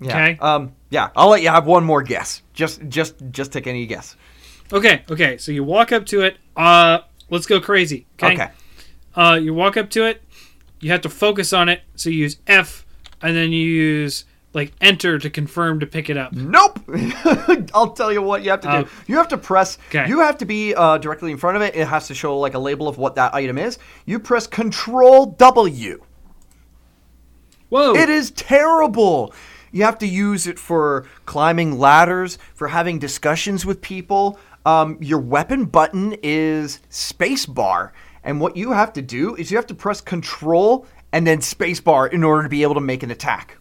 yeah, 0.00 0.16
Okay. 0.16 0.38
um, 0.40 0.72
yeah, 0.90 1.08
I'll 1.16 1.28
let 1.28 1.42
you 1.42 1.48
have 1.48 1.66
one 1.66 1.84
more 1.84 2.02
guess. 2.02 2.42
Just, 2.54 2.86
just, 2.88 3.14
just 3.30 3.52
take 3.52 3.66
any 3.66 3.86
guess. 3.86 4.16
Okay, 4.72 5.02
okay. 5.10 5.36
So 5.38 5.52
you 5.52 5.64
walk 5.64 5.92
up 5.92 6.06
to 6.06 6.22
it. 6.22 6.38
Uh, 6.56 7.00
let's 7.30 7.46
go 7.46 7.60
crazy. 7.60 8.06
Okay. 8.22 8.34
Okay. 8.34 8.48
Uh, 9.14 9.38
you 9.40 9.52
walk 9.52 9.76
up 9.76 9.90
to 9.90 10.04
it. 10.06 10.22
You 10.80 10.90
have 10.90 11.02
to 11.02 11.08
focus 11.10 11.52
on 11.52 11.68
it. 11.68 11.82
So 11.94 12.10
you 12.10 12.18
use 12.18 12.38
F, 12.46 12.86
and 13.20 13.36
then 13.36 13.52
you 13.52 13.64
use 13.66 14.24
like 14.54 14.72
Enter 14.80 15.18
to 15.18 15.30
confirm 15.30 15.80
to 15.80 15.86
pick 15.86 16.10
it 16.10 16.16
up. 16.16 16.32
Nope. 16.32 16.80
I'll 17.74 17.92
tell 17.92 18.12
you 18.12 18.22
what 18.22 18.42
you 18.42 18.50
have 18.50 18.60
to 18.62 18.68
do. 18.68 18.74
Oh. 18.74 18.88
You 19.06 19.16
have 19.16 19.28
to 19.28 19.38
press. 19.38 19.78
Okay. 19.88 20.06
You 20.08 20.20
have 20.20 20.38
to 20.38 20.44
be 20.44 20.74
uh, 20.74 20.98
directly 20.98 21.30
in 21.30 21.38
front 21.38 21.56
of 21.56 21.62
it. 21.62 21.74
It 21.74 21.86
has 21.88 22.08
to 22.08 22.14
show 22.14 22.38
like 22.38 22.54
a 22.54 22.58
label 22.58 22.88
of 22.88 22.98
what 22.98 23.14
that 23.14 23.34
item 23.34 23.58
is. 23.58 23.78
You 24.04 24.18
press 24.18 24.46
Control 24.46 25.26
W. 25.26 26.02
Whoa! 27.70 27.94
It 27.94 28.10
is 28.10 28.30
terrible. 28.32 29.32
You 29.70 29.84
have 29.84 29.98
to 29.98 30.06
use 30.06 30.46
it 30.46 30.58
for 30.58 31.06
climbing 31.24 31.78
ladders, 31.78 32.36
for 32.54 32.68
having 32.68 32.98
discussions 32.98 33.64
with 33.64 33.80
people. 33.80 34.38
Um, 34.66 34.98
your 35.00 35.18
weapon 35.18 35.64
button 35.64 36.14
is 36.22 36.80
spacebar, 36.90 37.92
and 38.22 38.38
what 38.38 38.56
you 38.56 38.72
have 38.72 38.92
to 38.92 39.02
do 39.02 39.34
is 39.36 39.50
you 39.50 39.56
have 39.56 39.66
to 39.68 39.74
press 39.74 40.02
Control 40.02 40.86
and 41.12 41.26
then 41.26 41.38
spacebar 41.38 42.12
in 42.12 42.22
order 42.22 42.42
to 42.42 42.48
be 42.50 42.62
able 42.62 42.74
to 42.74 42.80
make 42.80 43.02
an 43.02 43.10
attack. 43.10 43.56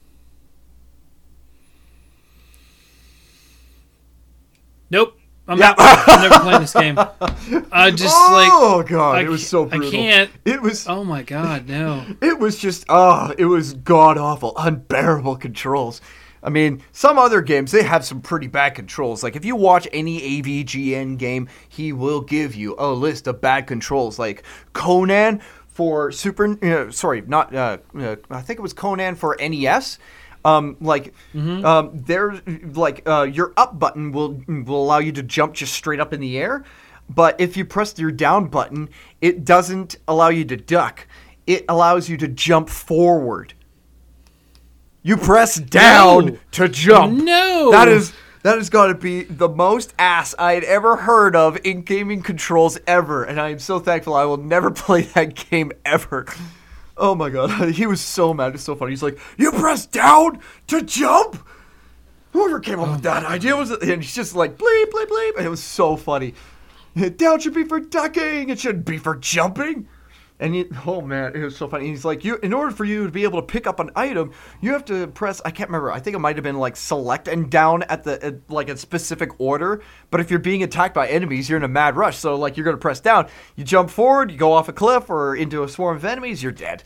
Nope. 4.92 5.18
I'm 5.48 5.58
Yeah. 5.58 5.74
not. 5.78 6.04
I'm 6.08 6.22
never 6.30 6.40
playing 6.40 6.62
this 6.62 6.74
game. 6.74 6.98
I 7.72 7.90
just 7.92 8.16
oh 8.16 8.76
like. 8.78 8.88
god, 8.90 9.16
I 9.18 9.22
it 9.24 9.30
was 9.30 9.46
so 9.48 9.68
so 9.68 9.76
I 9.76 9.90
can't- 9.90 10.30
It 10.46 10.62
was. 10.62 10.88
Oh 10.88 11.04
my 11.04 11.24
god, 11.24 11.68
no. 11.68 12.06
It 12.22 12.38
was 12.40 12.60
just. 12.60 12.86
Oh, 12.90 13.34
it 13.38 13.46
was 13.46 13.74
god 13.74 14.18
awful, 14.20 14.54
unbearable 14.58 15.38
controls. 15.38 16.00
I 16.44 16.50
mean, 16.50 16.82
some 16.92 17.18
other 17.18 17.42
games 17.42 17.72
they 17.72 17.84
have 17.84 18.04
some 18.06 18.22
pretty 18.22 18.48
bad 18.48 18.76
controls. 18.76 19.24
Like 19.24 19.36
if 19.36 19.44
you 19.46 19.56
watch 19.56 19.88
any 19.92 20.42
AVGN 20.42 21.18
game, 21.18 21.48
he 21.70 21.92
will 21.94 22.22
give 22.22 22.54
you 22.56 22.76
a 22.78 22.88
list 22.92 23.28
of 23.28 23.42
bad 23.42 23.68
controls. 23.68 24.18
Like 24.20 24.44
Conan 24.74 25.42
for 25.68 26.12
Super. 26.12 26.58
Uh, 26.64 26.92
sorry, 26.92 27.22
not. 27.22 27.54
Uh, 27.54 27.78
uh, 27.98 28.16
I 28.30 28.42
think 28.42 28.60
it 28.60 28.62
was 28.62 28.74
Conan 28.74 29.16
for 29.16 29.36
NES. 29.40 29.98
Um, 30.44 30.78
like, 30.82 31.14
um, 31.36 31.92
there's 31.94 32.40
like 32.76 33.08
uh, 33.08 33.24
your 33.24 33.54
up 33.58 33.78
button 33.78 34.12
will 34.12 34.42
will 34.48 34.84
allow 34.84 34.98
you 35.00 35.12
to 35.14 35.24
jump 35.24 35.54
just 35.54 35.74
straight 35.74 36.00
up 36.00 36.14
in 36.14 36.20
the 36.20 36.38
air, 36.38 36.64
but 37.10 37.40
if 37.40 37.56
you 37.58 37.66
press 37.66 37.98
your 38.00 38.12
down 38.12 38.48
button, 38.48 38.90
it 39.22 39.46
doesn't 39.46 39.98
allow 40.08 40.30
you 40.30 40.44
to 40.46 40.58
duck. 40.58 41.08
It 41.46 41.66
allows 41.70 42.10
you 42.10 42.18
to 42.18 42.28
jump 42.28 42.70
forward. 42.70 43.54
You 45.04 45.18
press 45.18 45.56
down 45.56 46.26
No. 46.26 46.38
to 46.52 46.70
jump. 46.70 47.24
No. 47.24 47.70
That 47.72 47.88
is 47.88 48.14
that 48.44 48.58
has 48.58 48.70
got 48.70 48.88
to 48.88 48.96
be 48.96 49.24
the 49.24 49.50
most 49.50 49.94
ass 50.00 50.34
I 50.40 50.54
had 50.54 50.64
ever 50.64 50.96
heard 50.96 51.36
of 51.36 51.58
in 51.64 51.82
gaming 51.84 52.22
controls 52.24 52.80
ever, 52.88 53.24
and 53.24 53.40
I 53.40 53.50
am 53.50 53.60
so 53.60 53.80
thankful 53.80 54.16
I 54.16 54.26
will 54.26 54.38
never 54.38 54.72
play 54.72 55.02
that 55.04 55.36
game 55.50 55.72
ever. 55.86 56.26
Oh 57.02 57.16
my 57.16 57.32
god, 57.32 57.70
he 57.74 57.88
was 57.88 58.00
so 58.00 58.32
mad. 58.32 58.54
It's 58.54 58.64
so 58.64 58.76
funny. 58.76 58.92
He's 58.92 59.02
like, 59.04 59.20
"You 59.36 59.52
press 59.52 59.88
down 59.88 60.40
to 60.68 60.84
jump." 60.84 61.46
Whoever 62.32 62.60
came 62.62 62.80
up 62.80 62.92
with 62.92 63.02
that 63.02 63.26
idea 63.26 63.58
was, 63.58 63.72
and 63.72 64.02
he's 64.04 64.16
just 64.16 64.36
like 64.36 64.58
bleep 64.58 64.86
bleep 64.92 65.08
bleep, 65.08 65.38
and 65.38 65.46
it 65.46 65.50
was 65.50 65.64
so 65.64 65.98
funny. 65.98 66.36
Down 67.18 67.40
should 67.40 67.56
be 67.56 67.64
for 67.64 67.80
ducking. 67.80 68.50
It 68.50 68.60
shouldn't 68.60 68.86
be 68.86 68.98
for 69.00 69.16
jumping. 69.16 69.88
And 70.42 70.56
you, 70.56 70.68
oh 70.88 71.02
man, 71.02 71.36
it 71.36 71.44
was 71.44 71.56
so 71.56 71.68
funny. 71.68 71.88
He's 71.88 72.04
like, 72.04 72.26
you, 72.26 72.38
in 72.38 72.52
order 72.52 72.76
for 72.76 72.84
you 72.84 73.06
to 73.06 73.12
be 73.12 73.24
able 73.24 73.40
to 73.40 73.46
pick 73.46 73.68
up 73.68 73.80
an 73.80 73.92
item, 73.96 74.32
you 74.60 74.72
have 74.74 74.84
to 74.86 75.06
press. 75.06 75.40
I 75.46 75.52
can't 75.52 75.70
remember. 75.70 75.92
I 75.92 76.00
think 76.00 76.16
it 76.16 76.20
might 76.20 76.36
have 76.36 76.44
been 76.44 76.58
like 76.58 76.76
select 76.76 77.28
and 77.28 77.50
down 77.50 77.84
at 77.84 78.04
the 78.04 78.26
at, 78.26 78.50
like 78.50 78.68
a 78.68 78.76
specific 78.76 79.40
order. 79.40 79.84
But 80.10 80.20
if 80.20 80.32
you're 80.32 80.40
being 80.40 80.64
attacked 80.64 80.96
by 80.96 81.08
enemies, 81.08 81.48
you're 81.48 81.58
in 81.58 81.64
a 81.64 81.68
mad 81.68 81.96
rush. 81.96 82.18
So 82.18 82.36
like 82.36 82.58
you're 82.58 82.66
gonna 82.66 82.78
press 82.78 83.00
down. 83.00 83.28
You 83.56 83.64
jump 83.64 83.92
forward, 83.92 84.32
you 84.32 84.38
go 84.38 84.52
off 84.52 84.68
a 84.68 84.74
cliff 84.74 85.12
or 85.12 85.36
into 85.36 85.62
a 85.62 85.70
swarm 85.70 85.98
of 85.98 86.04
enemies, 86.04 86.42
you're 86.42 86.52
dead. 86.52 86.84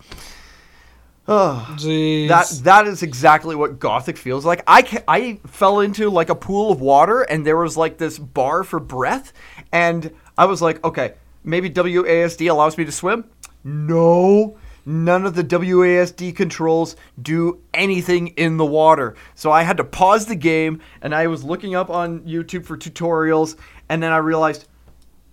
Oh, 1.25 1.65
Jeez. 1.77 2.27
that 2.27 2.49
that 2.65 2.87
is 2.87 3.03
exactly 3.03 3.55
what 3.55 3.79
Gothic 3.79 4.17
feels 4.17 4.45
like. 4.45 4.63
I 4.67 4.81
ca- 4.81 5.03
I 5.07 5.39
fell 5.47 5.79
into 5.79 6.09
like 6.09 6.27
a 6.29 6.35
pool 6.35 6.73
of 6.73 6.81
water 6.81 7.21
and 7.21 7.45
there 7.45 7.57
was 7.57 7.77
like 7.77 7.99
this 7.99 8.19
bar 8.19 8.65
for 8.65 8.81
breath 8.81 9.31
and 9.71 10.11
I 10.37 10.43
was 10.45 10.61
like, 10.61 10.83
okay, 10.83 11.13
maybe 11.45 11.69
WASD 11.69 12.49
allows 12.49 12.77
me 12.77 12.85
to 12.85 12.91
swim. 12.91 13.25
No, 13.65 14.59
none 14.85 15.25
of 15.25 15.33
the 15.33 15.43
WASD 15.43 16.35
controls 16.35 16.95
do 17.19 17.59
anything 17.73 18.27
in 18.29 18.57
the 18.57 18.65
water. 18.65 19.15
So 19.33 19.51
I 19.51 19.63
had 19.63 19.77
to 19.77 19.83
pause 19.83 20.27
the 20.27 20.35
game 20.35 20.81
and 21.01 21.15
I 21.15 21.25
was 21.25 21.43
looking 21.43 21.73
up 21.73 21.89
on 21.89 22.19
YouTube 22.21 22.63
for 22.63 22.77
tutorials 22.77 23.57
and 23.89 24.03
then 24.03 24.11
I 24.11 24.17
realized, 24.17 24.67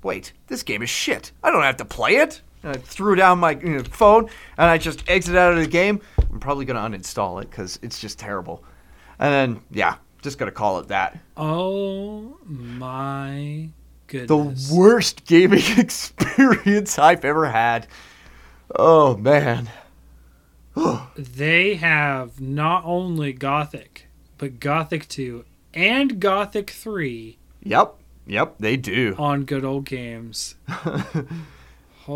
wait, 0.03 0.33
this 0.47 0.63
game 0.63 0.83
is 0.83 0.89
shit. 0.89 1.31
I 1.43 1.51
don't 1.51 1.63
have 1.63 1.77
to 1.77 1.85
play 1.85 2.17
it. 2.17 2.41
And 2.63 2.75
I 2.75 2.79
threw 2.79 3.17
down 3.17 3.39
my 3.39 3.51
you 3.51 3.69
know, 3.69 3.83
phone 3.83 4.31
and 4.57 4.71
I 4.71 4.79
just 4.79 5.07
exited 5.11 5.39
out 5.39 5.53
of 5.53 5.59
the 5.59 5.67
game. 5.67 6.01
I'm 6.31 6.41
probably 6.41 6.65
going 6.65 6.77
to 6.77 6.99
uninstall 6.99 7.43
it 7.43 7.51
because 7.51 7.79
it's 7.83 8.01
just 8.01 8.19
terrible. 8.19 8.65
And 9.19 9.31
then, 9.31 9.63
yeah, 9.71 9.97
just 10.23 10.39
going 10.39 10.51
to 10.51 10.57
call 10.57 10.79
it 10.79 10.89
that. 10.89 11.19
oh 11.37 12.39
my 12.47 13.69
goodness. 14.07 14.71
The 14.71 14.75
worst 14.75 15.27
gaming 15.27 15.63
experience 15.77 16.99
I've 16.99 17.27
ever 17.27 17.51
had. 17.51 17.89
Oh, 18.77 19.17
man. 19.17 19.69
they 21.17 21.75
have 21.75 22.41
not 22.41 22.85
only 22.85 23.33
Gothic, 23.33 24.07
but 24.39 24.59
Gothic 24.61 25.09
2 25.09 25.45
and 25.75 26.19
Gothic 26.21 26.71
3 26.71 27.37
Yep. 27.65 27.95
Yep, 28.27 28.55
they 28.59 28.77
do. 28.77 29.15
on 29.19 29.45
good 29.45 29.65
old 29.65 29.85
games. 29.85 30.55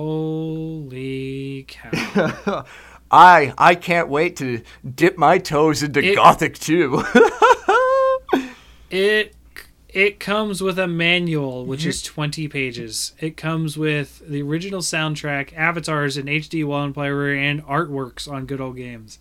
Holy 0.06 1.64
cow. 1.68 2.64
I 3.10 3.54
I 3.56 3.74
can't 3.76 4.08
wait 4.08 4.36
to 4.36 4.62
dip 4.84 5.16
my 5.16 5.38
toes 5.38 5.82
into 5.82 6.00
It- 6.00 6.14
Gothic 6.16 6.58
2. 6.58 7.02
It 8.90 9.34
it 9.88 10.18
comes 10.20 10.60
with 10.62 10.78
a 10.78 10.86
manual 10.86 11.64
which 11.64 11.86
is 11.86 12.02
20 12.02 12.48
pages. 12.48 13.12
It 13.20 13.36
comes 13.36 13.76
with 13.78 14.22
the 14.28 14.42
original 14.42 14.80
soundtrack, 14.80 15.52
avatars 15.56 16.16
in 16.16 16.26
HD 16.26 16.64
player 16.92 17.32
and 17.32 17.64
artworks 17.64 18.30
on 18.30 18.46
good 18.46 18.60
old 18.60 18.76
games. 18.76 19.18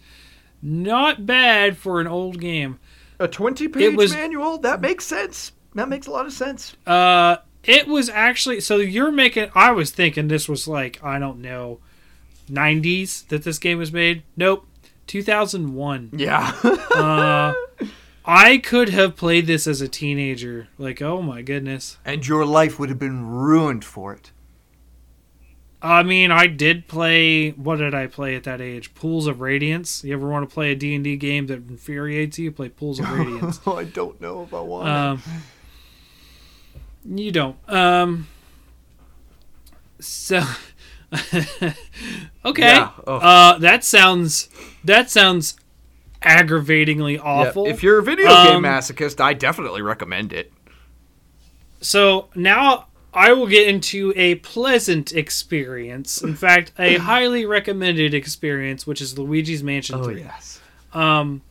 Not 0.61 1.25
bad 1.25 1.77
for 1.77 2.01
an 2.01 2.07
old 2.07 2.39
game. 2.39 2.79
a 3.19 3.27
20 3.27 3.67
page 3.67 3.95
was- 3.95 4.13
manual? 4.13 4.57
That 4.57 4.81
makes 4.81 5.05
sense. 5.05 5.51
That 5.75 5.89
makes 5.89 6.07
a 6.07 6.11
lot 6.11 6.25
of 6.25 6.33
sense. 6.33 6.75
Uh 6.85 7.37
it 7.63 7.87
was 7.87 8.09
actually 8.09 8.59
so 8.61 8.77
you're 8.77 9.11
making 9.11 9.49
I 9.55 9.71
was 9.71 9.91
thinking 9.91 10.27
this 10.27 10.47
was 10.49 10.67
like 10.67 11.03
I 11.03 11.19
don't 11.19 11.41
know 11.41 11.79
90s 12.49 13.27
that 13.29 13.43
this 13.43 13.57
game 13.59 13.77
was 13.77 13.91
made. 13.91 14.23
Nope. 14.37 14.65
2001. 15.07 16.09
Yeah. 16.13 16.51
Uh 16.95 17.53
I 18.25 18.57
could 18.57 18.89
have 18.89 19.15
played 19.15 19.45
this 19.47 19.67
as 19.67 19.81
a 19.81 19.87
teenager. 19.87 20.67
Like, 20.77 21.01
oh 21.01 21.21
my 21.21 21.41
goodness. 21.41 21.97
and 22.03 22.27
your 22.27 22.45
life 22.45 22.79
would 22.79 22.89
have 22.89 22.99
been 22.99 23.27
ruined 23.27 23.85
for 23.85 24.13
it. 24.13 24.31
I 25.81 26.01
mean, 26.01 26.31
I 26.31 26.47
did 26.47 26.87
play. 26.87 27.51
What 27.51 27.75
did 27.75 27.93
I 27.93 28.07
play 28.07 28.35
at 28.35 28.43
that 28.45 28.59
age? 28.59 28.95
Pools 28.95 29.27
of 29.27 29.39
Radiance. 29.39 30.03
You 30.03 30.13
ever 30.13 30.27
want 30.27 30.49
to 30.49 30.51
play 30.51 30.71
a 30.71 30.75
D 30.75 30.95
and 30.95 31.03
D 31.03 31.15
game 31.15 31.45
that 31.47 31.69
infuriates 31.69 32.39
you? 32.39 32.51
Play 32.51 32.69
Pools 32.69 32.99
of 32.99 33.07
Radiance. 33.11 33.59
I 33.67 33.83
don't 33.83 34.19
know 34.19 34.41
if 34.41 34.53
I 34.53 34.61
want 34.61 34.87
um, 34.87 35.21
you 37.05 37.31
don't. 37.31 37.57
Um. 37.67 38.27
So. 39.99 40.43
okay. 41.13 41.73
Yeah, 42.57 42.91
oh. 43.05 43.17
Uh, 43.17 43.57
that 43.59 43.83
sounds. 43.83 44.49
That 44.83 45.11
sounds 45.11 45.55
aggravatingly 46.25 47.17
awful. 47.19 47.67
if 47.67 47.81
you're 47.83 47.99
a 47.99 48.03
video 48.03 48.27
game 48.27 48.55
Um, 48.57 48.63
masochist, 48.63 49.21
I 49.21 49.33
definitely 49.33 49.81
recommend 49.81 50.33
it. 50.33 50.51
So 51.81 52.29
now 52.35 52.87
I 53.13 53.31
will 53.33 53.47
get 53.47 53.67
into 53.67 54.11
a 54.15 54.35
pleasant 54.35 55.13
experience. 55.13 56.21
In 56.21 56.35
fact, 56.35 56.71
a 56.79 56.97
highly 57.11 57.45
recommended 57.45 58.13
experience, 58.13 58.85
which 58.87 59.01
is 59.01 59.17
Luigi's 59.17 59.63
Mansion 59.63 60.03
3. 60.03 60.19
yes. 60.21 60.59
Um, 60.93 61.41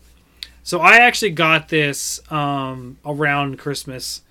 so 0.62 0.80
I 0.80 0.96
actually 0.98 1.30
got 1.32 1.68
this 1.68 2.20
um, 2.32 2.98
around 3.04 3.58
Christmas 3.58 4.22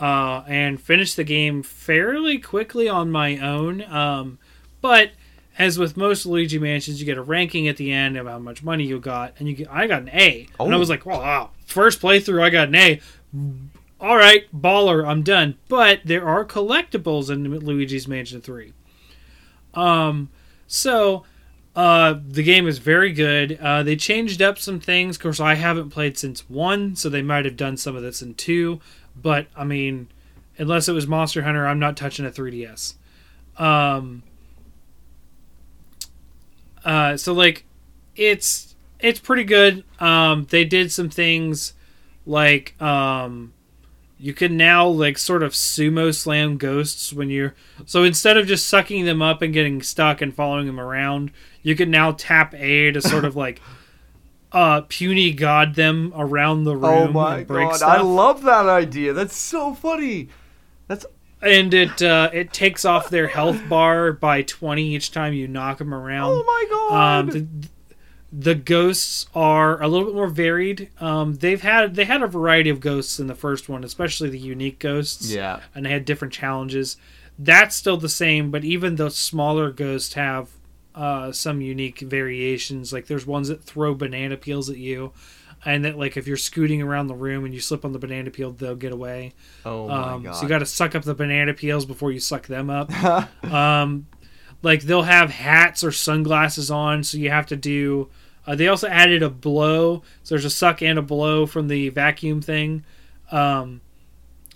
uh, 0.00 0.42
and 0.46 0.80
finished 0.80 1.16
the 1.16 1.24
game 1.24 1.62
fairly 1.62 2.38
quickly 2.38 2.88
on 2.88 3.10
my 3.10 3.38
own. 3.38 3.82
Um, 3.82 4.38
but 4.80 5.10
as 5.60 5.78
with 5.78 5.96
most 5.96 6.24
Luigi 6.26 6.58
Mansions, 6.58 7.00
you 7.00 7.06
get 7.06 7.18
a 7.18 7.22
ranking 7.22 7.68
at 7.68 7.76
the 7.76 7.92
end 7.92 8.16
of 8.16 8.26
how 8.26 8.38
much 8.38 8.62
money 8.62 8.84
you 8.84 8.98
got, 8.98 9.34
and 9.38 9.46
you 9.48 9.54
get, 9.54 9.68
I 9.70 9.86
got 9.86 10.02
an 10.02 10.10
A, 10.12 10.48
and 10.58 10.72
I 10.72 10.76
Oh. 10.76 10.78
was 10.78 10.88
like, 10.88 11.04
wow, 11.04 11.50
first 11.66 12.00
playthrough, 12.00 12.42
I 12.42 12.50
got 12.50 12.68
an 12.68 12.74
A. 12.74 13.00
All 14.00 14.16
right, 14.16 14.44
baller, 14.58 15.06
I'm 15.06 15.22
done. 15.22 15.56
But 15.68 16.00
there 16.04 16.26
are 16.26 16.44
collectibles 16.44 17.28
in 17.30 17.44
Luigi's 17.60 18.08
Mansion 18.08 18.40
3. 18.40 18.72
Um, 19.74 20.30
so 20.66 21.24
uh, 21.76 22.14
the 22.26 22.42
game 22.42 22.66
is 22.66 22.78
very 22.78 23.12
good. 23.12 23.58
Uh, 23.60 23.82
they 23.82 23.96
changed 23.96 24.40
up 24.40 24.58
some 24.58 24.80
things. 24.80 25.16
Of 25.16 25.22
course, 25.22 25.40
I 25.40 25.54
haven't 25.54 25.90
played 25.90 26.16
since 26.18 26.48
one, 26.48 26.96
so 26.96 27.08
they 27.08 27.22
might 27.22 27.44
have 27.44 27.56
done 27.56 27.76
some 27.76 27.94
of 27.94 28.02
this 28.02 28.22
in 28.22 28.34
two. 28.34 28.80
But 29.14 29.46
I 29.54 29.64
mean, 29.64 30.08
unless 30.58 30.88
it 30.88 30.92
was 30.92 31.06
Monster 31.06 31.42
Hunter, 31.42 31.66
I'm 31.66 31.78
not 31.78 31.96
touching 31.96 32.24
a 32.24 32.30
3DS. 32.30 32.94
Um, 33.58 34.22
uh, 36.84 37.16
so 37.16 37.32
like, 37.32 37.64
it's 38.16 38.74
it's 38.98 39.20
pretty 39.20 39.44
good. 39.44 39.84
Um, 39.98 40.46
they 40.50 40.64
did 40.64 40.92
some 40.92 41.08
things 41.10 41.74
like 42.26 42.80
um, 42.82 43.52
you 44.18 44.34
can 44.34 44.56
now 44.56 44.86
like 44.86 45.16
sort 45.18 45.42
of 45.42 45.52
sumo 45.52 46.14
slam 46.14 46.58
ghosts 46.58 47.12
when 47.12 47.30
you're 47.30 47.54
so 47.86 48.02
instead 48.04 48.36
of 48.36 48.46
just 48.46 48.66
sucking 48.66 49.04
them 49.06 49.22
up 49.22 49.40
and 49.42 49.52
getting 49.54 49.80
stuck 49.82 50.20
and 50.20 50.34
following 50.34 50.66
them 50.66 50.78
around, 50.80 51.30
you 51.62 51.74
can 51.74 51.90
now 51.90 52.12
tap 52.12 52.54
A 52.54 52.90
to 52.92 53.00
sort 53.00 53.24
of 53.24 53.36
like 53.36 53.60
uh 54.52 54.80
puny 54.88 55.32
god 55.32 55.76
them 55.76 56.12
around 56.16 56.64
the 56.64 56.76
room 56.76 56.84
Oh 56.84 57.12
my 57.12 57.38
and 57.38 57.46
break 57.46 57.68
god, 57.68 57.76
stuff. 57.76 57.88
I 57.88 58.00
love 58.02 58.42
that 58.42 58.66
idea. 58.66 59.12
That's 59.12 59.36
so 59.36 59.74
funny. 59.74 60.28
That's 60.88 61.06
and 61.42 61.72
it 61.74 62.02
uh, 62.02 62.30
it 62.32 62.52
takes 62.52 62.84
off 62.84 63.08
their 63.10 63.28
health 63.28 63.60
bar 63.68 64.12
by 64.12 64.42
20 64.42 64.94
each 64.94 65.10
time 65.10 65.32
you 65.32 65.48
knock 65.48 65.78
them 65.78 65.94
around. 65.94 66.30
oh 66.32 66.44
my 66.44 66.66
god. 66.70 67.18
Um, 67.18 67.26
the, 67.28 67.68
the 68.32 68.54
ghosts 68.54 69.26
are 69.34 69.82
a 69.82 69.88
little 69.88 70.06
bit 70.06 70.14
more 70.14 70.28
varied. 70.28 70.90
Um, 71.00 71.34
they've 71.36 71.60
had 71.60 71.94
they 71.94 72.04
had 72.04 72.22
a 72.22 72.26
variety 72.28 72.70
of 72.70 72.80
ghosts 72.80 73.18
in 73.18 73.26
the 73.26 73.34
first 73.34 73.68
one, 73.68 73.82
especially 73.84 74.28
the 74.30 74.38
unique 74.38 74.78
ghosts. 74.78 75.30
yeah. 75.32 75.60
and 75.74 75.84
they 75.84 75.90
had 75.90 76.04
different 76.04 76.32
challenges. 76.32 76.96
That's 77.38 77.74
still 77.74 77.96
the 77.96 78.08
same, 78.08 78.50
but 78.50 78.64
even 78.64 78.96
the 78.96 79.10
smaller 79.10 79.70
ghosts 79.70 80.14
have 80.14 80.50
uh, 80.94 81.32
some 81.32 81.60
unique 81.60 82.00
variations. 82.00 82.92
Like 82.92 83.06
there's 83.06 83.26
ones 83.26 83.48
that 83.48 83.64
throw 83.64 83.94
banana 83.94 84.36
peels 84.36 84.68
at 84.68 84.76
you, 84.76 85.12
and 85.64 85.84
that 85.84 85.98
like 85.98 86.16
if 86.16 86.26
you're 86.26 86.36
scooting 86.36 86.80
around 86.82 87.06
the 87.08 87.14
room 87.14 87.44
and 87.44 87.52
you 87.52 87.60
slip 87.60 87.84
on 87.84 87.92
the 87.92 87.98
banana 87.98 88.30
peel, 88.30 88.50
they'll 88.52 88.74
get 88.76 88.92
away. 88.92 89.32
Oh 89.64 89.88
my 89.88 90.12
Um, 90.12 90.22
god. 90.22 90.32
so 90.36 90.42
you 90.42 90.48
got 90.48 90.60
to 90.60 90.66
suck 90.66 90.94
up 90.94 91.02
the 91.04 91.14
banana 91.14 91.52
peels 91.54 91.84
before 91.86 92.12
you 92.12 92.20
suck 92.20 92.46
them 92.46 92.70
up. 92.70 92.90
um, 93.44 94.06
like 94.62 94.82
they'll 94.82 95.02
have 95.02 95.30
hats 95.30 95.82
or 95.84 95.92
sunglasses 95.92 96.70
on, 96.70 97.04
so 97.04 97.18
you 97.18 97.30
have 97.30 97.46
to 97.46 97.56
do. 97.56 98.08
Uh, 98.46 98.54
they 98.56 98.68
also 98.68 98.88
added 98.88 99.22
a 99.22 99.30
blow, 99.30 100.02
so 100.22 100.34
there's 100.34 100.44
a 100.44 100.50
suck 100.50 100.82
and 100.82 100.98
a 100.98 101.02
blow 101.02 101.46
from 101.46 101.68
the 101.68 101.88
vacuum 101.90 102.40
thing. 102.40 102.84
Um, 103.30 103.80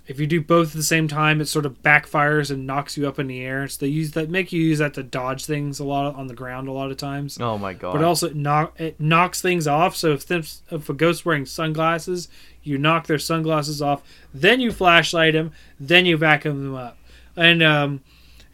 if 0.07 0.21
you 0.21 0.27
do 0.27 0.41
both 0.41 0.69
at 0.69 0.77
the 0.77 0.83
same 0.83 1.09
time, 1.09 1.41
it 1.41 1.47
sort 1.47 1.65
of 1.65 1.83
backfires 1.83 2.51
and 2.51 2.67
knocks 2.67 2.97
you 2.97 3.09
up 3.09 3.19
in 3.19 3.27
the 3.27 3.41
air. 3.41 3.67
So 3.69 3.87
they 3.87 3.91
use 3.91 4.13
that, 4.13 4.29
make 4.29 4.53
you 4.53 4.61
use 4.63 4.79
that 4.79 4.95
to 4.95 5.03
dodge 5.03 5.47
things 5.47 5.79
a 5.79 5.85
lot 5.85 6.15
on 6.15 6.27
the 6.27 6.35
ground 6.35 6.69
a 6.69 6.73
lot 6.73 6.91
of 6.91 6.97
times. 6.97 7.41
oh 7.41 7.57
my 7.57 7.73
god. 7.73 7.95
But 7.95 8.05
also 8.05 8.29
it, 8.29 8.37
knock, 8.37 8.79
it 8.79 9.01
knocks 9.01 9.41
things 9.41 9.67
off. 9.67 9.97
So 9.97 10.13
if 10.13 10.31
if 10.31 10.89
a 10.89 10.93
ghost's 10.93 11.25
wearing 11.25 11.47
sunglasses, 11.47 12.29
you 12.63 12.77
knock 12.77 13.07
their 13.07 13.19
sunglasses 13.19 13.81
off, 13.81 14.03
then 14.33 14.61
you 14.61 14.73
flashlight 14.73 15.33
them, 15.33 15.53
then 15.81 16.07
you 16.07 16.17
vacuum 16.17 16.65
them 16.65 16.75
up, 16.75 16.99
and 17.37 17.63
um, 17.63 18.01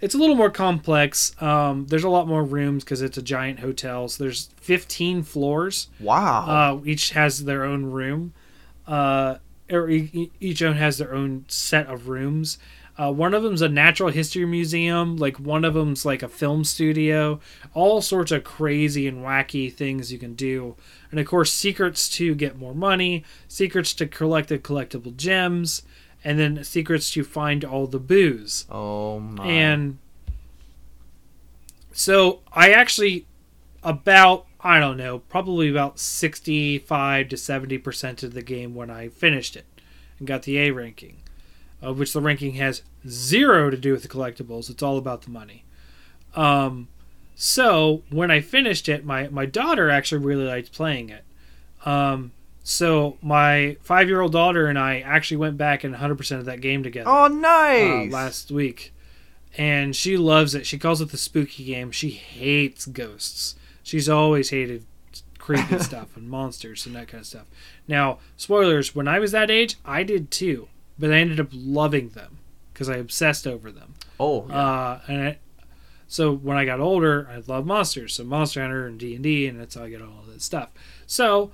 it's 0.01 0.15
a 0.15 0.19
little 0.19 0.37
more 0.37 0.51
complex. 0.51 1.35
Um, 1.43 1.87
there's 1.89 2.05
a 2.05 2.09
lot 2.09 2.27
more 2.27 2.43
rooms 2.43 2.85
because 2.85 3.03
it's 3.03 3.19
a 3.19 3.23
giant 3.23 3.61
hotel. 3.61 4.09
So 4.09 4.25
there's 4.25 4.51
15 4.57 5.23
floors. 5.25 5.89
wow. 6.01 6.79
Uh, 6.81 6.85
each 6.87 7.11
has 7.11 7.45
their 7.45 7.65
own 7.65 7.85
room. 7.87 8.33
Uh, 8.87 9.37
or 9.71 9.89
e- 9.89 10.31
each 10.41 10.63
one 10.63 10.75
has 10.75 10.99
their 10.99 11.15
own 11.15 11.45
set 11.49 11.87
of 11.87 12.09
rooms. 12.09 12.59
Uh, 12.99 13.11
one 13.11 13.33
of 13.33 13.43
them's 13.43 13.63
a 13.63 13.69
natural 13.69 14.11
history 14.11 14.45
museum. 14.45 15.17
Like 15.17 15.39
one 15.39 15.65
of 15.65 15.75
them's 15.75 16.05
like 16.05 16.23
a 16.23 16.29
film 16.29 16.65
studio. 16.65 17.41
All 17.73 18.03
sorts 18.03 18.31
of 18.31 18.45
crazy 18.45 19.07
and 19.07 19.25
wacky 19.25 19.73
things 19.73 20.13
you 20.13 20.19
can 20.19 20.35
do. 20.35 20.77
And 21.11 21.19
of 21.19 21.27
course, 21.27 21.53
secrets 21.53 22.09
to 22.11 22.35
get 22.35 22.59
more 22.59 22.75
money, 22.75 23.25
secrets 23.49 23.95
to 23.95 24.07
collect 24.07 24.49
the 24.49 24.59
collectible 24.59 25.17
gems, 25.17 25.83
and 26.23 26.39
then 26.39 26.63
secrets 26.63 27.11
to 27.13 27.25
find 27.25 27.65
all 27.65 27.87
the 27.87 27.99
booze. 27.99 28.67
Oh 28.71 29.19
my. 29.21 29.47
And 29.47 29.99
so 31.93 32.41
I 32.53 32.73
actually 32.73 33.27
about 33.83 34.47
I 34.63 34.79
don't 34.79 34.97
know, 34.97 35.21
probably 35.21 35.71
about 35.71 35.99
65 35.99 37.29
to 37.29 37.37
70% 37.37 38.23
of 38.23 38.35
the 38.35 38.43
game 38.43 38.75
when 38.75 38.91
I 38.91 39.09
finished 39.09 39.57
it 39.57 39.65
and 40.19 40.29
got 40.29 40.43
the 40.43 40.59
A 40.59 40.71
ranking, 40.71 41.17
of 41.81 41.99
which 41.99 42.13
the 42.13 42.21
ranking 42.21 42.55
has 42.55 42.83
zero 43.09 43.71
to 43.71 43.77
do 43.77 43.93
with 43.93 44.03
the 44.03 44.09
collectibles. 44.09 44.69
It's 44.69 44.83
all 44.83 44.99
about 44.99 45.23
the 45.23 45.31
money. 45.31 45.65
Um, 46.35 46.89
so 47.35 48.03
when 48.11 48.31
I 48.31 48.41
finished 48.41 48.89
it, 48.89 49.05
my, 49.05 49.29
my 49.29 49.47
daughter 49.47 49.89
actually 49.89 50.25
really 50.25 50.45
liked 50.45 50.73
playing 50.73 51.09
it. 51.09 51.25
Um, 51.87 52.33
so 52.63 53.17
my 53.23 53.79
five 53.81 54.09
year 54.09 54.21
old 54.21 54.33
daughter 54.33 54.67
and 54.67 54.79
I 54.79 55.01
actually 55.01 55.39
went 55.39 55.57
back 55.57 55.83
and 55.83 55.95
100% 55.95 56.39
of 56.39 56.45
that 56.45 56.61
game 56.61 56.83
together 56.83 57.09
oh 57.09 57.25
uh, 57.25 57.29
nice. 57.29 58.13
last 58.13 58.51
week, 58.51 58.93
and 59.57 59.97
she 59.97 60.19
loves 60.19 60.55
it. 60.55 60.67
She 60.67 60.79
calls 60.79 61.01
it 61.01 61.11
the 61.11 61.17
spooky 61.17 61.65
game. 61.65 61.91
She 61.91 62.11
hates 62.11 62.85
ghosts. 62.85 63.55
She's 63.83 64.09
always 64.09 64.51
hated 64.51 64.85
creepy 65.39 65.79
stuff 65.81 66.17
and 66.17 66.29
monsters 66.29 66.87
and 66.87 66.95
that 66.95 67.09
kind 67.09 67.21
of 67.23 67.27
stuff. 67.27 67.47
Now, 67.89 68.19
spoilers: 68.37 68.95
when 68.95 69.09
I 69.09 69.19
was 69.19 69.33
that 69.33 69.51
age, 69.51 69.77
I 69.85 70.03
did 70.03 70.31
too, 70.31 70.69
but 70.99 71.13
I 71.13 71.17
ended 71.17 71.41
up 71.41 71.49
loving 71.53 72.11
them 72.11 72.39
because 72.73 72.89
I 72.89 72.97
obsessed 72.97 73.47
over 73.47 73.71
them. 73.71 73.95
oh. 74.19 74.47
yeah. 74.49 74.55
Uh, 74.55 75.01
and 75.09 75.23
I, 75.23 75.39
so 76.09 76.35
when 76.35 76.57
I 76.57 76.65
got 76.65 76.81
older, 76.81 77.29
I 77.31 77.43
loved 77.47 77.67
monsters, 77.67 78.15
so 78.15 78.25
Monster 78.25 78.63
Hunter 78.63 78.87
and 78.87 78.99
D 78.99 79.15
and 79.15 79.23
D, 79.23 79.47
and 79.47 79.61
that's 79.61 79.77
how 79.77 79.85
I 79.85 79.91
got 79.91 80.03
all 80.03 80.21
of 80.21 80.27
that 80.27 80.43
stuff. 80.43 80.71
So 81.07 81.53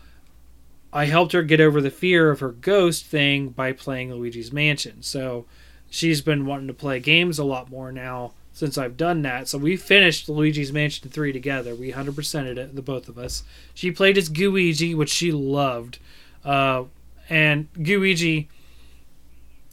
I 0.92 1.04
helped 1.04 1.32
her 1.32 1.42
get 1.42 1.60
over 1.60 1.80
the 1.82 1.90
fear 1.90 2.30
of 2.30 2.40
her 2.40 2.52
ghost 2.52 3.04
thing 3.04 3.50
by 3.50 3.72
playing 3.72 4.14
Luigi's 4.14 4.52
Mansion. 4.52 5.02
So 5.02 5.44
she's 5.90 6.22
been 6.22 6.46
wanting 6.46 6.68
to 6.68 6.74
play 6.74 7.00
games 7.00 7.38
a 7.38 7.44
lot 7.44 7.70
more 7.70 7.92
now 7.92 8.32
since 8.56 8.78
I've 8.78 8.96
done 8.96 9.20
that. 9.20 9.48
So 9.48 9.58
we 9.58 9.76
finished 9.76 10.30
Luigi's 10.30 10.72
Mansion 10.72 11.10
3 11.10 11.30
together. 11.30 11.74
We 11.74 11.92
100%ed 11.92 12.56
it, 12.56 12.74
the 12.74 12.80
both 12.80 13.06
of 13.06 13.18
us. 13.18 13.44
She 13.74 13.90
played 13.90 14.16
as 14.16 14.30
Gooigi, 14.30 14.96
which 14.96 15.10
she 15.10 15.30
loved. 15.30 15.98
Uh, 16.42 16.84
and 17.28 17.70
Gooigi, 17.74 18.46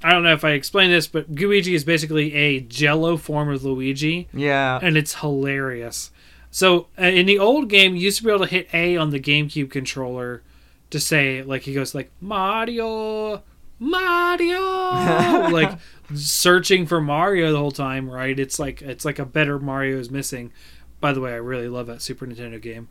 I 0.03 0.11
don't 0.11 0.23
know 0.23 0.34
if 0.34 0.43
I 0.43 0.49
explained 0.49 0.91
this, 0.91 1.07
but 1.07 1.34
Gooigi 1.34 1.73
is 1.73 1.85
basically 1.85 2.34
a 2.34 2.60
jello 2.60 3.15
form 3.15 3.47
of 3.47 3.64
Luigi 3.64 4.27
yeah. 4.34 4.80
and 4.81 4.97
it's 4.97 5.14
hilarious. 5.22 6.11
So 6.51 6.88
uh, 6.99 7.05
in 7.05 7.26
the 7.26 7.39
old 7.39 7.69
game, 7.69 7.95
you 7.95 8.01
used 8.01 8.18
to 8.18 8.26
be 8.26 8.31
able 8.31 8.45
to 8.45 8.51
hit 8.51 8.68
A 8.73 8.97
on 8.97 9.11
the 9.11 9.19
GameCube 9.19 9.72
controller 9.72 10.43
to 10.89 10.99
say 10.99 11.41
like 11.41 11.61
he 11.61 11.73
goes 11.73 11.95
like 11.95 12.11
Mario, 12.19 13.43
Mario, 13.80 14.60
like 15.49 15.80
searching 16.15 16.85
for 16.85 17.01
Mario 17.01 17.51
the 17.51 17.57
whole 17.57 17.71
time. 17.71 18.09
Right? 18.09 18.38
It's 18.38 18.59
like 18.59 18.81
it's 18.81 19.05
like 19.05 19.19
a 19.19 19.25
better 19.25 19.59
Mario 19.59 19.97
is 19.97 20.09
missing. 20.09 20.51
By 20.99 21.13
the 21.13 21.21
way, 21.21 21.34
I 21.34 21.38
really 21.38 21.67
love 21.67 21.88
that 21.88 22.01
Super 22.01 22.25
Nintendo 22.25 22.61
game. 22.61 22.88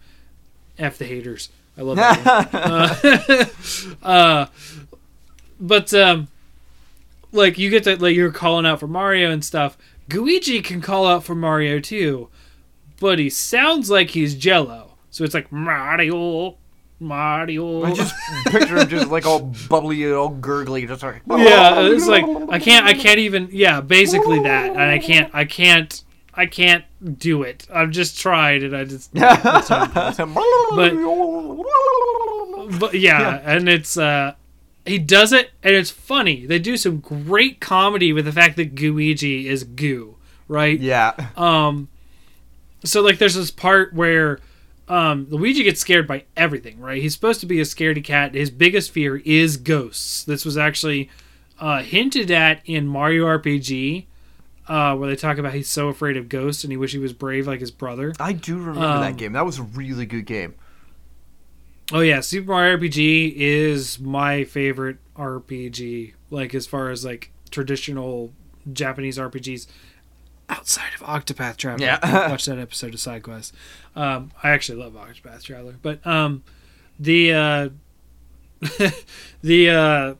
F 0.78 0.98
the 0.98 1.04
haters. 1.04 1.50
I 1.76 1.82
love 1.82 1.96
that. 1.96 2.50
game. 2.52 3.96
uh, 4.02 4.06
uh, 4.06 4.46
but 5.60 5.94
um, 5.94 6.28
like 7.32 7.58
you 7.58 7.70
get 7.70 7.84
to 7.84 7.96
like 7.96 8.14
you're 8.14 8.32
calling 8.32 8.66
out 8.66 8.80
for 8.80 8.86
Mario 8.86 9.30
and 9.30 9.44
stuff. 9.44 9.76
Gooigi 10.08 10.62
can 10.62 10.80
call 10.80 11.06
out 11.06 11.24
for 11.24 11.34
Mario 11.34 11.80
too, 11.80 12.28
but 13.00 13.18
he 13.18 13.30
sounds 13.30 13.90
like 13.90 14.10
he's 14.10 14.34
Jello. 14.34 14.94
So 15.10 15.24
it's 15.24 15.34
like 15.34 15.52
Mario, 15.52 16.56
Mario. 17.02 17.84
I 17.84 17.92
just 17.92 18.14
picture 18.46 18.78
him 18.78 18.88
just 18.88 19.10
like 19.10 19.26
all 19.26 19.40
bubbly, 19.68 20.10
all 20.12 20.30
gurgly, 20.30 20.86
just 20.86 21.02
like 21.02 21.22
yeah, 21.28 21.80
it's 21.82 22.06
like 22.06 22.24
I 22.50 22.58
can't, 22.58 22.86
I 22.86 22.94
can't 22.94 23.18
even. 23.18 23.48
Yeah, 23.52 23.80
basically 23.80 24.40
that, 24.40 24.70
and 24.70 24.80
I 24.80 24.98
can't, 24.98 25.30
I 25.34 25.44
can't, 25.44 26.02
I 26.32 26.46
can't 26.46 26.84
do 27.18 27.42
it. 27.42 27.66
I've 27.72 27.90
just 27.90 28.18
tried, 28.18 28.62
and 28.62 28.76
I 28.76 28.84
just. 28.84 29.12
possible. 29.14 30.42
but 32.78 32.94
yeah, 32.94 33.40
and 33.44 33.68
it's 33.68 33.96
uh 33.96 34.34
he 34.84 34.98
does 34.98 35.32
it 35.32 35.50
and 35.62 35.74
it's 35.74 35.90
funny. 35.90 36.46
They 36.46 36.58
do 36.58 36.76
some 36.76 36.98
great 36.98 37.60
comedy 37.60 38.12
with 38.12 38.24
the 38.24 38.32
fact 38.32 38.56
that 38.56 38.74
Gooigi 38.74 39.44
is 39.44 39.64
goo, 39.64 40.16
right? 40.48 40.78
yeah. 40.78 41.12
Um 41.36 41.88
so 42.84 43.00
like 43.00 43.18
there's 43.18 43.34
this 43.34 43.50
part 43.50 43.92
where 43.94 44.40
um 44.92 45.26
Luigi 45.30 45.62
gets 45.62 45.80
scared 45.80 46.06
by 46.06 46.24
everything, 46.36 46.78
right? 46.80 47.00
He's 47.00 47.14
supposed 47.14 47.40
to 47.40 47.46
be 47.46 47.60
a 47.60 47.64
scaredy 47.64 48.04
cat. 48.04 48.34
His 48.34 48.50
biggest 48.50 48.90
fear 48.90 49.16
is 49.24 49.56
ghosts. 49.56 50.24
This 50.24 50.44
was 50.44 50.56
actually 50.58 51.08
uh 51.58 51.82
hinted 51.82 52.30
at 52.30 52.60
in 52.64 52.86
Mario 52.86 53.26
RPG. 53.26 54.06
Uh, 54.68 54.94
where 54.94 55.08
they 55.10 55.16
talk 55.16 55.38
about 55.38 55.52
he's 55.52 55.68
so 55.68 55.88
afraid 55.88 56.16
of 56.16 56.28
ghosts 56.28 56.62
and 56.62 56.72
he 56.72 56.76
wish 56.76 56.92
he 56.92 56.98
was 56.98 57.12
brave 57.12 57.48
like 57.48 57.58
his 57.58 57.72
brother. 57.72 58.12
I 58.20 58.32
do 58.32 58.56
remember 58.56 58.80
Um, 58.80 59.00
that 59.00 59.16
game. 59.16 59.32
That 59.32 59.44
was 59.44 59.58
a 59.58 59.62
really 59.64 60.06
good 60.06 60.24
game. 60.24 60.54
Oh 61.92 61.98
yeah, 62.00 62.20
Super 62.20 62.52
Mario 62.52 62.76
RPG 62.78 63.34
is 63.34 63.98
my 63.98 64.44
favorite 64.44 64.98
RPG. 65.16 66.14
Like 66.30 66.54
as 66.54 66.66
far 66.66 66.90
as 66.90 67.04
like 67.04 67.32
traditional 67.50 68.32
Japanese 68.72 69.18
RPGs 69.18 69.66
outside 70.52 70.90
of 70.94 71.06
Octopath 71.06 71.56
Traveler. 71.56 71.86
Yeah. 71.86 72.30
watch 72.30 72.44
that 72.44 72.58
episode 72.58 72.94
of 72.94 73.00
SideQuest. 73.00 73.52
Um, 73.96 74.32
I 74.42 74.50
actually 74.50 74.78
love 74.78 74.92
Octopath 74.92 75.42
Traveler, 75.42 75.76
but 75.82 76.06
um, 76.06 76.42
the 76.98 77.32
uh, 77.32 77.68
the 79.42 79.70
uh, 79.70 80.14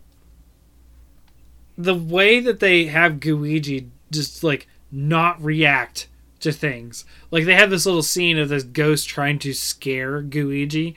the 1.76 1.94
way 1.94 2.40
that 2.40 2.60
they 2.60 2.86
have 2.86 3.14
Gooigi 3.14 3.88
just 4.10 4.42
like 4.42 4.66
not 4.90 5.42
react 5.42 6.08
to 6.40 6.52
things. 6.52 7.04
Like 7.30 7.44
they 7.44 7.54
have 7.54 7.70
this 7.70 7.86
little 7.86 8.02
scene 8.02 8.38
of 8.38 8.48
this 8.48 8.64
ghost 8.64 9.08
trying 9.08 9.38
to 9.40 9.52
scare 9.52 10.22
Gooigi 10.22 10.96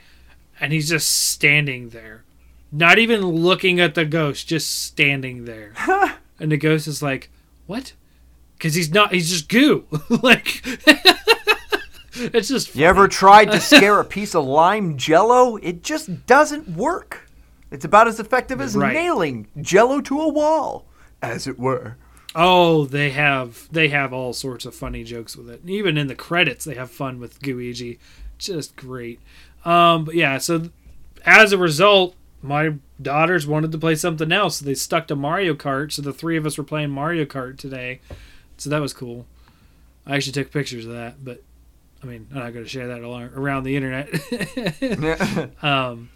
and 0.60 0.74
he's 0.74 0.90
just 0.90 1.10
standing 1.10 1.90
there. 1.90 2.24
Not 2.72 3.00
even 3.00 3.22
looking 3.22 3.80
at 3.80 3.96
the 3.96 4.06
ghost, 4.06 4.48
just 4.48 4.84
standing 4.84 5.46
there. 5.46 5.74
and 6.40 6.52
the 6.52 6.58
ghost 6.58 6.88
is 6.88 7.02
like, 7.02 7.30
"What?" 7.68 7.94
Cuz 8.60 8.74
he's 8.76 8.92
not 8.92 9.14
he's 9.14 9.30
just 9.30 9.50
goo. 9.50 9.86
like 10.24 10.62
It's 12.18 12.48
just 12.48 12.76
You 12.76 12.86
ever 12.86 13.08
tried 13.08 13.52
to 13.52 13.60
scare 13.72 14.00
a 14.00 14.06
piece 14.06 14.36
of 14.36 14.46
lime 14.46 14.98
jello? 14.98 15.58
It 15.58 15.84
just 15.84 16.26
doesn't 16.26 16.70
work. 16.70 17.30
It's 17.72 17.84
about 17.84 18.08
as 18.08 18.20
effective 18.20 18.62
as 18.62 18.76
Right. 18.76 18.94
nailing 18.94 19.48
jello 19.60 20.00
to 20.02 20.22
a 20.22 20.30
wall, 20.30 20.86
as 21.22 21.46
it 21.46 21.60
were. 21.60 21.98
Oh, 22.34 22.86
they 22.86 23.10
have 23.12 23.68
they 23.72 23.90
have 23.90 24.14
all 24.14 24.32
sorts 24.34 24.66
of 24.66 24.74
funny 24.74 25.04
jokes 25.04 25.36
with 25.36 25.50
it. 25.50 25.62
Even 25.66 25.98
in 25.98 26.08
the 26.08 26.16
credits, 26.16 26.64
they 26.64 26.76
have 26.76 26.90
fun 26.92 27.20
with 27.20 27.42
Gooigi. 27.42 27.98
Just 28.38 28.76
great. 28.78 29.20
Um, 29.66 30.06
but 30.06 30.16
yeah, 30.16 30.38
so 30.38 30.70
as 31.26 31.52
a 31.52 31.58
result, 31.58 32.16
my 32.42 32.76
daughters 33.02 33.46
wanted 33.48 33.72
to 33.74 33.78
play 33.78 33.96
something 33.96 34.32
else. 34.32 34.58
So 34.58 34.66
they 34.66 34.74
stuck 34.76 35.08
to 35.08 35.16
Mario 35.16 35.54
Kart. 35.54 35.92
So 35.92 36.02
the 36.02 36.14
three 36.14 36.38
of 36.38 36.46
us 36.46 36.58
were 36.58 36.64
playing 36.64 36.92
Mario 36.92 37.26
Kart 37.26 37.58
today. 37.58 38.00
So 38.58 38.70
that 38.70 38.82
was 38.82 38.94
cool. 38.94 39.26
I 40.06 40.16
actually 40.16 40.34
took 40.34 40.52
pictures 40.52 40.86
of 40.86 40.94
that, 40.94 41.24
but 41.24 41.42
I 42.04 42.06
mean, 42.06 42.28
I'm 42.32 42.40
not 42.40 42.54
going 42.54 42.66
to 42.66 42.70
share 42.70 42.88
that 42.88 43.02
around 43.02 43.64
the 43.64 43.76
internet. 43.76 44.10
Um, 45.64 46.10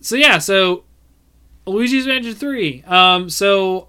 so 0.00 0.16
yeah, 0.16 0.38
so 0.38 0.84
Luigi's 1.66 2.06
Mansion 2.06 2.34
Three. 2.34 2.82
Um, 2.86 3.30
so 3.30 3.88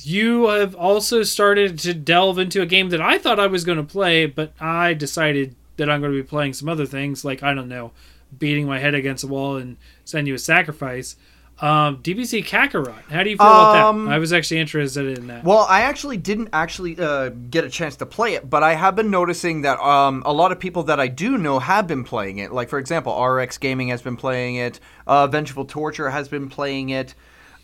you 0.00 0.48
have 0.48 0.74
also 0.74 1.22
started 1.22 1.78
to 1.80 1.94
delve 1.94 2.38
into 2.38 2.62
a 2.62 2.66
game 2.66 2.90
that 2.90 3.00
I 3.00 3.18
thought 3.18 3.40
I 3.40 3.46
was 3.46 3.64
going 3.64 3.78
to 3.78 3.84
play, 3.84 4.26
but 4.26 4.52
I 4.60 4.94
decided 4.94 5.56
that 5.76 5.90
I'm 5.90 6.00
going 6.00 6.12
to 6.12 6.22
be 6.22 6.26
playing 6.26 6.54
some 6.54 6.68
other 6.68 6.86
things, 6.86 7.24
like 7.24 7.42
I 7.42 7.54
don't 7.54 7.68
know, 7.68 7.92
beating 8.36 8.66
my 8.66 8.78
head 8.78 8.94
against 8.94 9.22
the 9.22 9.28
wall 9.28 9.56
and 9.56 9.76
send 10.04 10.28
you 10.28 10.34
a 10.34 10.38
sacrifice. 10.38 11.16
Um, 11.60 11.96
DBZ 12.02 12.44
Kakarot. 12.44 12.94
How 13.10 13.24
do 13.24 13.30
you 13.30 13.36
feel 13.36 13.46
about 13.46 13.76
Um, 13.88 14.04
that? 14.04 14.14
I 14.14 14.18
was 14.18 14.32
actually 14.32 14.60
interested 14.60 15.18
in 15.18 15.26
that. 15.26 15.42
Well, 15.42 15.66
I 15.68 15.80
actually 15.82 16.16
didn't 16.16 16.50
actually 16.52 16.96
uh, 16.98 17.30
get 17.30 17.64
a 17.64 17.68
chance 17.68 17.96
to 17.96 18.06
play 18.06 18.34
it, 18.34 18.48
but 18.48 18.62
I 18.62 18.74
have 18.74 18.94
been 18.94 19.10
noticing 19.10 19.62
that 19.62 19.80
um, 19.80 20.22
a 20.24 20.32
lot 20.32 20.52
of 20.52 20.60
people 20.60 20.84
that 20.84 21.00
I 21.00 21.08
do 21.08 21.36
know 21.36 21.58
have 21.58 21.88
been 21.88 22.04
playing 22.04 22.38
it. 22.38 22.52
Like, 22.52 22.68
for 22.68 22.78
example, 22.78 23.20
RX 23.20 23.58
Gaming 23.58 23.88
has 23.88 24.02
been 24.02 24.16
playing 24.16 24.54
it. 24.56 24.78
Uh, 25.06 25.26
Vengeful 25.26 25.64
Torture 25.64 26.10
has 26.10 26.28
been 26.28 26.48
playing 26.48 26.90
it. 26.90 27.14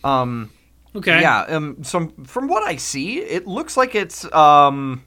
Um, 0.03 0.51
okay. 0.97 1.21
Yeah. 1.21 1.43
Um. 1.43 1.85
So 1.85 2.12
from 2.25 2.49
what 2.49 2.65
I 2.65 2.77
see, 2.77 3.19
it 3.21 3.47
looks 3.47 3.77
like 3.77 3.95
it's 3.95 4.25
um, 4.35 5.05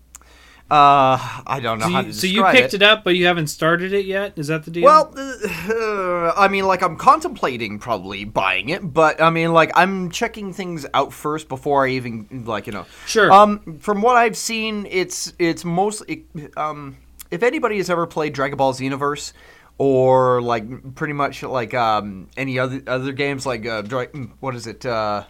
Uh, 0.69 1.15
I 1.47 1.61
don't 1.61 1.79
know 1.79 1.85
So 1.85 1.91
how 1.93 1.99
you, 2.01 2.07
to 2.07 2.13
so 2.13 2.27
you 2.27 2.43
picked 2.45 2.73
it. 2.73 2.81
it. 2.81 2.83
up, 2.83 3.05
but 3.05 3.15
you 3.15 3.25
haven't 3.25 3.47
started 3.47 3.93
it 3.93 4.05
yet. 4.05 4.33
Is 4.35 4.47
that 4.47 4.65
the 4.65 4.71
deal? 4.71 4.83
Well, 4.83 5.13
uh, 5.17 6.33
I 6.37 6.49
mean, 6.49 6.65
like 6.65 6.83
I'm 6.83 6.97
contemplating 6.97 7.79
probably 7.79 8.25
buying 8.25 8.67
it, 8.67 8.81
but 8.93 9.21
I 9.21 9.29
mean, 9.29 9.53
like 9.53 9.71
I'm 9.75 10.11
checking 10.11 10.51
things 10.51 10.85
out 10.93 11.13
first 11.13 11.47
before 11.47 11.85
I 11.85 11.91
even 11.91 12.43
like 12.45 12.67
you 12.67 12.73
know. 12.73 12.85
Sure. 13.05 13.31
Um, 13.31 13.77
from 13.79 14.01
what 14.01 14.17
I've 14.17 14.35
seen, 14.35 14.85
it's 14.89 15.31
it's 15.39 15.63
mostly 15.63 16.25
um, 16.57 16.97
if 17.31 17.43
anybody 17.43 17.77
has 17.77 17.89
ever 17.89 18.05
played 18.05 18.33
Dragon 18.33 18.57
Ball 18.57 18.73
Xenoverse 18.73 19.31
or 19.77 20.41
like 20.41 20.95
pretty 20.95 21.13
much 21.13 21.43
like 21.43 21.73
um 21.75 22.27
any 22.35 22.59
other 22.59 22.81
other 22.87 23.13
games 23.13 23.45
like 23.45 23.65
uh, 23.65 23.83
what 24.41 24.53
is 24.53 24.67
it 24.67 24.85
uh. 24.85 25.23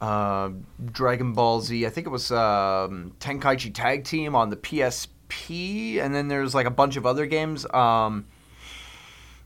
Uh, 0.00 0.50
Dragon 0.92 1.32
Ball 1.32 1.60
Z. 1.60 1.86
I 1.86 1.90
think 1.90 2.06
it 2.06 2.10
was 2.10 2.30
um, 2.30 3.12
Tenkaichi 3.18 3.72
Tag 3.74 4.04
Team 4.04 4.34
on 4.34 4.50
the 4.50 4.56
PSP, 4.56 5.98
and 6.00 6.14
then 6.14 6.28
there's 6.28 6.54
like 6.54 6.66
a 6.66 6.70
bunch 6.70 6.96
of 6.96 7.06
other 7.06 7.26
games. 7.26 7.66
Um, 7.72 8.26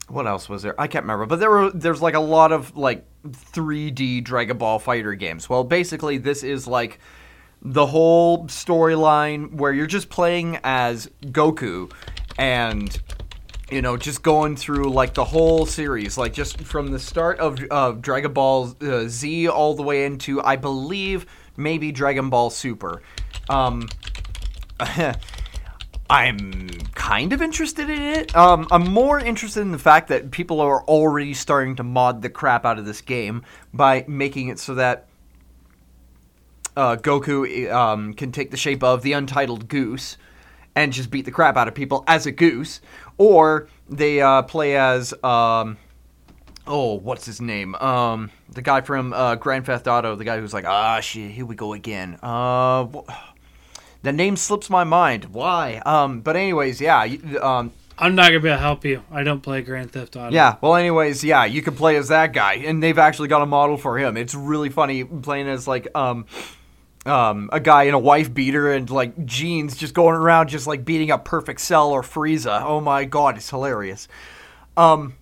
what 0.08 0.26
else 0.26 0.48
was 0.48 0.62
there? 0.62 0.78
I 0.80 0.88
can't 0.88 1.04
remember, 1.04 1.26
but 1.26 1.38
there 1.38 1.50
were 1.50 1.70
there's 1.70 2.02
like 2.02 2.14
a 2.14 2.20
lot 2.20 2.50
of 2.50 2.76
like 2.76 3.04
3D 3.26 4.24
Dragon 4.24 4.58
Ball 4.58 4.78
Fighter 4.78 5.14
games. 5.14 5.48
Well, 5.48 5.62
basically, 5.62 6.18
this 6.18 6.42
is 6.42 6.66
like 6.66 6.98
the 7.62 7.86
whole 7.86 8.46
storyline 8.46 9.54
where 9.54 9.72
you're 9.72 9.86
just 9.86 10.08
playing 10.08 10.58
as 10.64 11.08
Goku, 11.26 11.92
and 12.38 13.00
you 13.70 13.82
know, 13.82 13.96
just 13.96 14.22
going 14.22 14.56
through 14.56 14.90
like 14.90 15.14
the 15.14 15.24
whole 15.24 15.66
series, 15.66 16.18
like 16.18 16.32
just 16.32 16.60
from 16.60 16.90
the 16.90 16.98
start 16.98 17.38
of 17.38 17.62
of 17.70 18.02
Dragon 18.02 18.32
Ball 18.32 18.74
uh, 18.80 19.04
Z 19.06 19.48
all 19.48 19.74
the 19.74 19.82
way 19.82 20.04
into, 20.04 20.42
I 20.42 20.56
believe, 20.56 21.26
maybe 21.56 21.92
Dragon 21.92 22.30
Ball 22.30 22.50
Super. 22.50 23.02
Um, 23.48 23.88
I'm 26.10 26.68
kind 26.94 27.32
of 27.32 27.40
interested 27.40 27.88
in 27.88 28.02
it. 28.02 28.36
Um, 28.36 28.66
I'm 28.72 28.90
more 28.90 29.20
interested 29.20 29.60
in 29.60 29.70
the 29.70 29.78
fact 29.78 30.08
that 30.08 30.32
people 30.32 30.60
are 30.60 30.82
already 30.82 31.34
starting 31.34 31.76
to 31.76 31.84
mod 31.84 32.22
the 32.22 32.30
crap 32.30 32.66
out 32.66 32.80
of 32.80 32.84
this 32.84 33.00
game 33.00 33.44
by 33.72 34.04
making 34.08 34.48
it 34.48 34.58
so 34.58 34.74
that 34.74 35.06
uh, 36.76 36.96
Goku 36.96 37.70
um, 37.72 38.14
can 38.14 38.32
take 38.32 38.50
the 38.50 38.56
shape 38.56 38.82
of 38.82 39.02
the 39.02 39.12
Untitled 39.12 39.68
Goose 39.68 40.16
and 40.74 40.92
just 40.92 41.10
beat 41.10 41.24
the 41.24 41.30
crap 41.30 41.56
out 41.56 41.68
of 41.68 41.74
people 41.74 42.04
as 42.06 42.26
a 42.26 42.32
goose, 42.32 42.80
or 43.20 43.68
they 43.86 44.22
uh, 44.22 44.40
play 44.40 44.76
as 44.78 45.12
um, 45.22 45.76
oh, 46.66 46.94
what's 46.94 47.26
his 47.26 47.38
name? 47.38 47.74
Um, 47.74 48.30
the 48.48 48.62
guy 48.62 48.80
from 48.80 49.12
uh, 49.12 49.34
Grand 49.34 49.66
Theft 49.66 49.86
Auto, 49.86 50.16
the 50.16 50.24
guy 50.24 50.40
who's 50.40 50.54
like, 50.54 50.64
ah, 50.64 51.00
shit, 51.00 51.30
here 51.30 51.44
we 51.44 51.54
go 51.54 51.74
again. 51.74 52.18
Uh, 52.22 52.86
the 54.02 54.12
name 54.12 54.36
slips 54.36 54.70
my 54.70 54.84
mind. 54.84 55.26
Why? 55.26 55.82
Um, 55.84 56.22
but 56.22 56.34
anyways, 56.34 56.80
yeah, 56.80 57.02
um, 57.42 57.72
I'm 57.98 58.14
not 58.14 58.28
gonna 58.28 58.40
be 58.40 58.48
able 58.48 58.56
to 58.56 58.62
help 58.62 58.86
you. 58.86 59.04
I 59.12 59.22
don't 59.22 59.42
play 59.42 59.60
Grand 59.60 59.92
Theft 59.92 60.16
Auto. 60.16 60.34
yeah. 60.34 60.56
Well, 60.62 60.74
anyways, 60.74 61.22
yeah, 61.22 61.44
you 61.44 61.60
can 61.60 61.74
play 61.74 61.96
as 61.96 62.08
that 62.08 62.32
guy, 62.32 62.54
and 62.54 62.82
they've 62.82 62.98
actually 62.98 63.28
got 63.28 63.42
a 63.42 63.46
model 63.46 63.76
for 63.76 63.98
him. 63.98 64.16
It's 64.16 64.34
really 64.34 64.70
funny 64.70 65.04
playing 65.04 65.46
as 65.48 65.68
like 65.68 65.88
um. 65.94 66.24
Um, 67.06 67.48
a 67.50 67.60
guy 67.60 67.84
in 67.84 67.94
a 67.94 67.98
wife 67.98 68.32
beater 68.32 68.72
and 68.72 68.88
like 68.90 69.24
jeans 69.24 69.76
just 69.76 69.94
going 69.94 70.14
around 70.14 70.48
just 70.48 70.66
like 70.66 70.84
beating 70.84 71.10
up 71.10 71.24
Perfect 71.24 71.60
Cell 71.60 71.90
or 71.90 72.02
Frieza. 72.02 72.62
Oh 72.62 72.80
my 72.80 73.04
god, 73.06 73.36
it's 73.36 73.48
hilarious. 73.48 74.06
Um, 74.76 75.14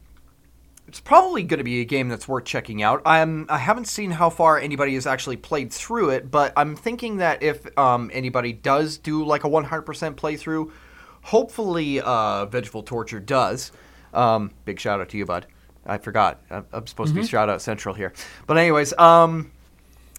it's 0.88 1.00
probably 1.00 1.42
going 1.42 1.59
to 1.59 1.64
be 1.64 1.80
a 1.80 1.84
game 1.84 2.09
that's 2.09 2.26
worth 2.26 2.44
checking 2.44 2.82
out. 2.82 3.02
I'm 3.05 3.46
I 3.48 3.59
haven't 3.59 3.86
seen 3.86 4.10
how 4.10 4.30
far 4.30 4.59
anybody 4.59 4.94
has 4.94 5.06
actually 5.06 5.36
played 5.36 5.72
through 5.72 6.10
it, 6.10 6.30
but 6.30 6.52
I'm 6.56 6.74
thinking 6.74 7.18
that 7.18 7.42
if 7.42 7.78
um, 7.78 8.10
anybody 8.12 8.55
does 8.55 8.96
do 8.96 9.24
like 9.24 9.44
a 9.44 9.48
100% 9.48 9.84
playthrough, 10.14 10.72
hopefully 11.22 12.00
uh, 12.00 12.46
Vengeful 12.46 12.82
Torture 12.82 13.20
does. 13.20 13.70
Um, 14.14 14.50
big 14.64 14.80
shout 14.80 15.00
out 15.00 15.10
to 15.10 15.18
you, 15.18 15.26
bud. 15.26 15.46
I 15.86 15.98
forgot. 15.98 16.40
I'm, 16.50 16.66
I'm 16.72 16.86
supposed 16.86 17.14
to 17.14 17.20
be 17.20 17.26
shout 17.26 17.50
out 17.50 17.62
central 17.62 17.94
here, 17.94 18.12
but 18.46 18.56
anyways, 18.56 18.94
um, 18.98 19.52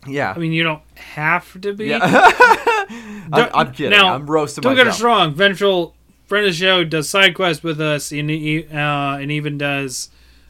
yeah. 0.08 0.34
I 0.36 0.40
mean, 0.40 0.54
you 0.54 0.64
don't 0.64 0.82
have 0.96 1.60
to 1.62 1.74
be. 1.74 1.88
yeah. 1.88 2.00
I'm, 3.32 3.50
I'm 3.54 3.72
kidding. 3.72 3.92
Now, 3.92 4.16
I'm 4.16 4.30
roasting 4.30 4.62
Don't 4.62 4.76
get 4.76 4.88
us 4.88 5.02
wrong. 5.02 5.34
Ventral, 5.34 5.96
friend 6.26 6.46
of 6.46 6.52
the 6.52 6.58
show, 6.58 6.84
does 6.84 7.10
side 7.10 7.36
quests 7.36 7.64
with 7.64 7.80
us, 7.80 8.12
and 8.12 8.30
uh, 8.30 9.18
and 9.20 9.32
even 9.32 9.58
does 9.58 10.10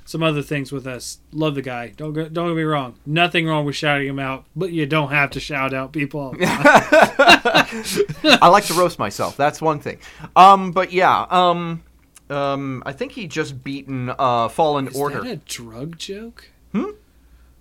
some 0.10 0.24
other 0.24 0.42
things 0.42 0.72
with 0.72 0.88
us. 0.88 1.20
Love 1.32 1.54
the 1.54 1.62
guy. 1.62 1.94
Don't 1.96 2.14
get, 2.14 2.34
don't 2.34 2.48
get 2.48 2.56
me 2.56 2.64
wrong. 2.64 2.96
Nothing 3.06 3.46
wrong 3.46 3.64
with 3.64 3.76
shouting 3.76 4.08
him 4.08 4.18
out, 4.18 4.46
but 4.56 4.72
you 4.72 4.88
don't 4.88 5.12
have 5.12 5.30
to 5.32 5.40
shout 5.40 5.72
out 5.72 5.92
people. 5.92 6.20
all 6.20 6.32
the 6.32 6.46
time. 6.46 8.38
I 8.42 8.48
like 8.48 8.66
to 8.66 8.74
roast 8.74 8.98
myself. 8.98 9.38
That's 9.38 9.62
one 9.62 9.80
thing. 9.80 10.00
Um, 10.36 10.72
but 10.72 10.92
yeah. 10.92 11.28
Um, 11.30 11.84
um, 12.30 12.82
I 12.88 12.92
think 12.92 13.12
he 13.12 13.28
just 13.28 13.64
beaten 13.64 14.12
uh, 14.18 14.50
Fallen 14.50 14.88
Is 14.88 14.96
Order. 14.96 15.22
that 15.22 15.32
a 15.32 15.36
drug 15.36 16.00
joke? 16.00 16.50
Hmm. 16.72 16.92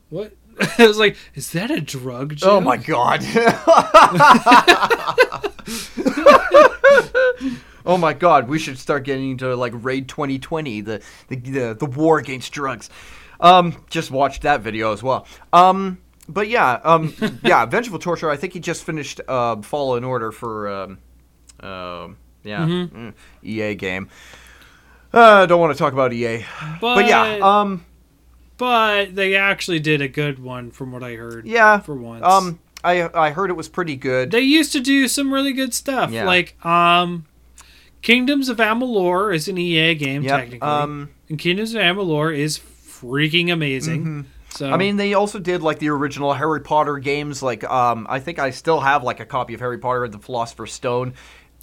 What? 0.08 0.32
I 0.78 0.86
was 0.86 0.98
like, 0.98 1.16
is 1.34 1.52
that 1.52 1.70
a 1.70 1.80
drug 1.80 2.36
joke? 2.36 2.50
Oh 2.50 2.60
my 2.60 2.76
god. 2.76 3.20
oh 7.86 7.96
my 7.98 8.12
god, 8.12 8.48
we 8.48 8.58
should 8.58 8.78
start 8.78 9.04
getting 9.04 9.32
into 9.32 9.54
like 9.54 9.72
Raid 9.74 10.08
2020, 10.08 10.80
the 10.80 11.02
the 11.28 11.36
the, 11.36 11.76
the 11.78 11.86
war 11.86 12.18
against 12.18 12.52
drugs. 12.52 12.90
Um 13.40 13.84
just 13.88 14.10
watched 14.10 14.42
that 14.42 14.62
video 14.62 14.92
as 14.92 15.02
well. 15.02 15.26
Um 15.52 15.98
but 16.28 16.48
yeah, 16.48 16.80
um 16.84 17.14
yeah, 17.42 17.64
Vengeful 17.66 17.98
Torture, 17.98 18.30
I 18.30 18.36
think 18.36 18.52
he 18.52 18.60
just 18.60 18.84
finished 18.84 19.20
uh 19.28 19.60
Fallen 19.62 20.04
Order 20.04 20.32
for 20.32 20.68
um 20.68 20.98
um 21.60 22.16
yeah, 22.44 22.64
mm, 22.64 23.14
EA 23.42 23.74
game. 23.74 24.08
Uh, 25.12 25.46
don't 25.46 25.58
want 25.58 25.72
to 25.72 25.78
talk 25.78 25.94
about 25.94 26.12
EA. 26.12 26.44
But, 26.80 26.96
But 26.96 27.06
yeah, 27.06 27.38
um 27.42 27.84
but 28.58 29.14
they 29.16 29.34
actually 29.36 29.80
did 29.80 30.02
a 30.02 30.08
good 30.08 30.38
one, 30.38 30.70
from 30.70 30.92
what 30.92 31.02
I 31.02 31.14
heard. 31.14 31.46
yeah, 31.46 31.78
for 31.80 31.94
once. 31.94 32.24
Um 32.24 32.58
I 32.84 33.08
I 33.14 33.30
heard 33.30 33.50
it 33.50 33.54
was 33.56 33.68
pretty 33.68 33.96
good. 33.96 34.30
they 34.30 34.40
used 34.40 34.72
to 34.72 34.80
do 34.80 35.08
some 35.08 35.32
really 35.32 35.52
good 35.52 35.72
stuff. 35.74 36.10
Yeah. 36.10 36.24
Like, 36.26 36.54
um, 36.64 37.24
Kingdoms 38.02 38.48
of 38.48 38.58
Amalur 38.58 39.34
is 39.34 39.48
an 39.48 39.58
EA 39.58 39.94
game 39.96 40.22
Yep, 40.22 40.38
technically, 40.40 40.68
um 40.68 41.10
and 41.28 41.38
Kingdoms 41.38 41.74
of 41.74 41.80
Amalur 41.82 42.36
is 42.36 42.58
freaking 42.58 43.52
amazing. 43.52 44.26
So 44.50 44.64
Mm-hmm. 44.64 44.74
I 44.74 44.76
mean, 44.78 44.96
they 44.96 45.12
also 45.14 45.38
did 45.38 45.62
like 45.62 45.78
the 45.78 45.90
original 45.90 46.32
Harry 46.32 46.60
Potter 46.60 46.98
games. 46.98 47.42
Like, 47.42 47.62
um, 47.64 48.06
I 48.08 48.18
think 48.18 48.38
I 48.38 48.48
still 48.50 48.80
have 48.80 49.02
like 49.04 49.20
a 49.20 49.26
copy 49.26 49.52
of 49.54 49.60
Harry 49.60 49.78
Potter 49.78 50.04
and 50.04 50.12
the 50.14 50.18
Philosopher's 50.18 50.72
Stone. 50.72 51.12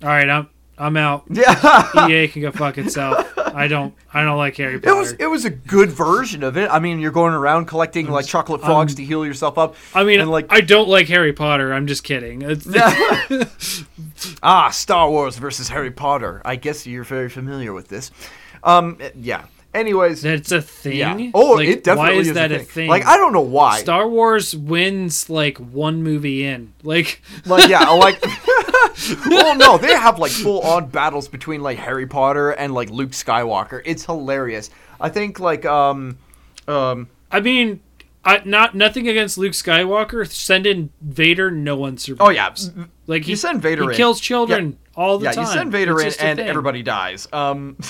all 0.04 0.10
right, 0.10 0.30
I'm 0.30 0.50
I'm 0.78 0.98
out. 0.98 1.26
Yeah, 1.30 2.08
EA 2.10 2.28
can 2.28 2.42
go 2.42 2.52
fuck 2.52 2.78
itself. 2.78 3.32
I 3.38 3.68
don't 3.70 3.94
I 4.14 4.24
don't 4.24 4.38
like 4.38 4.58
Harry 4.58 4.76
it 4.76 4.84
Potter. 4.84 4.96
was 4.96 5.12
it 5.14 5.28
was 5.28 5.46
a 5.46 5.50
good 5.50 5.90
version 5.90 6.44
of 6.44 6.58
it. 6.58 6.70
I 6.70 6.80
mean, 6.80 7.00
you're 7.00 7.12
going 7.12 7.34
around 7.34 7.66
collecting 7.68 8.08
like 8.10 8.26
chocolate 8.26 8.62
frogs 8.62 8.96
to 8.96 9.04
heal 9.06 9.26
yourself 9.26 9.58
up. 9.58 9.76
I 9.94 10.04
mean, 10.04 10.20
and, 10.20 10.30
like 10.30 10.48
I 10.50 10.60
don't 10.62 10.90
like 10.90 11.08
Harry 11.08 11.32
Potter. 11.32 11.74
I'm 11.74 11.88
just 11.88 12.04
kidding. 12.04 12.44
Ah, 14.42 14.70
Star 14.70 15.10
Wars 15.10 15.38
versus 15.38 15.68
Harry 15.70 15.92
Potter. 15.92 16.42
I 16.46 16.56
guess 16.56 16.88
you're 16.88 17.04
very 17.04 17.30
familiar 17.30 17.74
with 17.74 17.90
this. 17.90 18.12
Um, 18.64 18.98
yeah. 19.16 19.46
Anyways, 19.76 20.22
That's 20.22 20.52
a 20.52 20.62
thing. 20.62 20.96
yeah. 20.98 21.32
Oh, 21.34 21.52
Like, 21.54 21.68
it 21.68 21.84
definitely 21.84 22.14
why 22.16 22.20
is, 22.22 22.28
is 22.30 22.34
that 22.36 22.52
a 22.52 22.56
a 22.56 22.58
thing. 22.60 22.68
thing? 22.68 22.90
Like, 22.90 23.06
I 23.06 23.18
don't 23.18 23.34
know 23.34 23.42
why. 23.42 23.80
Star 23.80 24.08
Wars 24.08 24.56
wins 24.56 25.30
like 25.30 25.58
one 25.58 26.02
movie 26.02 26.46
in. 26.46 26.74
Like 26.84 27.22
like 27.46 27.70
yeah, 27.70 27.90
like 27.90 28.24
well 29.30 29.56
no, 29.56 29.78
they 29.78 29.94
have 29.94 30.18
like 30.20 30.32
full 30.32 30.62
on 30.62 30.88
battles 30.88 31.28
between 31.28 31.62
like 31.62 31.78
Harry 31.78 32.08
Potter 32.08 32.52
and 32.52 32.74
like 32.74 32.90
Luke 32.90 33.12
Skywalker. 33.12 33.82
It's 33.86 34.06
hilarious. 34.06 34.70
I 35.00 35.10
think 35.10 35.40
like 35.40 35.66
um 35.66 36.18
um 36.68 37.10
I 37.32 37.42
mean, 37.42 37.82
I, 38.24 38.42
not 38.46 38.76
nothing 38.76 39.08
against 39.10 39.38
Luke 39.38 39.52
Skywalker. 39.54 40.26
Send 40.32 40.66
in 40.66 40.90
Vader, 41.02 41.52
no 41.52 41.76
one 41.76 41.98
survives. 41.98 42.70
oh 42.72 42.80
yeah, 42.80 42.86
like 43.08 43.24
he, 43.26 43.32
you 43.32 43.36
send 43.36 43.62
Vader 43.62 43.84
he 43.84 43.90
in. 43.90 43.96
kills 43.96 44.20
children 44.22 44.78
all 44.96 45.18
the 45.18 45.26
yeah, 45.26 45.32
time. 45.34 45.46
you 45.46 45.52
send 45.52 45.72
Vader 45.72 46.00
It's 46.00 46.16
in 46.18 46.28
and 46.28 46.40
thing. 46.40 46.48
everybody 46.48 46.82
dies. 46.82 47.28
Um 47.34 47.78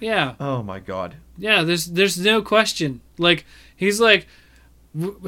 Yeah, 0.00 0.34
oh 0.40 0.62
my 0.62 0.80
god. 0.80 1.14
yeah. 1.38 1.62
There's 1.62 1.86
there's 1.86 2.18
no 2.18 2.42
question. 2.42 3.00
Like 3.18 3.44
he's 3.76 4.00
like 4.00 4.26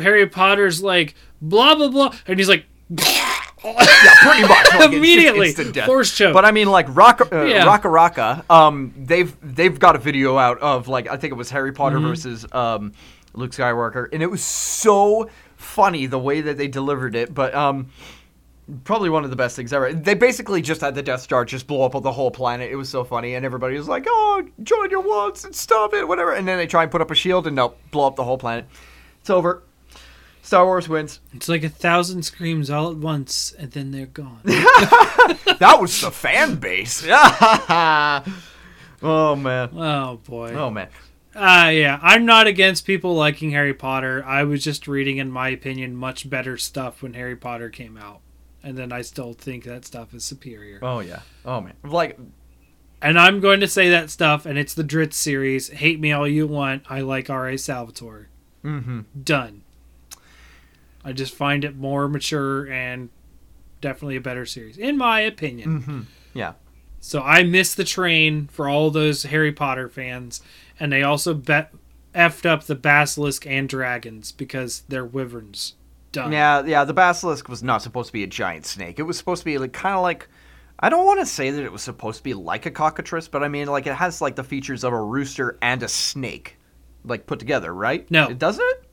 Harry 0.01 0.26
Potter's 0.26 0.82
like 0.82 1.14
blah 1.40 1.74
blah 1.74 1.88
blah, 1.88 2.14
and 2.26 2.38
he's 2.38 2.48
like 2.48 2.64
Yeah, 3.64 4.12
pretty 4.22 4.43
much 4.43 4.74
like, 4.74 4.93
immediately 4.93 5.52
death. 5.72 5.86
force 5.86 6.14
choke. 6.16 6.32
But 6.34 6.44
I 6.44 6.52
mean, 6.52 6.68
like 6.70 6.86
Raka, 6.94 7.40
uh, 7.43 7.44
Yeah. 7.47 7.64
RackaRacka, 7.64 8.48
um, 8.51 8.94
they've 8.97 9.34
they've 9.43 9.76
got 9.78 9.97
a 9.97 9.98
video 9.98 10.36
out 10.38 10.59
of 10.60 10.86
like 10.88 11.09
I 11.09 11.16
think 11.16 11.32
it 11.32 11.36
was 11.36 11.51
Harry 11.51 11.72
Potter 11.72 11.97
Mm-hmm. 11.97 12.06
versus 12.06 12.47
um, 12.52 12.93
Luke 13.34 13.51
Skywalker, 13.51 14.09
and 14.12 14.22
it 14.22 14.30
was 14.30 14.43
so 14.44 15.28
funny 15.56 16.06
the 16.06 16.18
way 16.18 16.43
that 16.43 16.59
they 16.59 16.68
delivered 16.68 17.16
it. 17.16 17.34
But 17.34 17.55
um, 17.56 17.88
probably 18.84 19.10
one 19.10 19.24
of 19.24 19.30
the 19.30 19.36
best 19.36 19.56
things 19.56 19.72
ever. 19.72 19.93
They 19.93 20.14
basically 20.14 20.62
just 20.62 20.80
had 20.80 20.94
the 20.94 21.02
Death 21.02 21.20
Star 21.20 21.44
just 21.44 21.66
blow 21.66 21.82
up 21.82 22.01
the 22.02 22.12
whole 22.12 22.30
planet. 22.30 22.70
It 22.70 22.76
was 22.76 22.88
so 22.88 23.05
funny, 23.05 23.34
and 23.34 23.44
everybody 23.44 23.76
was 23.76 23.88
like, 23.88 24.06
"Oh, 24.09 24.47
join 24.62 24.90
your 24.90 25.01
wants 25.01 25.44
and 25.44 25.55
stop 25.55 25.94
it, 25.94 26.06
whatever." 26.06 26.32
And 26.32 26.47
then 26.47 26.59
they 26.59 26.66
try 26.66 26.82
and 26.82 26.90
put 26.90 27.01
up 27.01 27.10
a 27.10 27.14
shield, 27.14 27.47
and 27.47 27.56
nope, 27.56 27.78
blow 27.90 28.06
up 28.06 28.16
the 28.16 28.24
whole 28.24 28.38
planet. 28.38 28.66
It's 29.20 29.30
over. 29.30 29.62
Star 30.43 30.64
Wars 30.64 30.88
wins. 30.88 31.18
It's 31.32 31.48
like 31.48 31.64
a 31.64 31.68
thousand 31.68 32.22
screams 32.22 32.70
all 32.70 32.93
at 32.93 32.98
once, 32.98 33.52
and 33.59 33.72
then 33.72 33.90
they're 33.90 34.06
gone. 34.06 34.43
That 35.59 35.80
was 35.80 36.01
the 36.02 36.10
fan 36.10 36.56
base. 36.56 37.02
oh 37.09 38.22
man. 39.36 39.70
oh 39.74 40.20
boy. 40.24 40.52
Oh 40.52 40.70
man. 40.70 40.88
Uh, 41.34 41.70
yeah, 41.72 41.98
I'm 42.01 42.24
not 42.24 42.47
against 42.47 42.86
people 42.86 43.14
liking 43.14 43.51
Harry 43.51 43.74
Potter. 43.74 44.24
I 44.24 44.44
was 44.44 44.64
just 44.64 44.88
reading, 44.88 45.18
in 45.18 45.30
my 45.30 45.51
opinion, 45.51 45.97
much 45.97 46.30
better 46.30 46.56
stuff 46.56 47.02
when 47.02 47.14
Harry 47.14 47.36
Potter 47.36 47.68
came 47.68 47.97
out. 47.97 48.20
And 48.66 48.76
then 48.76 48.90
I 48.90 49.02
still 49.02 49.32
think 49.32 49.62
that 49.62 49.84
stuff 49.84 50.12
is 50.12 50.24
superior. 50.24 50.80
Oh 50.82 50.98
yeah. 50.98 51.20
Oh 51.44 51.60
man. 51.60 51.74
Like 51.84 52.18
And 53.01 53.16
I'm 53.16 53.38
going 53.38 53.60
to 53.60 53.68
say 53.68 53.90
that 53.90 54.10
stuff, 54.10 54.44
and 54.44 54.59
it's 54.59 54.74
the 54.74 54.82
Drizzt 54.82 55.12
series. 55.12 55.68
Hate 55.68 56.01
me 56.01 56.10
all 56.10 56.26
you 56.26 56.48
want. 56.48 56.82
I 56.88 57.01
like 57.01 57.30
R.A. 57.30 57.59
Salvatore. 57.59 58.28
mm-hmm. 58.64 59.01
Done. 59.22 59.62
I 61.05 61.12
just 61.12 61.32
find 61.32 61.64
it 61.64 61.76
more 61.76 62.09
mature 62.09 62.66
and 62.66 63.10
definitely 63.80 64.16
a 64.16 64.20
better 64.20 64.44
series, 64.44 64.76
in 64.76 64.98
my 64.98 65.20
opinion. 65.20 65.80
Mm-hmm. 65.80 66.01
Yeah. 66.34 66.55
So 66.98 67.22
I 67.22 67.44
miss 67.44 67.72
the 67.72 67.84
train 67.84 68.48
for 68.48 68.68
all 68.68 68.90
those 68.90 69.22
Harry 69.22 69.52
Potter 69.52 69.88
fans, 69.88 70.43
and 70.80 70.90
they 70.90 71.05
also 71.05 71.34
bet 71.34 71.72
effed 72.16 72.44
up 72.44 72.64
the 72.64 72.74
basilisk 72.74 73.47
and 73.47 73.68
dragons 73.68 74.32
because 74.32 74.82
they're 74.88 75.05
wyverns. 75.05 75.74
Done. 76.16 76.32
Yeah, 76.32 76.64
yeah, 76.64 76.84
the 76.84 76.93
basilisk 76.94 77.48
was 77.48 77.62
not 77.62 77.82
supposed 77.82 78.09
to 78.09 78.12
be 78.12 78.22
a 78.24 78.26
giant 78.26 78.66
snake. 78.66 78.98
It 78.98 79.02
was 79.05 79.16
supposed 79.16 79.40
to 79.43 79.44
be 79.44 79.59
like 79.59 79.72
kind 79.72 79.94
of 79.94 80.02
like 80.02 80.28
I 80.78 80.88
don't 80.90 81.06
want 81.06 81.20
to 81.20 81.26
say 81.26 81.51
that 81.51 81.62
it 81.64 81.72
was 81.72 81.82
supposed 81.82 82.18
to 82.18 82.22
be 82.24 82.34
like 82.34 82.66
a 82.66 82.70
cockatrice, 82.70 83.28
but 83.28 83.43
I 83.43 83.48
mean 83.48 83.66
like 83.68 83.86
it 83.86 83.94
has 83.94 84.20
like 84.20 84.36
the 84.36 84.44
features 84.44 84.84
of 84.84 84.93
a 84.93 85.01
rooster 85.02 85.56
and 85.62 85.82
a 85.82 85.88
snake 85.88 86.59
like 87.05 87.26
put 87.26 87.38
together, 87.38 87.72
right? 87.72 88.10
No. 88.10 88.28
It 88.28 88.38
doesn't 88.38 88.64
it? 88.64 88.84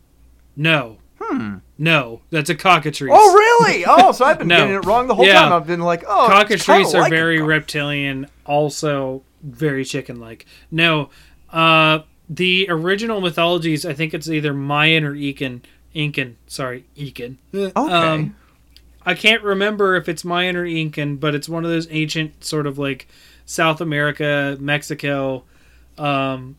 No. 0.55 0.97
Hmm. 1.19 1.57
No, 1.77 2.21
that's 2.29 2.49
a 2.49 2.55
cockatrice. 2.55 3.11
Oh, 3.13 3.33
really? 3.33 3.85
Oh, 3.87 4.11
so 4.11 4.25
I've 4.25 4.39
been 4.39 4.47
No. 4.49 4.57
getting 4.59 4.75
it 4.75 4.85
wrong 4.85 5.07
the 5.07 5.15
whole 5.15 5.25
Yeah. 5.25 5.41
time. 5.41 5.53
I've 5.53 5.65
been 5.67 5.79
like, 5.81 6.03
oh, 6.07 6.25
it's 6.25 6.33
cockatrice 6.33 6.65
kinda 6.91 6.97
are 6.97 7.01
like 7.01 7.09
very 7.11 7.41
reptilian, 7.41 8.27
also 8.45 9.23
very 9.41 9.83
chicken-like. 9.85 10.45
No, 10.71 11.09
uh, 11.51 11.99
the 12.29 12.67
original 12.69 13.19
mythologies. 13.21 13.85
I 13.85 13.93
think 13.93 14.13
it's 14.13 14.29
either 14.29 14.53
Mayan 14.53 15.03
or 15.03 15.15
Incan. 15.15 15.61
Incan, 15.93 16.37
sorry, 16.47 16.85
Incan. 16.95 17.37
Okay. 17.53 17.71
Um, 17.75 18.35
I 19.05 19.13
can't 19.13 19.43
remember 19.43 19.95
if 19.95 20.07
it's 20.07 20.23
Mayan 20.23 20.55
or 20.55 20.65
Incan, 20.65 21.17
but 21.17 21.35
it's 21.35 21.49
one 21.49 21.65
of 21.65 21.71
those 21.71 21.87
ancient 21.91 22.43
sort 22.43 22.65
of 22.65 22.77
like 22.77 23.07
South 23.45 23.81
America, 23.81 24.57
Mexico, 24.59 25.43
um, 25.97 26.57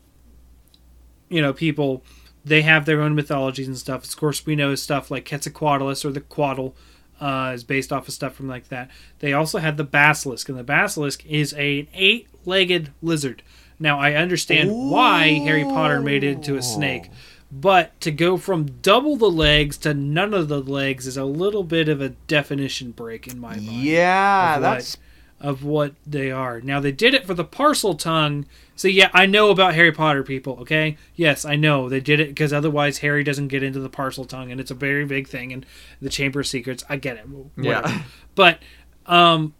you 1.29 1.41
know, 1.41 1.53
people. 1.53 2.03
They 2.45 2.61
have 2.61 2.85
their 2.85 3.01
own 3.01 3.15
mythologies 3.15 3.67
and 3.67 3.77
stuff. 3.77 4.03
Of 4.05 4.15
course, 4.15 4.45
we 4.45 4.55
know 4.55 4.75
stuff 4.75 5.09
like 5.09 5.25
Quetzalcoatlus 5.25 6.05
or 6.05 6.11
the 6.11 6.21
Quaddle 6.21 6.73
uh, 7.19 7.51
is 7.55 7.63
based 7.63 7.91
off 7.91 8.07
of 8.07 8.13
stuff 8.13 8.35
from 8.35 8.47
like 8.47 8.67
that. 8.67 8.91
They 9.17 9.33
also 9.33 9.57
had 9.57 9.77
the 9.77 9.83
basilisk, 9.83 10.47
and 10.47 10.57
the 10.57 10.63
basilisk 10.63 11.25
is 11.25 11.53
a, 11.53 11.79
an 11.79 11.87
eight-legged 11.95 12.91
lizard. 13.01 13.41
Now, 13.79 13.99
I 13.99 14.13
understand 14.13 14.71
why 14.71 15.39
Harry 15.43 15.63
Potter 15.63 16.01
made 16.01 16.23
it 16.23 16.33
into 16.33 16.55
a 16.55 16.61
snake, 16.61 17.09
but 17.51 17.99
to 18.01 18.11
go 18.11 18.37
from 18.37 18.65
double 18.81 19.15
the 19.15 19.29
legs 19.29 19.77
to 19.77 19.93
none 19.93 20.33
of 20.33 20.47
the 20.47 20.61
legs 20.61 21.07
is 21.07 21.17
a 21.17 21.25
little 21.25 21.63
bit 21.63 21.87
of 21.87 22.01
a 22.01 22.09
definition 22.09 22.91
break 22.91 23.27
in 23.27 23.39
my 23.39 23.51
mind 23.55 23.63
yeah, 23.63 24.55
of 24.55 24.61
what- 24.61 24.69
that's 24.69 24.97
of 25.41 25.63
what 25.65 25.93
they 26.07 26.31
are. 26.31 26.61
Now 26.61 26.79
they 26.79 26.93
did 26.93 27.13
it 27.13 27.27
for 27.27 27.33
the 27.33 27.43
Parseltongue. 27.43 28.45
So 28.75 28.87
yeah, 28.87 29.09
I 29.13 29.25
know 29.25 29.49
about 29.51 29.75
Harry 29.75 29.91
Potter 29.91 30.23
people, 30.23 30.57
okay? 30.61 30.97
Yes, 31.15 31.43
I 31.43 31.55
know. 31.57 31.89
They 31.89 31.99
did 31.99 32.19
it 32.21 32.29
because 32.29 32.53
otherwise 32.53 32.99
Harry 32.99 33.23
doesn't 33.23 33.49
get 33.49 33.61
into 33.61 33.79
the 33.81 33.89
Parseltongue 33.89 34.49
and 34.49 34.61
it's 34.61 34.71
a 34.71 34.75
very 34.75 35.05
big 35.05 35.27
thing 35.27 35.51
in 35.51 35.65
the 36.01 36.09
Chamber 36.09 36.39
of 36.39 36.47
Secrets. 36.47 36.85
I 36.89 36.95
get 36.95 37.17
it. 37.17 37.27
Whatever. 37.27 37.87
Yeah. 37.89 38.03
But 38.33 38.59
um 39.05 39.53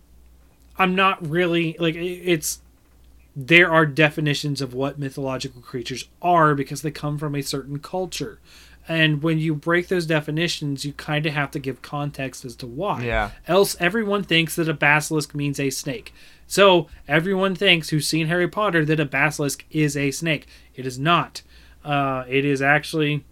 I'm 0.78 0.96
not 0.96 1.28
really 1.28 1.76
like 1.78 1.96
it's 1.96 2.62
there 3.36 3.72
are 3.72 3.86
definitions 3.86 4.62
of 4.62 4.74
what 4.74 4.98
mythological 4.98 5.62
creatures 5.62 6.08
are 6.22 6.56
because 6.56 6.82
they 6.82 6.92
come 6.92 7.18
from 7.18 7.36
a 7.36 7.42
certain 7.42 7.80
culture. 7.80 8.40
And 8.88 9.24
when 9.24 9.40
you 9.40 9.56
break 9.56 9.88
those 9.88 10.06
definitions, 10.06 10.86
you 10.86 10.94
kind 10.94 11.26
of 11.26 11.34
have 11.34 11.52
to 11.52 11.60
give 11.60 11.82
context 11.82 12.46
as 12.46 12.56
to 12.58 12.68
why. 12.68 13.04
Yeah. 13.04 13.32
Else, 13.48 13.76
everyone 13.80 14.24
thinks 14.24 14.56
that 14.56 14.70
a 14.70 14.74
basilisk 14.74 15.34
means 15.34 15.60
a 15.60 15.72
snake. 15.72 16.14
So, 16.48 16.88
everyone 17.08 17.56
thinks 17.56 17.90
who's 17.90 18.08
seen 18.08 18.28
Harry 18.28 18.48
Potter 18.48 18.86
that 18.86 19.00
a 19.00 19.06
basilisk 19.06 19.66
is 19.72 19.98
a 19.98 20.12
snake. 20.12 20.48
It 20.76 20.86
is 20.86 21.00
not. 21.00 21.42
Uh, 21.84 22.26
it 22.30 22.46
is 22.46 22.62
actually 22.62 23.26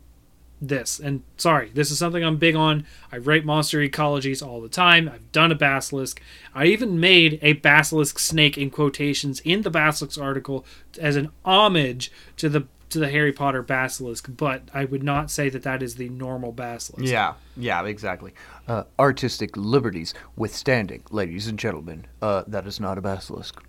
this. 0.68 1.00
And 1.00 1.24
sorry, 1.38 1.72
this 1.74 1.92
is 1.92 2.00
something 2.00 2.24
I'm 2.24 2.38
big 2.38 2.56
on. 2.56 2.86
I 3.12 3.18
write 3.18 3.46
monster 3.46 3.80
ecologies 3.80 4.46
all 4.46 4.62
the 4.62 4.70
time. 4.70 5.10
I've 5.10 5.32
done 5.32 5.52
a 5.52 5.56
basilisk. 5.56 6.22
I 6.54 6.66
even 6.66 7.00
made 7.00 7.40
a 7.42 7.54
basilisk 7.54 8.20
snake 8.20 8.58
in 8.58 8.70
quotations 8.70 9.40
in 9.42 9.62
the 9.62 9.70
basilisk 9.70 10.20
article 10.20 10.66
as 11.00 11.16
an 11.16 11.32
homage 11.46 12.12
to 12.38 12.50
the 12.50 12.68
to 12.90 13.00
the 13.00 13.10
Harry 13.10 13.34
Potter 13.34 13.64
basilisk, 13.64 14.28
but 14.38 14.70
I 14.72 14.86
would 14.86 15.02
not 15.02 15.32
say 15.32 15.50
that 15.50 15.64
that 15.64 15.82
is 15.82 15.96
the 15.96 16.10
normal 16.10 16.52
basilisk. 16.52 17.12
Yeah, 17.12 17.34
yeah, 17.58 17.84
exactly. 17.86 18.34
Uh, 18.68 18.84
artistic 19.00 19.58
liberties 19.58 20.14
withstanding, 20.36 21.02
ladies 21.10 21.48
and 21.48 21.58
gentlemen. 21.58 22.06
Uh, 22.22 22.44
that 22.46 22.68
is 22.68 22.80
not 22.80 23.00
a 23.00 23.02
basilisk. 23.02 23.60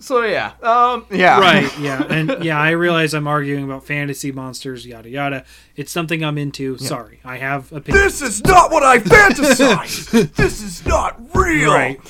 So 0.00 0.22
yeah, 0.22 0.52
um, 0.62 1.04
yeah, 1.10 1.38
right 1.38 1.78
yeah. 1.80 2.02
And 2.08 2.42
yeah 2.42 2.58
i 2.58 2.70
realize 2.70 3.12
i'm 3.12 3.26
arguing 3.28 3.64
about 3.64 3.84
fantasy 3.84 4.32
monsters 4.32 4.86
yada 4.86 5.08
yada. 5.10 5.44
It's 5.76 5.92
something 5.92 6.24
i'm 6.24 6.38
into. 6.38 6.78
Sorry. 6.78 7.20
I 7.24 7.36
have 7.36 7.70
opinions 7.72 8.18
This 8.18 8.22
is 8.22 8.44
not 8.44 8.70
what 8.70 8.82
I 8.82 8.98
fantasize. 8.98 10.34
this 10.36 10.62
is 10.62 10.84
not 10.86 11.20
real. 11.34 11.72
right. 11.72 12.00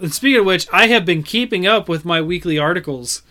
And 0.00 0.12
speaking 0.12 0.40
of 0.40 0.46
which 0.46 0.66
i 0.72 0.88
have 0.88 1.04
been 1.04 1.22
keeping 1.22 1.66
up 1.66 1.88
with 1.88 2.04
my 2.04 2.20
weekly 2.20 2.58
articles 2.58 3.22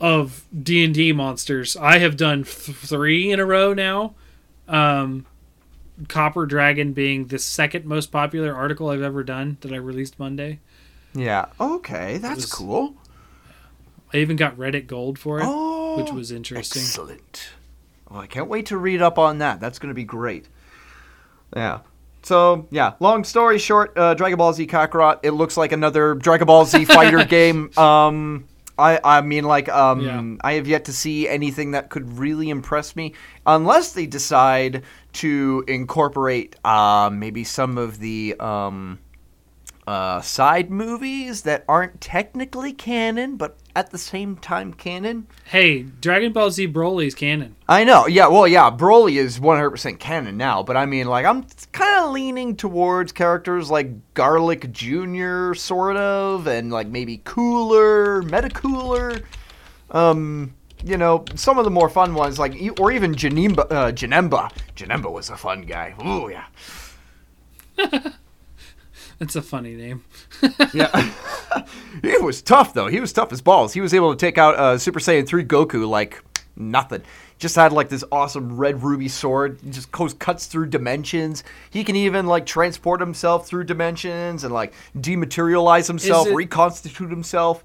of 0.00 0.44
d&d 0.62 1.12
monsters. 1.12 1.76
I 1.76 1.98
have 1.98 2.16
done 2.16 2.44
th- 2.44 2.76
three 2.76 3.32
in 3.32 3.40
a 3.40 3.44
row 3.46 3.72
now. 3.74 4.14
Um, 4.68 5.24
copper 6.08 6.46
dragon 6.46 6.92
being 6.92 7.26
the 7.28 7.38
second 7.38 7.84
most 7.84 8.12
popular 8.12 8.54
article 8.54 8.90
i've 8.90 9.02
ever 9.02 9.24
done 9.24 9.56
that 9.62 9.72
i 9.72 9.76
released 9.76 10.18
monday. 10.18 10.60
Yeah. 11.14 11.46
Okay, 11.58 12.18
that's 12.18 12.42
was- 12.42 12.52
cool. 12.52 12.94
I 14.12 14.16
even 14.18 14.36
got 14.36 14.56
reddit 14.56 14.86
gold 14.86 15.18
for 15.18 15.40
it 15.40 15.44
Oh, 15.46 15.96
which 16.02 16.12
was 16.12 16.30
interesting 16.30 16.82
Excellent. 16.82 17.50
Well, 18.10 18.20
I 18.20 18.26
can't 18.26 18.48
wait 18.48 18.66
to 18.66 18.78
read 18.78 19.02
up 19.02 19.18
on 19.18 19.38
that. 19.38 19.60
That's 19.60 19.78
going 19.78 19.88
to 19.90 19.94
be 19.94 20.04
great. 20.04 20.46
Yeah. 21.54 21.80
So 22.22 22.66
yeah, 22.70 22.94
long 23.00 23.22
story 23.24 23.58
short, 23.58 23.92
uh, 23.98 24.14
Dragon 24.14 24.38
Ball 24.38 24.52
Z 24.54 24.66
Kakarot. 24.66 25.20
It 25.22 25.32
looks 25.32 25.56
like 25.58 25.72
another 25.72 26.14
Dragon 26.14 26.46
Ball 26.46 26.64
Z 26.64 26.84
fighter 26.86 27.24
game. 27.38 27.70
Um, 27.78 28.46
I 28.78 28.98
I 29.04 29.20
mean 29.20 29.44
like 29.44 29.68
um, 29.68 30.00
Yeah. 30.00 30.36
I 30.42 30.54
have 30.54 30.66
yet 30.66 30.86
to 30.86 30.92
see 30.92 31.28
anything 31.28 31.72
that 31.72 31.90
could 31.90 32.18
really 32.18 32.48
impress 32.50 32.96
me, 32.96 33.14
unless 33.46 33.92
they 33.92 34.06
decide 34.06 34.84
to 35.14 35.64
incorporate 35.68 36.56
uh, 36.64 37.10
maybe 37.12 37.44
some 37.44 37.76
of 37.76 37.98
the 37.98 38.36
um, 38.40 38.98
uh, 39.86 40.20
side 40.22 40.70
movies 40.70 41.42
that 41.42 41.64
aren't 41.68 42.00
technically 42.00 42.72
canon, 42.72 43.36
but 43.36 43.56
at 43.78 43.90
the 43.90 43.98
same 43.98 44.36
time 44.36 44.72
canon. 44.74 45.26
hey 45.44 45.82
dragon 45.82 46.32
ball 46.32 46.50
z 46.50 46.66
broly's 46.66 47.14
canon 47.14 47.54
I 47.70 47.84
know. 47.84 48.06
Yeah, 48.06 48.28
well, 48.28 48.48
yeah, 48.48 48.70
Broly 48.70 49.16
is 49.18 49.38
100% 49.38 49.98
canon 49.98 50.38
now, 50.38 50.62
but 50.62 50.74
I 50.78 50.86
mean, 50.86 51.06
like, 51.06 51.26
I'm 51.26 51.44
kind 51.72 52.02
of 52.02 52.12
leaning 52.12 52.56
towards 52.56 53.12
characters 53.12 53.70
like 53.70 54.14
Garlic 54.14 54.72
Jr., 54.72 55.52
sort 55.52 55.98
of, 55.98 56.46
and, 56.46 56.72
like, 56.72 56.86
maybe 56.86 57.20
Cooler, 57.24 58.22
Metacooler. 58.22 59.22
Um, 59.90 60.54
you 60.82 60.96
know, 60.96 61.26
some 61.34 61.58
of 61.58 61.66
the 61.66 61.70
more 61.70 61.90
fun 61.90 62.14
ones, 62.14 62.38
like, 62.38 62.54
or 62.80 62.90
even 62.90 63.14
Janemba. 63.14 63.70
Uh, 63.70 63.92
Janemba. 63.92 64.50
Janemba 64.74 65.12
was 65.12 65.28
a 65.28 65.36
fun 65.36 65.60
guy. 65.60 65.94
Ooh, 66.02 66.30
yeah. 66.30 66.46
That's 69.18 69.36
a 69.36 69.42
funny 69.42 69.74
name. 69.74 70.04
Yeah. 70.74 71.10
he 72.02 72.16
was 72.18 72.42
tough, 72.42 72.74
though. 72.74 72.86
He 72.88 73.00
was 73.00 73.12
tough 73.12 73.32
as 73.32 73.40
balls. 73.40 73.72
He 73.72 73.80
was 73.80 73.94
able 73.94 74.14
to 74.14 74.18
take 74.18 74.38
out 74.38 74.54
uh, 74.56 74.78
Super 74.78 75.00
Saiyan 75.00 75.26
3 75.26 75.44
Goku 75.44 75.88
like 75.88 76.22
nothing. 76.56 77.02
Just 77.38 77.56
had 77.56 77.72
like 77.72 77.88
this 77.88 78.04
awesome 78.12 78.56
red 78.56 78.82
ruby 78.82 79.08
sword. 79.08 79.58
He 79.64 79.70
just 79.70 79.90
goes, 79.92 80.12
cuts 80.14 80.46
through 80.46 80.66
dimensions. 80.66 81.42
He 81.70 81.84
can 81.84 81.96
even 81.96 82.26
like 82.26 82.46
transport 82.46 83.00
himself 83.00 83.46
through 83.46 83.64
dimensions 83.64 84.44
and 84.44 84.52
like 84.52 84.74
dematerialize 84.96 85.86
himself, 85.86 86.28
it- 86.28 86.34
reconstitute 86.34 87.10
himself. 87.10 87.64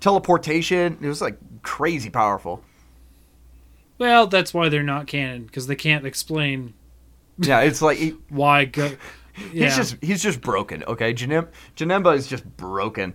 Teleportation. 0.00 0.98
It 1.00 1.06
was 1.08 1.20
like 1.22 1.36
crazy 1.62 2.10
powerful. 2.10 2.62
Well, 3.98 4.26
that's 4.26 4.52
why 4.52 4.68
they're 4.68 4.82
not 4.82 5.06
canon 5.06 5.44
because 5.44 5.68
they 5.68 5.76
can't 5.76 6.04
explain 6.06 6.74
Yeah, 7.38 7.60
it's 7.60 7.80
like 7.82 7.98
why 8.28 8.64
go. 8.64 8.90
Yeah, 9.52 9.64
he's 9.66 9.76
just 9.76 9.96
he's 10.02 10.22
just 10.22 10.40
broken. 10.40 10.84
Okay, 10.84 11.12
Janem- 11.14 11.48
Janemba 11.76 12.16
is 12.16 12.26
just 12.26 12.44
broken. 12.56 13.14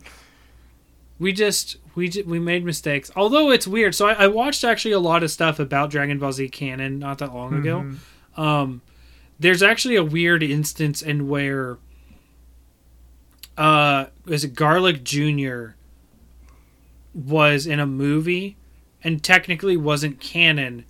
we 1.20 1.32
just 1.34 1.78
we 1.96 2.10
we 2.26 2.40
made 2.40 2.64
mistakes. 2.66 3.12
Although 3.16 3.52
it's 3.52 3.68
weird. 3.68 3.94
So 3.96 4.08
I, 4.08 4.14
I 4.14 4.28
watched 4.28 4.64
actually 4.64 4.94
a 4.94 5.00
lot 5.00 5.22
of 5.24 5.30
stuff 5.32 5.60
about 5.60 5.90
Dragon 5.92 6.18
Ball 6.20 6.32
Z 6.32 6.50
canon 6.50 7.00
not 7.00 7.20
that 7.20 7.34
long 7.34 7.54
ago. 7.56 7.82
Mm-hmm. 7.82 8.42
Um, 8.42 8.82
there's 9.40 9.62
actually 9.64 9.96
a 9.96 10.04
weird 10.04 10.42
instance 10.44 11.02
in 11.02 11.28
where 11.28 11.78
uh 13.58 14.06
is 14.28 14.44
it 14.44 14.54
Garlic 14.54 15.04
Jr. 15.04 15.70
was 17.14 17.66
in 17.66 17.80
a 17.80 17.86
movie 17.88 18.58
and 19.04 19.24
technically 19.24 19.78
wasn't 19.78 20.20
canon, 20.20 20.86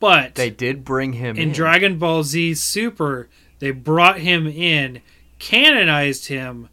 but 0.00 0.34
They 0.36 0.50
did 0.50 0.84
bring 0.84 1.14
him 1.14 1.36
in 1.36 1.48
in. 1.48 1.52
Dragon 1.52 1.98
Ball 1.98 2.22
Z 2.22 2.54
Super, 2.54 3.28
they 3.58 3.70
brought 3.70 4.18
him 4.20 4.46
in, 4.46 5.00
canonized 5.38 6.28
him. 6.28 6.68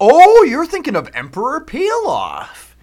oh, 0.00 0.44
you're 0.44 0.66
thinking 0.66 0.96
of 0.96 1.10
Emperor 1.14 1.60
Pilaf. 1.64 2.74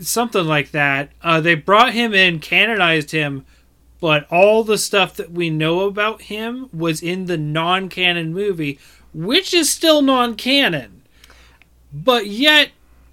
something 0.00 0.44
like 0.44 0.70
that. 0.70 1.10
Uh, 1.22 1.40
they 1.40 1.54
brought 1.54 1.92
him 1.92 2.14
in, 2.14 2.38
canonized 2.38 3.10
him, 3.10 3.44
but 4.00 4.26
all 4.30 4.64
the 4.64 4.78
stuff 4.78 5.14
that 5.16 5.30
we 5.30 5.50
know 5.50 5.80
about 5.80 6.22
him 6.22 6.68
was 6.72 7.02
in 7.02 7.26
the 7.26 7.36
non-canon 7.36 8.32
movie, 8.32 8.78
which 9.12 9.52
is 9.52 9.70
still 9.70 10.02
non-canon. 10.02 11.02
But 11.92 12.26
yet, 12.26 12.70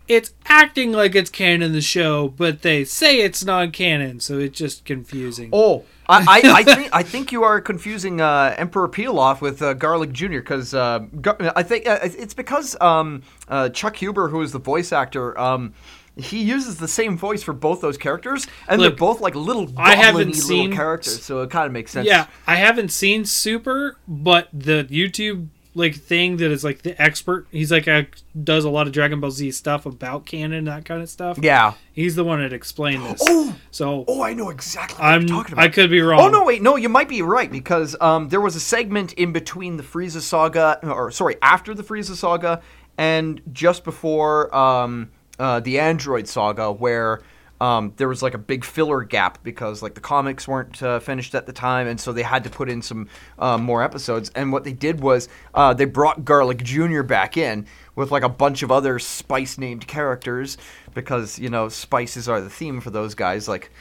it's 0.08 0.34
acting 0.46 0.92
like 0.92 1.16
it's 1.16 1.30
canon 1.30 1.62
in 1.62 1.72
the 1.74 1.82
show, 1.82 2.30
but 2.30 2.62
they 2.62 2.84
say 2.84 3.18
it's 3.22 3.44
non-canon, 3.44 4.20
so 4.20 4.38
it's 4.40 4.58
just 4.58 4.86
confusing. 4.86 5.50
Oh, 5.54 5.84
I, 6.10 6.20
I, 6.28 6.52
I 6.60 6.64
think 6.64 6.90
I 6.94 7.04
think 7.04 7.32
you 7.32 7.44
are 7.44 7.60
confusing 7.62 8.22
uh, 8.22 8.56
Emperor 8.58 8.88
Pilaf 8.88 9.42
with 9.42 9.62
uh, 9.62 9.74
Garlic 9.74 10.12
Jr. 10.14 10.28
Because 10.40 10.74
uh, 10.74 11.00
Gar- 11.22 11.38
I 11.56 11.64
think 11.64 11.88
uh, 11.88 12.00
it's 12.04 12.34
because 12.34 12.80
um, 12.82 13.24
uh, 13.50 13.70
Chuck 13.70 13.98
Huber, 13.98 14.30
who 14.30 14.42
is 14.42 14.52
the 14.52 14.60
voice 14.60 14.92
actor, 14.92 15.38
um, 15.40 15.74
he 16.16 16.42
uses 16.42 16.78
the 16.78 16.88
same 16.88 17.18
voice 17.18 17.44
for 17.44 17.54
both 17.54 17.82
those 17.82 17.98
characters, 17.98 18.48
and 18.68 18.82
Look, 18.82 18.92
they're 18.94 18.98
both 18.98 19.22
like 19.22 19.36
little 19.36 19.72
I 19.78 19.96
haven't 19.96 20.34
seen- 20.34 20.58
little 20.62 20.76
characters, 20.76 21.22
so 21.24 21.42
it 21.42 21.50
kind 21.52 21.68
of 21.68 21.72
makes 21.74 21.92
sense. 21.92 22.08
Yeah, 22.08 22.28
I 22.48 22.56
haven't 22.56 22.90
seen 22.90 23.26
Super, 23.26 23.98
but 24.08 24.48
the 24.54 24.86
YouTube 24.86 25.50
like 25.78 25.96
thing 25.96 26.38
that 26.38 26.52
is 26.52 26.64
like 26.64 26.82
the 26.82 27.00
expert. 27.02 27.48
He's 27.52 27.72
like 27.72 27.88
a, 27.88 28.08
does 28.44 28.66
a 28.66 28.70
lot 28.70 28.88
of 28.88 28.94
Dragon 28.94 29.20
Ball 29.20 29.32
Z 29.32 29.52
stuff 29.52 29.86
about 29.86 30.26
canon 30.26 30.66
that 30.66 30.86
kind 30.86 31.02
of 31.02 31.10
stuff. 31.10 31.38
yeah. 31.42 31.74
He's 31.94 32.16
the 32.16 32.24
one 32.24 32.42
that 32.42 32.54
explained 32.54 33.06
this. 33.06 33.22
Oh, 33.24 33.56
So 33.72 34.06
oh, 34.08 34.22
I 34.22 34.34
know 34.34 34.50
exactly 34.50 34.98
what 34.98 35.06
I'm 35.06 35.22
you're 35.22 35.38
talking 35.38 35.54
about. 35.54 35.66
I 35.66 35.70
could 35.70 35.90
be 35.90 36.02
wrong. 36.02 36.20
Oh 36.20 36.30
no, 36.30 36.44
wait, 36.44 36.62
no, 36.62 36.76
you 36.76 36.90
might 36.90 37.10
be 37.10 37.22
right 37.22 37.52
because 37.52 37.96
um, 38.02 38.30
there 38.30 38.42
was 38.42 38.56
a 38.56 38.60
segment 38.60 39.14
in 39.14 39.32
between 39.32 39.78
the 39.78 39.84
Frieza 39.84 40.22
saga, 40.22 40.80
or 40.84 41.12
sorry, 41.12 41.36
after 41.42 41.74
the 41.74 41.84
Frieza 41.84 42.16
saga, 42.16 42.62
and 42.98 43.42
just 43.52 43.84
before 43.84 44.54
um, 44.56 45.12
uh, 45.40 45.60
the 45.60 45.80
Android 45.80 46.28
saga, 46.28 46.72
where 46.72 47.22
um, 47.60 47.94
there 47.98 48.08
was 48.08 48.22
like 48.22 48.34
a 48.34 48.40
big 48.40 48.64
filler 48.64 49.04
gap 49.04 49.44
because 49.44 49.82
like 49.82 49.94
the 49.96 50.02
comics 50.02 50.48
weren't 50.48 50.82
uh, 50.84 51.00
finished 51.00 51.36
at 51.36 51.46
the 51.46 51.54
time, 51.54 51.88
and 51.88 52.00
so 52.00 52.14
they 52.14 52.24
had 52.24 52.44
to 52.44 52.50
put 52.50 52.70
in 52.70 52.82
some 52.82 53.08
uh, 53.40 53.58
more 53.58 53.84
episodes. 53.84 54.32
And 54.36 54.52
what 54.52 54.64
they 54.64 54.74
did 54.74 55.00
was 55.00 55.30
uh, 55.54 55.74
they 55.74 55.86
brought 55.86 56.26
Garlic 56.26 56.64
Jr. 56.64 57.04
back 57.04 57.38
in 57.38 57.66
with 57.96 58.12
like 58.12 58.24
a 58.24 58.30
bunch 58.30 58.64
of 58.64 58.72
other 58.72 59.00
spice 59.00 59.58
named 59.58 59.88
characters 59.88 60.58
because 60.94 61.40
you 61.40 61.50
know 61.50 61.70
spices 61.70 62.30
are 62.30 62.42
the 62.42 62.50
theme 62.50 62.82
for 62.82 62.90
those 62.90 63.16
guys, 63.16 63.48
like. 63.48 63.72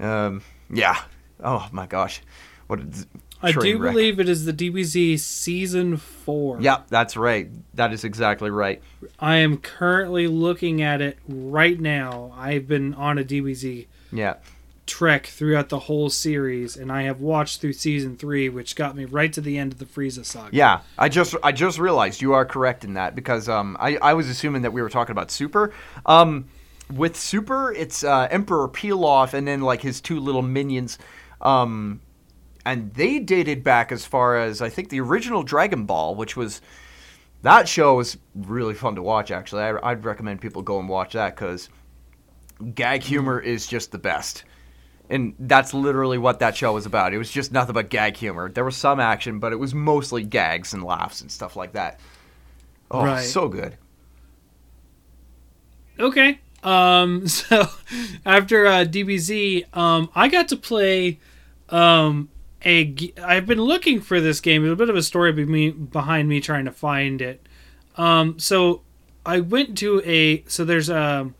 Um, 0.00 0.42
yeah. 0.72 0.96
Oh 1.42 1.68
my 1.72 1.86
gosh. 1.86 2.22
What 2.66 2.80
I 3.42 3.52
do 3.52 3.78
wreck. 3.78 3.92
believe 3.92 4.18
it 4.20 4.28
is 4.28 4.44
the 4.44 4.52
DBZ 4.52 5.18
season 5.20 5.96
four. 5.96 6.60
Yeah, 6.60 6.82
that's 6.88 7.16
right. 7.16 7.48
That 7.74 7.92
is 7.92 8.02
exactly 8.04 8.50
right. 8.50 8.82
I 9.20 9.36
am 9.36 9.58
currently 9.58 10.26
looking 10.26 10.82
at 10.82 11.00
it 11.00 11.18
right 11.28 11.78
now. 11.78 12.32
I've 12.36 12.66
been 12.66 12.94
on 12.94 13.16
a 13.18 13.22
DBZ 13.24 13.86
Yeah. 14.12 14.34
trek 14.86 15.26
throughout 15.26 15.68
the 15.68 15.78
whole 15.80 16.10
series, 16.10 16.76
and 16.76 16.90
I 16.90 17.02
have 17.02 17.20
watched 17.20 17.60
through 17.60 17.74
season 17.74 18.16
three, 18.16 18.48
which 18.48 18.74
got 18.74 18.96
me 18.96 19.04
right 19.04 19.32
to 19.34 19.40
the 19.40 19.56
end 19.58 19.72
of 19.72 19.78
the 19.78 19.84
Frieza 19.84 20.24
saga. 20.24 20.48
Yeah. 20.56 20.80
I 20.98 21.08
just 21.08 21.36
I 21.42 21.52
just 21.52 21.78
realized 21.78 22.20
you 22.22 22.32
are 22.32 22.44
correct 22.44 22.84
in 22.84 22.94
that 22.94 23.14
because 23.14 23.48
um 23.48 23.76
I, 23.78 23.96
I 23.98 24.14
was 24.14 24.28
assuming 24.28 24.62
that 24.62 24.72
we 24.72 24.82
were 24.82 24.88
talking 24.90 25.12
about 25.12 25.30
Super. 25.30 25.72
Um 26.06 26.46
with 26.90 27.16
Super 27.16 27.70
it's 27.72 28.02
uh, 28.02 28.26
Emperor 28.30 28.66
Pilaf 28.66 29.34
and 29.34 29.46
then 29.46 29.60
like 29.60 29.82
his 29.82 30.00
two 30.00 30.18
little 30.18 30.42
minions. 30.42 30.98
Um 31.42 32.00
and 32.72 32.92
they 32.94 33.18
dated 33.18 33.64
back 33.64 33.90
as 33.92 34.04
far 34.04 34.38
as 34.38 34.60
I 34.60 34.68
think 34.68 34.90
the 34.90 35.00
original 35.00 35.42
Dragon 35.42 35.84
Ball, 35.86 36.14
which 36.14 36.36
was 36.36 36.60
that 37.42 37.68
show 37.68 37.94
was 37.94 38.18
really 38.34 38.74
fun 38.74 38.94
to 38.96 39.02
watch. 39.02 39.30
Actually, 39.30 39.62
I, 39.62 39.90
I'd 39.90 40.04
recommend 40.04 40.40
people 40.40 40.60
go 40.62 40.78
and 40.78 40.88
watch 40.88 41.14
that 41.14 41.34
because 41.34 41.68
gag 42.74 43.02
humor 43.02 43.40
is 43.40 43.66
just 43.66 43.90
the 43.92 43.98
best. 43.98 44.44
And 45.10 45.34
that's 45.38 45.72
literally 45.72 46.18
what 46.18 46.40
that 46.40 46.54
show 46.56 46.74
was 46.74 46.84
about. 46.84 47.14
It 47.14 47.18
was 47.18 47.30
just 47.30 47.50
nothing 47.52 47.72
but 47.72 47.88
gag 47.88 48.16
humor. 48.16 48.50
There 48.50 48.64
was 48.64 48.76
some 48.76 49.00
action, 49.00 49.38
but 49.38 49.52
it 49.52 49.56
was 49.56 49.72
mostly 49.74 50.22
gags 50.22 50.74
and 50.74 50.82
laughs 50.84 51.22
and 51.22 51.32
stuff 51.32 51.56
like 51.56 51.72
that. 51.72 51.98
Oh, 52.90 53.04
Right. 53.04 53.24
so 53.24 53.48
good. 53.48 53.76
Okay. 55.98 56.40
Um. 56.62 57.26
So 57.28 57.66
after 58.26 58.66
uh, 58.66 58.84
DBZ, 58.84 59.74
um, 59.76 60.10
I 60.14 60.28
got 60.28 60.48
to 60.48 60.56
play 60.56 61.20
um 61.70 62.28
a. 62.64 62.94
I've 63.22 63.46
been 63.46 63.62
looking 63.62 64.00
for 64.00 64.20
this 64.20 64.40
game. 64.40 64.62
There's 64.62 64.72
a 64.72 64.76
bit 64.76 64.90
of 64.90 64.96
a 64.96 65.02
story 65.02 65.32
be- 65.32 65.44
me 65.44 65.70
behind 65.70 66.28
me 66.28 66.40
trying 66.40 66.64
to 66.64 66.72
find 66.72 67.20
it. 67.22 67.46
Um. 67.96 68.38
So 68.38 68.82
I 69.24 69.40
went 69.40 69.76
to 69.78 70.02
a. 70.04 70.44
So 70.48 70.64
there's 70.64 70.88
a. 70.88 71.30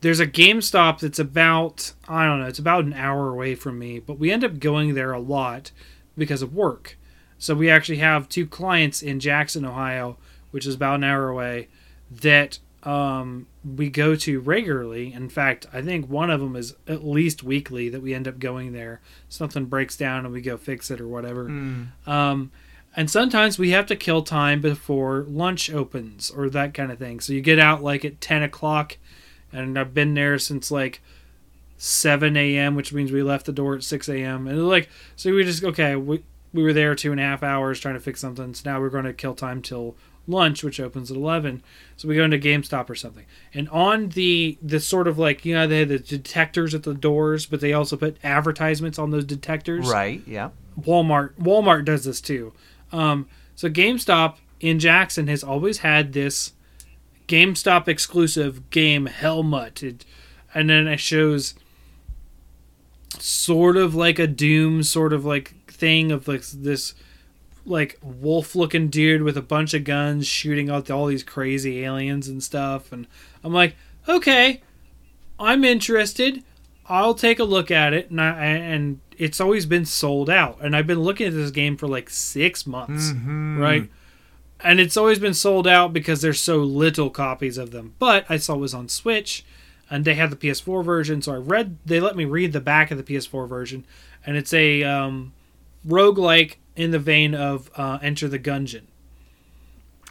There's 0.00 0.20
a 0.20 0.26
GameStop 0.26 1.00
that's 1.00 1.18
about 1.18 1.94
I 2.06 2.26
don't 2.26 2.40
know. 2.40 2.46
It's 2.46 2.58
about 2.58 2.84
an 2.84 2.92
hour 2.92 3.30
away 3.30 3.54
from 3.54 3.78
me, 3.78 3.98
but 4.00 4.18
we 4.18 4.30
end 4.30 4.44
up 4.44 4.58
going 4.58 4.94
there 4.94 5.12
a 5.12 5.20
lot 5.20 5.70
because 6.16 6.42
of 6.42 6.54
work. 6.54 6.98
So 7.38 7.54
we 7.54 7.70
actually 7.70 7.98
have 7.98 8.28
two 8.28 8.46
clients 8.46 9.02
in 9.02 9.20
Jackson, 9.20 9.64
Ohio, 9.64 10.16
which 10.50 10.66
is 10.66 10.74
about 10.74 10.96
an 10.96 11.04
hour 11.04 11.28
away, 11.28 11.68
that 12.10 12.58
um, 12.84 13.46
we 13.64 13.88
go 13.88 14.14
to 14.14 14.40
regularly. 14.40 15.12
In 15.12 15.28
fact, 15.28 15.66
I 15.72 15.80
think 15.80 16.08
one 16.08 16.30
of 16.30 16.40
them 16.40 16.54
is 16.54 16.74
at 16.86 17.04
least 17.04 17.42
weekly 17.42 17.88
that 17.88 18.02
we 18.02 18.12
end 18.14 18.28
up 18.28 18.38
going 18.38 18.72
there. 18.72 19.00
Something 19.28 19.64
breaks 19.64 19.96
down 19.96 20.24
and 20.24 20.34
we 20.34 20.42
go 20.42 20.56
fix 20.56 20.90
it 20.90 21.00
or 21.00 21.08
whatever. 21.08 21.46
Um, 22.06 22.52
and 22.96 23.10
sometimes 23.10 23.58
we 23.58 23.70
have 23.70 23.86
to 23.86 23.96
kill 23.96 24.22
time 24.22 24.60
before 24.60 25.24
lunch 25.28 25.70
opens 25.70 26.30
or 26.30 26.48
that 26.50 26.74
kind 26.74 26.92
of 26.92 26.98
thing. 26.98 27.20
So 27.20 27.32
you 27.32 27.40
get 27.40 27.58
out 27.58 27.82
like 27.82 28.04
at 28.04 28.20
10 28.20 28.42
o'clock, 28.42 28.98
and 29.52 29.78
I've 29.78 29.94
been 29.94 30.14
there 30.14 30.38
since 30.38 30.70
like 30.70 31.00
7 31.76 32.36
a.m., 32.36 32.74
which 32.76 32.92
means 32.92 33.10
we 33.10 33.22
left 33.22 33.46
the 33.46 33.52
door 33.52 33.74
at 33.74 33.82
6 33.82 34.08
a.m. 34.08 34.46
And 34.46 34.68
like, 34.68 34.88
so 35.16 35.34
we 35.34 35.42
just, 35.42 35.64
okay, 35.64 35.96
we, 35.96 36.22
we 36.52 36.62
were 36.62 36.72
there 36.72 36.94
two 36.94 37.10
and 37.10 37.20
a 37.20 37.24
half 37.24 37.42
hours 37.42 37.80
trying 37.80 37.94
to 37.94 38.00
fix 38.00 38.20
something. 38.20 38.54
So 38.54 38.70
now 38.70 38.80
we're 38.80 38.90
going 38.90 39.04
to 39.06 39.12
kill 39.12 39.34
time 39.34 39.60
till 39.60 39.96
lunch, 40.26 40.62
which 40.64 40.80
opens 40.80 41.10
at 41.10 41.16
11. 41.16 41.62
So 41.96 42.08
we 42.08 42.16
go 42.16 42.24
into 42.24 42.38
GameStop 42.38 42.88
or 42.88 42.94
something. 42.94 43.24
And 43.52 43.68
on 43.68 44.10
the, 44.10 44.58
the 44.62 44.80
sort 44.80 45.06
of 45.08 45.18
like, 45.18 45.44
you 45.44 45.54
know, 45.54 45.66
they 45.66 45.80
had 45.80 45.88
the 45.88 45.98
detectors 45.98 46.74
at 46.74 46.82
the 46.82 46.94
doors, 46.94 47.46
but 47.46 47.60
they 47.60 47.72
also 47.72 47.96
put 47.96 48.16
advertisements 48.24 48.98
on 48.98 49.10
those 49.10 49.24
detectors. 49.24 49.88
Right, 49.88 50.22
yeah. 50.26 50.50
Walmart 50.80 51.34
Walmart 51.34 51.84
does 51.84 52.04
this 52.04 52.20
too. 52.20 52.52
Um, 52.92 53.28
so 53.54 53.68
GameStop 53.68 54.36
in 54.60 54.78
Jackson 54.78 55.28
has 55.28 55.44
always 55.44 55.78
had 55.78 56.12
this 56.12 56.52
GameStop 57.28 57.88
exclusive 57.88 58.70
game 58.70 59.06
Hellmut, 59.06 59.82
it, 59.82 60.04
and 60.54 60.68
then 60.68 60.86
it 60.86 61.00
shows 61.00 61.54
sort 63.18 63.76
of 63.76 63.94
like 63.94 64.18
a 64.18 64.26
Doom 64.26 64.82
sort 64.82 65.12
of 65.12 65.24
like 65.24 65.54
thing 65.66 66.12
of 66.12 66.28
like 66.28 66.42
this 66.42 66.94
like 67.66 67.98
wolf 68.02 68.54
looking 68.54 68.88
dude 68.88 69.22
with 69.22 69.36
a 69.36 69.42
bunch 69.42 69.72
of 69.74 69.84
guns 69.84 70.26
shooting 70.26 70.68
out 70.68 70.90
all 70.90 71.06
these 71.06 71.22
crazy 71.22 71.82
aliens 71.84 72.28
and 72.28 72.42
stuff 72.42 72.92
and 72.92 73.06
I'm 73.42 73.52
like 73.52 73.74
okay 74.08 74.60
I'm 75.38 75.64
interested. 75.64 76.44
I'll 76.86 77.14
take 77.14 77.38
a 77.40 77.44
look 77.44 77.70
at 77.70 77.92
it 77.92 78.10
and 78.10 78.20
I, 78.20 78.44
and 78.44 79.00
it's 79.18 79.40
always 79.40 79.66
been 79.66 79.84
sold 79.86 80.28
out 80.28 80.58
and 80.60 80.76
I've 80.76 80.86
been 80.86 81.00
looking 81.00 81.26
at 81.26 81.32
this 81.32 81.50
game 81.50 81.76
for 81.76 81.88
like 81.88 82.10
6 82.10 82.66
months 82.66 83.12
right? 83.60 83.90
And 84.60 84.80
it's 84.80 84.96
always 84.96 85.18
been 85.18 85.34
sold 85.34 85.66
out 85.66 85.92
because 85.92 86.22
there's 86.22 86.40
so 86.40 86.58
little 86.58 87.10
copies 87.10 87.56
of 87.58 87.70
them 87.70 87.94
but 87.98 88.26
I 88.28 88.36
saw 88.36 88.54
it 88.54 88.58
was 88.58 88.74
on 88.74 88.88
Switch 88.88 89.44
and 89.90 90.04
they 90.04 90.14
had 90.14 90.30
the 90.30 90.36
PS4 90.36 90.84
version 90.84 91.22
so 91.22 91.32
I 91.32 91.36
read 91.36 91.78
they 91.86 92.00
let 92.00 92.16
me 92.16 92.26
read 92.26 92.52
the 92.52 92.60
back 92.60 92.90
of 92.90 92.98
the 92.98 93.02
PS4 93.04 93.48
version 93.48 93.86
and 94.26 94.36
it's 94.36 94.52
a 94.52 94.82
um 94.82 95.32
roguelike 95.86 96.56
in 96.76 96.90
the 96.90 96.98
vein 96.98 97.34
of 97.34 97.70
uh, 97.76 97.98
Enter 98.02 98.28
the 98.28 98.38
Gungeon. 98.38 98.82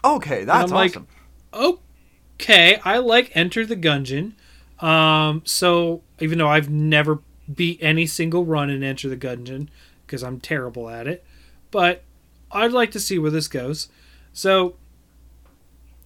Okay, 0.03 0.43
that's 0.43 0.71
I'm 0.71 0.75
like- 0.75 0.91
awesome. 0.91 1.07
Okay, 1.53 2.79
I 2.83 2.97
like 2.97 3.31
Enter 3.35 3.65
the 3.65 3.75
Gungeon. 3.75 4.33
Um, 4.79 5.41
so 5.45 6.01
even 6.19 6.37
though 6.39 6.49
I've 6.49 6.69
never 6.69 7.19
beat 7.53 7.79
any 7.81 8.05
single 8.05 8.43
run 8.45 8.69
in 8.69 8.83
Enter 8.83 9.07
the 9.09 9.17
Gungeon 9.17 9.67
because 10.05 10.23
I'm 10.23 10.39
terrible 10.39 10.89
at 10.89 11.07
it, 11.07 11.23
but 11.71 12.03
I'd 12.51 12.71
like 12.71 12.91
to 12.91 12.99
see 12.99 13.17
where 13.19 13.31
this 13.31 13.47
goes. 13.47 13.87
So 14.33 14.75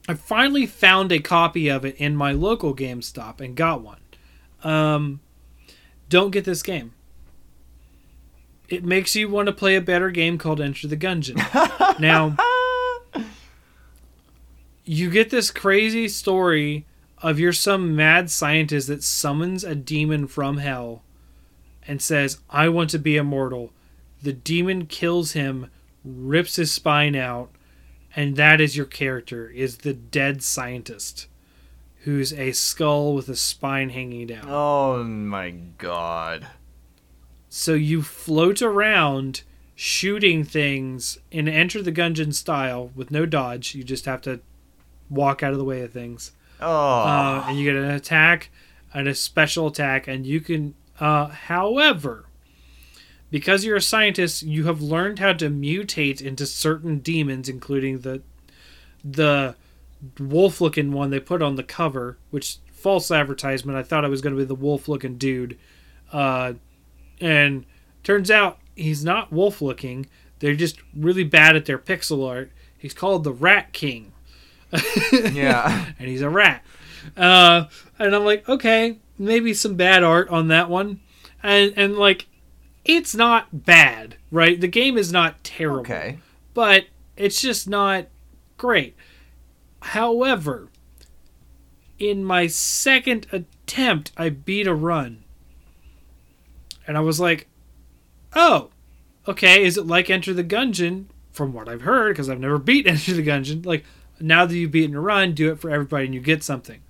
I 0.08 0.14
finally 0.14 0.66
found 0.66 1.12
a 1.12 1.20
copy 1.20 1.68
of 1.70 1.86
it 1.86 1.96
in 1.96 2.16
my 2.16 2.32
local 2.32 2.76
GameStop 2.76 3.42
and 3.42 3.56
got 3.56 3.82
one. 3.82 4.00
Um, 4.64 5.20
don't 6.10 6.32
get 6.32 6.46
this 6.46 6.62
game. 6.64 6.94
It 8.70 8.84
makes 8.84 9.16
you 9.16 9.30
want 9.30 9.48
to 9.48 9.54
play 9.54 9.76
a 9.76 9.82
better 9.82 10.10
game 10.12 10.38
called 10.38 10.62
Enter 10.62 10.88
the 10.88 10.98
Gungeon. 10.98 12.00
now, 12.00 12.36
you 14.84 15.10
get 15.10 15.30
this 15.30 15.52
crazy 15.52 16.08
story 16.08 16.86
of 17.22 17.40
you're 17.40 17.54
some 17.54 17.96
mad 17.96 18.30
scientist 18.30 18.88
that 18.88 19.04
summons 19.04 19.64
a 19.64 19.76
demon 19.76 20.28
from 20.28 20.58
hell 20.58 21.02
and 21.88 22.02
says, 22.02 22.40
I 22.50 22.70
want 22.70 22.90
to 22.92 23.00
be 23.00 23.18
immortal. 23.18 23.72
The 24.22 24.34
demon 24.34 24.86
kills 24.86 25.32
him, 25.32 25.72
rips 26.04 26.58
his 26.58 26.72
spine 26.72 27.16
out, 27.16 27.50
and 28.16 28.36
that 28.36 28.60
is 28.60 28.76
your 28.76 28.86
character, 28.86 29.50
is 29.50 29.78
the 29.78 29.94
dead 29.94 30.44
scientist 30.44 31.28
who's 32.02 32.32
a 32.34 32.52
skull 32.52 33.14
with 33.14 33.28
a 33.30 33.36
spine 33.36 33.90
hanging 33.90 34.28
down. 34.28 34.46
Oh 34.48 35.04
my 35.04 35.52
god. 35.78 36.48
So 37.50 37.74
you 37.74 38.02
float 38.02 38.62
around 38.62 39.44
shooting 39.76 40.44
things 40.44 41.18
in 41.32 41.48
Enter 41.48 41.82
the 41.82 41.92
Gungeon 41.92 42.34
style 42.34 42.92
with 42.96 43.12
no 43.12 43.26
dodge. 43.26 43.76
You 43.76 43.84
just 43.84 44.06
have 44.06 44.22
to 44.24 44.40
walk 45.10 45.44
out 45.44 45.52
of 45.54 45.58
the 45.58 45.64
way 45.64 45.82
of 45.82 45.92
things. 45.94 46.32
Oh. 46.60 46.68
Uh, 46.68 47.46
and 47.48 47.58
you 47.58 47.72
get 47.72 47.82
an 47.82 47.92
attack 47.92 48.50
and 48.94 49.08
a 49.08 49.16
special 49.16 49.68
attack, 49.68 50.08
and 50.08 50.26
you 50.26 50.42
can. 50.42 50.74
Uh, 51.00 51.28
however, 51.28 52.26
because 53.30 53.64
you're 53.64 53.76
a 53.76 53.82
scientist, 53.82 54.42
you 54.42 54.64
have 54.66 54.82
learned 54.82 55.20
how 55.20 55.34
to 55.34 55.50
mutate 55.50 56.22
into 56.22 56.46
certain 56.46 57.00
demons, 57.00 57.48
including 57.48 58.00
the 58.00 58.22
the 59.04 59.56
wolf-looking 60.20 60.92
one 60.92 61.10
they 61.10 61.20
put 61.20 61.42
on 61.42 61.56
the 61.56 61.64
cover, 61.64 62.18
which 62.32 62.58
false 62.72 63.12
advertisement. 63.12 63.78
I 63.78 63.84
thought 63.84 64.06
I 64.06 64.10
was 64.10 64.22
going 64.22 64.36
to 64.36 64.42
be 64.42 64.46
the 64.46 64.56
wolf-looking 64.56 65.18
dude, 65.18 65.58
uh, 66.12 66.54
and 67.20 67.66
turns 68.04 68.30
out 68.32 68.60
he's 68.76 69.04
not 69.04 69.32
wolf-looking. 69.32 70.08
They're 70.40 70.56
just 70.56 70.80
really 70.96 71.24
bad 71.24 71.56
at 71.56 71.66
their 71.66 71.80
pixel 71.80 72.28
art. 72.28 72.52
He's 72.78 72.94
called 72.94 73.24
the 73.24 73.34
Rat 73.34 73.74
King. 73.74 74.14
yeah. 75.12 75.86
and 75.98 76.08
he's 76.08 76.22
a 76.22 76.30
rat. 76.30 76.64
Uh, 77.16 77.66
and 77.98 78.14
I'm 78.16 78.26
like, 78.26 78.48
okay, 78.48 79.00
maybe 79.18 79.54
some 79.54 79.76
bad 79.76 80.04
art 80.04 80.30
on 80.30 80.50
that 80.50 80.70
one, 80.70 81.00
and 81.42 81.74
and 81.78 81.98
like, 81.98 82.28
it's 82.84 83.16
not 83.16 83.66
bad, 83.66 84.16
right? 84.32 84.60
The 84.60 84.68
game 84.68 84.98
is 84.98 85.12
not 85.12 85.44
terrible, 85.44 85.80
Okay. 85.82 86.20
but 86.54 86.86
it's 87.16 87.42
just 87.42 87.68
not 87.68 88.08
great. 88.58 88.96
However, 89.82 90.68
in 91.98 92.24
my 92.24 92.48
second 92.48 93.26
attempt, 93.32 94.12
I 94.18 94.30
beat 94.30 94.68
a 94.68 94.76
run, 94.76 95.24
and 96.88 96.98
I 96.98 97.02
was 97.02 97.20
like, 97.20 97.48
oh, 98.36 98.70
okay, 99.28 99.64
is 99.64 99.78
it 99.78 99.86
like 99.88 100.10
Enter 100.10 100.34
the 100.34 100.44
Gungeon? 100.44 101.06
From 101.32 101.54
what 101.54 101.70
I've 101.70 101.82
heard, 101.82 102.14
because 102.16 102.30
I've 102.30 102.40
never 102.40 102.58
beat 102.70 102.88
Enter 102.88 103.14
the 103.14 103.26
Gungeon, 103.26 103.66
like 103.66 103.84
now 104.20 104.46
that 104.46 104.56
you've 104.56 104.72
beaten 104.72 104.96
a 104.96 105.02
run, 105.02 105.34
do 105.34 105.52
it 105.52 105.60
for 105.60 105.70
everybody 105.70 106.06
and 106.06 106.16
you 106.16 106.22
get 106.22 106.44
something. 106.44 106.82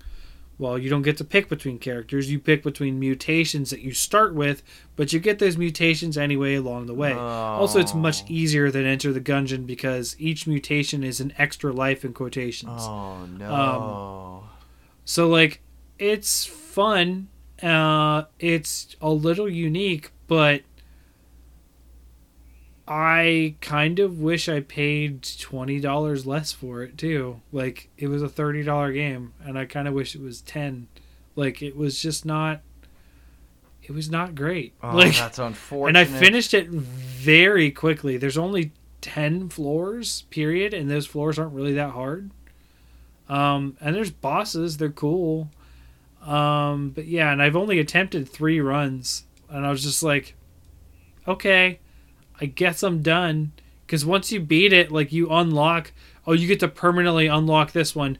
Well, 0.56 0.76
you 0.76 0.90
don't 0.90 1.02
get 1.02 1.16
to 1.18 1.24
pick 1.24 1.48
between 1.48 1.78
characters. 1.78 2.32
You 2.32 2.40
pick 2.40 2.64
between 2.64 2.98
mutations 2.98 3.70
that 3.70 3.80
you 3.80 3.92
start 3.92 4.34
with, 4.34 4.64
but 4.96 5.12
you 5.12 5.20
get 5.20 5.38
those 5.38 5.56
mutations 5.56 6.18
anyway 6.18 6.56
along 6.56 6.86
the 6.86 6.94
way. 6.94 7.12
Also, 7.12 7.78
it's 7.78 7.94
much 7.94 8.22
Oh. 8.22 8.26
easier 8.28 8.68
than 8.70 8.84
Enter 8.84 9.12
the 9.12 9.20
Gungeon 9.20 9.66
because 9.66 10.16
each 10.18 10.48
mutation 10.48 11.04
is 11.04 11.20
an 11.20 11.32
extra 11.38 11.70
life 11.72 12.04
in 12.04 12.12
quotations. 12.12 12.72
Oh 12.82 12.88
Um, 13.22 13.36
no. 13.38 14.44
So 15.04 15.28
like 15.28 15.60
it's 15.98 16.44
fun. 16.44 17.28
Uh 17.62 18.24
it's 18.38 18.96
a 19.00 19.10
little 19.10 19.48
unique, 19.48 20.12
but 20.26 20.62
I 22.86 23.56
kind 23.60 23.98
of 23.98 24.20
wish 24.20 24.48
I 24.48 24.60
paid 24.60 25.26
twenty 25.38 25.80
dollars 25.80 26.26
less 26.26 26.52
for 26.52 26.82
it 26.82 26.96
too. 26.96 27.40
Like 27.52 27.90
it 27.98 28.08
was 28.08 28.22
a 28.22 28.28
thirty 28.28 28.62
dollar 28.62 28.92
game, 28.92 29.34
and 29.44 29.58
I 29.58 29.66
kind 29.66 29.86
of 29.88 29.94
wish 29.94 30.14
it 30.14 30.22
was 30.22 30.40
ten. 30.40 30.88
Like 31.36 31.62
it 31.62 31.76
was 31.76 32.00
just 32.00 32.24
not. 32.24 32.62
It 33.82 33.92
was 33.92 34.10
not 34.10 34.34
great. 34.34 34.74
oh, 34.82 34.96
like 34.96 35.16
that's 35.16 35.38
unfortunate. 35.38 35.88
and 36.06 36.16
I 36.16 36.18
finished 36.18 36.52
it 36.52 36.68
very 36.68 37.70
quickly. 37.70 38.18
There's 38.18 38.36
only 38.36 38.72
10 39.00 39.48
floors, 39.48 40.22
period, 40.30 40.74
and 40.74 40.90
those 40.90 41.06
floors 41.06 41.38
aren't 41.38 41.54
really 41.54 41.72
that 41.74 41.92
hard. 41.92 42.30
Um, 43.28 43.76
and 43.80 43.94
there's 43.94 44.10
bosses, 44.10 44.76
they're 44.76 44.90
cool. 44.90 45.48
Um, 46.28 46.90
but 46.90 47.06
yeah, 47.06 47.32
and 47.32 47.42
I've 47.42 47.56
only 47.56 47.78
attempted 47.78 48.28
three 48.28 48.60
runs, 48.60 49.24
and 49.48 49.64
I 49.64 49.70
was 49.70 49.82
just 49.82 50.02
like, 50.02 50.34
okay, 51.26 51.80
I 52.40 52.46
guess 52.46 52.82
I'm 52.82 53.02
done. 53.02 53.52
Because 53.86 54.04
once 54.04 54.30
you 54.30 54.40
beat 54.40 54.72
it, 54.72 54.92
like 54.92 55.12
you 55.12 55.30
unlock, 55.30 55.92
oh, 56.26 56.34
you 56.34 56.46
get 56.46 56.60
to 56.60 56.68
permanently 56.68 57.26
unlock 57.26 57.72
this 57.72 57.96
one. 57.96 58.18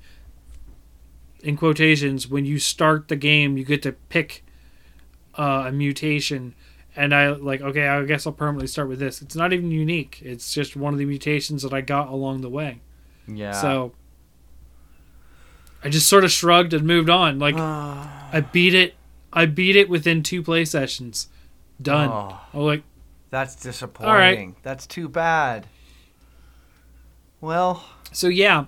In 1.43 1.57
quotations, 1.57 2.27
when 2.27 2.47
you 2.47 2.59
start 2.59 3.09
the 3.09 3.17
game, 3.17 3.59
you 3.59 3.65
get 3.65 3.83
to 3.83 3.93
pick 3.93 4.45
uh, 5.37 5.65
a 5.67 5.73
mutation 5.73 6.55
and 6.99 7.15
I 7.15 7.29
like 7.29 7.61
okay, 7.61 7.87
I 7.87 8.03
guess 8.05 8.27
I'll 8.27 8.33
permanently 8.33 8.67
start 8.67 8.89
with 8.89 8.99
this. 8.99 9.23
It's 9.23 9.37
not 9.37 9.53
even 9.53 9.71
unique. 9.71 10.21
It's 10.23 10.53
just 10.53 10.75
one 10.75 10.93
of 10.93 10.99
the 10.99 11.05
mutations 11.05 11.63
that 11.63 11.73
I 11.73 11.81
got 11.81 12.09
along 12.09 12.41
the 12.41 12.49
way. 12.49 12.81
Yeah. 13.29 13.53
So 13.53 13.93
I 15.83 15.89
just 15.89 16.09
sort 16.09 16.25
of 16.25 16.31
shrugged 16.31 16.73
and 16.73 16.87
moved 16.87 17.11
on. 17.11 17.39
Like 17.39 17.57
I 17.57 18.45
beat 18.53 18.75
it. 18.75 18.95
I 19.33 19.47
beat 19.47 19.77
it 19.77 19.89
within 19.89 20.23
two 20.23 20.43
play 20.43 20.65
sessions. 20.65 21.29
Done. 21.81 22.09
Oh, 22.11 22.41
I'm 22.53 22.61
like, 22.61 22.83
that's 23.31 23.55
disappointing. 23.55 24.57
That's 24.63 24.87
too 24.87 25.09
bad. 25.09 25.67
Well, 27.41 27.85
so 28.13 28.27
yeah. 28.29 28.65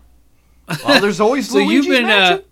well 0.85 1.01
there's 1.01 1.21
always 1.21 1.49
So 1.51 1.59
you've 1.59 1.89
been 1.89 2.07
Mansion. 2.07 2.45
uh 2.45 2.49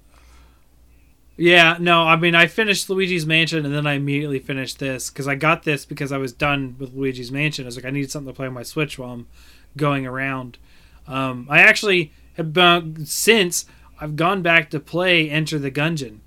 Yeah, 1.37 1.77
no, 1.79 2.03
I 2.03 2.17
mean 2.17 2.35
I 2.35 2.47
finished 2.49 2.91
Luigi's 2.91 3.27
Mansion 3.27 3.65
and 3.65 3.73
then 3.73 3.87
I 3.87 3.95
immediately 3.95 4.41
finished 4.41 4.81
this 4.81 5.11
because 5.11 5.29
I 5.29 5.37
got 5.37 5.63
this 5.63 5.85
because 5.85 6.11
I 6.11 6.19
was 6.19 6.33
done 6.33 6.75
with 6.79 6.93
Luigi's 6.95 7.31
Mansion. 7.31 7.65
I 7.65 7.67
was 7.67 7.77
like, 7.77 7.85
I 7.85 7.91
need 7.91 8.11
something 8.11 8.33
to 8.33 8.37
play 8.37 8.49
on 8.49 8.55
my 8.55 8.65
Switch 8.65 8.99
while 8.99 9.13
I'm 9.13 9.29
going 9.77 10.07
around. 10.07 10.59
Um, 11.07 11.47
I 11.49 11.61
actually 11.61 12.13
have 12.37 12.53
been 12.53 13.07
since 13.07 13.67
I've 14.01 14.17
gone 14.17 14.43
back 14.43 14.71
to 14.71 14.81
play 14.81 15.29
Enter 15.29 15.59
the 15.59 15.71
Gungeon, 15.71 16.19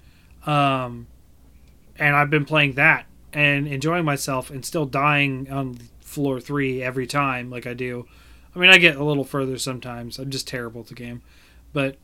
um, 0.45 1.07
and 1.97 2.15
I've 2.15 2.29
been 2.29 2.45
playing 2.45 2.73
that 2.73 3.05
and 3.33 3.67
enjoying 3.67 4.05
myself 4.05 4.49
and 4.49 4.65
still 4.65 4.85
dying 4.85 5.49
on 5.49 5.79
floor 6.01 6.41
three 6.41 6.83
every 6.83 7.07
time 7.07 7.49
like 7.49 7.65
I 7.65 7.73
do. 7.73 8.05
I 8.53 8.59
mean, 8.59 8.69
I 8.69 8.77
get 8.77 8.97
a 8.97 9.03
little 9.03 9.23
further 9.23 9.57
sometimes. 9.57 10.19
I'm 10.19 10.29
just 10.29 10.47
terrible 10.47 10.81
at 10.81 10.87
the 10.87 10.93
game, 10.93 11.21
but 11.71 11.95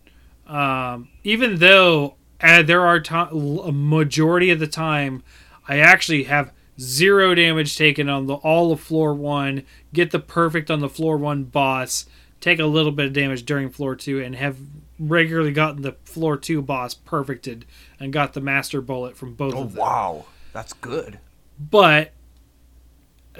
um, 0.48 1.10
even 1.24 1.58
though 1.58 2.16
uh, 2.42 2.64
there 2.64 2.86
are 2.86 3.00
ti 3.00 3.16
a 3.16 3.72
majority 3.72 4.50
of 4.52 4.60
the 4.60 4.68
time 4.68 5.24
I 5.68 5.80
actually 5.80 6.24
have 6.24 6.54
zero 6.80 7.36
damage 7.36 7.76
taken 7.78 8.08
on 8.08 8.28
the 8.28 8.36
all 8.36 8.72
of 8.72 8.80
floor 8.80 9.14
one, 9.14 9.64
get 9.94 10.12
the 10.12 10.20
perfect 10.20 10.72
on 10.72 10.80
the 10.80 10.90
floor 10.90 11.18
one 11.18 11.44
boss, 11.44 12.06
take 12.40 12.60
a 12.60 12.66
little 12.66 12.92
bit 12.92 13.08
of 13.08 13.14
damage 13.14 13.46
during 13.46 13.70
floor 13.70 13.96
two, 13.96 14.22
and 14.22 14.36
have 14.36 14.58
regularly 15.00 15.52
gotten 15.52 15.82
the 15.82 15.96
floor 16.04 16.38
two 16.38 16.62
boss 16.62 16.94
perfected 16.94 17.66
and 18.00 18.12
got 18.12 18.34
the 18.34 18.42
master 18.42 18.82
bullet 18.82 19.16
from 19.16 19.34
both 19.34 19.54
Oh 19.54 19.64
of 19.64 19.74
them. 19.74 19.82
Oh, 19.82 19.84
wow, 19.84 20.26
that's 20.54 20.74
good. 20.74 21.20
But 21.60 22.14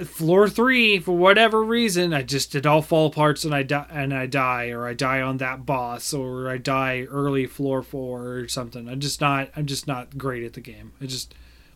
floor 0.04 0.48
three, 0.48 0.98
for 0.98 1.16
whatever 1.16 1.62
reason, 1.62 2.12
I 2.14 2.22
just 2.22 2.54
it 2.54 2.66
all 2.66 2.82
fall 2.82 3.06
apart 3.06 3.44
and 3.44 3.54
I 3.54 3.62
die 3.62 3.86
and 3.90 4.14
I 4.14 4.26
die, 4.26 4.70
or 4.70 4.86
I 4.86 4.94
die 4.94 5.20
on 5.20 5.38
that 5.38 5.66
boss, 5.66 6.12
or 6.12 6.48
I 6.48 6.58
die 6.58 7.02
early 7.02 7.46
floor 7.46 7.82
four 7.82 8.28
or 8.28 8.48
something. 8.48 8.88
I'm 8.88 9.00
just 9.00 9.20
not. 9.20 9.50
I'm 9.56 9.66
just 9.66 9.86
not 9.86 10.16
great 10.16 10.44
at 10.44 10.52
the 10.52 10.60
game. 10.60 10.92
I 11.00 11.06
just 11.06 11.34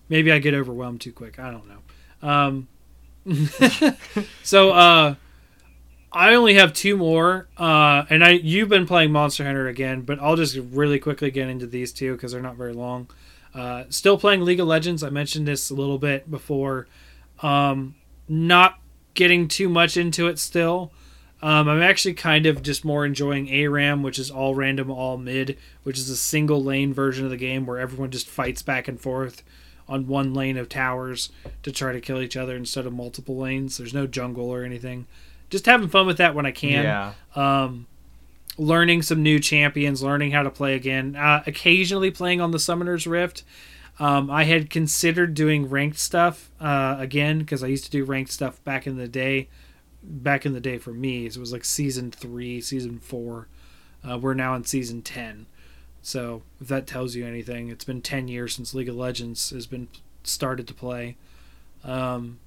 maybe 0.08 0.30
I 0.32 0.38
get 0.38 0.54
overwhelmed 0.54 1.00
too 1.00 1.12
quick. 1.12 1.38
I 1.38 1.50
don't 1.50 1.68
know. 1.68 2.28
Um, 2.28 2.68
so 4.42 4.70
uh, 4.70 5.14
I 6.14 6.34
only 6.34 6.54
have 6.54 6.74
two 6.74 6.96
more, 6.96 7.48
uh, 7.56 8.04
and 8.10 8.22
I 8.22 8.32
you've 8.32 8.68
been 8.68 8.86
playing 8.86 9.12
Monster 9.12 9.44
Hunter 9.44 9.66
again, 9.68 10.02
but 10.02 10.20
I'll 10.20 10.36
just 10.36 10.56
really 10.56 10.98
quickly 10.98 11.30
get 11.30 11.48
into 11.48 11.66
these 11.66 11.92
two 11.92 12.12
because 12.12 12.32
they're 12.32 12.42
not 12.42 12.56
very 12.56 12.74
long. 12.74 13.08
Uh, 13.54 13.84
still 13.88 14.18
playing 14.18 14.42
League 14.42 14.60
of 14.60 14.66
Legends. 14.66 15.02
I 15.02 15.10
mentioned 15.10 15.48
this 15.48 15.70
a 15.70 15.74
little 15.74 15.98
bit 15.98 16.30
before. 16.30 16.86
Um, 17.40 17.94
not 18.28 18.78
getting 19.14 19.48
too 19.48 19.68
much 19.68 19.96
into 19.96 20.28
it 20.28 20.38
still. 20.38 20.92
Um, 21.42 21.68
I'm 21.68 21.82
actually 21.82 22.14
kind 22.14 22.46
of 22.46 22.62
just 22.62 22.84
more 22.84 23.04
enjoying 23.04 23.48
ARAM, 23.48 24.02
which 24.02 24.18
is 24.18 24.30
all 24.30 24.54
random, 24.54 24.90
all 24.90 25.16
mid, 25.16 25.58
which 25.82 25.98
is 25.98 26.08
a 26.08 26.16
single 26.16 26.62
lane 26.62 26.94
version 26.94 27.24
of 27.24 27.30
the 27.30 27.36
game 27.36 27.66
where 27.66 27.78
everyone 27.78 28.10
just 28.10 28.28
fights 28.28 28.62
back 28.62 28.86
and 28.86 29.00
forth 29.00 29.42
on 29.88 30.06
one 30.06 30.32
lane 30.32 30.56
of 30.56 30.68
towers 30.68 31.30
to 31.62 31.72
try 31.72 31.92
to 31.92 32.00
kill 32.00 32.20
each 32.20 32.36
other 32.36 32.54
instead 32.54 32.86
of 32.86 32.92
multiple 32.92 33.36
lanes. 33.38 33.76
There's 33.76 33.92
no 33.92 34.06
jungle 34.06 34.48
or 34.50 34.62
anything. 34.62 35.06
Just 35.52 35.66
having 35.66 35.88
fun 35.88 36.06
with 36.06 36.16
that 36.16 36.34
when 36.34 36.46
I 36.46 36.50
can 36.50 36.82
Yeah. 36.82 37.12
um, 37.36 37.86
learning 38.56 39.02
some 39.02 39.22
new 39.22 39.38
champions, 39.38 40.02
learning 40.02 40.30
how 40.30 40.42
to 40.42 40.50
play 40.50 40.74
again. 40.74 41.14
Uh, 41.14 41.42
occasionally 41.46 42.10
playing 42.10 42.40
on 42.40 42.50
the 42.52 42.58
Summoner's 42.58 43.06
Rift. 43.06 43.44
Um, 44.00 44.30
I 44.30 44.44
had 44.44 44.70
considered 44.70 45.34
doing 45.34 45.68
ranked 45.68 45.98
stuff 45.98 46.50
uh, 46.58 46.96
again 46.98 47.40
because 47.40 47.62
I 47.62 47.66
used 47.66 47.84
to 47.84 47.90
do 47.90 48.02
ranked 48.04 48.32
stuff 48.32 48.64
back 48.64 48.86
in 48.86 48.96
the 48.96 49.06
day. 49.06 49.48
Back 50.02 50.46
in 50.46 50.54
the 50.54 50.60
day 50.60 50.78
for 50.78 50.92
me, 50.92 51.26
it 51.26 51.36
was 51.36 51.52
like 51.52 51.64
season 51.66 52.10
three, 52.10 52.60
season 52.62 52.98
four. 52.98 53.46
Uh, 54.02 54.18
we're 54.18 54.34
now 54.34 54.54
in 54.54 54.64
season 54.64 55.02
ten. 55.02 55.46
So 56.00 56.42
if 56.62 56.68
that 56.68 56.86
tells 56.86 57.14
you 57.14 57.26
anything, 57.26 57.68
it's 57.68 57.84
been 57.84 58.00
ten 58.00 58.26
years 58.26 58.54
since 58.54 58.72
League 58.74 58.88
of 58.88 58.96
Legends 58.96 59.50
has 59.50 59.66
been 59.66 59.88
started 60.24 60.66
to 60.68 60.74
play. 60.74 61.16
Um, 61.84 62.38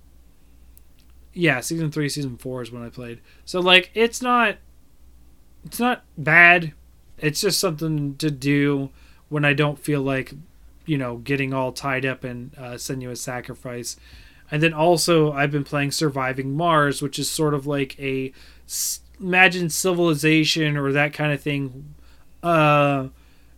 yeah, 1.35 1.59
season 1.59 1.91
three, 1.91 2.09
season 2.09 2.37
four 2.37 2.63
is 2.63 2.71
when 2.71 2.81
I 2.81 2.89
played. 2.89 3.19
So 3.45 3.59
like, 3.59 3.91
it's 3.93 4.21
not, 4.21 4.57
it's 5.63 5.79
not 5.79 6.03
bad. 6.17 6.73
It's 7.19 7.41
just 7.41 7.59
something 7.59 8.15
to 8.17 8.31
do 8.31 8.89
when 9.29 9.45
I 9.45 9.53
don't 9.53 9.77
feel 9.77 10.01
like, 10.01 10.33
you 10.87 10.97
know, 10.97 11.17
getting 11.17 11.53
all 11.53 11.71
tied 11.71 12.05
up 12.05 12.25
in 12.25 12.51
uh, 12.57 12.73
Senua's 12.73 13.21
Sacrifice. 13.21 13.97
And 14.49 14.63
then 14.63 14.73
also, 14.73 15.31
I've 15.31 15.51
been 15.51 15.63
playing 15.63 15.91
Surviving 15.91 16.55
Mars, 16.55 17.01
which 17.01 17.19
is 17.19 17.29
sort 17.29 17.53
of 17.53 17.67
like 17.67 17.99
a 17.99 18.31
imagine 19.19 19.69
civilization 19.69 20.77
or 20.77 20.91
that 20.91 21.13
kind 21.13 21.31
of 21.31 21.41
thing. 21.41 21.95
Uh, 22.43 23.09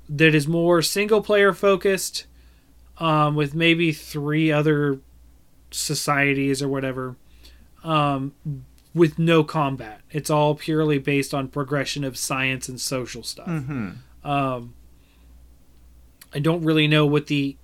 that 0.09 0.33
is 0.33 0.47
more 0.47 0.81
single 0.81 1.21
player 1.21 1.51
focused, 1.51 2.25
um, 2.99 3.35
with 3.35 3.53
maybe 3.53 3.91
three 3.91 4.49
other 4.49 5.01
societies 5.69 6.61
or 6.61 6.69
whatever, 6.69 7.17
um, 7.87 8.33
with 8.93 9.17
no 9.17 9.43
combat. 9.43 10.01
It's 10.11 10.29
all 10.29 10.55
purely 10.55 10.99
based 10.99 11.33
on 11.33 11.47
progression 11.47 12.03
of 12.03 12.17
science 12.17 12.67
and 12.67 12.79
social 12.79 13.23
stuff. 13.23 13.47
Mm-hmm. 13.47 14.29
Um, 14.29 14.73
I 16.33 16.39
don't 16.39 16.63
really 16.63 16.87
know 16.87 17.05
what 17.05 17.27
the 17.27 17.55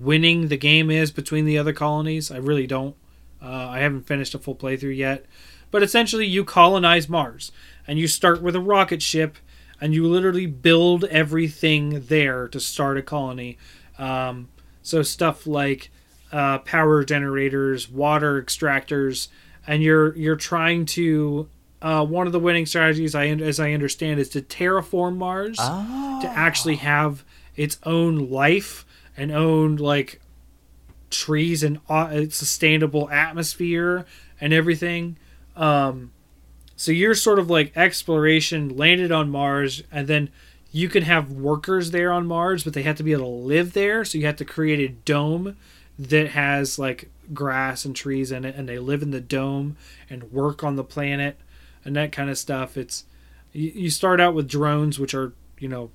winning 0.00 0.48
the 0.48 0.56
game 0.58 0.90
is 0.90 1.10
between 1.10 1.46
the 1.46 1.56
other 1.56 1.72
colonies. 1.72 2.30
I 2.30 2.36
really 2.36 2.66
don't. 2.66 2.94
Uh, 3.42 3.68
I 3.70 3.78
haven't 3.80 4.06
finished 4.06 4.34
a 4.34 4.38
full 4.38 4.54
playthrough 4.54 4.96
yet. 4.96 5.24
But 5.70 5.82
essentially, 5.82 6.26
you 6.26 6.44
colonize 6.44 7.08
Mars, 7.08 7.50
and 7.86 7.98
you 7.98 8.06
start 8.06 8.42
with 8.42 8.54
a 8.54 8.60
rocket 8.60 9.02
ship, 9.02 9.38
and 9.80 9.94
you 9.94 10.06
literally 10.06 10.46
build 10.46 11.04
everything 11.04 12.04
there 12.06 12.48
to 12.48 12.60
start 12.60 12.98
a 12.98 13.02
colony. 13.02 13.58
Um, 13.98 14.48
so 14.82 15.02
stuff 15.02 15.46
like 15.46 15.90
uh, 16.32 16.58
power 16.58 17.04
generators, 17.04 17.88
water 17.88 18.40
extractors, 18.40 19.28
and 19.66 19.82
you're 19.82 20.14
you're 20.16 20.36
trying 20.36 20.86
to. 20.86 21.48
Uh, 21.82 22.02
one 22.02 22.26
of 22.26 22.32
the 22.32 22.40
winning 22.40 22.64
strategies, 22.64 23.14
I 23.14 23.26
as 23.28 23.60
I 23.60 23.72
understand, 23.72 24.18
is 24.18 24.30
to 24.30 24.40
terraform 24.40 25.16
Mars 25.16 25.58
Ah. 25.60 26.18
to 26.22 26.28
actually 26.28 26.76
have 26.76 27.24
its 27.56 27.78
own 27.84 28.30
life 28.30 28.86
and 29.18 29.30
own 29.30 29.76
like 29.76 30.20
trees 31.10 31.62
and 31.62 31.78
uh, 31.88 32.22
sustainable 32.30 33.10
atmosphere 33.10 34.06
and 34.40 34.52
everything. 34.54 35.18
Um, 35.56 36.12
so 36.74 36.90
you're 36.90 37.14
sort 37.14 37.38
of 37.38 37.50
like 37.50 37.76
exploration 37.76 38.76
landed 38.76 39.12
on 39.12 39.28
Mars, 39.30 39.82
and 39.92 40.08
then 40.08 40.30
you 40.72 40.88
can 40.88 41.02
have 41.04 41.30
workers 41.30 41.90
there 41.92 42.10
on 42.10 42.26
Mars, 42.26 42.64
but 42.64 42.72
they 42.72 42.82
have 42.82 42.96
to 42.96 43.02
be 43.02 43.12
able 43.12 43.24
to 43.26 43.46
live 43.46 43.74
there. 43.74 44.04
So 44.06 44.16
you 44.18 44.24
have 44.26 44.36
to 44.36 44.44
create 44.44 44.80
a 44.80 44.92
dome 45.04 45.56
that 45.98 46.30
has 46.30 46.78
like 46.78 47.10
grass 47.32 47.84
and 47.84 47.94
trees 47.96 48.30
in 48.32 48.44
it, 48.44 48.54
and 48.56 48.68
they 48.68 48.78
live 48.78 49.02
in 49.02 49.10
the 49.10 49.20
dome 49.20 49.76
and 50.10 50.32
work 50.32 50.62
on 50.64 50.76
the 50.76 50.84
planet 50.84 51.38
and 51.84 51.94
that 51.96 52.12
kind 52.12 52.28
of 52.30 52.36
stuff. 52.38 52.76
It's 52.76 53.04
you, 53.52 53.88
start 53.90 54.20
out 54.20 54.34
with 54.34 54.48
drones, 54.48 54.98
which 54.98 55.14
are 55.14 55.32
you 55.58 55.68
know 55.68 55.90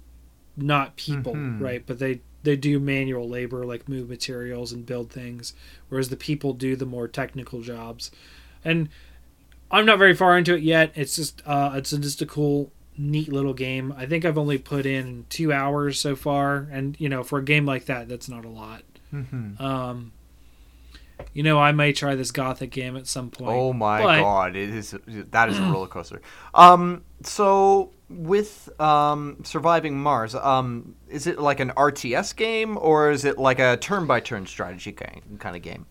not 0.58 0.96
people, 0.96 1.34
Mhm. 1.36 1.60
right? 1.62 1.84
But 1.86 2.00
they 2.00 2.22
they 2.44 2.56
do 2.56 2.80
manual 2.80 3.28
labor 3.28 3.66
like 3.66 3.90
move 3.90 4.08
materials 4.10 4.72
and 4.72 4.86
build 4.86 5.12
things, 5.12 5.54
whereas 5.90 6.08
the 6.10 6.16
people 6.18 6.54
do 6.54 6.76
the 6.78 6.86
more 6.86 7.08
technical 7.08 7.62
jobs. 7.62 8.12
And 8.64 8.88
I'm 9.72 9.86
not 9.86 10.00
very 10.00 10.16
far 10.16 10.38
into 10.38 10.56
it 10.56 10.64
yet. 10.64 10.92
It's 10.96 11.16
just 11.16 11.42
uh, 11.46 11.74
it's 11.76 11.92
just 11.92 12.22
a 12.22 12.26
cool, 12.26 12.72
neat 12.98 13.32
little 13.32 13.54
game. 13.54 13.94
I 13.98 14.06
think 14.06 14.24
I've 14.26 14.38
only 14.38 14.58
put 14.58 14.86
in 14.86 15.26
two 15.30 15.52
hours 15.54 16.00
so 16.00 16.16
far, 16.16 16.68
and 16.72 16.96
you 17.00 17.10
know, 17.10 17.24
for 17.24 17.40
a 17.40 17.44
game 17.44 17.66
like 17.66 17.86
that, 17.86 18.08
that's 18.08 18.30
not 18.30 18.46
a 18.46 18.50
lot. 18.50 18.84
Mhm. 19.14 19.60
Um, 19.60 20.12
you 21.34 21.44
know, 21.44 21.60
I 21.60 21.72
may 21.72 21.94
try 21.94 22.16
this 22.16 22.32
Gothic 22.32 22.72
game 22.72 22.98
at 22.98 23.08
some 23.08 23.30
point. 23.30 23.52
Oh 23.52 23.74
my 23.74 24.02
but- 24.02 24.20
god, 24.20 24.56
it 24.56 24.70
is 24.70 24.96
that 25.32 25.50
is 25.50 25.60
a 25.60 25.64
roller 25.64 25.88
coaster. 25.88 26.22
Um, 26.54 27.04
so 27.24 27.92
with 28.10 28.70
um, 28.80 29.38
surviving 29.44 30.00
Mars, 30.00 30.36
um, 30.36 30.96
is 31.08 31.28
it 31.28 31.40
like 31.40 31.60
an 31.60 31.72
RTS 31.72 32.36
game 32.36 32.78
or 32.78 33.12
is 33.12 33.26
it 33.26 33.38
like 33.38 33.60
a 33.60 33.78
turn-by-turn 33.78 34.48
strategy 34.48 34.92
game 34.92 35.38
kind 35.40 35.56
of 35.56 35.62
game? 35.62 35.86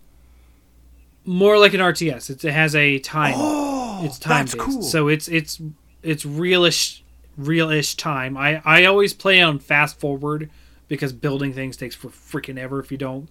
More 1.24 1.58
like 1.58 1.74
an 1.74 1.80
RTS. 1.80 2.30
It's, 2.30 2.44
it 2.44 2.52
has 2.52 2.74
a 2.74 2.98
time. 2.98 3.34
Oh, 3.36 4.04
it's 4.04 4.18
time 4.18 4.46
that's 4.46 4.54
based. 4.54 4.64
cool. 4.64 4.82
So 4.82 5.08
it's 5.08 5.28
it's 5.28 5.60
it's 6.02 6.24
realish 6.24 7.02
realish 7.38 7.96
time. 7.96 8.36
I 8.36 8.62
I 8.64 8.84
always 8.86 9.12
play 9.12 9.40
on 9.40 9.58
fast 9.58 10.00
forward 10.00 10.50
because 10.88 11.12
building 11.12 11.52
things 11.52 11.76
takes 11.76 11.94
for 11.94 12.08
freaking 12.08 12.58
ever 12.58 12.80
if 12.80 12.90
you 12.90 12.96
don't. 12.98 13.28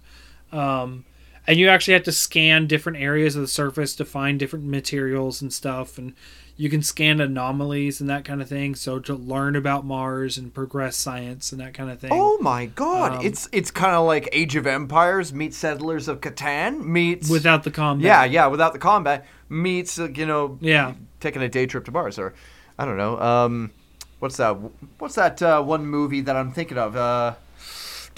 Um, 0.52 1.04
and 1.48 1.58
you 1.58 1.68
actually 1.68 1.94
have 1.94 2.04
to 2.04 2.12
scan 2.12 2.68
different 2.68 2.98
areas 2.98 3.34
of 3.34 3.42
the 3.42 3.48
surface 3.48 3.96
to 3.96 4.04
find 4.04 4.38
different 4.38 4.66
materials 4.66 5.42
and 5.42 5.52
stuff, 5.52 5.98
and 5.98 6.12
you 6.56 6.68
can 6.68 6.82
scan 6.82 7.20
anomalies 7.20 8.00
and 8.00 8.10
that 8.10 8.24
kind 8.24 8.42
of 8.42 8.48
thing. 8.48 8.74
So 8.74 8.98
to 9.00 9.14
learn 9.14 9.56
about 9.56 9.84
Mars 9.86 10.36
and 10.38 10.52
progress 10.52 10.96
science 10.96 11.50
and 11.52 11.60
that 11.60 11.72
kind 11.74 11.88
of 11.90 11.98
thing. 12.00 12.10
Oh 12.12 12.36
my 12.40 12.66
god, 12.66 13.18
Um, 13.20 13.24
it's 13.26 13.48
it's 13.52 13.70
kind 13.70 13.94
of 13.94 14.06
like 14.06 14.28
Age 14.32 14.56
of 14.56 14.66
Empires 14.66 15.32
meets 15.32 15.56
Settlers 15.56 16.06
of 16.06 16.20
Catan 16.20 16.84
meets 16.84 17.30
without 17.30 17.62
the 17.64 17.70
combat. 17.70 18.04
yeah 18.06 18.24
yeah 18.24 18.46
without 18.48 18.72
the 18.72 18.78
combat 18.78 19.26
meets 19.48 19.98
uh, 19.98 20.08
you 20.14 20.26
know 20.26 20.58
Yeah. 20.60 20.94
taking 21.20 21.42
a 21.42 21.48
day 21.48 21.66
trip 21.66 21.84
to 21.86 21.92
Mars 21.92 22.18
or 22.18 22.34
I 22.78 22.84
don't 22.84 22.96
know 22.98 23.18
um 23.20 23.70
what's 24.18 24.36
that 24.36 24.56
what's 24.98 25.14
that 25.14 25.40
uh, 25.40 25.62
one 25.62 25.86
movie 25.86 26.20
that 26.22 26.36
I'm 26.36 26.52
thinking 26.52 26.76
of 26.76 26.96
uh 26.96 27.34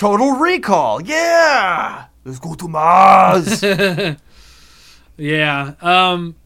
Total 0.00 0.32
Recall 0.32 1.02
yeah 1.02 2.06
let's 2.24 2.38
go 2.38 2.54
to 2.54 2.68
Mars 2.68 3.62
Yeah. 5.20 5.74
Um. 5.80 6.36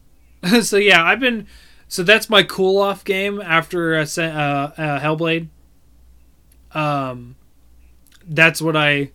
So 0.61 0.77
yeah, 0.77 1.03
I've 1.03 1.19
been. 1.19 1.47
So 1.87 2.03
that's 2.03 2.29
my 2.29 2.43
cool 2.43 2.79
off 2.79 3.03
game 3.03 3.41
after 3.41 3.95
uh, 3.95 4.05
uh, 4.17 4.21
uh, 4.21 4.99
Hellblade. 4.99 5.47
Um, 6.71 7.35
that's 8.27 8.61
what 8.61 8.75
I. 8.75 9.09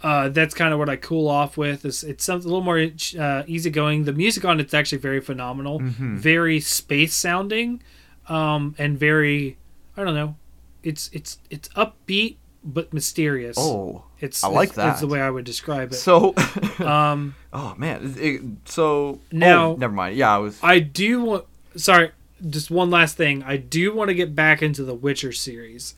Uh, 0.00 0.28
that's 0.28 0.54
kind 0.54 0.72
of 0.72 0.78
what 0.78 0.88
I 0.88 0.94
cool 0.94 1.26
off 1.26 1.56
with. 1.56 1.84
Is 1.84 2.04
it's 2.04 2.22
something 2.22 2.48
a 2.48 2.54
little 2.54 2.64
more 2.64 2.78
uh, 3.18 3.42
easygoing. 3.48 4.04
The 4.04 4.12
music 4.12 4.44
on 4.44 4.60
it's 4.60 4.74
actually 4.74 4.98
very 4.98 5.20
phenomenal, 5.20 5.80
very 5.82 6.60
space 6.60 7.14
sounding, 7.14 7.82
um, 8.28 8.76
and 8.78 8.96
very 8.96 9.58
I 9.96 10.04
don't 10.04 10.14
know. 10.14 10.36
It's 10.84 11.10
it's 11.12 11.38
it's 11.50 11.68
upbeat 11.70 12.36
but 12.64 12.92
mysterious. 12.92 13.56
oh 13.58 14.04
it's 14.20 14.44
I 14.44 14.48
like 14.48 14.68
it's, 14.68 14.76
That's 14.76 15.00
the 15.00 15.06
way 15.08 15.20
I 15.20 15.28
would 15.30 15.44
describe 15.44 15.92
it. 15.92 15.96
so 15.96 16.34
um. 16.78 17.34
oh 17.52 17.74
man 17.76 18.14
it- 18.18 18.42
so 18.66 19.20
Now- 19.32 19.70
oh, 19.72 19.76
never 19.76 19.92
mind 19.92 20.16
yeah 20.16 20.34
I 20.34 20.38
was 20.38 20.58
I 20.62 20.78
do 20.78 21.22
want. 21.22 21.44
Sorry, 21.76 22.10
just 22.50 22.70
one 22.70 22.90
last 22.90 23.16
thing. 23.16 23.42
I 23.44 23.56
do 23.56 23.94
want 23.94 24.08
to 24.08 24.14
get 24.14 24.34
back 24.34 24.62
into 24.62 24.84
the 24.84 24.94
Witcher 24.94 25.32
series 25.32 25.94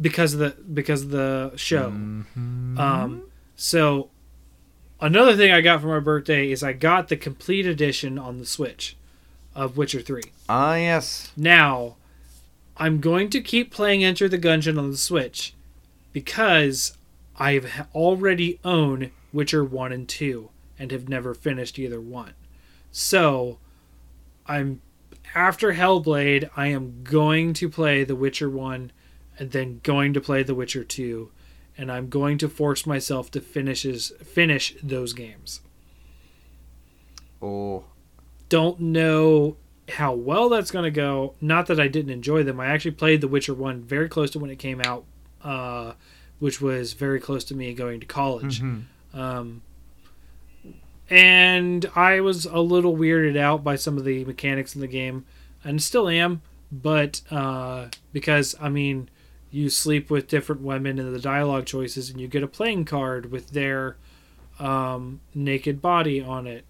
because 0.00 0.34
of 0.34 0.38
the 0.40 0.50
because 0.72 1.02
of 1.02 1.10
the 1.10 1.52
show. 1.56 1.86
Um, 1.88 3.22
so 3.56 4.10
another 5.00 5.36
thing 5.36 5.50
I 5.52 5.60
got 5.60 5.80
for 5.80 5.88
my 5.88 5.98
birthday 6.00 6.50
is 6.50 6.62
I 6.62 6.72
got 6.74 7.08
the 7.08 7.16
complete 7.16 7.66
edition 7.66 8.18
on 8.18 8.38
the 8.38 8.46
Switch 8.46 8.96
of 9.54 9.76
Witcher 9.76 10.00
Three. 10.00 10.22
ah 10.48 10.76
yes 10.76 11.32
Now, 11.36 11.96
I'm 12.76 13.00
going 13.00 13.28
to 13.30 13.40
keep 13.40 13.72
playing 13.72 14.04
Enter 14.04 14.28
the 14.28 14.38
Gungeon 14.38 14.78
on 14.78 14.90
the 14.92 14.96
Switch 14.96 15.54
because 16.12 16.96
I've 17.36 17.86
already 17.94 18.58
own 18.64 19.10
Witcher 19.32 19.64
1 19.64 19.92
and 19.92 20.08
2 20.08 20.50
and 20.78 20.90
have 20.90 21.08
never 21.08 21.34
finished 21.34 21.78
either 21.78 22.00
one. 22.00 22.34
So, 22.90 23.58
I'm 24.46 24.82
after 25.34 25.74
Hellblade, 25.74 26.50
I 26.56 26.68
am 26.68 27.02
going 27.04 27.52
to 27.54 27.68
play 27.68 28.02
The 28.02 28.16
Witcher 28.16 28.50
1 28.50 28.90
and 29.38 29.50
then 29.52 29.80
going 29.82 30.12
to 30.14 30.20
play 30.20 30.42
The 30.42 30.54
Witcher 30.54 30.84
2 30.84 31.30
and 31.78 31.90
I'm 31.90 32.08
going 32.08 32.36
to 32.38 32.48
force 32.48 32.84
myself 32.84 33.30
to 33.30 33.40
finishes 33.40 34.12
finish 34.22 34.74
those 34.82 35.12
games. 35.12 35.60
oh 37.40 37.84
don't 38.50 38.80
know 38.80 39.56
how 39.90 40.12
well 40.12 40.50
that's 40.50 40.70
going 40.70 40.84
to 40.84 40.90
go. 40.90 41.34
Not 41.40 41.66
that 41.68 41.80
I 41.80 41.88
didn't 41.88 42.12
enjoy 42.12 42.42
them. 42.42 42.60
I 42.60 42.66
actually 42.66 42.90
played 42.90 43.22
The 43.22 43.28
Witcher 43.28 43.54
1 43.54 43.82
very 43.82 44.08
close 44.08 44.30
to 44.32 44.38
when 44.38 44.50
it 44.50 44.58
came 44.58 44.82
out, 44.84 45.04
uh, 45.44 45.92
which 46.38 46.60
was 46.60 46.92
very 46.94 47.20
close 47.20 47.44
to 47.44 47.54
me 47.54 47.74
going 47.74 48.00
to 48.00 48.06
college. 48.06 48.60
Um, 49.12 49.62
and 51.08 51.90
I 51.96 52.20
was 52.20 52.46
a 52.46 52.60
little 52.60 52.96
weirded 52.96 53.36
out 53.36 53.64
by 53.64 53.76
some 53.76 53.98
of 53.98 54.04
the 54.04 54.24
mechanics 54.24 54.74
in 54.74 54.80
the 54.80 54.86
game, 54.86 55.26
and 55.64 55.82
still 55.82 56.08
am. 56.08 56.42
But 56.72 57.22
uh, 57.30 57.88
because, 58.12 58.54
I 58.60 58.68
mean, 58.68 59.08
you 59.50 59.68
sleep 59.68 60.08
with 60.08 60.28
different 60.28 60.62
women 60.62 60.98
in 60.98 61.12
the 61.12 61.18
dialogue 61.18 61.66
choices, 61.66 62.10
and 62.10 62.20
you 62.20 62.28
get 62.28 62.44
a 62.44 62.48
playing 62.48 62.84
card 62.84 63.32
with 63.32 63.50
their 63.50 63.96
um, 64.60 65.20
naked 65.34 65.82
body 65.82 66.20
on 66.20 66.46
it, 66.46 66.64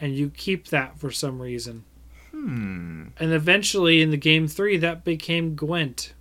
and 0.00 0.16
you 0.16 0.30
keep 0.30 0.68
that 0.68 0.98
for 0.98 1.10
some 1.10 1.42
reason. 1.42 1.84
Hmm. 2.30 3.08
And 3.18 3.32
eventually, 3.32 4.00
in 4.00 4.10
the 4.10 4.16
game 4.16 4.48
three, 4.48 4.78
that 4.78 5.04
became 5.04 5.54
Gwent. 5.54 6.14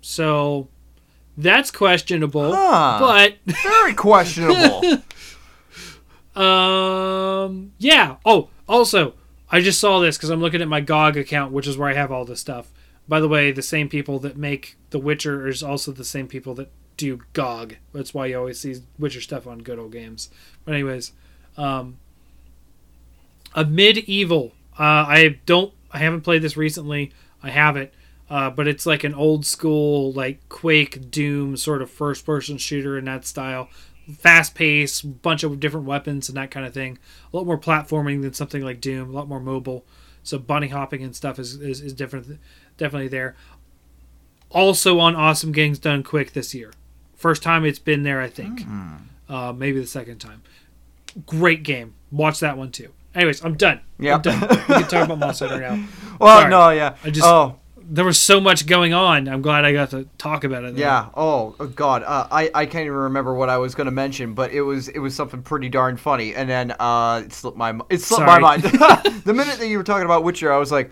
So 0.00 0.68
that's 1.36 1.70
questionable, 1.70 2.52
Huh. 2.54 2.98
but 3.00 3.36
Very 3.62 3.94
questionable. 3.94 5.02
Um. 6.34 7.72
Yeah. 7.78 8.16
Oh, 8.24 8.48
also, 8.68 9.14
I 9.50 9.60
just 9.60 9.80
saw 9.80 9.98
this 10.00 10.16
because 10.16 10.30
I'm 10.30 10.40
looking 10.40 10.62
at 10.62 10.68
my 10.68 10.80
GOG 10.80 11.16
account, 11.16 11.52
which 11.52 11.66
is 11.66 11.76
where 11.76 11.88
I 11.88 11.94
have 11.94 12.12
all 12.12 12.24
this 12.24 12.40
stuff. 12.40 12.70
By 13.08 13.20
the 13.20 13.28
way, 13.28 13.50
the 13.52 13.62
same 13.62 13.88
people 13.88 14.18
that 14.20 14.36
make 14.36 14.76
The 14.90 14.98
Witcher 14.98 15.48
is 15.48 15.62
also 15.62 15.92
the 15.92 16.04
same 16.04 16.28
people 16.28 16.54
that 16.54 16.70
do 16.96 17.20
GOG. 17.32 17.76
That's 17.92 18.12
why 18.12 18.26
you 18.26 18.38
always 18.38 18.60
see 18.60 18.76
Witcher 18.98 19.20
stuff 19.20 19.46
on 19.46 19.60
Good 19.60 19.78
Old 19.78 19.92
Games. 19.92 20.28
But 20.64 20.74
anyways, 20.74 21.12
um, 21.56 21.96
Amid 23.54 23.98
Evil. 23.98 24.52
Uh, 24.78 24.82
I 25.08 25.38
don't. 25.46 25.72
I 25.90 25.98
haven't 25.98 26.20
played 26.20 26.42
this 26.42 26.56
recently. 26.56 27.12
I 27.42 27.50
have 27.50 27.76
it. 27.76 27.94
Uh, 28.30 28.50
but 28.50 28.68
it's 28.68 28.84
like 28.84 29.04
an 29.04 29.14
old 29.14 29.46
school, 29.46 30.12
like 30.12 30.46
Quake, 30.48 31.10
Doom 31.10 31.56
sort 31.56 31.80
of 31.80 31.90
first 31.90 32.26
person 32.26 32.58
shooter 32.58 32.98
in 32.98 33.06
that 33.06 33.26
style 33.26 33.68
fast 34.16 34.54
pace, 34.54 35.02
bunch 35.02 35.42
of 35.42 35.60
different 35.60 35.84
weapons 35.86 36.28
and 36.28 36.36
that 36.38 36.50
kind 36.50 36.64
of 36.64 36.72
thing. 36.72 36.98
A 37.32 37.36
lot 37.36 37.44
more 37.46 37.58
platforming 37.58 38.22
than 38.22 38.32
something 38.32 38.62
like 38.62 38.80
Doom. 38.80 39.10
A 39.10 39.12
lot 39.12 39.28
more 39.28 39.40
mobile. 39.40 39.84
So 40.22 40.38
bunny 40.38 40.68
hopping 40.68 41.02
and 41.02 41.14
stuff 41.14 41.38
is 41.38 41.54
is, 41.60 41.80
is 41.80 41.92
different, 41.92 42.38
definitely 42.76 43.08
there. 43.08 43.36
Also 44.50 44.98
on 44.98 45.14
Awesome 45.14 45.52
Games 45.52 45.78
Done 45.78 46.02
Quick 46.02 46.32
this 46.32 46.54
year. 46.54 46.72
First 47.16 47.42
time 47.42 47.64
it's 47.64 47.78
been 47.78 48.02
there, 48.02 48.20
I 48.20 48.28
think. 48.28 48.62
Uh, 49.28 49.52
maybe 49.52 49.78
the 49.80 49.86
second 49.86 50.18
time. 50.18 50.42
Great 51.26 51.62
game. 51.62 51.94
Watch 52.10 52.40
that 52.40 52.56
one 52.56 52.70
too. 52.72 52.92
Anyways, 53.14 53.44
I'm 53.44 53.56
done. 53.56 53.80
Yep. 53.98 54.14
I'm 54.14 54.22
done. 54.22 54.40
We 54.68 54.74
can 54.74 54.82
talk 54.88 55.04
about 55.06 55.18
Monster 55.18 55.48
Hunter 55.48 55.68
now. 55.68 55.88
well, 56.20 56.38
Sorry. 56.38 56.50
no, 56.50 56.70
yeah. 56.70 56.96
I 57.04 57.10
just- 57.10 57.26
oh, 57.26 57.56
There 57.90 58.04
was 58.04 58.20
so 58.20 58.38
much 58.38 58.66
going 58.66 58.92
on. 58.92 59.28
I'm 59.28 59.40
glad 59.40 59.64
I 59.64 59.72
got 59.72 59.90
to 59.90 60.06
talk 60.18 60.44
about 60.44 60.64
it. 60.64 60.76
yeah. 60.76 61.08
Oh, 61.14 61.56
oh, 61.58 61.66
God. 61.66 62.02
Uh, 62.02 62.28
I 62.30 62.50
I 62.54 62.66
can't 62.66 62.84
even 62.84 62.98
remember 62.98 63.34
what 63.34 63.48
I 63.48 63.56
was 63.56 63.74
going 63.74 63.86
to 63.86 63.90
mention, 63.92 64.34
but 64.34 64.52
it 64.52 64.60
was 64.60 64.88
it 64.88 64.98
was 64.98 65.14
something 65.14 65.42
pretty 65.42 65.68
darn 65.68 65.96
funny. 65.96 66.34
And 66.34 66.48
then 66.48 66.74
uh, 66.78 67.22
it 67.24 67.32
slipped 67.32 67.56
my 67.56 67.78
it 67.88 68.02
slipped 68.02 68.26
my 68.26 68.38
mind. 68.38 68.62
the 69.24 69.32
minute 69.34 69.58
that 69.58 69.68
you 69.68 69.78
were 69.78 69.84
talking 69.84 70.04
about 70.04 70.22
Witcher, 70.22 70.52
I 70.52 70.58
was 70.58 70.70
like, 70.70 70.90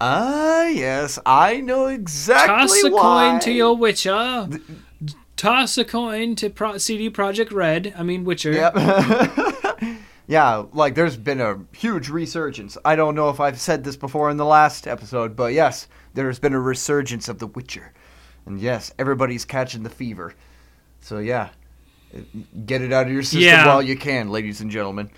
ah, 0.00 0.66
yes, 0.66 1.18
I 1.24 1.60
know 1.60 1.86
exactly 1.86 2.80
Toss 2.80 2.84
a 2.84 2.90
why. 2.90 3.00
coin 3.30 3.40
to 3.40 3.52
your 3.52 3.76
Witcher. 3.76 4.48
Toss 5.36 5.78
a 5.78 5.84
coin 5.84 6.36
to 6.36 6.50
Pro- 6.50 6.78
CD 6.78 7.10
Projekt 7.10 7.52
Red. 7.52 7.94
I 7.96 8.02
mean 8.02 8.24
Witcher. 8.24 8.52
Yep. 8.52 8.76
yeah, 10.26 10.64
like 10.72 10.94
there's 10.94 11.16
been 11.16 11.40
a 11.40 11.60
huge 11.72 12.08
resurgence. 12.08 12.78
I 12.84 12.96
don't 12.96 13.14
know 13.14 13.30
if 13.30 13.40
I've 13.40 13.60
said 13.60 13.84
this 13.84 13.96
before 13.96 14.30
in 14.30 14.36
the 14.36 14.44
last 14.44 14.86
episode, 14.86 15.36
but 15.36 15.52
yes, 15.52 15.88
there's 16.14 16.38
been 16.38 16.54
a 16.54 16.60
resurgence 16.60 17.28
of 17.28 17.38
The 17.38 17.46
Witcher. 17.46 17.92
And 18.46 18.58
yes, 18.60 18.92
everybody's 18.98 19.44
catching 19.44 19.82
the 19.82 19.90
fever. 19.90 20.34
So 21.00 21.18
yeah, 21.18 21.50
get 22.66 22.82
it 22.82 22.92
out 22.92 23.06
of 23.06 23.12
your 23.12 23.22
system 23.22 23.42
Yeah. 23.42 23.66
while 23.66 23.82
you 23.82 23.96
can, 23.96 24.30
ladies 24.30 24.60
and 24.60 24.70
gentlemen. 24.70 25.10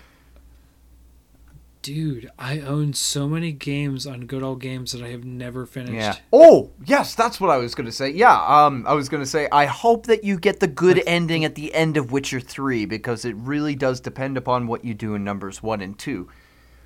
Dude, 1.83 2.29
I 2.37 2.59
own 2.59 2.91
so 2.93 3.29
many 3.29 3.53
games 3.53 4.05
on 4.05 4.25
Good 4.25 4.43
Old 4.43 4.59
Games 4.59 4.91
that 4.91 5.01
I 5.01 5.09
have 5.09 5.23
never 5.23 5.65
finished. 5.65 5.93
Yeah. 5.93 6.15
Oh, 6.33 6.71
yes, 6.85 7.15
that's 7.15 7.39
what 7.39 7.49
I 7.49 7.55
was 7.57 7.75
going 7.75 7.85
to 7.85 7.93
say. 7.93 8.09
Yeah, 8.09 8.35
um 8.45 8.83
I 8.85 8.93
was 8.93 9.07
going 9.07 9.23
to 9.23 9.29
say 9.29 9.47
I 9.53 9.65
hope 9.67 10.05
that 10.07 10.23
you 10.25 10.37
get 10.37 10.59
the 10.59 10.67
good 10.67 11.01
ending 11.07 11.45
at 11.45 11.55
the 11.55 11.73
end 11.73 11.95
of 11.95 12.11
Witcher 12.11 12.41
3 12.41 12.85
because 12.85 13.23
it 13.23 13.35
really 13.37 13.73
does 13.75 14.01
depend 14.01 14.35
upon 14.35 14.67
what 14.67 14.83
you 14.83 14.93
do 14.93 15.15
in 15.15 15.23
numbers 15.23 15.63
1 15.63 15.79
and 15.81 15.97
2. 15.97 16.27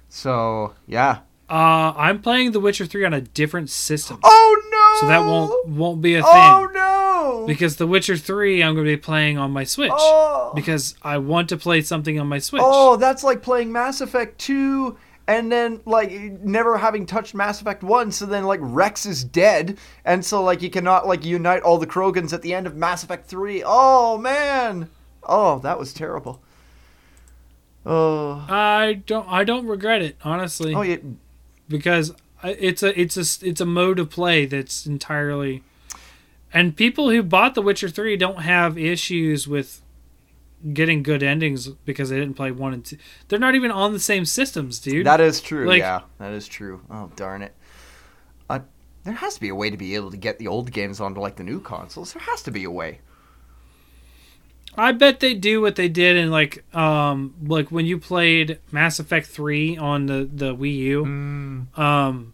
So, 0.09 0.75
yeah. 0.85 1.19
Uh, 1.51 1.93
I'm 1.97 2.21
playing 2.21 2.53
The 2.53 2.61
Witcher 2.61 2.85
3 2.85 3.03
on 3.03 3.13
a 3.13 3.19
different 3.19 3.69
system. 3.69 4.19
Oh 4.23 4.61
no. 4.71 5.01
So 5.01 5.07
that 5.07 5.19
won't 5.19 5.67
won't 5.67 6.01
be 6.01 6.15
a 6.15 6.23
thing. 6.23 6.31
Oh 6.33 6.69
no! 6.73 7.45
Because 7.45 7.75
The 7.75 7.85
Witcher 7.85 8.15
3 8.15 8.63
I'm 8.63 8.73
going 8.73 8.85
to 8.85 8.91
be 8.91 8.95
playing 8.97 9.37
on 9.37 9.51
my 9.51 9.65
Switch. 9.65 9.91
Oh. 9.93 10.53
Because 10.55 10.95
I 11.01 11.17
want 11.17 11.49
to 11.49 11.57
play 11.57 11.81
something 11.81 12.17
on 12.19 12.27
my 12.27 12.39
Switch. 12.39 12.61
oh, 12.63 12.95
that's 12.95 13.23
like 13.23 13.41
playing 13.41 13.69
Mass 13.71 13.99
Effect 13.99 14.39
2 14.39 14.97
and 15.27 15.51
then 15.51 15.81
like 15.85 16.11
never 16.11 16.77
having 16.77 17.05
touched 17.05 17.35
Mass 17.35 17.59
Effect 17.59 17.83
1 17.83 18.11
so 18.11 18.25
then 18.25 18.45
like 18.45 18.59
Wrex 18.63 19.05
is 19.05 19.23
dead 19.23 19.77
and 20.05 20.23
so 20.25 20.41
like 20.41 20.61
you 20.61 20.69
cannot 20.69 21.05
like 21.05 21.25
unite 21.25 21.63
all 21.63 21.77
the 21.77 21.87
Krogans 21.87 22.31
at 22.31 22.41
the 22.41 22.53
end 22.53 22.65
of 22.65 22.77
Mass 22.77 23.03
Effect 23.03 23.27
3. 23.27 23.61
Oh 23.65 24.17
man. 24.17 24.89
Oh, 25.23 25.59
that 25.59 25.77
was 25.77 25.93
terrible. 25.93 26.41
Oh. 27.85 28.45
I 28.47 29.01
don't 29.05 29.27
I 29.27 29.43
don't 29.43 29.67
regret 29.67 30.01
it, 30.01 30.15
honestly. 30.23 30.73
Oh, 30.73 30.81
yeah. 30.81 30.97
Because 31.71 32.13
it's 32.43 32.83
a 32.83 32.99
it's 32.99 33.17
a 33.17 33.47
it's 33.47 33.61
a 33.61 33.65
mode 33.65 33.99
of 33.99 34.09
play 34.09 34.45
that's 34.45 34.85
entirely 34.85 35.63
and 36.53 36.75
people 36.75 37.09
who 37.09 37.23
bought 37.23 37.55
The 37.55 37.61
Witcher 37.61 37.87
3 37.89 38.17
don't 38.17 38.41
have 38.41 38.77
issues 38.77 39.47
with 39.47 39.81
getting 40.73 41.01
good 41.01 41.23
endings 41.23 41.69
because 41.69 42.09
they 42.09 42.19
didn't 42.19 42.35
play 42.35 42.51
1 42.51 42.73
and 42.73 42.85
2. 42.85 42.97
They're 43.29 43.39
not 43.39 43.55
even 43.55 43.71
on 43.71 43.93
the 43.93 43.99
same 43.99 44.25
systems, 44.25 44.79
dude. 44.79 45.05
That 45.05 45.21
is 45.21 45.41
true. 45.41 45.65
Like- 45.67 45.79
yeah, 45.79 46.01
that 46.19 46.33
is 46.33 46.47
true. 46.47 46.81
Oh, 46.89 47.09
darn 47.15 47.41
it. 47.41 47.55
Uh, 48.49 48.59
there 49.03 49.13
has 49.13 49.35
to 49.35 49.39
be 49.41 49.49
a 49.49 49.55
way 49.55 49.69
to 49.69 49.77
be 49.77 49.95
able 49.95 50.11
to 50.11 50.17
get 50.17 50.39
the 50.39 50.47
old 50.47 50.71
games 50.71 50.99
onto 50.99 51.21
like 51.21 51.37
the 51.37 51.43
new 51.43 51.61
consoles. 51.61 52.13
There 52.13 52.21
has 52.23 52.43
to 52.43 52.51
be 52.51 52.65
a 52.65 52.71
way. 52.71 52.99
I 54.77 54.91
bet 54.93 55.19
they 55.19 55.33
do 55.33 55.61
what 55.61 55.75
they 55.75 55.89
did 55.89 56.15
in 56.15 56.31
like 56.31 56.63
um 56.75 57.35
like 57.43 57.71
when 57.71 57.85
you 57.85 57.97
played 57.97 58.59
Mass 58.71 58.99
Effect 58.99 59.27
3 59.27 59.77
on 59.77 60.05
the 60.05 60.29
the 60.31 60.55
Wii 60.55 60.75
U. 60.77 61.05
Mm. 61.05 61.77
Um 61.77 62.33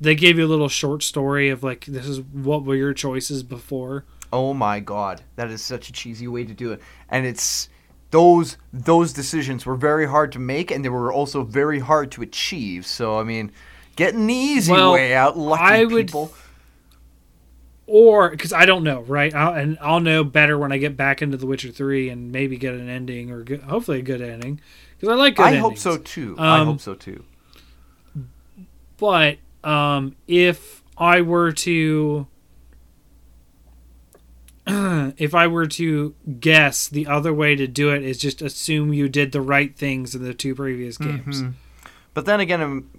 they 0.00 0.14
gave 0.14 0.36
you 0.38 0.44
a 0.44 0.48
little 0.48 0.68
short 0.68 1.02
story 1.02 1.48
of 1.48 1.62
like 1.62 1.84
this 1.86 2.06
is 2.06 2.20
what 2.20 2.64
were 2.64 2.74
your 2.74 2.92
choices 2.92 3.42
before. 3.42 4.04
Oh 4.32 4.54
my 4.54 4.80
god, 4.80 5.22
that 5.36 5.50
is 5.50 5.62
such 5.62 5.88
a 5.88 5.92
cheesy 5.92 6.26
way 6.28 6.44
to 6.44 6.54
do 6.54 6.72
it. 6.72 6.80
And 7.08 7.26
it's 7.26 7.68
those 8.10 8.56
those 8.72 9.12
decisions 9.12 9.66
were 9.66 9.76
very 9.76 10.06
hard 10.06 10.32
to 10.32 10.38
make 10.38 10.70
and 10.70 10.84
they 10.84 10.88
were 10.88 11.12
also 11.12 11.42
very 11.44 11.80
hard 11.80 12.10
to 12.12 12.22
achieve. 12.22 12.86
So 12.86 13.18
I 13.18 13.24
mean, 13.24 13.52
getting 13.96 14.26
the 14.26 14.34
easy 14.34 14.72
Well, 14.72 14.92
way 14.92 15.14
out, 15.14 15.36
lucky 15.36 15.62
I 15.62 15.84
would 15.84 16.06
people. 16.06 16.32
Or 17.94 18.30
because 18.30 18.54
I 18.54 18.64
don't 18.64 18.84
know, 18.84 19.02
right? 19.02 19.34
I'll, 19.34 19.52
and 19.52 19.76
I'll 19.82 20.00
know 20.00 20.24
better 20.24 20.56
when 20.58 20.72
I 20.72 20.78
get 20.78 20.96
back 20.96 21.20
into 21.20 21.36
The 21.36 21.44
Witcher 21.46 21.70
Three 21.70 22.08
and 22.08 22.32
maybe 22.32 22.56
get 22.56 22.72
an 22.72 22.88
ending 22.88 23.30
or 23.30 23.42
good, 23.42 23.60
hopefully 23.64 23.98
a 23.98 24.02
good 24.02 24.22
ending 24.22 24.60
because 24.96 25.10
I 25.12 25.14
like 25.16 25.36
good 25.36 25.42
I 25.42 25.46
endings. 25.56 25.62
hope 25.62 25.76
so 25.78 25.98
too. 25.98 26.34
I 26.38 26.60
Um, 26.60 26.66
hope 26.68 26.80
so 26.80 26.94
too. 26.94 27.22
But 28.96 29.38
um, 29.62 30.16
if 30.26 30.82
I 30.96 31.20
were 31.20 31.52
to, 31.52 32.26
if 34.66 35.34
I 35.34 35.46
were 35.46 35.66
to 35.66 36.14
guess, 36.40 36.88
the 36.88 37.06
other 37.06 37.34
way 37.34 37.56
to 37.56 37.66
do 37.66 37.90
it 37.90 38.02
is 38.02 38.16
just 38.18 38.40
assume 38.40 38.92
you 38.94 39.08
did 39.08 39.32
the 39.32 39.40
right 39.40 39.76
things 39.76 40.14
in 40.14 40.22
the 40.22 40.34
two 40.34 40.54
previous 40.54 40.96
games. 40.96 41.42
Mhm. 41.42 41.52
But 42.14 42.26
then 42.26 42.40
again, 42.40 42.62
um, 42.62 42.90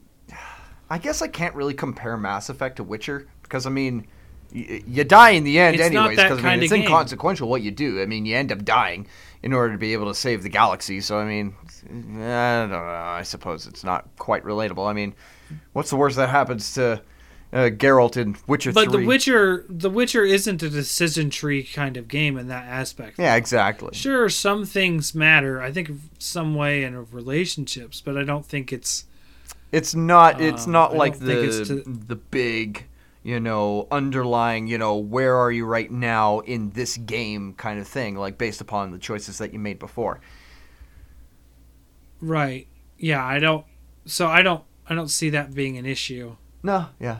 I 0.89 0.97
guess 0.97 1.21
I 1.21 1.27
can't 1.29 1.55
really 1.55 1.73
compare 1.73 2.17
Mass 2.17 2.49
Effect 2.49 2.75
to 2.77 2.83
Witcher 2.83 3.27
because 3.41 3.65
I 3.65 3.69
mean, 3.69 4.05
you 4.53 5.03
die 5.03 5.31
in 5.31 5.43
the 5.43 5.59
end 5.59 5.75
It's 5.75 5.83
anyways. 5.85 6.17
Because 6.17 6.43
I 6.43 6.53
mean, 6.55 6.63
it's 6.63 6.71
game. 6.71 6.83
inconsequential 6.83 7.49
what 7.49 7.61
you 7.61 7.71
do. 7.71 8.01
I 8.01 8.05
mean, 8.05 8.25
you 8.25 8.35
end 8.35 8.51
up 8.51 8.63
dying 8.63 9.07
in 9.41 9.51
order 9.51 9.73
to 9.73 9.77
be 9.79 9.93
able 9.93 10.07
to 10.07 10.15
save 10.15 10.43
the 10.43 10.49
galaxy. 10.49 11.01
So 11.01 11.17
I 11.17 11.25
mean, 11.25 11.55
I 11.89 12.59
don't 12.61 12.69
know. 12.71 12.77
I 12.79 13.23
suppose 13.23 13.67
it's 13.67 13.83
not 13.83 14.07
quite 14.17 14.43
relatable. 14.43 14.87
I 14.89 14.93
mean, 14.93 15.13
what's 15.73 15.89
the 15.89 15.95
worst 15.97 16.15
that 16.17 16.29
happens 16.29 16.73
to 16.75 17.01
uh, 17.51 17.69
Geralt 17.69 18.15
in 18.17 18.35
Witcher 18.47 18.71
But 18.71 18.89
Three? 18.91 19.01
The 19.01 19.07
Witcher, 19.07 19.65
The 19.69 19.89
Witcher 19.89 20.23
isn't 20.23 20.63
a 20.63 20.69
decision 20.69 21.29
tree 21.29 21.63
kind 21.63 21.97
of 21.97 22.07
game 22.07 22.37
in 22.37 22.47
that 22.47 22.65
aspect. 22.65 23.19
yeah, 23.19 23.35
exactly. 23.35 23.93
Sure, 23.93 24.29
some 24.29 24.65
things 24.65 25.13
matter. 25.13 25.61
I 25.61 25.71
think 25.71 25.89
some 26.19 26.55
way 26.55 26.83
in 26.83 27.05
relationships, 27.11 28.01
but 28.01 28.17
I 28.17 28.23
don't 28.23 28.45
think 28.45 28.71
it's. 28.71 29.05
It's 29.71 29.95
not. 29.95 30.39
It's 30.39 30.65
Um, 30.67 30.71
not 30.71 30.93
I 30.93 30.97
like 30.97 31.17
the 31.19 31.65
to- 31.65 31.83
the 31.83 32.15
big, 32.15 32.85
you 33.23 33.39
know, 33.39 33.87
underlying, 33.89 34.67
you 34.67 34.77
know, 34.77 34.97
where 34.97 35.35
are 35.35 35.51
you 35.51 35.65
right 35.65 35.89
now 35.89 36.39
in 36.39 36.69
this 36.71 36.97
game 36.97 37.53
kind 37.53 37.79
of 37.79 37.87
thing, 37.87 38.15
like 38.15 38.37
based 38.37 38.59
upon 38.59 38.91
the 38.91 38.99
choices 38.99 39.37
that 39.37 39.53
you 39.53 39.59
made 39.59 39.79
before. 39.79 40.19
Right. 42.21 42.67
Yeah, 42.97 43.25
I 43.25 43.39
don't. 43.39 43.65
So 44.05 44.27
I 44.27 44.41
don't. 44.41 44.63
I 44.87 44.95
don't 44.95 45.07
see 45.07 45.29
that 45.29 45.53
being 45.53 45.77
an 45.77 45.85
issue. 45.85 46.35
No, 46.61 46.87
yeah. 46.99 47.19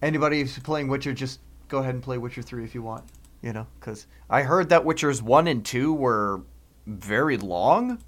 Anybody 0.00 0.40
who's 0.40 0.58
playing 0.58 0.88
Witcher, 0.88 1.12
just 1.12 1.40
go 1.68 1.78
ahead 1.78 1.94
and 1.94 2.02
play 2.02 2.16
Witcher 2.16 2.40
three 2.40 2.64
if 2.64 2.74
you 2.74 2.82
want. 2.82 3.04
You 3.42 3.52
know, 3.52 3.66
because 3.78 4.06
I 4.28 4.42
heard 4.42 4.70
that 4.70 4.84
Witcher's 4.84 5.22
one 5.22 5.46
and 5.46 5.64
two 5.64 5.92
were 5.92 6.42
very 6.86 7.36
long. 7.36 8.02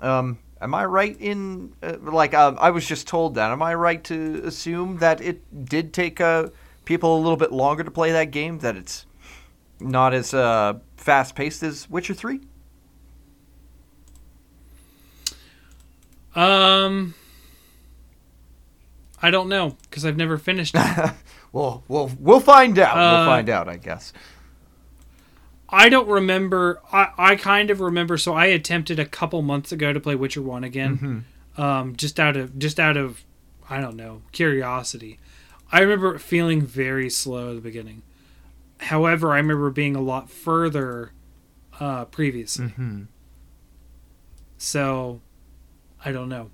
Um, 0.00 0.38
Am 0.62 0.74
I 0.74 0.84
right 0.84 1.16
in 1.18 1.72
uh, 1.82 1.96
like 2.02 2.34
um, 2.34 2.58
I 2.60 2.70
was 2.70 2.86
just 2.86 3.06
told 3.06 3.34
that? 3.36 3.50
Am 3.50 3.62
I 3.62 3.74
right 3.74 4.02
to 4.04 4.42
assume 4.44 4.98
that 4.98 5.20
it 5.20 5.64
did 5.64 5.94
take 5.94 6.20
uh, 6.20 6.48
people 6.84 7.16
a 7.16 7.20
little 7.20 7.38
bit 7.38 7.50
longer 7.50 7.82
to 7.82 7.90
play 7.90 8.12
that 8.12 8.30
game? 8.30 8.58
That 8.58 8.76
it's 8.76 9.06
not 9.80 10.12
as 10.12 10.34
uh, 10.34 10.74
fast 10.96 11.34
paced 11.34 11.62
as 11.62 11.88
Witcher 11.88 12.12
Three? 12.12 12.40
Um, 16.34 17.14
I 19.22 19.30
don't 19.30 19.48
know 19.48 19.76
because 19.88 20.04
I've 20.04 20.16
never 20.16 20.36
finished 20.36 20.74
it. 20.76 21.12
well, 21.52 21.84
we'll 21.88 22.10
we'll 22.18 22.40
find 22.40 22.78
out. 22.78 22.96
Uh, 22.96 23.18
we'll 23.18 23.26
find 23.26 23.48
out, 23.48 23.68
I 23.68 23.78
guess. 23.78 24.12
I 25.72 25.88
don't 25.88 26.08
remember. 26.08 26.80
I, 26.92 27.12
I 27.16 27.36
kind 27.36 27.70
of 27.70 27.80
remember. 27.80 28.16
So 28.18 28.34
I 28.34 28.46
attempted 28.46 28.98
a 28.98 29.06
couple 29.06 29.40
months 29.42 29.72
ago 29.72 29.92
to 29.92 30.00
play 30.00 30.14
Witcher 30.14 30.42
One 30.42 30.64
again, 30.64 31.24
um, 31.56 31.96
just 31.96 32.18
out 32.18 32.36
of 32.36 32.58
just 32.58 32.80
out 32.80 32.96
of 32.96 33.24
I 33.68 33.80
don't 33.80 33.96
know 33.96 34.22
curiosity. 34.32 35.18
I 35.72 35.80
remember 35.80 36.18
feeling 36.18 36.62
very 36.62 37.08
slow 37.08 37.50
at 37.50 37.54
the 37.54 37.60
beginning. 37.60 38.02
However, 38.78 39.32
I 39.32 39.36
remember 39.36 39.70
being 39.70 39.94
a 39.94 40.00
lot 40.00 40.30
further 40.30 41.12
uh, 41.78 42.06
previously. 42.06 42.66
Mm-hmm. 42.66 43.02
So 44.58 45.20
I 46.04 46.12
don't 46.12 46.28
know. 46.28 46.50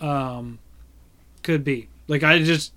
Um, 0.00 0.58
could 1.42 1.64
be 1.64 1.88
like 2.08 2.22
I 2.22 2.42
just. 2.42 2.72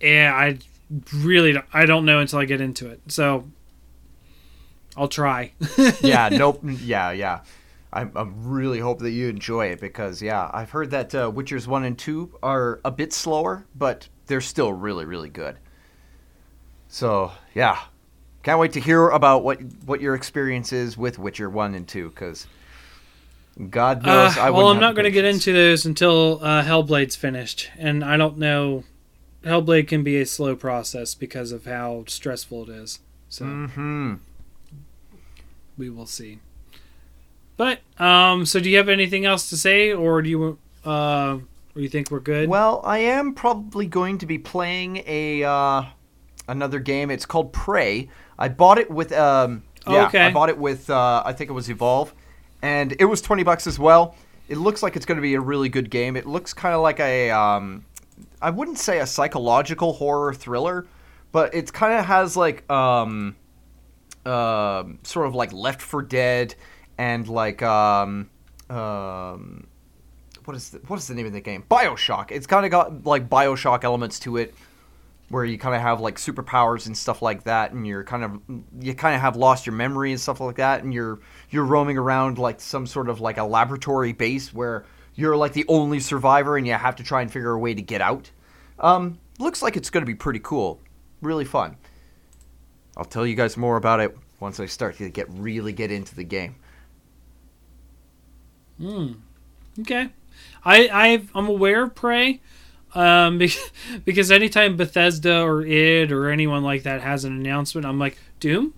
Yeah, 0.00 0.32
I 0.34 0.58
really 1.14 1.52
don't, 1.52 1.66
I 1.72 1.86
don't 1.86 2.04
know 2.04 2.18
until 2.18 2.38
I 2.38 2.44
get 2.44 2.60
into 2.60 2.88
it. 2.88 3.00
So 3.08 3.44
I'll 4.96 5.08
try. 5.08 5.52
yeah, 6.00 6.28
nope. 6.30 6.60
Yeah, 6.62 7.12
yeah. 7.12 7.40
I, 7.92 8.02
I 8.02 8.26
really 8.36 8.78
hope 8.78 9.00
that 9.00 9.10
you 9.10 9.28
enjoy 9.28 9.66
it 9.66 9.80
because, 9.80 10.22
yeah, 10.22 10.48
I've 10.52 10.70
heard 10.70 10.90
that 10.92 11.14
uh, 11.14 11.30
Witchers 11.30 11.66
1 11.66 11.84
and 11.84 11.98
2 11.98 12.38
are 12.42 12.80
a 12.84 12.90
bit 12.90 13.12
slower, 13.12 13.66
but 13.74 14.08
they're 14.26 14.40
still 14.40 14.72
really, 14.72 15.04
really 15.04 15.28
good. 15.28 15.56
So, 16.88 17.32
yeah. 17.54 17.78
Can't 18.42 18.58
wait 18.58 18.72
to 18.72 18.80
hear 18.80 19.08
about 19.08 19.44
what 19.44 19.60
what 19.84 20.00
your 20.00 20.14
experience 20.14 20.72
is 20.72 20.96
with 20.96 21.18
Witcher 21.18 21.50
1 21.50 21.74
and 21.74 21.86
2 21.86 22.08
because 22.08 22.46
God 23.68 24.06
knows 24.06 24.36
Uh, 24.38 24.40
I 24.40 24.50
Well, 24.50 24.68
I'm 24.68 24.80
not 24.80 24.94
going 24.94 25.04
to 25.04 25.10
get 25.10 25.26
into 25.26 25.52
those 25.52 25.84
until 25.84 26.40
uh, 26.42 26.62
Hellblade's 26.62 27.16
finished, 27.16 27.70
and 27.78 28.02
I 28.02 28.16
don't 28.16 28.38
know. 28.38 28.84
Hellblade 29.44 29.88
can 29.88 30.02
be 30.02 30.20
a 30.20 30.26
slow 30.26 30.54
process 30.54 31.14
because 31.14 31.50
of 31.52 31.64
how 31.64 32.04
stressful 32.06 32.64
it 32.64 32.68
is. 32.70 33.00
So 33.28 33.44
Mhm. 33.44 34.18
we 35.78 35.88
will 35.90 36.06
see. 36.06 36.38
But 37.56 37.80
um, 37.98 38.46
so 38.46 38.60
do 38.60 38.70
you 38.70 38.76
have 38.78 38.88
anything 38.88 39.24
else 39.26 39.50
to 39.50 39.56
say, 39.56 39.92
or 39.92 40.22
do 40.22 40.30
you 40.30 40.58
uh, 40.84 41.38
or 41.74 41.82
you 41.82 41.88
think 41.88 42.10
we're 42.10 42.20
good? 42.20 42.48
Well, 42.48 42.80
I 42.84 42.98
am 42.98 43.34
probably 43.34 43.86
going 43.86 44.18
to 44.18 44.26
be 44.26 44.38
playing 44.38 45.02
a 45.06 45.44
uh, 45.44 45.82
another 46.48 46.78
game. 46.78 47.10
It's 47.10 47.26
called 47.26 47.52
Prey. 47.52 48.08
I 48.38 48.48
bought 48.48 48.78
it 48.78 48.90
with 48.90 49.12
um, 49.12 49.62
yeah, 49.86 50.06
Okay. 50.06 50.22
I 50.26 50.30
bought 50.30 50.48
it 50.48 50.56
with 50.58 50.88
uh, 50.88 51.22
I 51.24 51.32
think 51.34 51.50
it 51.50 51.52
was 51.52 51.68
Evolve, 51.68 52.14
and 52.62 52.94
it 52.98 53.04
was 53.04 53.20
twenty 53.20 53.42
bucks 53.42 53.66
as 53.66 53.78
well. 53.78 54.16
It 54.48 54.56
looks 54.56 54.82
like 54.82 54.96
it's 54.96 55.06
going 55.06 55.16
to 55.16 55.22
be 55.22 55.34
a 55.34 55.40
really 55.40 55.68
good 55.68 55.90
game. 55.90 56.16
It 56.16 56.26
looks 56.26 56.52
kind 56.54 56.74
of 56.74 56.80
like 56.80 56.98
a 56.98 57.30
um, 57.30 57.84
I 58.42 58.50
wouldn't 58.50 58.78
say 58.78 59.00
a 59.00 59.06
psychological 59.06 59.92
horror 59.92 60.32
thriller, 60.32 60.86
but 61.32 61.54
it 61.54 61.72
kind 61.72 61.94
of 61.94 62.06
has 62.06 62.36
like 62.36 62.68
um, 62.70 63.36
um, 64.24 64.98
sort 65.02 65.26
of 65.26 65.34
like 65.34 65.52
Left 65.52 65.82
4 65.82 66.02
Dead 66.02 66.54
and 66.98 67.28
like 67.28 67.62
um, 67.62 68.30
um, 68.68 69.66
what 70.44 70.56
is 70.56 70.70
the, 70.70 70.78
what 70.86 70.98
is 70.98 71.06
the 71.06 71.14
name 71.14 71.26
of 71.26 71.32
the 71.32 71.40
game? 71.40 71.64
Bioshock. 71.70 72.30
It's 72.30 72.46
kind 72.46 72.64
of 72.64 72.70
got 72.70 73.04
like 73.04 73.28
Bioshock 73.28 73.84
elements 73.84 74.18
to 74.20 74.36
it, 74.36 74.54
where 75.28 75.44
you 75.44 75.58
kind 75.58 75.74
of 75.74 75.80
have 75.80 76.00
like 76.00 76.16
superpowers 76.16 76.86
and 76.86 76.96
stuff 76.96 77.22
like 77.22 77.44
that, 77.44 77.72
and 77.72 77.86
you're 77.86 78.04
kind 78.04 78.24
of 78.24 78.40
you 78.80 78.94
kind 78.94 79.14
of 79.14 79.20
have 79.20 79.36
lost 79.36 79.66
your 79.66 79.74
memory 79.74 80.12
and 80.12 80.20
stuff 80.20 80.40
like 80.40 80.56
that, 80.56 80.82
and 80.82 80.92
you're 80.92 81.20
you're 81.50 81.64
roaming 81.64 81.98
around 81.98 82.38
like 82.38 82.60
some 82.60 82.86
sort 82.86 83.08
of 83.08 83.20
like 83.20 83.38
a 83.38 83.44
laboratory 83.44 84.12
base 84.12 84.52
where 84.52 84.84
you're 85.20 85.36
like 85.36 85.52
the 85.52 85.64
only 85.68 86.00
survivor, 86.00 86.56
and 86.56 86.66
you 86.66 86.72
have 86.72 86.96
to 86.96 87.02
try 87.02 87.22
and 87.22 87.30
figure 87.30 87.52
a 87.52 87.58
way 87.58 87.74
to 87.74 87.82
get 87.82 88.00
out. 88.00 88.30
Um, 88.78 89.18
looks 89.38 89.62
like 89.62 89.76
it's 89.76 89.90
going 89.90 90.02
to 90.02 90.06
be 90.06 90.14
pretty 90.14 90.40
cool, 90.42 90.80
really 91.20 91.44
fun. 91.44 91.76
I'll 92.96 93.04
tell 93.04 93.26
you 93.26 93.34
guys 93.34 93.56
more 93.56 93.76
about 93.76 94.00
it 94.00 94.16
once 94.40 94.58
I 94.58 94.66
start 94.66 94.96
to 94.96 95.08
get 95.10 95.28
really 95.30 95.72
get 95.72 95.90
into 95.90 96.14
the 96.14 96.24
game. 96.24 96.56
Hmm. 98.78 99.12
Okay. 99.80 100.08
I 100.64 100.88
I've, 100.88 101.30
I'm 101.34 101.48
aware 101.48 101.84
of 101.84 101.94
Prey, 101.94 102.40
um, 102.94 103.38
be- 103.38 103.52
because 104.04 104.30
anytime 104.30 104.76
Bethesda 104.76 105.42
or 105.42 105.64
id 105.64 106.12
or 106.12 106.28
anyone 106.28 106.62
like 106.62 106.82
that 106.84 107.02
has 107.02 107.24
an 107.24 107.32
announcement, 107.34 107.86
I'm 107.86 107.98
like 107.98 108.18
Doom, 108.40 108.74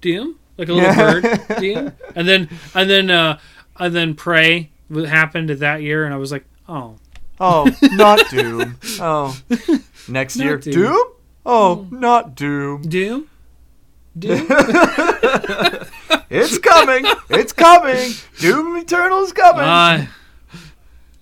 Doom, 0.00 0.38
like 0.56 0.68
a 0.68 0.72
little 0.72 0.94
bird, 0.94 1.60
Doom, 1.60 1.92
and 2.14 2.28
then 2.28 2.48
and 2.74 2.90
then 2.90 3.10
uh, 3.10 3.38
and 3.78 3.94
then 3.94 4.14
Prey 4.14 4.70
happened 4.90 5.50
that 5.50 5.82
year, 5.82 6.04
and 6.04 6.14
I 6.14 6.16
was 6.16 6.32
like, 6.32 6.44
oh, 6.68 6.96
Oh, 7.40 7.70
not 7.82 8.28
Doom. 8.30 8.78
Oh, 9.00 9.36
next 10.08 10.36
Not 10.36 10.44
year 10.44 10.56
Doom. 10.58 10.74
Doom. 10.74 11.06
Oh, 11.44 11.86
not 11.90 12.34
Doom. 12.34 12.82
Doom, 12.82 13.28
Doom. 14.18 14.46
It's 16.28 16.58
coming. 16.58 17.04
It's 17.30 17.52
coming. 17.52 18.10
Doom 18.40 18.76
Eternal 18.76 19.22
is 19.22 19.32
coming. 19.32 19.62
Uh, 19.62 20.06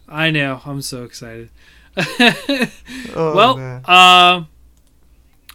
I 0.09 0.31
know. 0.31 0.62
I'm 0.65 0.81
so 0.81 1.05
excited. 1.05 1.51
oh, 1.97 2.70
well, 3.15 3.82
uh, 3.85 4.45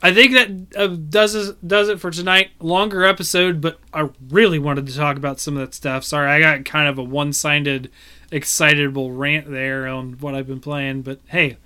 I 0.01 0.13
think 0.13 0.33
that 0.33 0.79
uh, 0.81 0.87
does 0.87 1.53
does 1.55 1.89
it 1.89 1.99
for 1.99 2.09
tonight. 2.11 2.51
Longer 2.59 3.03
episode, 3.03 3.59
but 3.59 3.79
I 3.93 4.09
really 4.29 4.59
wanted 4.59 4.87
to 4.87 4.95
talk 4.95 5.17
about 5.17 5.39
some 5.39 5.55
of 5.57 5.59
that 5.61 5.73
stuff. 5.73 6.03
Sorry, 6.05 6.29
I 6.31 6.39
got 6.39 6.63
kind 6.65 6.87
of 6.87 6.97
a 6.97 7.03
one-sided, 7.03 7.91
excitable 8.31 9.11
rant 9.11 9.51
there 9.51 9.87
on 9.87 10.13
what 10.13 10.35
I've 10.35 10.47
been 10.47 10.61
playing. 10.61 11.01
But 11.01 11.19
hey, 11.27 11.57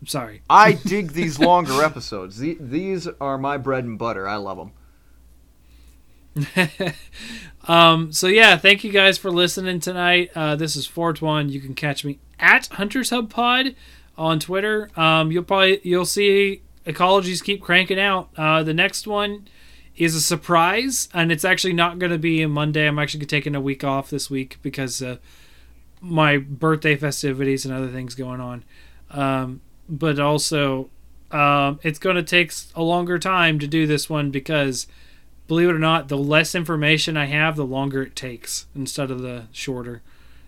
I'm 0.00 0.06
sorry. 0.06 0.40
I 0.50 0.72
dig 0.72 1.12
these 1.12 1.38
longer 1.38 1.82
episodes. 1.82 2.38
The- 2.38 2.56
These 2.58 3.08
are 3.20 3.36
my 3.36 3.58
bread 3.58 3.84
and 3.84 3.98
butter. 3.98 4.26
I 4.26 4.36
love 4.36 4.56
them. 4.56 4.72
Um, 7.68 8.10
so 8.10 8.26
yeah, 8.26 8.56
thank 8.56 8.82
you 8.82 8.90
guys 8.90 9.18
for 9.18 9.30
listening 9.30 9.78
tonight. 9.78 10.32
Uh, 10.34 10.56
this 10.56 10.74
is 10.74 10.84
Fortuan. 10.84 11.48
You 11.48 11.60
can 11.60 11.74
catch 11.74 12.04
me 12.04 12.18
at 12.40 12.66
Hunters 12.66 13.10
Hub 13.10 13.30
Pod 13.30 13.76
on 14.18 14.40
Twitter. 14.40 14.90
Um, 14.96 15.30
you'll 15.30 15.44
probably 15.44 15.80
you'll 15.84 16.04
see 16.04 16.62
ecologies 16.86 17.42
keep 17.42 17.62
cranking 17.62 17.98
out. 17.98 18.30
Uh, 18.36 18.62
the 18.62 18.74
next 18.74 19.06
one 19.06 19.48
is 19.96 20.14
a 20.14 20.20
surprise, 20.20 21.08
and 21.12 21.30
it's 21.30 21.44
actually 21.44 21.72
not 21.74 21.98
going 21.98 22.12
to 22.12 22.18
be 22.18 22.42
a 22.42 22.48
Monday. 22.48 22.86
I'm 22.86 22.98
actually 22.98 23.26
taking 23.26 23.54
a 23.54 23.60
week 23.60 23.84
off 23.84 24.10
this 24.10 24.30
week 24.30 24.58
because 24.62 25.02
uh, 25.02 25.16
my 26.00 26.38
birthday 26.38 26.96
festivities 26.96 27.64
and 27.64 27.74
other 27.74 27.88
things 27.88 28.14
going 28.14 28.40
on. 28.40 28.64
Um, 29.10 29.60
but 29.88 30.18
also, 30.18 30.88
um, 31.30 31.78
it's 31.82 31.98
going 31.98 32.16
to 32.16 32.22
take 32.22 32.52
a 32.74 32.82
longer 32.82 33.18
time 33.18 33.58
to 33.58 33.66
do 33.66 33.86
this 33.86 34.08
one 34.08 34.30
because 34.30 34.86
believe 35.46 35.68
it 35.68 35.74
or 35.74 35.78
not, 35.78 36.08
the 36.08 36.16
less 36.16 36.54
information 36.54 37.16
I 37.16 37.26
have, 37.26 37.56
the 37.56 37.66
longer 37.66 38.02
it 38.02 38.16
takes 38.16 38.66
instead 38.74 39.10
of 39.10 39.20
the 39.20 39.44
shorter. 39.52 40.02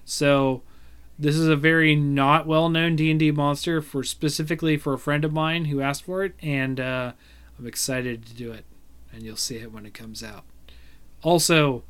So 0.04 0.62
this 1.18 1.36
is 1.36 1.46
a 1.48 1.56
very 1.56 1.94
not 1.94 2.46
well-known 2.46 2.96
D&D 2.96 3.30
monster 3.30 3.80
for 3.80 4.02
specifically 4.02 4.76
for 4.76 4.94
a 4.94 4.98
friend 4.98 5.24
of 5.24 5.32
mine 5.32 5.66
who 5.66 5.80
asked 5.80 6.02
for 6.04 6.24
it 6.24 6.34
and 6.42 6.80
uh, 6.80 7.12
I'm 7.58 7.66
excited 7.66 8.26
to 8.26 8.34
do 8.34 8.50
it 8.52 8.64
and 9.12 9.22
you'll 9.22 9.36
see 9.36 9.56
it 9.56 9.72
when 9.72 9.86
it 9.86 9.94
comes 9.94 10.22
out. 10.24 10.44
Also, 11.22 11.84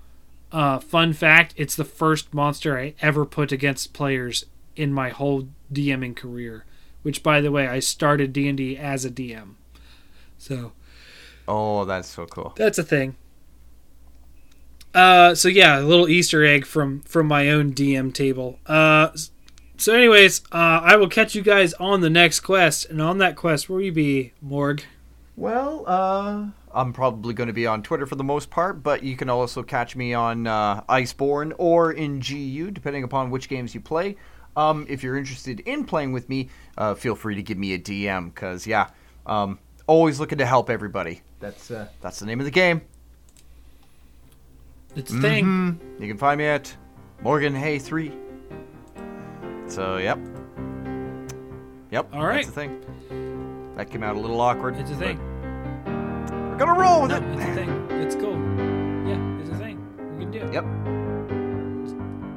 uh, 0.53 0.79
fun 0.79 1.13
fact, 1.13 1.55
it's 1.57 1.75
the 1.75 1.85
first 1.85 2.33
monster 2.35 2.79
I 2.79 2.95
ever 3.01 3.25
put 3.25 3.51
against 3.51 3.93
players 3.95 4.45
in 4.77 4.93
my 4.93 5.09
whole 5.09 5.49
DMing 5.73 6.15
career, 6.15 6.65
which 7.03 7.23
by 7.23 7.41
the 7.41 7.51
way, 7.51 7.67
I 7.67 7.81
started 7.81 8.33
D&D 8.33 8.77
as 8.77 9.05
a 9.05 9.11
DM. 9.11 9.55
So, 10.39 10.73
Oh, 11.49 11.85
that's 11.85 12.09
so 12.09 12.27
cool. 12.27 12.53
that's 12.57 12.79
a 12.79 12.83
thing. 12.83 13.17
Uh, 14.95 15.35
so 15.35 15.49
yeah, 15.49 15.81
a 15.81 15.83
little 15.83 16.09
Easter 16.09 16.45
egg 16.45 16.65
from 16.65 17.01
from 17.03 17.27
my 17.27 17.51
own 17.51 17.73
DM 17.73 18.15
table. 18.15 18.59
Uh, 18.67 19.11
so 19.77 19.93
anyways, 19.93 20.41
uh, 20.53 20.81
I 20.83 20.97
will 20.97 21.09
catch 21.09 21.35
you 21.35 21.43
guys 21.43 21.75
on 21.75 22.01
the 22.01 22.11
next 22.11 22.41
quest, 22.41 22.89
and 22.89 23.03
on 23.03 23.19
that 23.19 23.35
quest, 23.35 23.69
where 23.69 23.79
will 23.79 23.85
you 23.85 23.93
be, 23.93 24.33
Morg? 24.41 24.85
Well, 25.37 25.85
uh, 25.89 26.47
I'm 26.73 26.93
probably 26.93 27.35
going 27.35 27.49
to 27.49 27.53
be 27.53 27.67
on 27.67 27.83
Twitter 27.83 28.07
for 28.07 28.15
the 28.15 28.25
most 28.25 28.51
part, 28.51 28.85
but 28.85 29.03
you 29.03 29.17
can 29.17 29.29
also 29.29 29.65
catch 29.65 29.97
me 29.97 30.15
on 30.15 30.47
uh, 30.47 30.83
Iceborne 30.83 31.53
or 31.59 31.93
in 31.93 32.21
GU, 32.21 32.71
depending 32.71 33.03
upon 33.03 33.31
which 33.31 33.49
games 33.49 33.75
you 33.75 33.81
play. 33.81 34.17
Um, 34.57 34.87
if 34.89 35.03
you're 35.03 35.17
interested 35.17 35.59
in 35.61 35.85
playing 35.85 36.13
with 36.13 36.29
me, 36.29 36.51
uh, 36.79 36.95
feel 36.95 37.17
free 37.17 37.35
to 37.35 37.43
give 37.43 37.59
me 37.59 37.75
a 37.75 37.79
DM, 37.79 38.33
because, 38.33 38.65
yeah, 38.65 38.91
um, 39.27 39.59
always 39.89 40.21
looking 40.21 40.39
to 40.39 40.47
help 40.47 40.71
everybody. 40.71 41.23
That's, 41.41 41.73
uh, 41.73 41.89
that's 42.01 42.21
the 42.21 42.27
name 42.27 42.39
of 42.39 42.45
the 42.45 42.53
game. 42.53 42.83
It's 44.97 45.13
a 45.13 45.21
thing. 45.21 45.45
Mm-hmm. 45.45 46.03
You 46.03 46.09
can 46.09 46.19
find 46.19 46.39
me 46.39 46.47
at 46.47 46.75
Morgan 47.23 47.55
Hay 47.55 47.79
three. 47.79 48.13
So 49.67 49.97
yep, 49.97 50.19
yep. 51.91 52.09
All 52.13 52.27
right, 52.27 52.45
that's 52.45 52.47
the 52.47 52.53
thing. 52.53 53.75
That 53.77 53.91
came 53.91 54.03
out 54.03 54.15
a 54.17 54.21
little 54.21 54.41
awkward. 54.41 54.77
It's 54.77 54.91
a 54.91 54.97
thing. 54.97 55.19
We're 55.87 56.57
gonna 56.59 56.79
roll 56.79 57.03
with 57.03 57.11
no, 57.11 57.17
it. 57.17 57.23
It's 57.33 57.43
a 57.43 57.55
thing. 57.55 57.91
It's 57.91 58.15
cool. 58.15 58.39
Yeah, 59.09 59.41
it's 59.41 59.51
a 59.51 59.57
thing. 59.57 59.79
We 60.17 60.25
can 60.25 60.33
do. 60.33 60.39
It. 60.39 60.53
Yep. 60.55 60.65